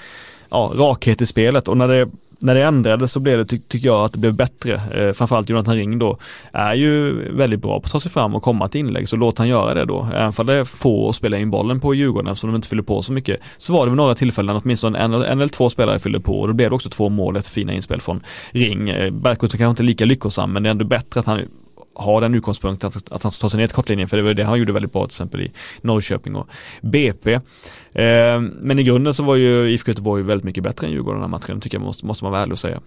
ja, 0.50 0.72
rakhet 0.76 1.22
i 1.22 1.26
spelet 1.26 1.68
och 1.68 1.78
när 1.78 1.88
det 1.88 2.10
när 2.42 2.56
det 2.56 2.64
ändrades 2.64 3.12
så 3.12 3.20
blev 3.20 3.38
det, 3.38 3.46
ty 3.46 3.60
tycker 3.60 3.88
jag, 3.88 4.06
att 4.06 4.12
det 4.12 4.18
blev 4.18 4.34
bättre. 4.34 4.82
Eh, 4.96 5.14
framförallt 5.14 5.50
Jonathan 5.50 5.76
Ring 5.76 6.00
då 6.00 6.18
är 6.52 6.74
ju 6.74 7.14
väldigt 7.32 7.62
bra 7.62 7.80
på 7.80 7.86
att 7.86 7.92
ta 7.92 8.00
sig 8.00 8.12
fram 8.12 8.36
och 8.36 8.44
komma 8.44 8.68
till 8.68 8.80
inlägg, 8.80 9.08
så 9.08 9.16
låt 9.16 9.38
han 9.38 9.48
göra 9.48 9.74
det 9.74 9.86
då. 9.86 10.08
Även 10.14 10.34
om 10.38 10.46
det 10.46 10.54
är 10.54 10.64
få 10.64 11.10
att 11.10 11.16
spela 11.16 11.38
in 11.38 11.50
bollen 11.50 11.80
på 11.80 11.94
Djurgården 11.94 12.32
eftersom 12.32 12.50
de 12.50 12.56
inte 12.56 12.68
fyller 12.68 12.84
på 12.84 13.02
så 13.02 13.12
mycket. 13.12 13.42
Så 13.58 13.74
var 13.74 13.86
det 13.86 13.90
vid 13.92 13.98
några 13.98 14.16
tillfällen 14.16 14.62
åtminstone 14.64 15.00
en, 15.00 15.14
en 15.14 15.24
eller 15.24 15.48
två 15.48 15.70
spelare 15.70 16.00
fyllde 16.00 16.20
på 16.20 16.40
och 16.40 16.48
då 16.48 16.54
blev 16.54 16.70
det 16.70 16.76
också 16.76 16.90
två 16.90 17.10
mål 17.10 17.38
efter 17.38 17.52
fina 17.52 17.74
inspel 17.74 18.02
från 18.02 18.24
Ring. 18.52 18.90
Eh, 18.90 19.12
var 19.12 19.36
kanske 19.36 19.68
inte 19.68 19.84
lika 19.84 20.06
lyckosam 20.06 20.54
men 20.54 20.64
det 20.64 20.70
är 20.70 20.72
ändå 20.72 20.86
bättre 20.86 21.20
att 21.20 21.26
han 21.26 21.42
har 21.94 22.22
den 22.22 22.36
utgångspunkten 22.36 22.88
att, 22.88 23.12
att 23.12 23.24
han 23.24 23.32
ska 23.32 23.42
ta 23.42 23.50
sig 23.50 23.60
ner 23.60 23.68
till 23.68 23.76
kortlinjen 23.76 24.08
för 24.08 24.18
det 24.18 24.24
var 24.24 24.34
det 24.34 24.44
han 24.44 24.60
gjorde 24.60 24.74
väldigt 24.74 24.94
bra 24.94 25.02
till 25.02 25.14
exempel 25.14 25.42
i 25.42 25.52
Norrköping 25.82 26.36
och 26.36 26.48
BP. 26.82 27.40
Eh, 27.94 28.42
men 28.42 28.80
i 28.80 28.84
grunden 28.84 29.14
så 29.14 29.24
var 29.24 29.36
ju 29.36 29.70
IFK 29.72 29.92
Göteborg 29.92 30.24
väldigt 30.24 30.46
mycket 30.46 30.64
bättre 30.64 30.88
än 30.88 30.94
Djurgården 30.94 31.22
den 31.22 31.32
här 31.32 31.38
matchen 31.40 31.60
tycker 31.60 31.78
jag 31.78 31.86
måste, 31.86 32.06
måste 32.06 32.24
man 32.26 32.32
vara 32.32 32.42
ärlig 32.42 32.54
och 32.54 32.60
säga. 32.60 32.82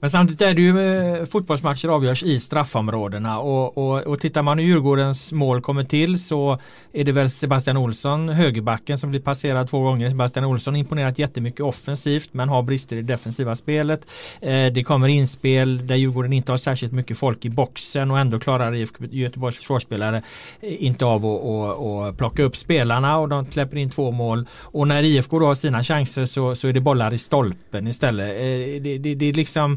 Men 0.00 0.10
samtidigt 0.10 0.42
är 0.42 0.54
det 0.54 0.62
ju 0.62 0.96
eh, 0.96 1.24
fotbollsmatcher 1.24 1.88
avgörs 1.88 2.22
i 2.22 2.40
straffområdena 2.40 3.38
och, 3.38 3.78
och, 3.78 4.00
och 4.00 4.20
tittar 4.20 4.42
man 4.42 4.58
hur 4.58 4.66
Djurgårdens 4.66 5.32
mål 5.32 5.60
kommer 5.60 5.84
till 5.84 6.24
så 6.24 6.58
är 6.92 7.04
det 7.04 7.12
väl 7.12 7.30
Sebastian 7.30 7.76
Olsson, 7.76 8.28
högerbacken 8.28 8.98
som 8.98 9.10
blir 9.10 9.20
passerad 9.20 9.68
två 9.68 9.80
gånger. 9.80 10.10
Sebastian 10.10 10.44
Olsson 10.44 10.76
imponerat 10.76 11.18
jättemycket 11.18 11.60
offensivt 11.60 12.28
men 12.32 12.48
har 12.48 12.62
brister 12.62 12.96
i 12.96 13.02
defensiva 13.02 13.56
spelet. 13.56 14.06
Eh, 14.40 14.66
det 14.72 14.84
kommer 14.84 15.08
inspel 15.08 15.86
där 15.86 15.94
Djurgården 15.94 16.32
inte 16.32 16.52
har 16.52 16.56
särskilt 16.56 16.92
mycket 16.92 17.18
folk 17.18 17.44
i 17.44 17.50
boxen 17.50 18.10
och 18.10 18.18
ändå 18.18 18.38
klarar 18.38 18.74
IFK 18.74 19.04
Göteborgs 19.10 19.56
försvarsspelare 19.56 20.22
eh, 20.60 20.84
inte 20.84 21.04
av 21.04 21.26
att 21.26 21.42
och, 21.42 22.06
och 22.06 22.18
plocka 22.18 22.42
upp 22.42 22.56
spelarna 22.56 23.18
och 23.18 23.28
de 23.28 23.44
släpper 23.44 23.76
in 23.76 23.90
två 23.90 24.10
mål. 24.10 24.46
Och 24.52 24.88
när 24.88 25.02
IFK 25.02 25.38
då 25.38 25.46
har 25.46 25.54
sina 25.54 25.84
chanser 25.84 26.24
så, 26.24 26.54
så 26.54 26.68
är 26.68 26.72
det 26.72 26.80
bollar 26.80 27.12
i 27.12 27.18
stolpen 27.18 27.86
istället. 27.86 28.28
Eh, 28.28 28.82
det, 28.82 28.98
det, 28.98 29.14
det 29.14 29.26
är 29.26 29.32
liksom 29.32 29.75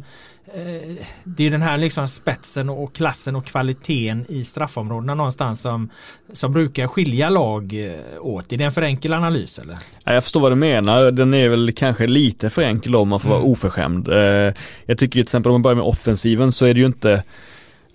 Eh, 0.54 1.06
det 1.24 1.48
är 1.48 1.52
den 1.52 1.62
här 1.62 1.78
liksom 1.78 2.08
spetsen 2.08 2.70
och 2.70 2.96
klassen 2.96 3.36
och 3.36 3.46
kvaliteten 3.46 4.26
i 4.30 4.44
straffområdena 4.44 5.16
någonstans 5.16 5.62
som, 5.62 5.90
som 6.34 6.54
brukar 6.54 6.88
skilja 6.88 7.30
lag 7.30 7.74
eh, 7.74 8.00
åt. 8.22 8.54
Är 8.54 8.58
det 8.58 8.64
en 8.64 8.72
för 8.72 8.82
enkel 8.82 9.14
analys 9.14 9.60
eller? 9.60 9.78
Jag 10.04 10.24
förstår 10.24 10.40
vad 10.40 10.52
du 10.52 10.56
menar. 10.56 11.12
Den 11.12 11.34
är 11.34 11.50
väl 11.50 11.72
kanske 11.72 12.08
lite 12.08 12.50
för 12.50 12.62
enkel 12.62 12.96
om 12.96 13.10
man 13.10 13.20
får 13.20 13.30
mm. 13.30 13.40
vara 13.40 13.52
oförskämd. 13.52 14.08
Eh, 14.08 14.54
jag 14.86 14.98
tycker 14.98 15.12
till 15.12 15.22
exempel 15.22 15.50
om 15.50 15.54
man 15.54 15.62
börjar 15.62 15.76
med 15.76 15.86
offensiven 15.86 16.52
så 16.52 16.66
är 16.66 16.74
det 16.74 16.80
ju 16.80 16.86
inte 16.86 17.24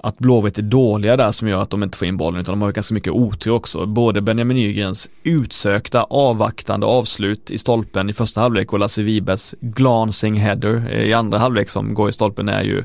att 0.05 0.19
Blåvitt 0.19 0.59
är 0.59 0.63
dåliga 0.63 1.17
där 1.17 1.33
som 1.33 1.49
gör 1.49 1.63
att 1.63 1.71
de 1.71 1.83
inte 1.83 1.99
får 1.99 2.09
in 2.09 2.17
bollen 2.17 2.41
utan 2.41 2.53
de 2.53 2.63
har 2.63 2.73
ganska 2.73 2.95
mycket 2.95 3.13
otur 3.13 3.51
också. 3.51 3.87
Både 3.87 4.21
Benjamin 4.21 4.57
Nygrens 4.57 5.11
utsökta 5.23 6.03
avvaktande 6.03 6.87
avslut 6.87 7.51
i 7.51 7.59
stolpen 7.59 8.11
i 8.11 8.13
första 8.13 8.41
halvlek 8.41 8.73
och 8.73 8.79
Lasse 8.79 9.03
Wibes 9.03 9.55
glancing 9.61 10.35
header 10.35 10.89
eh, 10.91 11.03
i 11.03 11.13
andra 11.13 11.39
halvlek 11.39 11.71
som 11.71 11.95
går 11.95 12.09
i 12.09 12.13
stolpen 12.13 12.49
är 12.49 12.63
ju 12.63 12.85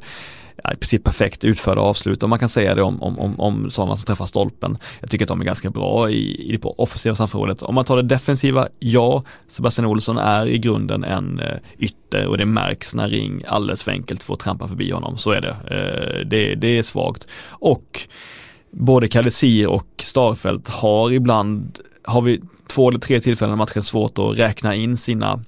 ja, 0.63 0.73
i 0.73 0.75
princip 0.75 1.03
perfekt 1.03 1.45
utförda 1.45 1.81
avslut 1.81 2.23
och 2.23 2.29
man 2.29 2.39
kan 2.39 2.49
säga 2.49 2.75
det 2.75 2.81
om, 2.81 3.03
om, 3.03 3.19
om, 3.19 3.39
om 3.39 3.71
sådana 3.71 3.97
som 3.97 4.05
träffar 4.05 4.25
stolpen. 4.25 4.77
Jag 4.99 5.09
tycker 5.09 5.25
att 5.25 5.29
de 5.29 5.41
är 5.41 5.45
ganska 5.45 5.69
bra 5.69 6.09
i, 6.09 6.49
i 6.49 6.51
det 6.51 6.59
på 6.59 6.75
offensiva 6.77 7.15
samförrådet. 7.15 7.63
Om 7.63 7.75
man 7.75 7.85
tar 7.85 7.95
det 7.95 8.03
defensiva, 8.03 8.67
ja, 8.79 9.23
Sebastian 9.47 9.85
Olsson 9.85 10.17
är 10.17 10.47
i 10.47 10.57
grunden 10.57 11.03
en 11.03 11.39
eh, 11.39 11.57
ytter 11.77 12.27
och 12.27 12.37
det 12.37 12.45
märks 12.45 12.95
när 12.95 13.07
Ring 13.07 13.43
alldeles 13.47 13.83
för 13.83 13.91
enkelt 13.91 14.23
får 14.23 14.35
trampa 14.35 14.67
förbi 14.67 14.91
honom. 14.91 15.17
Så 15.17 15.31
är 15.31 15.41
det. 15.41 15.49
Eh, 15.49 16.27
det, 16.27 16.55
det 16.55 16.77
är 16.77 16.83
svagt. 16.83 17.27
Och 17.49 18.01
både 18.71 19.07
Kalesir 19.07 19.67
och 19.67 19.87
Starfelt 19.97 20.69
har 20.69 21.11
ibland, 21.11 21.79
har 22.03 22.21
vi 22.21 22.41
två 22.67 22.89
eller 22.89 22.99
tre 22.99 23.21
tillfällen 23.21 23.53
i 23.53 23.57
matchen 23.57 23.83
svårt 23.83 24.19
att 24.19 24.37
räkna 24.37 24.75
in 24.75 24.97
sina 24.97 25.43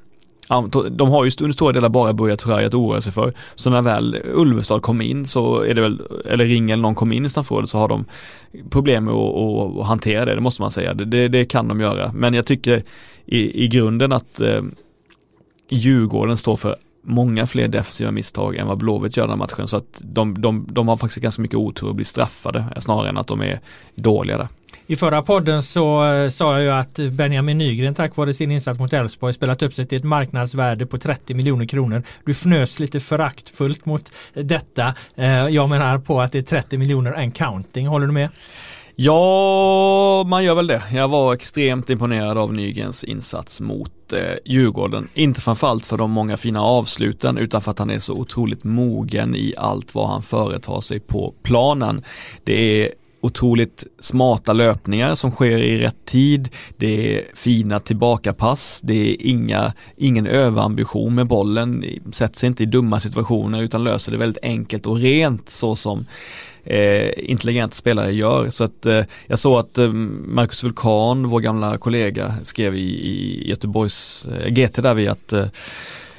de 0.91 1.09
har 1.09 1.25
ju 1.25 1.31
under 1.41 1.53
stora 1.53 1.71
delar 1.71 1.89
bara 1.89 2.13
börjat 2.13 2.39
Traoré 2.39 2.65
att 2.65 2.73
oroa 2.73 3.01
sig 3.01 3.13
för. 3.13 3.33
Så 3.55 3.69
när 3.69 3.81
väl 3.81 4.17
Ulvestad 4.33 4.81
kom 4.81 5.01
in 5.01 5.25
så 5.25 5.61
är 5.61 5.73
det 5.73 5.81
väl, 5.81 6.01
eller 6.25 6.45
Ring 6.45 6.71
eller 6.71 6.81
någon 6.81 6.95
kom 6.95 7.11
in 7.11 7.25
i 7.25 7.29
straffområdet 7.29 7.69
så 7.69 7.77
har 7.77 7.87
de 7.87 8.05
problem 8.69 9.05
med 9.05 9.13
att, 9.13 9.79
att, 9.79 9.87
hantera 9.87 10.25
det, 10.25 10.35
det 10.35 10.41
måste 10.41 10.61
man 10.61 10.71
säga. 10.71 10.93
Det, 10.93 11.27
det, 11.27 11.45
kan 11.45 11.67
de 11.67 11.79
göra. 11.79 12.11
Men 12.13 12.33
jag 12.33 12.45
tycker 12.45 12.83
i, 13.25 13.63
i 13.63 13.67
grunden 13.67 14.11
att 14.11 14.41
eh, 14.41 14.61
Djurgården 15.69 16.37
står 16.37 16.57
för 16.57 16.75
många 17.03 17.47
fler 17.47 17.67
defensiva 17.67 18.11
misstag 18.11 18.55
än 18.55 18.67
vad 18.67 18.77
Blåvitt 18.77 19.17
gör 19.17 19.23
den 19.23 19.29
här 19.29 19.37
matchen. 19.37 19.67
Så 19.67 19.77
att 19.77 20.01
de, 20.03 20.41
de, 20.41 20.67
de 20.69 20.87
har 20.87 20.97
faktiskt 20.97 21.23
ganska 21.23 21.41
mycket 21.41 21.57
otur 21.57 21.89
att 21.89 21.95
bli 21.95 22.05
straffade 22.05 22.65
snarare 22.79 23.09
än 23.09 23.17
att 23.17 23.27
de 23.27 23.41
är 23.41 23.59
dåliga 23.95 24.37
där. 24.37 24.47
I 24.91 24.95
förra 24.95 25.21
podden 25.21 25.63
så 25.63 26.13
eh, 26.13 26.29
sa 26.29 26.53
jag 26.53 26.63
ju 26.63 26.71
att 26.71 26.99
Benjamin 27.11 27.57
Nygren 27.57 27.95
tack 27.95 28.15
vare 28.15 28.33
sin 28.33 28.51
insats 28.51 28.79
mot 28.79 28.93
Elfsborg 28.93 29.33
spelat 29.33 29.61
upp 29.61 29.73
sig 29.73 29.85
till 29.85 29.97
ett 29.97 30.03
marknadsvärde 30.03 30.85
på 30.85 30.97
30 30.97 31.33
miljoner 31.33 31.65
kronor. 31.65 32.03
Du 32.25 32.31
fnös 32.31 32.79
lite 32.79 32.99
föraktfullt 32.99 33.85
mot 33.85 34.11
eh, 34.33 34.43
detta. 34.43 34.93
Eh, 35.15 35.47
jag 35.47 35.69
menar 35.69 35.99
på 35.99 36.21
att 36.21 36.31
det 36.31 36.37
är 36.37 36.43
30 36.43 36.77
miljoner 36.77 37.13
and 37.13 37.35
counting. 37.35 37.87
Håller 37.87 38.07
du 38.07 38.13
med? 38.13 38.29
Ja, 38.95 40.23
man 40.27 40.43
gör 40.43 40.55
väl 40.55 40.67
det. 40.67 40.83
Jag 40.93 41.07
var 41.07 41.33
extremt 41.33 41.89
imponerad 41.89 42.37
av 42.37 42.53
Nygrens 42.53 43.03
insats 43.03 43.61
mot 43.61 44.13
eh, 44.13 44.19
Djurgården. 44.45 45.07
Inte 45.13 45.41
framförallt 45.41 45.85
för 45.85 45.97
de 45.97 46.11
många 46.11 46.37
fina 46.37 46.61
avsluten 46.61 47.37
utan 47.37 47.61
för 47.61 47.71
att 47.71 47.79
han 47.79 47.89
är 47.89 47.99
så 47.99 48.13
otroligt 48.13 48.63
mogen 48.63 49.35
i 49.35 49.53
allt 49.57 49.95
vad 49.95 50.09
han 50.09 50.21
företar 50.21 50.81
sig 50.81 50.99
på 50.99 51.33
planen. 51.43 52.03
Det 52.43 52.83
är 52.83 52.91
otroligt 53.21 53.87
smarta 53.99 54.53
löpningar 54.53 55.15
som 55.15 55.31
sker 55.31 55.57
i 55.57 55.77
rätt 55.77 56.05
tid. 56.05 56.49
Det 56.77 57.17
är 57.17 57.23
fina 57.33 57.79
tillbakapass. 57.79 58.81
Det 58.83 59.11
är 59.11 59.15
inga, 59.19 59.73
ingen 59.97 60.27
överambition 60.27 61.15
med 61.15 61.27
bollen. 61.27 61.85
Sätter 62.11 62.39
sig 62.39 62.47
inte 62.47 62.63
i 62.63 62.65
dumma 62.65 62.99
situationer 62.99 63.61
utan 63.61 63.83
löser 63.83 64.11
det 64.11 64.17
väldigt 64.17 64.43
enkelt 64.43 64.85
och 64.85 64.97
rent 64.97 65.49
så 65.49 65.75
som 65.75 66.05
eh, 66.63 67.09
intelligenta 67.17 67.75
spelare 67.75 68.13
gör. 68.13 68.49
Så 68.49 68.63
att 68.63 68.85
eh, 68.85 69.03
jag 69.27 69.39
såg 69.39 69.59
att 69.59 69.77
eh, 69.77 69.91
Marcus 70.27 70.63
Vulkan, 70.63 71.27
vår 71.27 71.39
gamla 71.39 71.77
kollega, 71.77 72.35
skrev 72.43 72.75
i, 72.75 73.09
i 73.09 73.49
Göteborgs 73.49 74.25
eh, 74.25 74.47
GT 74.47 74.75
där 74.75 74.93
vi 74.93 75.07
att 75.07 75.33
eh, 75.33 75.45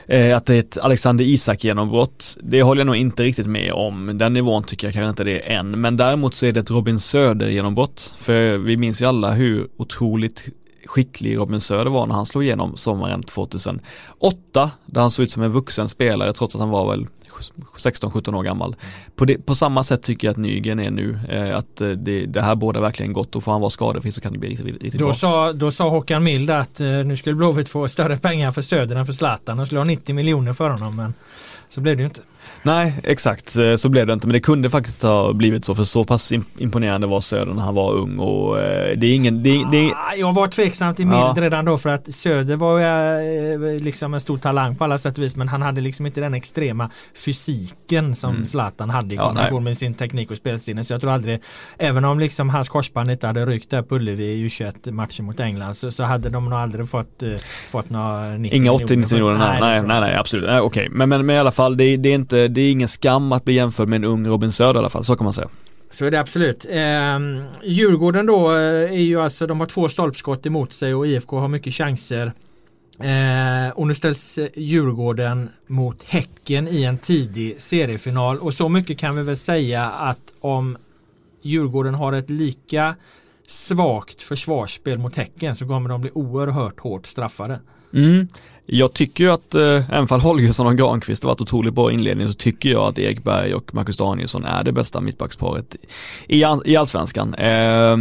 eh, 0.06 0.36
att 0.36 0.46
det 0.46 0.54
är 0.54 0.58
ett 0.58 0.78
Alexander 0.78 1.24
Isak 1.24 1.64
genombrott, 1.64 2.36
det 2.42 2.62
håller 2.62 2.80
jag 2.80 2.86
nog 2.86 2.96
inte 2.96 3.22
riktigt 3.22 3.46
med 3.46 3.72
om. 3.72 4.18
Den 4.18 4.32
nivån 4.32 4.64
tycker 4.64 4.86
jag 4.86 4.94
kanske 4.94 5.08
inte 5.08 5.24
det 5.24 5.52
är 5.52 5.58
än. 5.58 5.80
Men 5.80 5.96
däremot 5.96 6.34
så 6.34 6.46
är 6.46 6.52
det 6.52 6.60
ett 6.60 6.70
Robin 6.70 7.00
Söder 7.00 7.48
genombrott. 7.48 8.14
För 8.18 8.58
vi 8.58 8.76
minns 8.76 9.02
ju 9.02 9.06
alla 9.06 9.32
hur 9.32 9.68
otroligt 9.76 10.44
skicklig 10.86 11.36
Robin 11.36 11.60
Söder 11.60 11.90
var 11.90 12.06
när 12.06 12.14
han 12.14 12.26
slog 12.26 12.44
igenom 12.44 12.76
sommaren 12.76 13.22
2008. 13.22 14.70
Där 14.86 15.00
han 15.00 15.10
såg 15.10 15.22
ut 15.22 15.30
som 15.30 15.42
en 15.42 15.50
vuxen 15.50 15.88
spelare 15.88 16.32
trots 16.32 16.54
att 16.54 16.60
han 16.60 16.70
var 16.70 16.90
väl 16.90 17.06
16-17 17.78 18.34
år 18.34 18.42
gammal. 18.42 18.76
På, 19.16 19.24
det, 19.24 19.46
på, 19.46 19.54
samma 19.54 19.84
sätt 19.84 20.02
tycker 20.02 20.26
jag 20.26 20.32
att 20.32 20.38
Nygren 20.38 20.80
är 20.80 20.90
nu. 20.90 21.18
Eh, 21.28 21.56
att 21.56 21.80
eh, 21.80 21.88
det, 21.88 22.26
det 22.26 22.42
här 22.42 22.54
båda 22.54 22.80
verkligen 22.80 23.12
gott 23.12 23.36
och 23.36 23.44
får 23.44 23.52
han 23.52 23.60
vara 23.60 23.70
skadefri 23.70 24.12
så 24.12 24.20
kan 24.20 24.32
det 24.32 24.38
bli 24.38 24.48
riktigt, 24.48 24.66
riktigt 24.66 24.92
då 24.92 25.04
bra. 25.04 25.14
Sa, 25.14 25.52
då 25.52 25.70
sa 25.70 25.88
Håkan 25.90 26.24
Mild 26.24 26.50
att 26.50 26.80
eh, 26.80 26.86
nu 26.86 27.16
skulle 27.16 27.34
Blåvitt 27.34 27.68
få 27.68 27.88
större 27.88 28.16
pengar 28.16 28.50
för 28.50 28.62
Söder 28.62 28.96
än 28.96 29.06
för 29.06 29.12
Zlatan 29.12 29.60
och 29.60 29.66
skulle 29.66 29.80
ha 29.80 29.84
90 29.84 30.14
miljoner 30.14 30.52
för 30.52 30.70
honom 30.70 30.96
men 30.96 31.14
så 31.68 31.80
blev 31.80 31.96
det 31.96 32.02
ju 32.02 32.08
inte. 32.08 32.20
Nej, 32.62 32.94
exakt. 33.04 33.56
Eh, 33.56 33.76
så 33.76 33.88
blev 33.88 34.06
det 34.06 34.12
inte. 34.12 34.26
Men 34.26 34.32
det 34.32 34.40
kunde 34.40 34.70
faktiskt 34.70 35.02
ha 35.02 35.32
blivit 35.32 35.64
så 35.64 35.74
för 35.74 35.84
så 35.84 36.04
pass 36.04 36.32
imponerande 36.58 37.06
var 37.06 37.20
Söder 37.20 37.54
när 37.54 37.62
han 37.62 37.74
var 37.74 37.92
ung. 37.92 38.18
Och 38.18 38.60
eh, 38.60 38.98
det 38.98 39.06
är 39.06 39.14
ingen... 39.14 39.42
Det, 39.42 39.64
det... 39.72 39.92
Ah, 39.94 40.14
jag 40.16 40.34
var 40.34 40.46
tveksam 40.46 40.94
till 40.94 41.06
Mild 41.06 41.20
ja. 41.20 41.34
redan 41.36 41.64
då 41.64 41.78
för 41.78 41.90
att 41.90 42.14
Söder 42.14 42.56
var 42.56 42.80
eh, 42.80 43.80
liksom 43.80 44.14
en 44.14 44.20
stor 44.20 44.38
talang 44.38 44.76
på 44.76 44.84
alla 44.84 44.98
sätt 44.98 45.18
och 45.18 45.24
vis 45.24 45.36
men 45.36 45.48
han 45.48 45.62
hade 45.62 45.80
liksom 45.80 46.06
inte 46.06 46.20
den 46.20 46.34
extrema 46.34 46.90
fysiken 47.26 48.14
som 48.14 48.30
mm. 48.30 48.46
Zlatan 48.46 48.90
hade 48.90 49.14
i 49.14 49.16
kombination 49.16 49.62
ja, 49.62 49.64
med 49.64 49.76
sin 49.76 49.94
teknik 49.94 50.30
och 50.30 50.36
spelsinne. 50.36 50.84
Så 50.84 50.92
jag 50.92 51.00
tror 51.00 51.10
aldrig 51.10 51.40
även 51.78 52.04
om 52.04 52.18
liksom 52.18 52.50
hans 52.50 52.68
korsband 52.68 53.10
inte 53.10 53.26
hade 53.26 53.46
rykt 53.46 53.70
där 53.70 53.82
på 53.82 53.96
Ullevi 53.96 54.24
i 54.24 54.48
U21 54.48 54.92
matchen 54.92 55.26
mot 55.26 55.40
England 55.40 55.74
så, 55.74 55.90
så 55.90 56.04
hade 56.04 56.28
de 56.28 56.50
nog 56.50 56.58
aldrig 56.58 56.88
fått, 56.88 57.22
fått 57.70 57.90
några 57.90 58.28
90 58.28 58.56
Inga 58.56 58.72
80-90 58.72 59.12
miljoner, 59.12 59.38
nej, 59.38 59.60
nej, 59.60 59.82
nej, 59.82 60.00
nej, 60.00 60.16
absolut, 60.16 60.44
nej, 60.46 60.60
okej. 60.60 60.88
Men, 60.90 61.08
men, 61.08 61.26
men 61.26 61.36
i 61.36 61.38
alla 61.38 61.52
fall 61.52 61.76
det, 61.76 61.96
det 61.96 62.08
är 62.08 62.14
inte 62.14 62.31
det 62.36 62.60
är 62.60 62.70
ingen 62.70 62.88
skam 62.88 63.32
att 63.32 63.44
bli 63.44 63.54
jämförd 63.54 63.88
med 63.88 63.96
en 63.96 64.04
ung 64.04 64.26
Robin 64.26 64.52
Söder 64.52 64.74
i 64.74 64.78
alla 64.78 64.88
fall, 64.88 65.04
så 65.04 65.16
kan 65.16 65.24
man 65.24 65.32
säga. 65.32 65.48
Så 65.90 66.04
är 66.04 66.10
det 66.10 66.20
absolut. 66.20 66.66
Eh, 66.70 67.18
Djurgården 67.64 68.26
då 68.26 68.50
eh, 68.50 68.92
är 68.92 69.02
ju 69.02 69.20
alltså, 69.20 69.46
de 69.46 69.60
har 69.60 69.66
två 69.66 69.88
stolpskott 69.88 70.46
emot 70.46 70.72
sig 70.72 70.94
och 70.94 71.06
IFK 71.06 71.38
har 71.38 71.48
mycket 71.48 71.74
chanser. 71.74 72.32
Eh, 72.98 73.70
och 73.74 73.86
nu 73.86 73.94
ställs 73.94 74.38
Djurgården 74.54 75.48
mot 75.66 76.02
Häcken 76.02 76.68
i 76.68 76.82
en 76.82 76.98
tidig 76.98 77.60
seriefinal 77.60 78.38
och 78.38 78.54
så 78.54 78.68
mycket 78.68 78.98
kan 78.98 79.16
vi 79.16 79.22
väl 79.22 79.36
säga 79.36 79.84
att 79.90 80.34
om 80.40 80.76
Djurgården 81.42 81.94
har 81.94 82.12
ett 82.12 82.30
lika 82.30 82.94
svagt 83.46 84.22
försvarsspel 84.22 84.98
mot 84.98 85.16
Häcken 85.16 85.56
så 85.56 85.66
kommer 85.66 85.88
de 85.88 86.00
bli 86.00 86.10
oerhört 86.14 86.80
hårt 86.80 87.06
straffade. 87.06 87.60
Mm. 87.94 88.28
Jag 88.74 88.92
tycker 88.92 89.24
ju 89.24 89.30
att, 89.30 89.54
eh, 89.54 89.90
även 89.90 90.06
fall 90.06 90.20
Holgersson 90.20 90.66
och 90.66 90.76
Granqvist 90.76 91.22
har 91.22 91.30
varit 91.30 91.40
otroligt 91.40 91.74
bra 91.74 91.92
inledning 91.92 92.28
så 92.28 92.34
tycker 92.34 92.68
jag 92.68 92.82
att 92.82 92.98
Ekberg 92.98 93.54
och 93.54 93.74
Marcus 93.74 93.96
Danielsson 93.96 94.44
är 94.44 94.64
det 94.64 94.72
bästa 94.72 95.00
mittbacksparet 95.00 95.76
i, 96.28 96.44
i 96.64 96.76
allsvenskan. 96.76 97.34
Eh, 97.34 97.96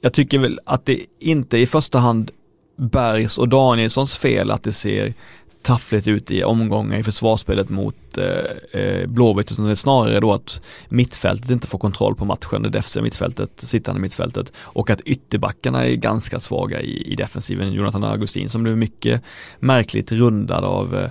jag 0.00 0.12
tycker 0.12 0.38
väl 0.38 0.60
att 0.66 0.86
det 0.86 0.98
inte 1.18 1.58
i 1.58 1.66
första 1.66 1.98
hand 1.98 2.30
Bergs 2.76 3.38
och 3.38 3.48
Danielssons 3.48 4.16
fel 4.16 4.50
att 4.50 4.62
det 4.62 4.72
ser 4.72 5.14
taffligt 5.62 6.08
ut 6.08 6.30
i 6.30 6.44
omgångar 6.44 6.98
i 6.98 7.02
försvarsspelet 7.02 7.68
mot 7.68 8.18
eh, 8.18 8.80
eh, 8.80 9.06
Blåvitt 9.06 9.52
utan 9.52 9.64
det 9.64 9.70
är 9.70 9.74
snarare 9.74 10.20
då 10.20 10.32
att 10.32 10.62
mittfältet 10.88 11.50
inte 11.50 11.66
får 11.66 11.78
kontroll 11.78 12.14
på 12.14 12.24
matchen, 12.24 12.62
det 12.62 12.68
defensiva 12.68 13.02
mittfältet, 13.02 13.50
sittande 13.56 14.00
mittfältet 14.00 14.52
och 14.56 14.90
att 14.90 15.00
ytterbackarna 15.00 15.86
är 15.86 15.94
ganska 15.94 16.40
svaga 16.40 16.80
i, 16.80 17.12
i 17.12 17.14
defensiven. 17.14 17.72
Jonathan 17.72 18.04
Augustin 18.04 18.48
som 18.48 18.62
blev 18.62 18.76
mycket 18.76 19.22
märkligt 19.58 20.12
rundad 20.12 20.64
av 20.64 20.96
eh, 20.96 21.10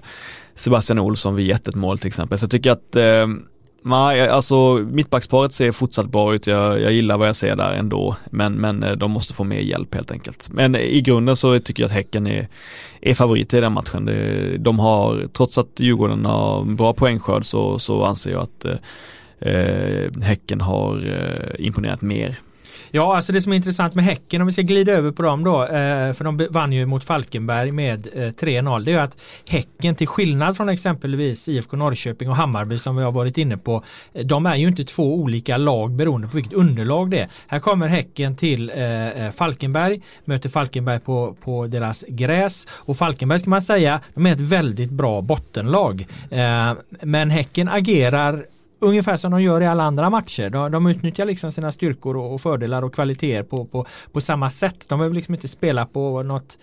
Sebastian 0.55 0.99
Olsson 0.99 1.35
vid 1.35 1.51
1 1.51 1.75
mål 1.75 1.99
till 1.99 2.07
exempel. 2.07 2.39
Så 2.39 2.43
jag 2.43 2.51
tycker 2.51 2.71
att 2.71 2.95
eh, 2.95 3.27
Nej, 3.81 4.27
alltså 4.27 4.85
mittbacksparet 4.91 5.53
ser 5.53 5.71
fortsatt 5.71 6.11
bra 6.11 6.35
ut. 6.35 6.47
Jag, 6.47 6.81
jag 6.81 6.93
gillar 6.93 7.17
vad 7.17 7.27
jag 7.27 7.35
ser 7.35 7.55
där 7.55 7.73
ändå. 7.73 8.15
Men, 8.31 8.53
men 8.53 8.83
eh, 8.83 8.91
de 8.91 9.11
måste 9.11 9.33
få 9.33 9.43
mer 9.43 9.59
hjälp 9.59 9.95
helt 9.95 10.11
enkelt. 10.11 10.49
Men 10.51 10.75
eh, 10.75 10.81
i 10.81 11.01
grunden 11.01 11.35
så 11.35 11.59
tycker 11.59 11.83
jag 11.83 11.87
att 11.87 11.95
Häcken 11.95 12.27
är, 12.27 12.47
är 13.01 13.13
favorit 13.13 13.53
i 13.53 13.59
den 13.59 13.73
matchen. 13.73 14.09
De 14.59 14.79
har, 14.79 15.27
trots 15.33 15.57
att 15.57 15.79
Djurgården 15.79 16.25
har 16.25 16.63
bra 16.63 16.93
poängskörd 16.93 17.45
så, 17.45 17.79
så 17.79 18.03
anser 18.03 18.31
jag 18.31 18.41
att 18.41 18.65
eh, 18.65 18.75
eh 19.39 20.11
Häcken 20.21 20.61
har 20.61 21.07
eh, 21.07 21.65
imponerat 21.65 22.01
mer 22.01 22.39
Ja, 22.91 23.15
alltså 23.15 23.33
det 23.33 23.41
som 23.41 23.51
är 23.51 23.55
intressant 23.55 23.95
med 23.95 24.05
Häcken, 24.05 24.41
om 24.41 24.47
vi 24.47 24.53
ska 24.53 24.61
glida 24.61 24.91
över 24.91 25.11
på 25.11 25.21
dem 25.21 25.43
då, 25.43 25.63
eh, 25.63 26.13
för 26.13 26.23
de 26.23 26.47
vann 26.49 26.73
ju 26.73 26.85
mot 26.85 27.03
Falkenberg 27.03 27.71
med 27.71 28.07
eh, 28.13 28.19
3-0. 28.19 28.85
Det 28.85 28.91
är 28.91 28.93
ju 28.93 28.99
att 28.99 29.17
Häcken, 29.45 29.95
till 29.95 30.07
skillnad 30.07 30.57
från 30.57 30.69
exempelvis 30.69 31.47
IFK 31.47 31.77
Norrköping 31.77 32.29
och 32.29 32.35
Hammarby 32.35 32.77
som 32.77 32.95
vi 32.95 33.03
har 33.03 33.11
varit 33.11 33.37
inne 33.37 33.57
på, 33.57 33.83
eh, 34.13 34.25
de 34.25 34.45
är 34.45 34.55
ju 34.55 34.67
inte 34.67 34.85
två 34.85 35.15
olika 35.15 35.57
lag 35.57 35.91
beroende 35.91 36.27
på 36.27 36.35
vilket 36.35 36.53
underlag 36.53 37.09
det 37.11 37.19
är. 37.19 37.27
Här 37.47 37.59
kommer 37.59 37.87
Häcken 37.87 38.35
till 38.35 38.71
Falkenberg, 39.35 40.01
möter 40.25 40.49
Falkenberg 40.49 40.99
på, 40.99 41.35
på 41.43 41.67
deras 41.67 42.05
gräs 42.07 42.67
och 42.71 42.97
Falkenberg 42.97 43.39
ska 43.39 43.49
man 43.49 43.61
säga, 43.61 43.99
de 44.13 44.25
är 44.25 44.33
ett 44.33 44.39
väldigt 44.39 44.89
bra 44.89 45.21
bottenlag. 45.21 46.07
Men 47.01 47.29
Häcken 47.29 47.69
agerar 47.69 48.45
ungefär 48.79 49.17
som 49.17 49.31
de 49.31 49.41
gör 49.41 49.61
i 49.61 49.65
alla 49.65 49.83
andra 49.83 50.09
matcher. 50.09 50.49
De, 50.49 50.71
de 50.71 50.87
utnyttjar 50.87 51.25
liksom 51.25 51.51
sina 51.51 51.71
styrkor 51.71 52.17
och, 52.17 52.33
och 52.33 52.41
fördelar 52.41 52.83
och 52.83 52.93
kvaliteter 52.93 53.43
på, 53.43 53.65
på, 53.65 53.85
på 54.11 54.21
samma 54.21 54.49
sätt. 54.49 54.89
De 54.89 54.99
behöver 54.99 55.15
liksom 55.15 55.33
inte 55.33 55.47
spela 55.47 55.85
på 55.85 56.23
något 56.23 56.57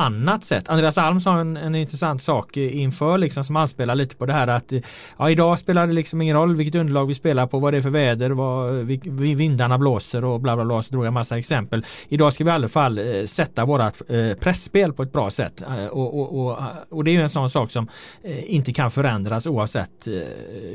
annat 0.00 0.44
sätt. 0.44 0.68
Andreas 0.68 0.98
Alm 0.98 1.20
sa 1.20 1.38
en, 1.38 1.56
en 1.56 1.74
intressant 1.74 2.22
sak 2.22 2.56
inför 2.56 3.18
liksom 3.18 3.44
som 3.44 3.56
anspelar 3.56 3.94
lite 3.94 4.16
på 4.16 4.26
det 4.26 4.32
här 4.32 4.48
att 4.48 4.72
ja, 5.18 5.30
idag 5.30 5.58
spelar 5.58 5.86
det 5.86 5.92
liksom 5.92 6.22
ingen 6.22 6.36
roll 6.36 6.56
vilket 6.56 6.80
underlag 6.80 7.06
vi 7.06 7.14
spelar 7.14 7.46
på, 7.46 7.58
vad 7.58 7.72
det 7.72 7.76
är 7.76 7.82
för 7.82 7.90
väder, 7.90 8.30
vad 8.30 8.72
vindarna 9.36 9.78
blåser 9.78 10.24
och 10.24 10.40
bla 10.40 10.56
bla 10.56 10.64
bla. 10.64 10.82
Så 10.82 10.90
drog 10.90 11.06
jag 11.06 11.12
massa 11.12 11.38
exempel. 11.38 11.86
Idag 12.08 12.32
ska 12.32 12.44
vi 12.44 12.50
i 12.50 12.52
alla 12.52 12.68
fall 12.68 12.98
eh, 12.98 13.24
sätta 13.26 13.64
vårat 13.64 14.02
eh, 14.08 14.38
pressspel 14.40 14.92
på 14.92 15.02
ett 15.02 15.12
bra 15.12 15.30
sätt. 15.30 15.62
Eh, 15.62 15.86
och, 15.86 16.20
och, 16.20 16.40
och, 16.40 16.58
eh, 16.58 16.66
och, 16.90 17.04
det 17.04 17.16
är 17.16 17.22
en 17.22 17.30
sån 17.30 17.50
sak 17.50 17.70
som 17.70 17.88
eh, 18.22 18.54
inte 18.54 18.72
kan 18.72 18.90
förändras 18.90 19.46
oavsett 19.46 20.06
eh, 20.06 20.12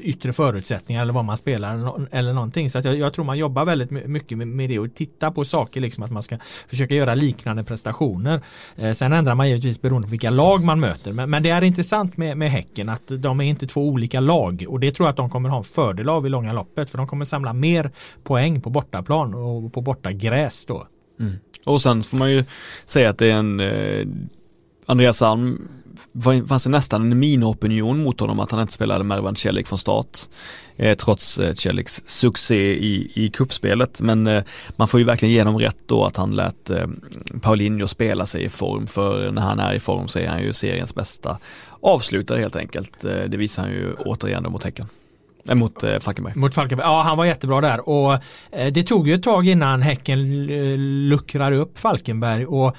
yttre 0.02 0.34
förutsättningar 0.34 1.02
eller 1.02 1.14
vad 1.14 1.26
man 1.26 1.38
spelar 1.38 1.94
eller 2.12 2.34
någonting. 2.34 2.70
Så 2.70 2.82
jag, 2.84 2.96
jag, 2.96 3.14
tror 3.14 3.26
man 3.26 3.38
jobbar 3.38 3.66
väldigt 3.66 3.92
mycket 3.92 4.38
med, 4.38 4.48
med 4.48 4.70
det 4.70 4.80
och 4.80 4.96
titta 4.96 5.32
på 5.32 5.46
saker 5.46 5.82
liksom 5.82 6.04
att 6.04 6.12
man 6.12 6.24
ska 6.24 6.38
försöka 6.68 6.96
göra 6.96 7.16
liknande 7.16 7.64
prestationer. 7.64 8.42
Eh, 8.76 8.92
sen 8.92 9.14
ändrar 9.16 9.36
man 9.36 9.50
givetvis 9.50 9.82
beroende 9.82 10.08
på 10.08 10.12
vilka 10.12 10.30
lag 10.30 10.64
man 10.64 10.80
möter. 10.80 11.12
Men, 11.12 11.30
men 11.30 11.44
det 11.44 11.50
är 11.50 11.64
intressant 11.64 12.18
med, 12.18 12.38
med 12.38 12.52
Häcken 12.52 12.90
att 12.90 13.08
de 13.08 13.42
är 13.42 13.46
inte 13.46 13.68
två 13.68 13.88
olika 13.90 14.20
lag 14.20 14.66
och 14.68 14.80
det 14.80 14.92
tror 14.92 15.08
jag 15.08 15.12
att 15.12 15.18
de 15.18 15.30
kommer 15.30 15.50
ha 15.50 15.58
en 15.58 15.64
fördel 15.64 16.10
av 16.10 16.26
i 16.26 16.30
långa 16.30 16.54
loppet 16.54 16.90
för 16.90 16.98
de 16.98 17.08
kommer 17.08 17.26
samla 17.26 17.54
mer 17.54 17.92
poäng 18.24 18.62
på 18.62 18.70
bortaplan 18.70 19.34
och 19.34 19.74
på 19.74 19.82
bortagräs 19.82 20.66
då. 20.66 20.88
Mm. 21.20 21.34
Och 21.66 21.82
sen 21.82 22.04
får 22.04 22.18
man 22.18 22.32
ju 22.32 22.46
säga 22.86 23.10
att 23.10 23.18
det 23.18 23.32
är 23.32 23.36
en 23.36 23.60
eh, 23.60 24.08
Andreas 24.86 25.22
Alm 25.22 25.68
fanns 26.48 26.64
det 26.64 26.70
nästan 26.70 27.12
en 27.12 27.20
miniopinion 27.20 28.04
mot 28.04 28.20
honom 28.20 28.40
att 28.40 28.52
han 28.52 28.62
inte 28.62 28.74
spelade 28.74 29.04
Mervan 29.04 29.36
Celik 29.36 29.68
från 29.68 29.80
start. 29.80 30.20
Eh, 30.78 30.98
trots 30.98 31.38
eh, 31.38 31.54
Celiks 31.54 32.02
succé 32.06 32.74
i, 32.74 33.12
i 33.14 33.30
kuppspelet. 33.30 34.02
Men 34.02 34.28
eh, 34.28 34.44
man 34.76 34.88
får 34.88 35.00
ju 35.00 35.06
verkligen 35.06 35.34
ge 35.34 35.40
honom 35.40 35.60
rätt 35.60 35.78
då 35.86 36.06
att 36.06 36.18
han 36.18 36.36
lät 36.36 36.70
eh, 36.70 36.88
Paulinho 37.42 37.88
spela 37.88 38.26
sig 38.26 38.44
i 38.44 38.50
form. 38.50 38.88
För 38.88 39.32
när 39.32 39.42
han 39.42 39.60
är 39.60 39.74
i 39.74 39.80
form 39.80 40.08
så 40.08 40.20
är 40.20 40.28
han 40.28 40.42
ju 40.42 40.54
seriens 40.54 40.96
bästa 40.96 41.38
avslutare 41.82 42.40
helt 42.40 42.56
enkelt. 42.56 43.06
Eh, 43.06 43.24
det 43.28 43.38
visar 43.38 43.64
han 43.64 43.72
ju 43.72 43.94
återigen 43.94 44.44
då 44.44 44.50
mot 44.50 44.64
Häcken. 44.64 44.88
Nej, 45.48 45.56
mot 45.56 45.84
eh, 45.84 46.00
Falkenberg. 46.00 46.34
Mot 46.36 46.54
Falkenberg. 46.54 46.88
Ja, 46.88 47.02
han 47.02 47.18
var 47.18 47.26
jättebra 47.26 47.62
där 47.62 47.90
och 47.90 48.14
eh, 48.52 48.74
det 48.74 48.84
tog 48.84 49.08
ju 49.08 49.14
ett 49.14 49.24
tag 49.24 49.48
innan 49.48 49.82
Häcken 49.82 50.50
eh, 50.50 50.78
luckrade 51.10 51.56
upp 51.56 51.80
Falkenberg 51.80 52.46
och 52.46 52.76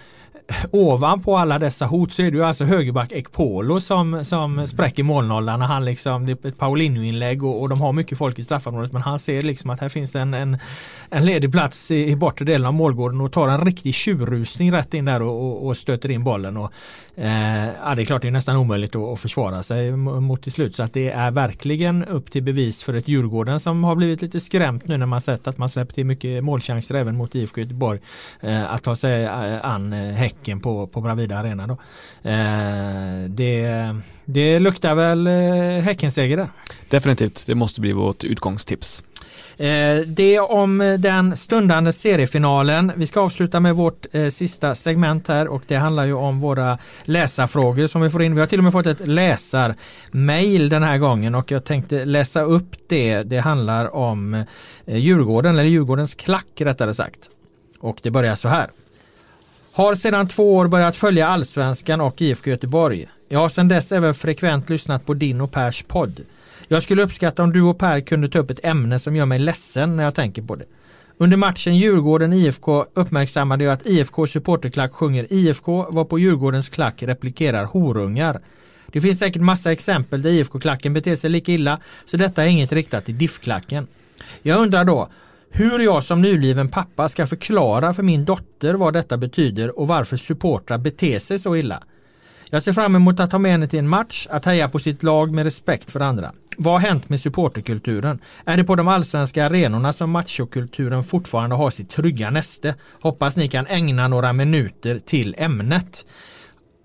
ovanpå 0.70 1.36
alla 1.36 1.58
dessa 1.58 1.86
hot 1.86 2.12
så 2.12 2.22
är 2.22 2.30
det 2.30 2.36
ju 2.36 2.44
alltså 2.44 2.64
högerback 2.64 3.12
Ekpolo 3.12 3.80
som, 3.80 4.24
som 4.24 4.66
spräcker 4.66 5.02
målnollan 5.02 5.60
han 5.60 5.84
liksom, 5.84 6.26
det 6.26 6.44
är 6.44 6.48
ett 6.48 6.58
Paulinho-inlägg 6.58 7.44
och, 7.44 7.60
och, 7.60 7.68
de 7.68 7.80
har 7.80 7.92
mycket 7.92 8.18
folk 8.18 8.38
i 8.38 8.44
straffområdet 8.44 8.92
men 8.92 9.02
han 9.02 9.18
ser 9.18 9.42
liksom 9.42 9.70
att 9.70 9.80
här 9.80 9.88
finns 9.88 10.16
en, 10.16 10.34
en, 10.34 10.58
en 11.10 11.26
ledig 11.26 11.52
plats 11.52 11.90
i, 11.90 12.10
i 12.10 12.16
bortre 12.16 12.44
delen 12.44 12.66
av 12.66 12.74
målgården 12.74 13.20
och 13.20 13.32
tar 13.32 13.48
en 13.48 13.64
riktig 13.64 13.94
tjurrusning 13.94 14.72
rätt 14.72 14.94
in 14.94 15.04
där 15.04 15.22
och, 15.22 15.46
och, 15.46 15.66
och 15.66 15.76
stöter 15.76 16.10
in 16.10 16.24
bollen. 16.24 16.56
Och, 16.56 16.72
eh, 17.16 17.68
ja, 17.84 17.94
det 17.94 18.02
är 18.02 18.04
klart 18.04 18.22
det 18.22 18.28
är 18.28 18.32
nästan 18.32 18.56
omöjligt 18.56 18.96
att, 18.96 19.02
att 19.02 19.20
försvara 19.20 19.62
sig 19.62 19.96
mot 19.96 20.42
till 20.42 20.52
slut. 20.52 20.76
Så 20.76 20.82
att 20.82 20.92
det 20.92 21.10
är 21.10 21.30
verkligen 21.30 22.04
upp 22.04 22.30
till 22.30 22.42
bevis 22.42 22.82
för 22.82 22.94
ett 22.94 23.08
Djurgården 23.08 23.60
som 23.60 23.84
har 23.84 23.94
blivit 23.94 24.22
lite 24.22 24.40
skrämt 24.40 24.88
nu 24.88 24.96
när 24.96 25.06
man 25.06 25.20
sett 25.20 25.46
att 25.46 25.58
man 25.58 25.68
släppt 25.68 25.94
till 25.94 26.06
mycket 26.06 26.44
målchanser 26.44 26.94
även 26.94 27.16
mot 27.16 27.34
IFK 27.34 27.60
Göteborg 27.60 28.00
eh, 28.40 28.72
att 28.72 28.82
ta 28.82 28.96
sig 28.96 29.24
eh, 29.24 29.64
an 29.64 29.92
eh, 29.92 30.14
Häcken 30.38 30.60
på, 30.60 30.86
på 30.86 31.00
Bravida 31.00 31.38
Arena. 31.38 31.66
Då. 31.66 31.78
Eh, 32.30 33.28
det, 33.28 33.96
det 34.24 34.58
luktar 34.58 34.94
väl 34.94 35.26
eh, 35.26 35.84
Häckenseger 35.84 36.36
där. 36.36 36.48
Definitivt, 36.88 37.46
det 37.46 37.54
måste 37.54 37.80
bli 37.80 37.92
vårt 37.92 38.24
utgångstips. 38.24 39.02
Eh, 39.56 39.98
det 40.06 40.40
om 40.40 40.96
den 40.98 41.36
stundande 41.36 41.92
seriefinalen. 41.92 42.92
Vi 42.96 43.06
ska 43.06 43.20
avsluta 43.20 43.60
med 43.60 43.76
vårt 43.76 44.06
eh, 44.12 44.28
sista 44.28 44.74
segment 44.74 45.28
här 45.28 45.48
och 45.48 45.62
det 45.66 45.76
handlar 45.76 46.04
ju 46.04 46.14
om 46.14 46.40
våra 46.40 46.78
läsarfrågor 47.04 47.86
som 47.86 48.00
vi 48.02 48.10
får 48.10 48.22
in. 48.22 48.34
Vi 48.34 48.40
har 48.40 48.46
till 48.46 48.60
och 48.60 48.64
med 48.64 48.72
fått 48.72 48.86
ett 48.86 49.08
läsarmail 49.08 50.68
den 50.68 50.82
här 50.82 50.98
gången 50.98 51.34
och 51.34 51.50
jag 51.50 51.64
tänkte 51.64 52.04
läsa 52.04 52.42
upp 52.42 52.76
det. 52.88 53.22
Det 53.22 53.38
handlar 53.38 53.94
om 53.94 54.34
eh, 54.34 54.96
Djurgården, 54.96 55.54
eller 55.54 55.68
Djurgårdens 55.68 56.14
klack 56.14 56.60
rättare 56.60 56.94
sagt. 56.94 57.30
Och 57.80 57.98
det 58.02 58.10
börjar 58.10 58.34
så 58.34 58.48
här. 58.48 58.70
Har 59.76 59.94
sedan 59.94 60.28
två 60.28 60.54
år 60.54 60.68
börjat 60.68 60.96
följa 60.96 61.28
Allsvenskan 61.28 62.00
och 62.00 62.22
IFK 62.22 62.50
Göteborg. 62.50 63.06
Jag 63.28 63.38
har 63.38 63.48
sedan 63.48 63.68
dess 63.68 63.92
även 63.92 64.14
frekvent 64.14 64.70
lyssnat 64.70 65.06
på 65.06 65.14
din 65.14 65.40
och 65.40 65.52
Pers 65.52 65.82
podd. 65.82 66.20
Jag 66.68 66.82
skulle 66.82 67.02
uppskatta 67.02 67.42
om 67.42 67.52
du 67.52 67.62
och 67.62 67.78
Per 67.78 68.00
kunde 68.00 68.28
ta 68.28 68.38
upp 68.38 68.50
ett 68.50 68.64
ämne 68.64 68.98
som 68.98 69.16
gör 69.16 69.24
mig 69.24 69.38
ledsen 69.38 69.96
när 69.96 70.04
jag 70.04 70.14
tänker 70.14 70.42
på 70.42 70.56
det. 70.56 70.64
Under 71.18 71.36
matchen 71.36 71.76
Djurgården-IFK 71.76 72.84
uppmärksammade 72.94 73.64
jag 73.64 73.72
att 73.72 73.86
IFK 73.86 74.26
supporterklack 74.26 74.92
sjunger 74.92 75.32
IFK 75.32 75.86
var 75.90 76.04
på 76.04 76.18
Djurgårdens 76.18 76.68
klack 76.68 77.02
replikerar 77.02 77.64
horungar. 77.64 78.40
Det 78.92 79.00
finns 79.00 79.18
säkert 79.18 79.42
massa 79.42 79.72
exempel 79.72 80.22
där 80.22 80.30
IFK-klacken 80.30 80.94
beter 80.94 81.16
sig 81.16 81.30
lika 81.30 81.52
illa 81.52 81.80
så 82.04 82.16
detta 82.16 82.42
är 82.44 82.46
inget 82.48 82.72
riktat 82.72 83.04
till 83.04 83.18
DIF-klacken. 83.18 83.86
Jag 84.42 84.60
undrar 84.60 84.84
då, 84.84 85.08
hur 85.50 85.78
jag 85.78 86.04
som 86.04 86.22
nybliven 86.22 86.68
pappa 86.68 87.08
ska 87.08 87.26
förklara 87.26 87.94
för 87.94 88.02
min 88.02 88.24
dotter 88.24 88.74
vad 88.74 88.92
detta 88.92 89.16
betyder 89.16 89.78
och 89.78 89.88
varför 89.88 90.16
supportrar 90.16 90.78
beter 90.78 91.18
sig 91.18 91.38
så 91.38 91.56
illa. 91.56 91.82
Jag 92.50 92.62
ser 92.62 92.72
fram 92.72 92.96
emot 92.96 93.20
att 93.20 93.30
ta 93.30 93.38
med 93.38 93.52
henne 93.52 93.68
till 93.68 93.78
en 93.78 93.88
match, 93.88 94.26
att 94.30 94.44
heja 94.44 94.68
på 94.68 94.78
sitt 94.78 95.02
lag 95.02 95.32
med 95.32 95.44
respekt 95.44 95.90
för 95.90 96.00
andra. 96.00 96.32
Vad 96.56 96.74
har 96.74 96.80
hänt 96.80 97.08
med 97.08 97.20
supporterkulturen? 97.20 98.18
Är 98.44 98.56
det 98.56 98.64
på 98.64 98.74
de 98.74 98.88
allsvenska 98.88 99.46
arenorna 99.46 99.92
som 99.92 100.10
machokulturen 100.10 101.02
fortfarande 101.02 101.56
har 101.56 101.70
sitt 101.70 101.90
trygga 101.90 102.30
näste? 102.30 102.74
Hoppas 103.00 103.36
ni 103.36 103.48
kan 103.48 103.66
ägna 103.66 104.08
några 104.08 104.32
minuter 104.32 104.98
till 104.98 105.34
ämnet. 105.38 106.06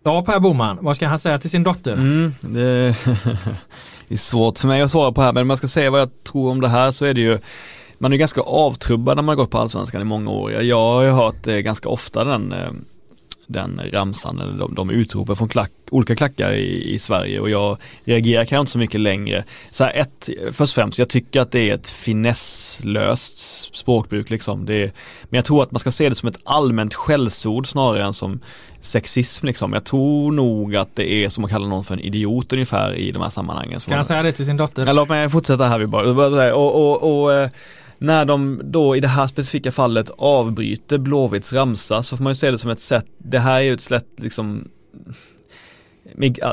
Ja 0.03 0.23
Per 0.25 0.39
Boman, 0.39 0.77
vad 0.81 0.95
ska 0.95 1.07
han 1.07 1.19
säga 1.19 1.39
till 1.39 1.49
sin 1.49 1.63
dotter? 1.63 1.93
Mm, 1.93 2.33
det 2.41 2.61
är 4.07 4.15
svårt 4.15 4.59
för 4.59 4.67
mig 4.67 4.81
att 4.81 4.91
svara 4.91 5.11
på 5.11 5.21
här 5.21 5.33
men 5.33 5.41
om 5.41 5.49
jag 5.49 5.57
ska 5.57 5.67
säga 5.67 5.91
vad 5.91 6.01
jag 6.01 6.23
tror 6.23 6.51
om 6.51 6.61
det 6.61 6.67
här 6.67 6.91
så 6.91 7.05
är 7.05 7.13
det 7.13 7.21
ju 7.21 7.39
man 8.02 8.14
är 8.14 8.18
ganska 8.18 8.41
avtrubbad 8.41 9.18
när 9.18 9.23
man 9.23 9.38
gått 9.38 9.49
på 9.49 9.57
allsvenskan 9.57 10.02
i 10.02 10.06
många 10.06 10.32
år. 10.32 10.52
Jag 10.52 10.78
har 10.78 11.03
ju 11.03 11.10
hört 11.10 11.48
eh, 11.48 11.56
ganska 11.56 11.90
ofta 11.90 12.23
den, 12.23 12.52
eh, 12.52 12.72
den 13.48 13.82
ramsan 13.91 14.40
eller 14.40 14.57
de, 14.57 14.76
de 14.76 14.90
utropen 14.90 15.36
från 15.36 15.49
klack, 15.49 15.72
olika 15.91 16.15
klackar 16.15 16.53
i, 16.53 16.94
i, 16.94 16.99
Sverige 16.99 17.40
och 17.40 17.49
jag 17.49 17.78
reagerar 18.03 18.45
kanske 18.45 18.60
inte 18.60 18.72
så 18.72 18.78
mycket 18.78 18.99
längre. 18.99 19.44
Så 19.72 19.84
här, 19.84 19.94
ett, 19.94 20.30
först 20.45 20.72
och 20.72 20.84
främst, 20.84 20.99
jag 20.99 21.10
tycker 21.10 21.41
att 21.41 21.52
det 21.52 21.69
är 21.69 21.76
ett 21.76 21.88
finesslöst 21.88 23.40
språkbruk 23.76 24.30
liksom. 24.30 24.65
Det 24.65 24.84
är, 24.84 24.91
men 25.23 25.38
jag 25.38 25.45
tror 25.45 25.64
att 25.64 25.72
man 25.72 25.80
ska 25.80 25.91
se 25.91 26.10
det 26.10 26.15
som 26.15 26.30
ett 26.30 26.40
allmänt 26.44 26.94
skällsord 26.94 27.68
snarare 27.68 28.03
än 28.03 28.14
som 28.14 28.40
sexism 28.80 29.45
liksom. 29.45 29.73
Jag 29.73 29.84
tror 29.84 30.32
nog 30.32 30.76
att 30.76 30.95
det 30.95 31.11
är 31.11 31.30
som 31.30 31.44
att 31.44 31.52
kalla 31.52 31.68
någon 31.68 31.84
för 31.84 31.94
en 31.94 31.99
idiot 31.99 32.53
ungefär 32.53 32.95
i 32.95 33.11
de 33.11 33.22
här 33.22 33.30
sammanhangen. 33.30 33.80
Ska 33.80 33.95
han 33.95 34.03
säga 34.03 34.23
det 34.23 34.32
till 34.32 34.45
sin 34.45 34.57
dotter? 34.57 34.86
Ja, 34.86 34.94
låt 34.94 35.10
mig 35.10 35.30
fortsätta 35.30 35.68
här 35.68 35.80
vi 35.80 35.88
bara. 35.88 36.56
Och, 36.56 36.76
och, 36.76 37.23
och, 37.23 37.34
eh, 37.34 37.49
när 38.02 38.26
de 38.26 38.61
då 38.64 38.95
i 38.95 38.99
det 38.99 39.07
här 39.07 39.28
specifika 39.28 39.72
fallet 39.72 40.11
avbryter 40.18 40.98
Blåvitts 40.98 41.53
ramsa 41.53 42.03
så 42.03 42.18
får 42.18 42.23
man 42.23 42.32
ju 42.32 42.36
se 42.36 42.52
det 42.52 42.57
som 42.57 42.72
ett 42.72 42.80
sätt, 42.80 43.06
det 43.18 43.40
här 43.40 43.56
är 43.56 43.61
ju 43.61 43.73
ett 43.73 43.82
sätt 43.82 44.07
liksom 44.18 44.68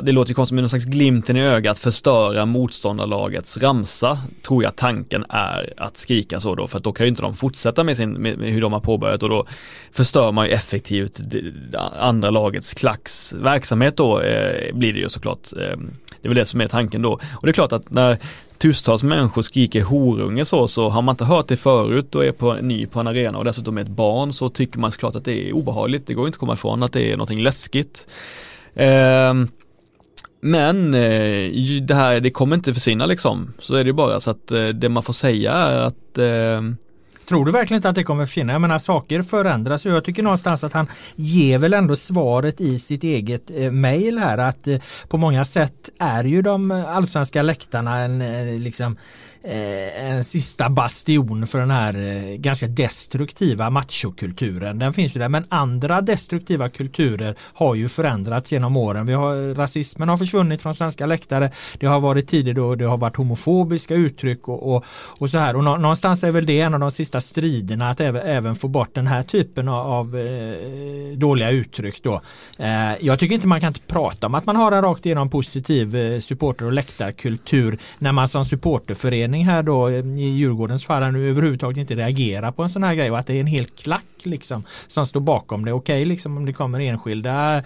det 0.03 0.13
låter 0.13 0.31
ju 0.31 0.35
konstigt 0.35 0.55
med 0.55 0.63
någon 0.63 0.71
slags 0.71 0.85
glimten 0.85 1.37
i 1.37 1.43
ögat 1.43 1.79
förstöra 1.79 2.47
motståndarlagets 2.47 3.57
ramsa 3.57 4.19
tror 4.43 4.63
jag 4.63 4.77
tanken 4.77 5.25
är 5.29 5.75
att 5.77 5.97
skrika 5.97 6.41
så 6.41 6.55
då 6.55 6.67
för 6.67 6.79
att 6.79 6.85
då 6.85 6.93
kan 6.93 7.07
ju 7.07 7.11
inte 7.11 7.23
de 7.23 7.37
fortsätta 7.37 7.85
med, 7.85 7.97
sin, 7.97 8.13
med, 8.13 8.39
med 8.39 8.51
hur 8.51 8.61
de 8.61 8.73
har 8.73 8.81
påbörjat 8.81 9.23
och 9.23 9.29
då 9.29 9.47
förstör 9.93 10.33
man 10.33 10.47
ju 10.47 10.53
effektivt 10.53 11.21
andra 11.99 12.31
lagets 12.31 12.75
klacks 12.75 13.33
verksamhet 13.33 13.97
då 13.97 14.21
eh, 14.21 14.75
blir 14.75 14.93
det 14.93 14.99
ju 14.99 15.09
såklart. 15.09 15.53
Eh, 15.53 15.79
det 16.23 16.27
är 16.27 16.29
väl 16.29 16.37
det 16.37 16.45
som 16.45 16.61
är 16.61 16.69
tanken 16.69 17.03
då. 17.03 17.13
Och 17.13 17.43
det 17.43 17.49
är 17.49 17.53
klart 17.53 17.73
att 17.73 17.91
när 17.91 18.19
tusentals 18.59 19.03
människor 19.03 19.43
skriker 19.43 19.83
horunge 19.83 20.45
så, 20.45 20.69
så 20.69 20.89
har 20.89 21.03
man 21.03 21.13
inte 21.13 21.25
hört 21.25 21.49
det 21.49 21.57
förut 21.57 22.15
och 22.15 22.25
är 22.25 22.33
på, 22.33 22.55
ny 22.55 22.87
på 22.87 23.01
en 23.01 23.07
arena 23.07 23.39
och 23.39 23.45
dessutom 23.45 23.79
är 23.79 23.83
ett 23.83 23.89
barn 23.89 24.33
så 24.33 24.49
tycker 24.49 24.79
man 24.79 24.93
såklart 24.93 25.17
att 25.17 25.25
det 25.25 25.49
är 25.49 25.53
obehagligt. 25.53 26.07
Det 26.07 26.15
går 26.15 26.27
inte 26.27 26.37
att 26.37 26.41
komma 26.41 26.53
ifrån 26.53 26.83
att 26.83 26.93
det 26.93 27.13
är 27.13 27.17
någonting 27.17 27.43
läskigt. 27.43 28.07
Eh, 28.75 29.35
men 30.41 30.95
eh, 30.95 31.51
det 31.83 31.95
här, 31.95 32.21
det 32.21 32.31
kommer 32.31 32.57
inte 32.57 32.75
försvinna 32.75 33.07
liksom. 33.07 33.55
Så 33.59 33.75
är 33.75 33.85
det 33.85 33.93
bara 33.93 34.21
så 34.21 34.31
att 34.31 34.51
eh, 34.51 34.69
det 34.69 34.89
man 34.89 35.03
får 35.03 35.13
säga 35.13 35.53
är 35.53 35.77
att 35.77 36.19
eh, 36.19 36.63
Tror 37.29 37.45
du 37.45 37.53
verkligen 37.53 37.79
inte 37.79 37.89
att 37.89 37.95
det 37.95 38.05
kommer 38.05 38.27
försvinna? 38.27 38.53
Jag 38.53 38.61
menar 38.61 38.79
saker 38.79 39.23
förändras 39.23 39.87
och 39.87 39.93
jag 39.93 40.05
tycker 40.05 40.23
någonstans 40.23 40.65
att 40.65 40.73
han 40.73 40.87
ger 41.17 41.59
väl 41.59 41.75
ändå 41.75 41.97
svaret 41.97 42.61
i 42.61 42.79
sitt 42.79 43.05
eget 43.05 43.51
eh, 43.55 43.71
mejl 43.71 44.19
här 44.19 44.39
att 44.39 44.67
eh, 44.67 44.79
på 45.09 45.17
många 45.17 45.45
sätt 45.45 45.91
är 45.99 46.25
ju 46.25 46.43
de 46.43 46.71
allsvenska 46.71 47.43
läktarna 47.43 47.99
en 47.99 48.21
eh, 48.23 48.59
liksom 48.59 48.97
Eh, 49.51 50.05
en 50.05 50.25
sista 50.25 50.71
bastion 50.71 51.47
för 51.47 51.59
den 51.59 51.71
här 51.71 51.95
eh, 51.95 52.37
ganska 52.37 52.67
destruktiva 52.67 53.71
machokulturen. 53.71 54.79
Den 54.79 54.93
finns 54.93 55.17
ju 55.17 55.21
där 55.21 55.29
men 55.29 55.45
andra 55.49 56.01
destruktiva 56.01 56.69
kulturer 56.69 57.35
har 57.41 57.75
ju 57.75 57.89
förändrats 57.89 58.53
genom 58.53 58.77
åren. 58.77 59.07
Vi 59.07 59.13
har, 59.13 59.49
eh, 59.49 59.55
rasismen 59.55 60.09
har 60.09 60.17
försvunnit 60.17 60.63
från 60.63 60.75
svenska 60.75 61.07
läktare. 61.07 61.51
Det 61.79 61.87
har 61.87 62.01
varit 62.01 62.29
tider 62.29 62.53
då 62.53 62.75
det 62.75 62.85
har 62.85 62.97
varit 62.97 63.17
homofobiska 63.17 63.95
uttryck 63.95 64.49
och, 64.49 64.75
och, 64.75 64.85
och 64.91 65.31
så 65.31 65.39
här. 65.39 65.57
Och 65.57 65.65
någonstans 65.65 66.25
är 66.25 66.31
väl 66.31 66.47
det 66.47 66.61
en 66.61 66.75
av 66.75 66.81
de 66.81 66.91
sista 66.91 67.21
striderna 67.21 67.91
att 67.91 68.01
även, 68.01 68.23
även 68.23 68.55
få 68.55 68.69
bort 68.69 68.95
den 68.95 69.07
här 69.07 69.23
typen 69.23 69.69
av, 69.69 69.87
av 69.87 70.17
dåliga 71.17 71.51
uttryck 71.51 72.03
då. 72.03 72.21
Jag 73.01 73.19
tycker 73.19 73.35
inte 73.35 73.47
man 73.47 73.61
kan 73.61 73.75
prata 73.87 74.27
om 74.27 74.35
att 74.35 74.47
man 74.47 74.57
har 74.57 74.73
en 74.73 74.83
rakt 74.83 75.07
igenom 75.07 75.31
positiv 75.31 76.21
supporter 76.21 76.67
och 76.67 76.73
läktarkultur 76.73 77.79
när 77.99 78.13
man 78.13 78.29
som 78.29 78.45
supporterförening 78.45 79.38
här 79.43 79.63
då 79.63 79.91
i 79.91 80.29
Djurgårdens 80.29 80.85
fall 80.85 81.13
nu 81.13 81.31
överhuvudtaget 81.31 81.79
inte 81.79 81.95
reagerar 81.95 82.53
på 82.53 82.63
en 82.63 82.71
sån 82.71 82.83
här 82.83 82.95
grej 82.95 83.11
och 83.11 83.19
att 83.19 83.27
det 83.27 83.35
är 83.35 83.41
en 83.41 83.47
hel 83.47 83.67
klack 83.67 84.05
liksom 84.23 84.65
som 84.87 85.07
står 85.07 85.21
bakom 85.21 85.65
det. 85.65 85.73
Okej 85.73 86.03
okay, 86.03 86.05
liksom 86.05 86.37
om 86.37 86.47
det 86.47 86.53
kommer 86.53 86.81
enskilda 86.81 87.63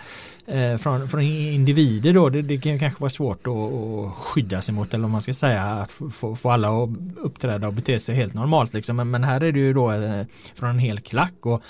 eh, 0.47 0.77
från, 0.77 1.09
från 1.09 1.23
individer 1.23 2.13
då. 2.13 2.29
Det, 2.29 2.43
det 2.43 2.59
kan 2.59 2.79
kanske 2.79 3.01
vara 3.01 3.11
svårt 3.11 3.47
att, 3.47 3.73
att 3.73 4.15
skydda 4.15 4.63
sig 4.63 4.75
mot 4.75 4.95
eller 4.95 5.05
om 5.05 5.11
man 5.11 5.21
ska 5.21 5.35
säga 5.35 5.63
att 5.63 5.91
få, 5.91 6.37
få 6.37 6.51
alla 6.51 6.69
att 6.69 6.91
uppträda 7.17 7.67
och 7.67 7.75
bete 7.75 8.01
sig 8.01 8.15
helt 8.15 8.35
normalt 8.35 8.75
liksom. 8.75 8.97
Men, 8.97 9.11
men 9.11 9.25
här 9.25 9.41
är 9.41 9.53
det 9.53 9.59
ju 9.59 9.73
då 9.73 9.93
eh, 9.93 10.27
från 10.55 10.71
en 10.71 10.79
hel 10.79 11.01
klack 11.01 11.47
och 11.47 11.63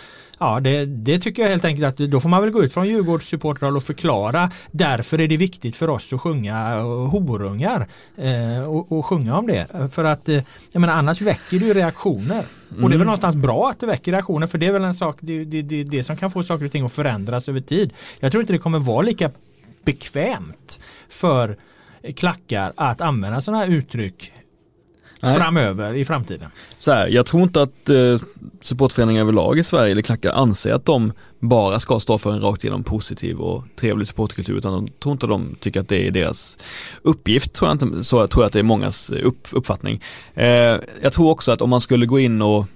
Ja, 0.43 0.61
det, 0.61 0.87
det, 0.87 1.19
tycker 1.19 1.43
jag 1.43 1.49
helt 1.49 1.65
enkelt 1.65 1.87
att 1.87 2.11
då 2.11 2.21
får 2.21 2.29
man 2.29 2.43
väl 2.43 2.51
gå 2.51 2.65
ut 2.65 2.73
från 2.73 2.89
Djurgårdssupportrar 2.89 3.77
och 3.77 3.83
förklara. 3.83 4.51
Därför 4.71 5.21
är 5.21 5.29
det 5.29 5.37
viktigt 5.37 5.77
för 5.77 5.91
oss 5.91 6.13
att 6.13 6.21
sjunga 6.21 6.77
eh, 6.77 7.09
horungar 7.09 7.89
eh, 8.17 8.69
och, 8.69 8.93
och, 8.93 9.07
sjunga 9.07 9.39
om 9.39 9.47
det. 9.47 9.67
För 9.93 10.05
att 10.05 10.29
eh, 10.29 10.43
jag 10.73 10.81
menar, 10.81 10.95
annars 10.95 11.21
väcker 11.21 11.59
det 11.59 11.65
ju 11.65 11.75
reaktioner. 11.75 12.45
Mm. 12.73 12.85
Och 12.85 12.91
det 12.91 12.95
är 12.95 12.99
väl 12.99 13.03
mm. 13.03 13.07
någonstans 13.07 13.37
bra 13.37 13.71
att 13.71 13.81
det 13.81 13.87
väcker 13.87 14.13
reaktioner 14.13 14.47
för 14.47 14.59
det 14.59 14.67
är 14.67 14.73
väl 14.73 14.85
en 14.85 14.95
sak, 14.95 15.17
det, 15.21 15.45
det, 15.45 15.63
det, 15.63 15.85
det 15.85 16.05
som 16.05 16.17
kan 16.17 16.31
få 16.31 16.43
saker 16.43 16.65
och 16.65 16.73
ting 16.73 16.85
att 16.85 16.93
förändras 16.93 17.49
över 17.49 17.61
tid. 17.61 17.93
Jag 18.21 18.33
tror 18.33 18.41
inte 18.43 18.53
det 18.53 18.59
kommer 18.59 18.79
vara 18.79 19.03
lika 19.03 19.31
bekvämt 19.85 20.81
för 21.09 21.57
klackar 22.17 22.73
att 22.77 23.01
använda 23.01 23.41
sådana 23.41 23.65
här 23.65 23.71
uttryck 23.71 24.33
Nej. 25.21 25.35
framöver 25.35 25.95
i 25.95 26.05
framtiden? 26.05 26.51
Så 26.79 26.93
här, 26.93 27.09
jag 27.09 27.27
tror 27.27 27.43
inte 27.43 27.63
att 27.63 27.89
eh, 27.89 28.21
supportföreningar 28.61 29.21
överlag 29.21 29.59
i 29.59 29.65
Sverige 29.65 29.93
eller 29.93 30.03
klackar 30.03 30.31
anser 30.31 30.73
att 30.73 30.85
de 30.85 31.13
bara 31.43 31.79
ska 31.79 32.01
stå 32.01 32.19
för 32.19 32.33
en 32.33 32.41
rakt 32.41 32.65
igenom 32.65 32.85
positiv 32.85 33.41
och 33.41 33.65
trevlig 33.81 34.09
supportkultur 34.09 34.59
utan 34.59 34.73
de 34.73 34.89
tror 34.89 35.13
inte 35.13 35.27
de 35.27 35.57
tycker 35.61 35.81
att 35.81 35.89
det 35.89 36.07
är 36.07 36.11
deras 36.11 36.59
uppgift. 37.03 37.53
Tror 37.53 37.71
jag 37.71 37.75
inte, 37.75 38.05
så 38.05 38.17
jag 38.17 38.31
tror 38.31 38.45
att 38.45 38.53
det 38.53 38.59
är 38.59 38.63
mångas 38.63 39.11
upp, 39.11 39.49
uppfattning. 39.51 40.03
Eh, 40.35 40.77
jag 41.03 41.13
tror 41.13 41.31
också 41.31 41.53
att 41.53 41.63
om 41.63 41.71
man 41.71 41.81
skulle 41.81 42.07
gå 42.07 42.19
in 42.19 42.43
och 42.43 42.67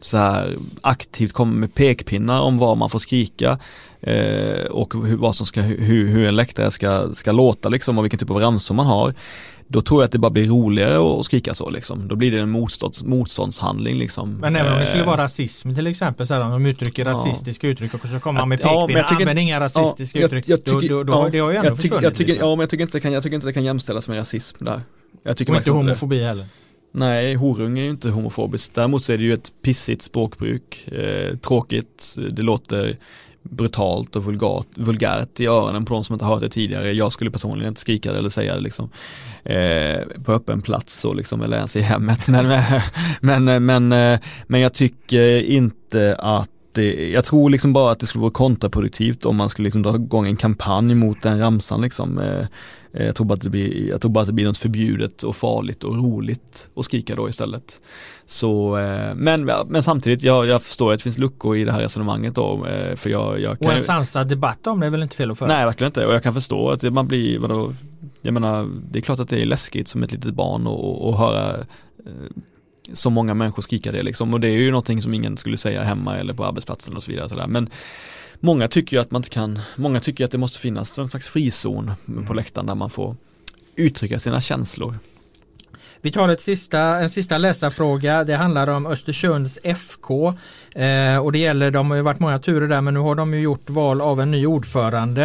så 0.00 0.16
här 0.16 0.54
aktivt 0.80 1.32
komma 1.32 1.52
med 1.52 1.74
pekpinnar 1.74 2.40
om 2.40 2.58
vad 2.58 2.76
man 2.76 2.90
får 2.90 2.98
skrika 2.98 3.58
eh, 4.00 4.64
och 4.70 4.94
hur, 5.06 5.16
vad 5.16 5.36
som 5.36 5.46
ska, 5.46 5.60
hur, 5.60 6.08
hur 6.08 6.26
en 6.26 6.36
läktare 6.36 6.70
ska, 6.70 7.12
ska 7.12 7.32
låta 7.32 7.68
liksom 7.68 7.98
och 7.98 8.04
vilken 8.04 8.18
typ 8.18 8.30
av 8.30 8.36
ramsor 8.36 8.74
man 8.74 8.86
har 8.86 9.14
då 9.72 9.82
tror 9.82 10.02
jag 10.02 10.04
att 10.04 10.12
det 10.12 10.18
bara 10.18 10.30
blir 10.30 10.48
roligare 10.48 11.20
att 11.20 11.24
skrika 11.24 11.54
så 11.54 11.70
liksom. 11.70 12.08
Då 12.08 12.16
blir 12.16 12.30
det 12.30 12.40
en 12.40 12.50
motstånds, 12.50 13.04
motståndshandling 13.04 13.98
liksom. 13.98 14.38
Men 14.40 14.56
även 14.56 14.72
om 14.72 14.78
det 14.78 14.86
skulle 14.86 15.02
eh. 15.02 15.06
vara 15.06 15.22
rasism 15.22 15.74
till 15.74 15.86
exempel, 15.86 16.26
så 16.26 16.34
här, 16.34 16.40
om 16.40 16.50
de 16.50 16.66
uttrycker 16.66 17.04
ja. 17.04 17.10
rasistiska 17.10 17.68
uttryck 17.68 17.94
och 17.94 18.00
så 18.00 18.20
kommer 18.20 18.40
man 18.40 18.48
med 18.48 18.60
pekpinnar, 18.60 19.06
ja, 19.10 19.16
använd 19.16 19.38
inga 19.38 19.60
rasistiska 19.60 20.18
ja, 20.18 20.24
uttryck. 20.24 20.48
Jag, 20.48 20.58
jag 20.58 20.80
tycker, 20.80 20.94
då, 20.94 21.02
då, 21.02 21.12
då, 21.12 21.28
det 21.28 21.38
har 21.38 21.50
ju 21.50 21.56
ändå 21.56 21.68
jag 21.68 21.76
försvunnit. 21.76 22.02
Jag 22.02 22.12
tycker, 22.16 22.32
liksom. 22.32 22.48
Ja 22.48 22.56
men 22.56 22.60
jag 22.60 22.70
tycker, 22.70 22.84
inte 22.84 23.00
kan, 23.00 23.12
jag 23.12 23.22
tycker 23.22 23.34
inte 23.34 23.46
det 23.46 23.52
kan 23.52 23.64
jämställas 23.64 24.08
med 24.08 24.18
rasism 24.18 24.64
där. 24.64 24.80
Jag 25.22 25.36
tycker 25.36 25.52
och 25.52 25.58
inte 25.58 25.70
homofobi 25.70 26.18
det. 26.18 26.24
heller. 26.24 26.46
Nej, 26.92 27.34
horung 27.34 27.78
är 27.78 27.82
ju 27.82 27.90
inte 27.90 28.10
homofobiskt. 28.10 28.74
Däremot 28.74 29.02
så 29.02 29.12
är 29.12 29.18
det 29.18 29.24
ju 29.24 29.32
ett 29.32 29.52
pissigt 29.62 30.02
språkbruk. 30.02 30.88
Eh, 30.88 31.36
tråkigt, 31.36 32.16
det 32.30 32.42
låter 32.42 32.96
brutalt 33.42 34.16
och 34.16 34.24
vulgat, 34.24 34.66
vulgärt 34.74 35.40
i 35.40 35.46
öronen 35.46 35.84
på 35.84 35.94
de 35.94 36.04
som 36.04 36.14
inte 36.14 36.24
hört 36.24 36.40
det 36.40 36.48
tidigare. 36.48 36.92
Jag 36.92 37.12
skulle 37.12 37.30
personligen 37.30 37.68
inte 37.68 37.80
skrika 37.80 38.12
det 38.12 38.18
eller 38.18 38.28
säga 38.28 38.54
det 38.54 38.60
liksom 38.60 38.90
eh, 39.44 40.22
på 40.24 40.32
öppen 40.32 40.62
plats 40.62 41.00
så 41.00 41.14
liksom, 41.14 41.42
eller 41.42 41.56
ens 41.56 41.76
i 41.76 41.80
hemmet. 41.80 42.28
Men, 43.20 43.44
men, 43.44 43.64
men, 43.64 43.92
eh, 43.92 44.20
men 44.46 44.60
jag 44.60 44.72
tycker 44.72 45.42
inte 45.42 46.16
att 46.18 46.50
det, 46.72 47.10
jag 47.10 47.24
tror 47.24 47.50
liksom 47.50 47.72
bara 47.72 47.92
att 47.92 48.00
det 48.00 48.06
skulle 48.06 48.22
vara 48.22 48.32
kontraproduktivt 48.32 49.26
om 49.26 49.36
man 49.36 49.48
skulle 49.48 49.66
liksom 49.66 49.82
dra 49.82 49.94
igång 49.94 50.26
en 50.26 50.36
kampanj 50.36 50.94
mot 50.94 51.22
den 51.22 51.38
ramsan 51.38 51.80
liksom. 51.80 52.18
Eh, 52.18 52.46
eh, 52.92 53.06
jag 53.06 53.14
tror, 53.14 53.26
bara 53.26 53.34
att 53.34 53.40
det 53.40 53.50
blir, 53.50 53.88
jag 53.88 54.00
tror 54.00 54.10
bara 54.10 54.20
att 54.20 54.26
det 54.26 54.32
blir 54.32 54.44
något 54.44 54.58
förbjudet 54.58 55.22
och 55.22 55.36
farligt 55.36 55.84
och 55.84 55.96
roligt 55.96 56.68
att 56.76 56.84
skrika 56.84 57.14
då 57.14 57.28
istället. 57.28 57.80
Så, 58.26 58.78
eh, 58.78 59.14
men, 59.14 59.50
men 59.68 59.82
samtidigt, 59.82 60.22
jag, 60.22 60.46
jag 60.46 60.62
förstår 60.62 60.92
att 60.92 60.98
det 60.98 61.02
finns 61.02 61.18
luckor 61.18 61.56
i 61.56 61.64
det 61.64 61.72
här 61.72 61.80
resonemanget 61.80 62.34
då. 62.34 62.66
För 62.96 63.10
jag, 63.10 63.40
jag 63.40 63.58
kan, 63.58 63.68
och 63.68 63.74
en 63.74 63.80
sansad 63.80 64.28
debatt 64.28 64.66
om 64.66 64.80
det 64.80 64.86
är 64.86 64.90
väl 64.90 65.02
inte 65.02 65.16
fel 65.16 65.30
att 65.30 65.38
föra? 65.38 65.48
Nej, 65.48 65.64
verkligen 65.64 65.88
inte. 65.88 66.06
Och 66.06 66.14
jag 66.14 66.22
kan 66.22 66.34
förstå 66.34 66.70
att 66.70 66.82
man 66.82 67.08
blir, 67.08 67.38
vadå, 67.38 67.74
jag 68.22 68.34
menar, 68.34 68.68
det 68.90 68.98
är 68.98 69.02
klart 69.02 69.20
att 69.20 69.28
det 69.28 69.42
är 69.42 69.46
läskigt 69.46 69.88
som 69.88 70.02
ett 70.02 70.12
litet 70.12 70.34
barn 70.34 70.66
att 70.66 71.18
höra 71.18 71.56
så 72.92 73.10
många 73.10 73.34
människor 73.34 73.62
skrika 73.62 73.92
det 73.92 74.02
liksom 74.02 74.34
och 74.34 74.40
det 74.40 74.48
är 74.48 74.58
ju 74.58 74.70
någonting 74.70 75.02
som 75.02 75.14
ingen 75.14 75.36
skulle 75.36 75.56
säga 75.56 75.82
hemma 75.82 76.16
eller 76.18 76.34
på 76.34 76.44
arbetsplatsen 76.44 76.96
och 76.96 77.04
så 77.04 77.10
vidare. 77.10 77.28
Så 77.28 77.34
där. 77.34 77.46
Men 77.46 77.70
många 78.40 78.68
tycker 78.68 78.96
ju 78.96 79.00
att 79.00 79.10
man 79.10 79.18
inte 79.18 79.30
kan, 79.30 79.58
många 79.76 80.00
tycker 80.00 80.24
att 80.24 80.30
det 80.30 80.38
måste 80.38 80.58
finnas 80.58 80.98
en 80.98 81.08
slags 81.08 81.28
frizon 81.28 81.92
på 82.26 82.34
läktaren 82.34 82.66
där 82.66 82.74
man 82.74 82.90
får 82.90 83.16
uttrycka 83.76 84.18
sina 84.18 84.40
känslor. 84.40 84.98
Vi 86.02 86.12
tar 86.12 86.28
ett 86.28 86.40
sista, 86.40 86.80
en 86.80 87.10
sista 87.10 87.38
läsarfråga. 87.38 88.24
Det 88.24 88.36
handlar 88.36 88.68
om 88.68 88.86
Östersunds 88.86 89.58
FK. 89.62 90.34
Eh, 90.74 91.18
och 91.18 91.32
det 91.32 91.38
gäller, 91.38 91.70
de 91.70 91.90
har 91.90 91.96
ju 91.96 92.02
varit 92.02 92.20
många 92.20 92.38
turer 92.38 92.68
där 92.68 92.80
men 92.80 92.94
nu 92.94 93.00
har 93.00 93.14
de 93.14 93.34
ju 93.34 93.40
gjort 93.40 93.70
val 93.70 94.00
av 94.00 94.20
en 94.20 94.30
ny 94.30 94.46
ordförande. 94.46 95.24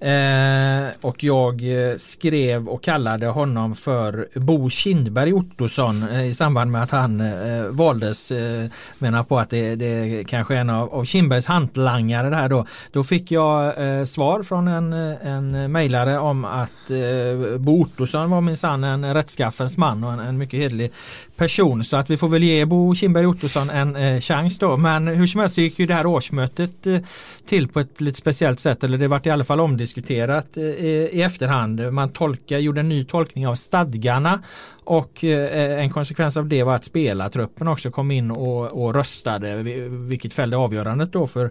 Eh, 0.00 0.88
och 1.00 1.24
jag 1.24 1.62
eh, 1.62 1.96
skrev 1.96 2.68
och 2.68 2.82
kallade 2.82 3.26
honom 3.26 3.74
för 3.74 4.28
Bo 4.34 4.70
Kindberg 4.70 5.32
Ottosson 5.32 6.08
eh, 6.08 6.26
i 6.26 6.34
samband 6.34 6.70
med 6.70 6.82
att 6.82 6.90
han 6.90 7.20
eh, 7.20 7.64
valdes. 7.70 8.30
Eh, 8.30 8.66
menar 8.98 9.24
på 9.24 9.38
att 9.38 9.50
det, 9.50 9.74
det 9.74 10.24
kanske 10.28 10.56
är 10.56 10.60
en 10.60 10.70
av, 10.70 10.94
av 10.94 11.04
Kindbergs 11.04 11.46
hantlangare 11.46 12.30
det 12.30 12.36
här 12.36 12.48
då. 12.48 12.66
Då 12.92 13.04
fick 13.04 13.30
jag 13.30 13.66
eh, 13.66 14.04
svar 14.04 14.42
från 14.42 14.68
en, 14.68 14.92
en 14.92 15.72
mejlare 15.72 16.18
om 16.18 16.44
att 16.44 16.90
eh, 16.90 17.58
Bo 17.58 17.82
Ottosson 17.82 18.30
var 18.30 18.40
minsann 18.40 18.84
en 18.84 19.14
rättskaffens 19.14 19.76
man 19.76 20.04
och 20.04 20.12
en, 20.12 20.20
en 20.20 20.38
mycket 20.38 20.60
hedlig 20.60 20.92
person. 21.36 21.84
Så 21.84 21.96
att 21.96 22.10
vi 22.10 22.16
får 22.16 22.28
väl 22.28 22.42
ge 22.42 22.64
Bo 22.64 22.94
Kindberg 22.94 23.26
Ottosson 23.26 23.70
en 23.70 23.96
eh, 23.96 24.20
chans 24.20 24.58
då. 24.58 24.76
Men 24.82 25.06
hur 25.06 25.26
som 25.26 25.40
helst 25.40 25.54
så 25.54 25.60
gick 25.60 25.78
ju 25.78 25.86
det 25.86 25.94
här 25.94 26.06
årsmötet 26.06 26.86
eh, 26.86 26.98
till 27.46 27.68
på 27.68 27.80
ett 27.80 28.00
lite 28.00 28.18
speciellt 28.18 28.60
sätt. 28.60 28.84
Eller 28.84 28.98
det 28.98 29.08
vart 29.08 29.26
i 29.26 29.30
alla 29.30 29.44
fall 29.44 29.60
omdiskuterat 29.60 30.56
eh, 30.56 30.64
i 30.64 31.22
efterhand. 31.22 31.92
Man 31.92 32.12
tolka, 32.12 32.58
gjorde 32.58 32.80
en 32.80 32.88
ny 32.88 33.04
tolkning 33.04 33.46
av 33.46 33.54
stadgarna 33.54 34.42
och 34.84 35.24
eh, 35.24 35.80
en 35.80 35.90
konsekvens 35.90 36.36
av 36.36 36.48
det 36.48 36.62
var 36.62 36.74
att 36.74 36.84
spelartruppen 36.84 37.68
också 37.68 37.90
kom 37.90 38.10
in 38.10 38.30
och, 38.30 38.84
och 38.84 38.94
röstade 38.94 39.62
vilket 39.88 40.32
fällde 40.32 40.56
avgörandet 40.56 41.12
då 41.12 41.26
för 41.26 41.50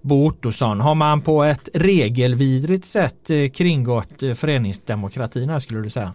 Bo 0.00 0.26
Ottosson. 0.26 0.80
Har 0.80 0.94
man 0.94 1.22
på 1.22 1.44
ett 1.44 1.68
regelvidrigt 1.74 2.84
sätt 2.84 3.30
kringgått 3.52 4.20
föreningsdemokratin 4.36 5.48
här 5.48 5.58
skulle 5.58 5.80
du 5.80 5.90
säga? 5.90 6.12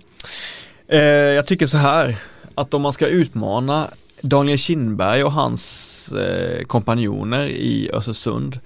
Jag 1.35 1.47
tycker 1.47 1.67
så 1.67 1.77
här 1.77 2.17
att 2.55 2.73
om 2.73 2.81
man 2.81 2.93
ska 2.93 3.07
utmana 3.07 3.87
Daniel 4.21 4.57
Kindberg 4.57 5.23
och 5.23 5.31
hans 5.31 6.11
eh, 6.11 6.63
kompanjoner 6.63 7.47
i 7.47 7.89
Östersund 7.93 8.59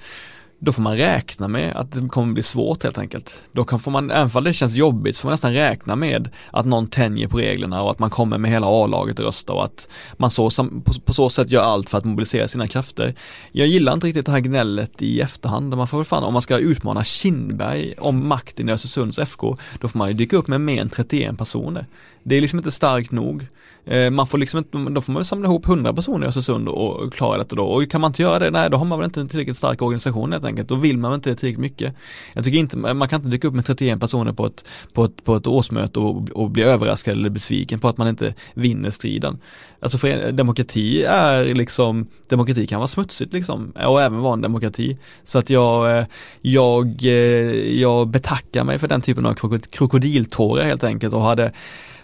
då 0.63 0.71
får 0.71 0.81
man 0.81 0.97
räkna 0.97 1.47
med 1.47 1.75
att 1.75 1.91
det 1.91 2.07
kommer 2.07 2.33
bli 2.33 2.43
svårt 2.43 2.83
helt 2.83 2.97
enkelt. 2.97 3.43
Då 3.51 3.63
kan, 3.63 3.79
får 3.79 3.91
man, 3.91 4.11
även 4.11 4.31
om 4.33 4.43
det 4.43 4.53
känns 4.53 4.75
jobbigt, 4.75 5.15
så 5.15 5.21
får 5.21 5.27
man 5.29 5.33
nästan 5.33 5.53
räkna 5.53 5.95
med 5.95 6.29
att 6.51 6.65
någon 6.65 6.87
tänjer 6.87 7.27
på 7.27 7.37
reglerna 7.37 7.81
och 7.81 7.91
att 7.91 7.99
man 7.99 8.09
kommer 8.09 8.37
med 8.37 8.51
hela 8.51 8.67
A-laget 8.67 9.19
och 9.19 9.25
röstar 9.25 9.53
och 9.53 9.63
att 9.63 9.89
man 10.17 10.31
så, 10.31 10.49
på, 10.49 10.93
på, 11.05 11.13
så 11.13 11.29
sätt 11.29 11.51
gör 11.51 11.63
allt 11.63 11.89
för 11.89 11.97
att 11.97 12.05
mobilisera 12.05 12.47
sina 12.47 12.67
krafter. 12.67 13.15
Jag 13.51 13.67
gillar 13.67 13.93
inte 13.93 14.07
riktigt 14.07 14.25
det 14.25 14.31
här 14.31 14.39
gnället 14.39 15.01
i 15.01 15.21
efterhand, 15.21 15.77
man 15.77 15.87
får 15.87 15.97
väl 15.97 16.05
fan, 16.05 16.23
om 16.23 16.33
man 16.33 16.41
ska 16.41 16.57
utmana 16.57 17.03
Kindberg 17.03 17.93
om 17.97 18.27
makten 18.27 18.69
i 18.69 18.71
Östersunds 18.71 19.19
FK, 19.19 19.57
då 19.79 19.87
får 19.87 19.97
man 19.97 20.07
ju 20.07 20.13
dyka 20.13 20.37
upp 20.37 20.47
med 20.47 20.61
mer 20.61 20.81
än 20.81 20.89
31 20.89 21.37
personer. 21.37 21.85
Det 22.23 22.35
är 22.35 22.41
liksom 22.41 22.59
inte 22.59 22.71
starkt 22.71 23.11
nog. 23.11 23.47
Eh, 23.85 24.09
man 24.09 24.27
får 24.27 24.37
liksom 24.37 24.57
inte, 24.57 24.77
då 24.77 25.01
får 25.01 25.13
man 25.13 25.25
samla 25.25 25.47
ihop 25.47 25.67
100 25.67 25.93
personer 25.93 26.25
i 26.25 26.29
Östersund 26.29 26.69
och 26.69 27.13
klara 27.13 27.37
detta 27.37 27.55
då. 27.55 27.63
Och 27.63 27.91
kan 27.91 28.01
man 28.01 28.09
inte 28.09 28.21
göra 28.21 28.39
det, 28.39 28.51
nej 28.51 28.69
då 28.69 28.77
har 28.77 28.85
man 28.85 28.99
väl 28.99 29.05
inte 29.05 29.21
en 29.21 29.29
tillräckligt 29.29 29.57
stark 29.57 29.81
organisation 29.81 30.31
helt 30.31 30.45
enkelt. 30.45 30.69
Då 30.69 30.75
vill 30.75 30.97
man 30.97 31.11
väl 31.11 31.17
inte 31.17 31.35
tillräckligt 31.35 31.59
mycket. 31.61 31.95
Jag 32.33 32.43
tycker 32.43 32.57
inte, 32.57 32.77
man 32.77 33.07
kan 33.07 33.19
inte 33.19 33.31
dyka 33.31 33.47
upp 33.47 33.53
med 33.53 33.65
31 33.65 33.99
personer 33.99 34.33
på 34.33 34.45
ett, 34.45 34.65
på 34.93 35.05
ett, 35.05 35.23
på 35.23 35.35
ett 35.35 35.47
årsmöte 35.47 35.99
och, 35.99 36.29
och 36.29 36.49
bli 36.49 36.63
överraskad 36.63 37.13
eller 37.13 37.29
besviken 37.29 37.79
på 37.79 37.87
att 37.87 37.97
man 37.97 38.07
inte 38.07 38.33
vinner 38.53 38.89
striden. 38.89 39.39
Alltså 39.79 39.97
för 39.97 40.31
demokrati 40.31 41.03
är 41.03 41.55
liksom, 41.55 42.07
demokrati 42.27 42.67
kan 42.67 42.79
vara 42.79 42.87
smutsigt 42.87 43.33
liksom 43.33 43.71
och 43.85 44.01
även 44.01 44.19
vara 44.19 44.33
en 44.33 44.41
demokrati. 44.41 44.97
Så 45.23 45.39
att 45.39 45.49
jag, 45.49 45.97
eh, 45.97 46.05
jag, 46.41 47.05
eh, 47.05 47.79
jag 47.81 48.07
betackar 48.07 48.63
mig 48.63 48.79
för 48.79 48.87
den 48.87 49.01
typen 49.01 49.25
av 49.25 49.33
krokodiltårar 49.71 50.63
helt 50.63 50.83
enkelt 50.83 51.13
och 51.13 51.21
hade 51.21 51.51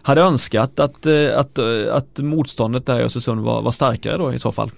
hade 0.07 0.21
önskat 0.21 0.79
att, 0.79 1.05
eh, 1.05 1.39
att, 1.39 1.57
eh, 1.57 1.65
att 1.95 2.19
motståndet 2.19 2.85
där 2.85 2.99
i 2.99 3.03
Östersund 3.03 3.41
var, 3.41 3.61
var 3.61 3.71
starkare 3.71 4.17
då 4.17 4.33
i 4.33 4.39
så 4.39 4.51
fall. 4.51 4.71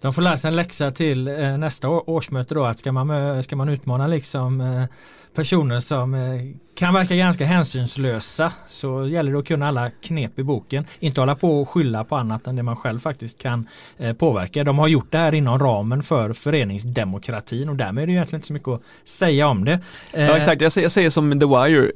De 0.00 0.12
får 0.12 0.22
lära 0.22 0.36
sig 0.36 0.48
en 0.48 0.56
läxa 0.56 0.90
till 0.90 1.28
eh, 1.28 1.58
nästa 1.58 1.88
årsmöte 1.88 2.54
då 2.54 2.64
att 2.64 2.78
ska 2.78 2.92
man, 2.92 3.42
ska 3.42 3.56
man 3.56 3.68
utmana 3.68 4.06
liksom 4.06 4.86
personer 5.34 5.80
som 5.80 6.14
kan 6.76 6.94
verka 6.94 7.16
ganska 7.16 7.44
hänsynslösa 7.46 8.52
så 8.68 9.06
gäller 9.06 9.32
det 9.32 9.38
att 9.38 9.46
kunna 9.46 9.68
alla 9.68 9.90
knep 9.90 10.38
i 10.38 10.42
boken. 10.42 10.86
Inte 11.00 11.20
hålla 11.20 11.34
på 11.34 11.60
och 11.60 11.68
skylla 11.68 12.04
på 12.04 12.16
annat 12.16 12.46
än 12.46 12.56
det 12.56 12.62
man 12.62 12.76
själv 12.76 12.98
faktiskt 12.98 13.38
kan 13.38 13.68
eh, 13.98 14.12
påverka. 14.12 14.64
De 14.64 14.78
har 14.78 14.88
gjort 14.88 15.06
det 15.10 15.18
här 15.18 15.34
inom 15.34 15.58
ramen 15.58 16.02
för 16.02 16.32
föreningsdemokratin 16.32 17.68
och 17.68 17.76
därmed 17.76 18.02
är 18.02 18.06
det 18.06 18.12
egentligen 18.12 18.38
inte 18.38 18.46
så 18.46 18.52
mycket 18.52 18.68
att 18.68 18.82
säga 19.04 19.48
om 19.48 19.64
det. 19.64 19.80
Eh, 20.12 20.24
ja 20.24 20.36
exakt, 20.36 20.60
jag 20.60 20.72
säger, 20.72 20.84
jag 20.84 20.92
säger 20.92 21.10
som 21.10 21.40
The 21.40 21.46
Wire, 21.46 21.92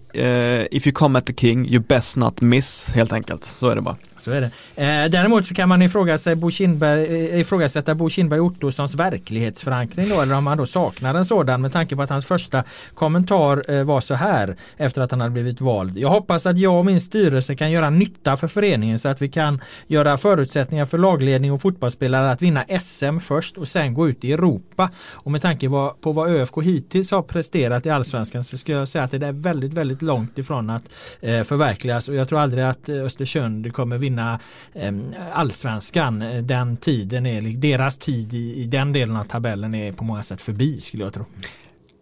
uh, 0.60 0.66
if 0.70 0.86
you 0.86 0.94
come 0.94 1.18
at 1.18 1.26
the 1.26 1.34
king 1.34 1.68
you 1.68 1.84
best 1.88 2.16
not 2.16 2.40
miss 2.40 2.88
helt 2.88 3.12
enkelt. 3.12 3.44
Så 3.44 3.68
är 3.68 3.74
det 3.74 3.82
bara. 3.82 3.96
Så 4.18 4.30
är 4.30 4.40
det. 4.40 4.50
Eh, 4.82 5.10
däremot 5.10 5.46
så 5.46 5.55
kan 5.55 5.68
man 5.68 5.82
ifrågasätta 5.82 6.36
Bo 6.36 6.50
Kindberg, 6.50 7.32
eh, 7.32 7.40
ifrågasätta 7.40 7.94
Bo 7.94 8.10
Kindberg 8.10 8.40
Ottossons 8.40 8.94
verklighetsförankring 8.94 10.09
då, 10.09 10.20
eller 10.20 10.34
om 10.34 10.44
man 10.44 10.59
då 10.59 10.66
saknar 10.66 11.14
en 11.14 11.24
sådan 11.24 11.60
med 11.60 11.72
tanke 11.72 11.96
på 11.96 12.02
att 12.02 12.10
hans 12.10 12.26
första 12.26 12.64
kommentar 12.94 13.62
eh, 13.68 13.84
var 13.84 14.00
så 14.00 14.14
här 14.14 14.56
efter 14.76 15.02
att 15.02 15.10
han 15.10 15.20
hade 15.20 15.32
blivit 15.32 15.60
vald. 15.60 15.98
Jag 15.98 16.08
hoppas 16.08 16.46
att 16.46 16.58
jag 16.58 16.78
och 16.78 16.86
min 16.86 17.00
styrelse 17.00 17.54
kan 17.54 17.70
göra 17.70 17.90
nytta 17.90 18.36
för 18.36 18.48
föreningen 18.48 18.98
så 18.98 19.08
att 19.08 19.22
vi 19.22 19.28
kan 19.28 19.60
göra 19.86 20.16
förutsättningar 20.16 20.86
för 20.86 20.98
lagledning 20.98 21.52
och 21.52 21.60
fotbollsspelare 21.60 22.30
att 22.30 22.42
vinna 22.42 22.64
SM 22.80 23.18
först 23.20 23.58
och 23.58 23.68
sen 23.68 23.94
gå 23.94 24.08
ut 24.08 24.24
i 24.24 24.32
Europa. 24.32 24.90
Och 25.10 25.30
med 25.30 25.42
tanke 25.42 25.68
på 25.68 26.12
vad 26.12 26.30
ÖFK 26.30 26.62
hittills 26.62 27.10
har 27.10 27.22
presterat 27.22 27.86
i 27.86 27.90
allsvenskan 27.90 28.44
så 28.44 28.58
skulle 28.58 28.76
jag 28.78 28.88
säga 28.88 29.04
att 29.04 29.10
det 29.10 29.26
är 29.26 29.32
väldigt, 29.32 29.72
väldigt 29.72 30.02
långt 30.02 30.38
ifrån 30.38 30.70
att 30.70 30.82
eh, 31.20 31.42
förverkligas 31.42 32.08
och 32.08 32.14
jag 32.14 32.28
tror 32.28 32.38
aldrig 32.38 32.64
att 32.64 32.88
eh, 32.88 33.04
Östersund 33.04 33.72
kommer 33.72 33.98
vinna 33.98 34.40
eh, 34.74 34.92
allsvenskan. 35.32 36.24
Den 36.46 36.76
tiden 36.76 37.26
är, 37.26 37.40
deras 37.40 37.98
tid 37.98 38.34
i, 38.34 38.62
i 38.62 38.66
den 38.66 38.92
delen 38.92 39.16
av 39.16 39.24
tabellen 39.24 39.74
är 39.74 39.92
på 39.92 40.04
många 40.04 40.22
sätt 40.22 40.42
förbi 40.42 40.80
skulle 40.80 41.04
jag 41.04 41.12
tro. 41.14 41.24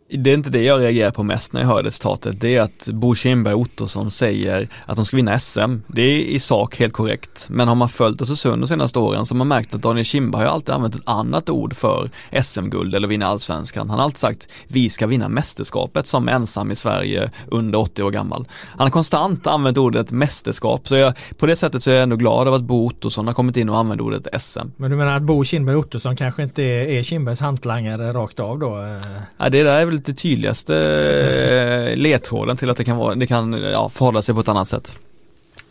Det 0.09 0.31
är 0.31 0.35
inte 0.35 0.51
det 0.51 0.63
jag 0.63 0.81
reagerar 0.81 1.11
på 1.11 1.23
mest 1.23 1.53
när 1.53 1.61
jag 1.61 1.69
hör 1.69 1.83
det 1.83 1.91
citatet. 1.91 2.41
Det 2.41 2.57
är 2.57 2.61
att 2.61 2.89
Bo 2.93 3.15
Kindberg 3.15 3.55
Ottosson 3.55 4.11
säger 4.11 4.69
att 4.87 4.97
de 4.97 5.05
ska 5.05 5.17
vinna 5.17 5.39
SM. 5.39 5.77
Det 5.87 6.03
är 6.03 6.21
i 6.21 6.39
sak 6.39 6.79
helt 6.79 6.93
korrekt. 6.93 7.47
Men 7.51 7.69
har 7.69 7.75
man 7.75 7.89
följt 7.89 8.23
Östersund 8.23 8.63
de 8.63 8.69
senaste 8.69 8.99
åren 8.99 9.27
så 9.27 9.35
har 9.35 9.37
man 9.37 9.49
märkt 9.49 9.75
att 9.75 9.83
Daniel 9.83 10.05
Kindberg 10.05 10.45
har 10.45 10.53
alltid 10.53 10.75
använt 10.75 10.95
ett 10.95 11.03
annat 11.05 11.51
ord 11.51 11.77
för 11.77 12.11
SM-guld 12.43 12.95
eller 12.95 13.09
vinna 13.09 13.27
allsvenskan. 13.27 13.91
Han 13.91 13.99
har 13.99 14.05
alltid 14.05 14.19
sagt 14.19 14.49
vi 14.69 14.89
ska 14.89 15.07
vinna 15.07 15.29
mästerskapet 15.29 16.07
som 16.07 16.29
ensam 16.29 16.71
i 16.71 16.77
Sverige 16.77 17.31
under 17.47 17.79
80 17.79 18.03
år 18.03 18.11
gammal. 18.11 18.49
Han 18.51 18.87
har 18.87 18.91
konstant 18.91 19.47
använt 19.47 19.79
ordet 19.79 20.11
mästerskap. 20.11 20.89
Så 20.89 20.97
jag, 20.97 21.15
på 21.39 21.47
det 21.47 21.57
sättet 21.57 21.83
så 21.83 21.91
är 21.91 21.95
jag 21.95 22.03
ändå 22.03 22.17
glad 22.17 22.47
över 22.47 22.57
att 22.57 22.65
Bo 22.65 22.87
Ottosson 22.87 23.27
har 23.27 23.35
kommit 23.35 23.57
in 23.57 23.69
och 23.69 23.79
använt 23.79 24.01
ordet 24.01 24.43
SM. 24.43 24.69
Men 24.77 24.91
du 24.91 24.97
menar 24.97 25.17
att 25.17 25.23
Bo 25.23 25.45
Kindberg 25.45 25.77
Ottosson 25.77 26.17
kanske 26.17 26.43
inte 26.43 26.63
är, 26.63 26.87
är 26.87 27.03
Kindbergs 27.03 27.41
hantlangare 27.41 28.13
rakt 28.13 28.41
av 28.41 28.59
då? 28.59 29.01
Ja, 29.39 29.49
det 29.49 29.63
där 29.63 29.81
är 29.81 29.87
väl 29.87 29.96
lite 29.97 30.15
tydligaste 30.15 30.77
eh, 30.77 31.97
ledtråden 31.97 32.57
till 32.57 32.71
att 32.71 32.77
det 32.77 32.85
kan, 32.85 32.97
vara, 32.97 33.15
det 33.15 33.27
kan 33.27 33.53
ja, 33.53 33.89
förhålla 33.89 34.23
sig 34.23 34.35
på 34.35 34.41
ett 34.41 34.49
annat 34.49 34.69
sätt. 34.69 34.97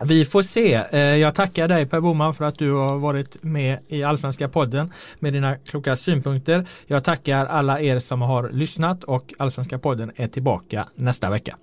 Vi 0.03 0.25
får 0.25 0.41
se. 0.41 0.73
Eh, 0.91 0.99
jag 0.99 1.35
tackar 1.35 1.67
dig 1.67 1.85
Per 1.85 1.99
Boman 1.99 2.33
för 2.33 2.45
att 2.45 2.57
du 2.57 2.71
har 2.71 2.97
varit 2.97 3.43
med 3.43 3.77
i 3.87 4.03
Allsvenska 4.03 4.49
podden 4.49 4.93
med 5.19 5.33
dina 5.33 5.55
kloka 5.55 5.95
synpunkter. 5.95 6.67
Jag 6.87 7.03
tackar 7.03 7.45
alla 7.45 7.81
er 7.81 7.99
som 7.99 8.21
har 8.21 8.49
lyssnat 8.49 9.03
och 9.03 9.33
Allsvenska 9.37 9.79
podden 9.79 10.11
är 10.15 10.27
tillbaka 10.27 10.87
nästa 10.95 11.29
vecka. 11.29 11.57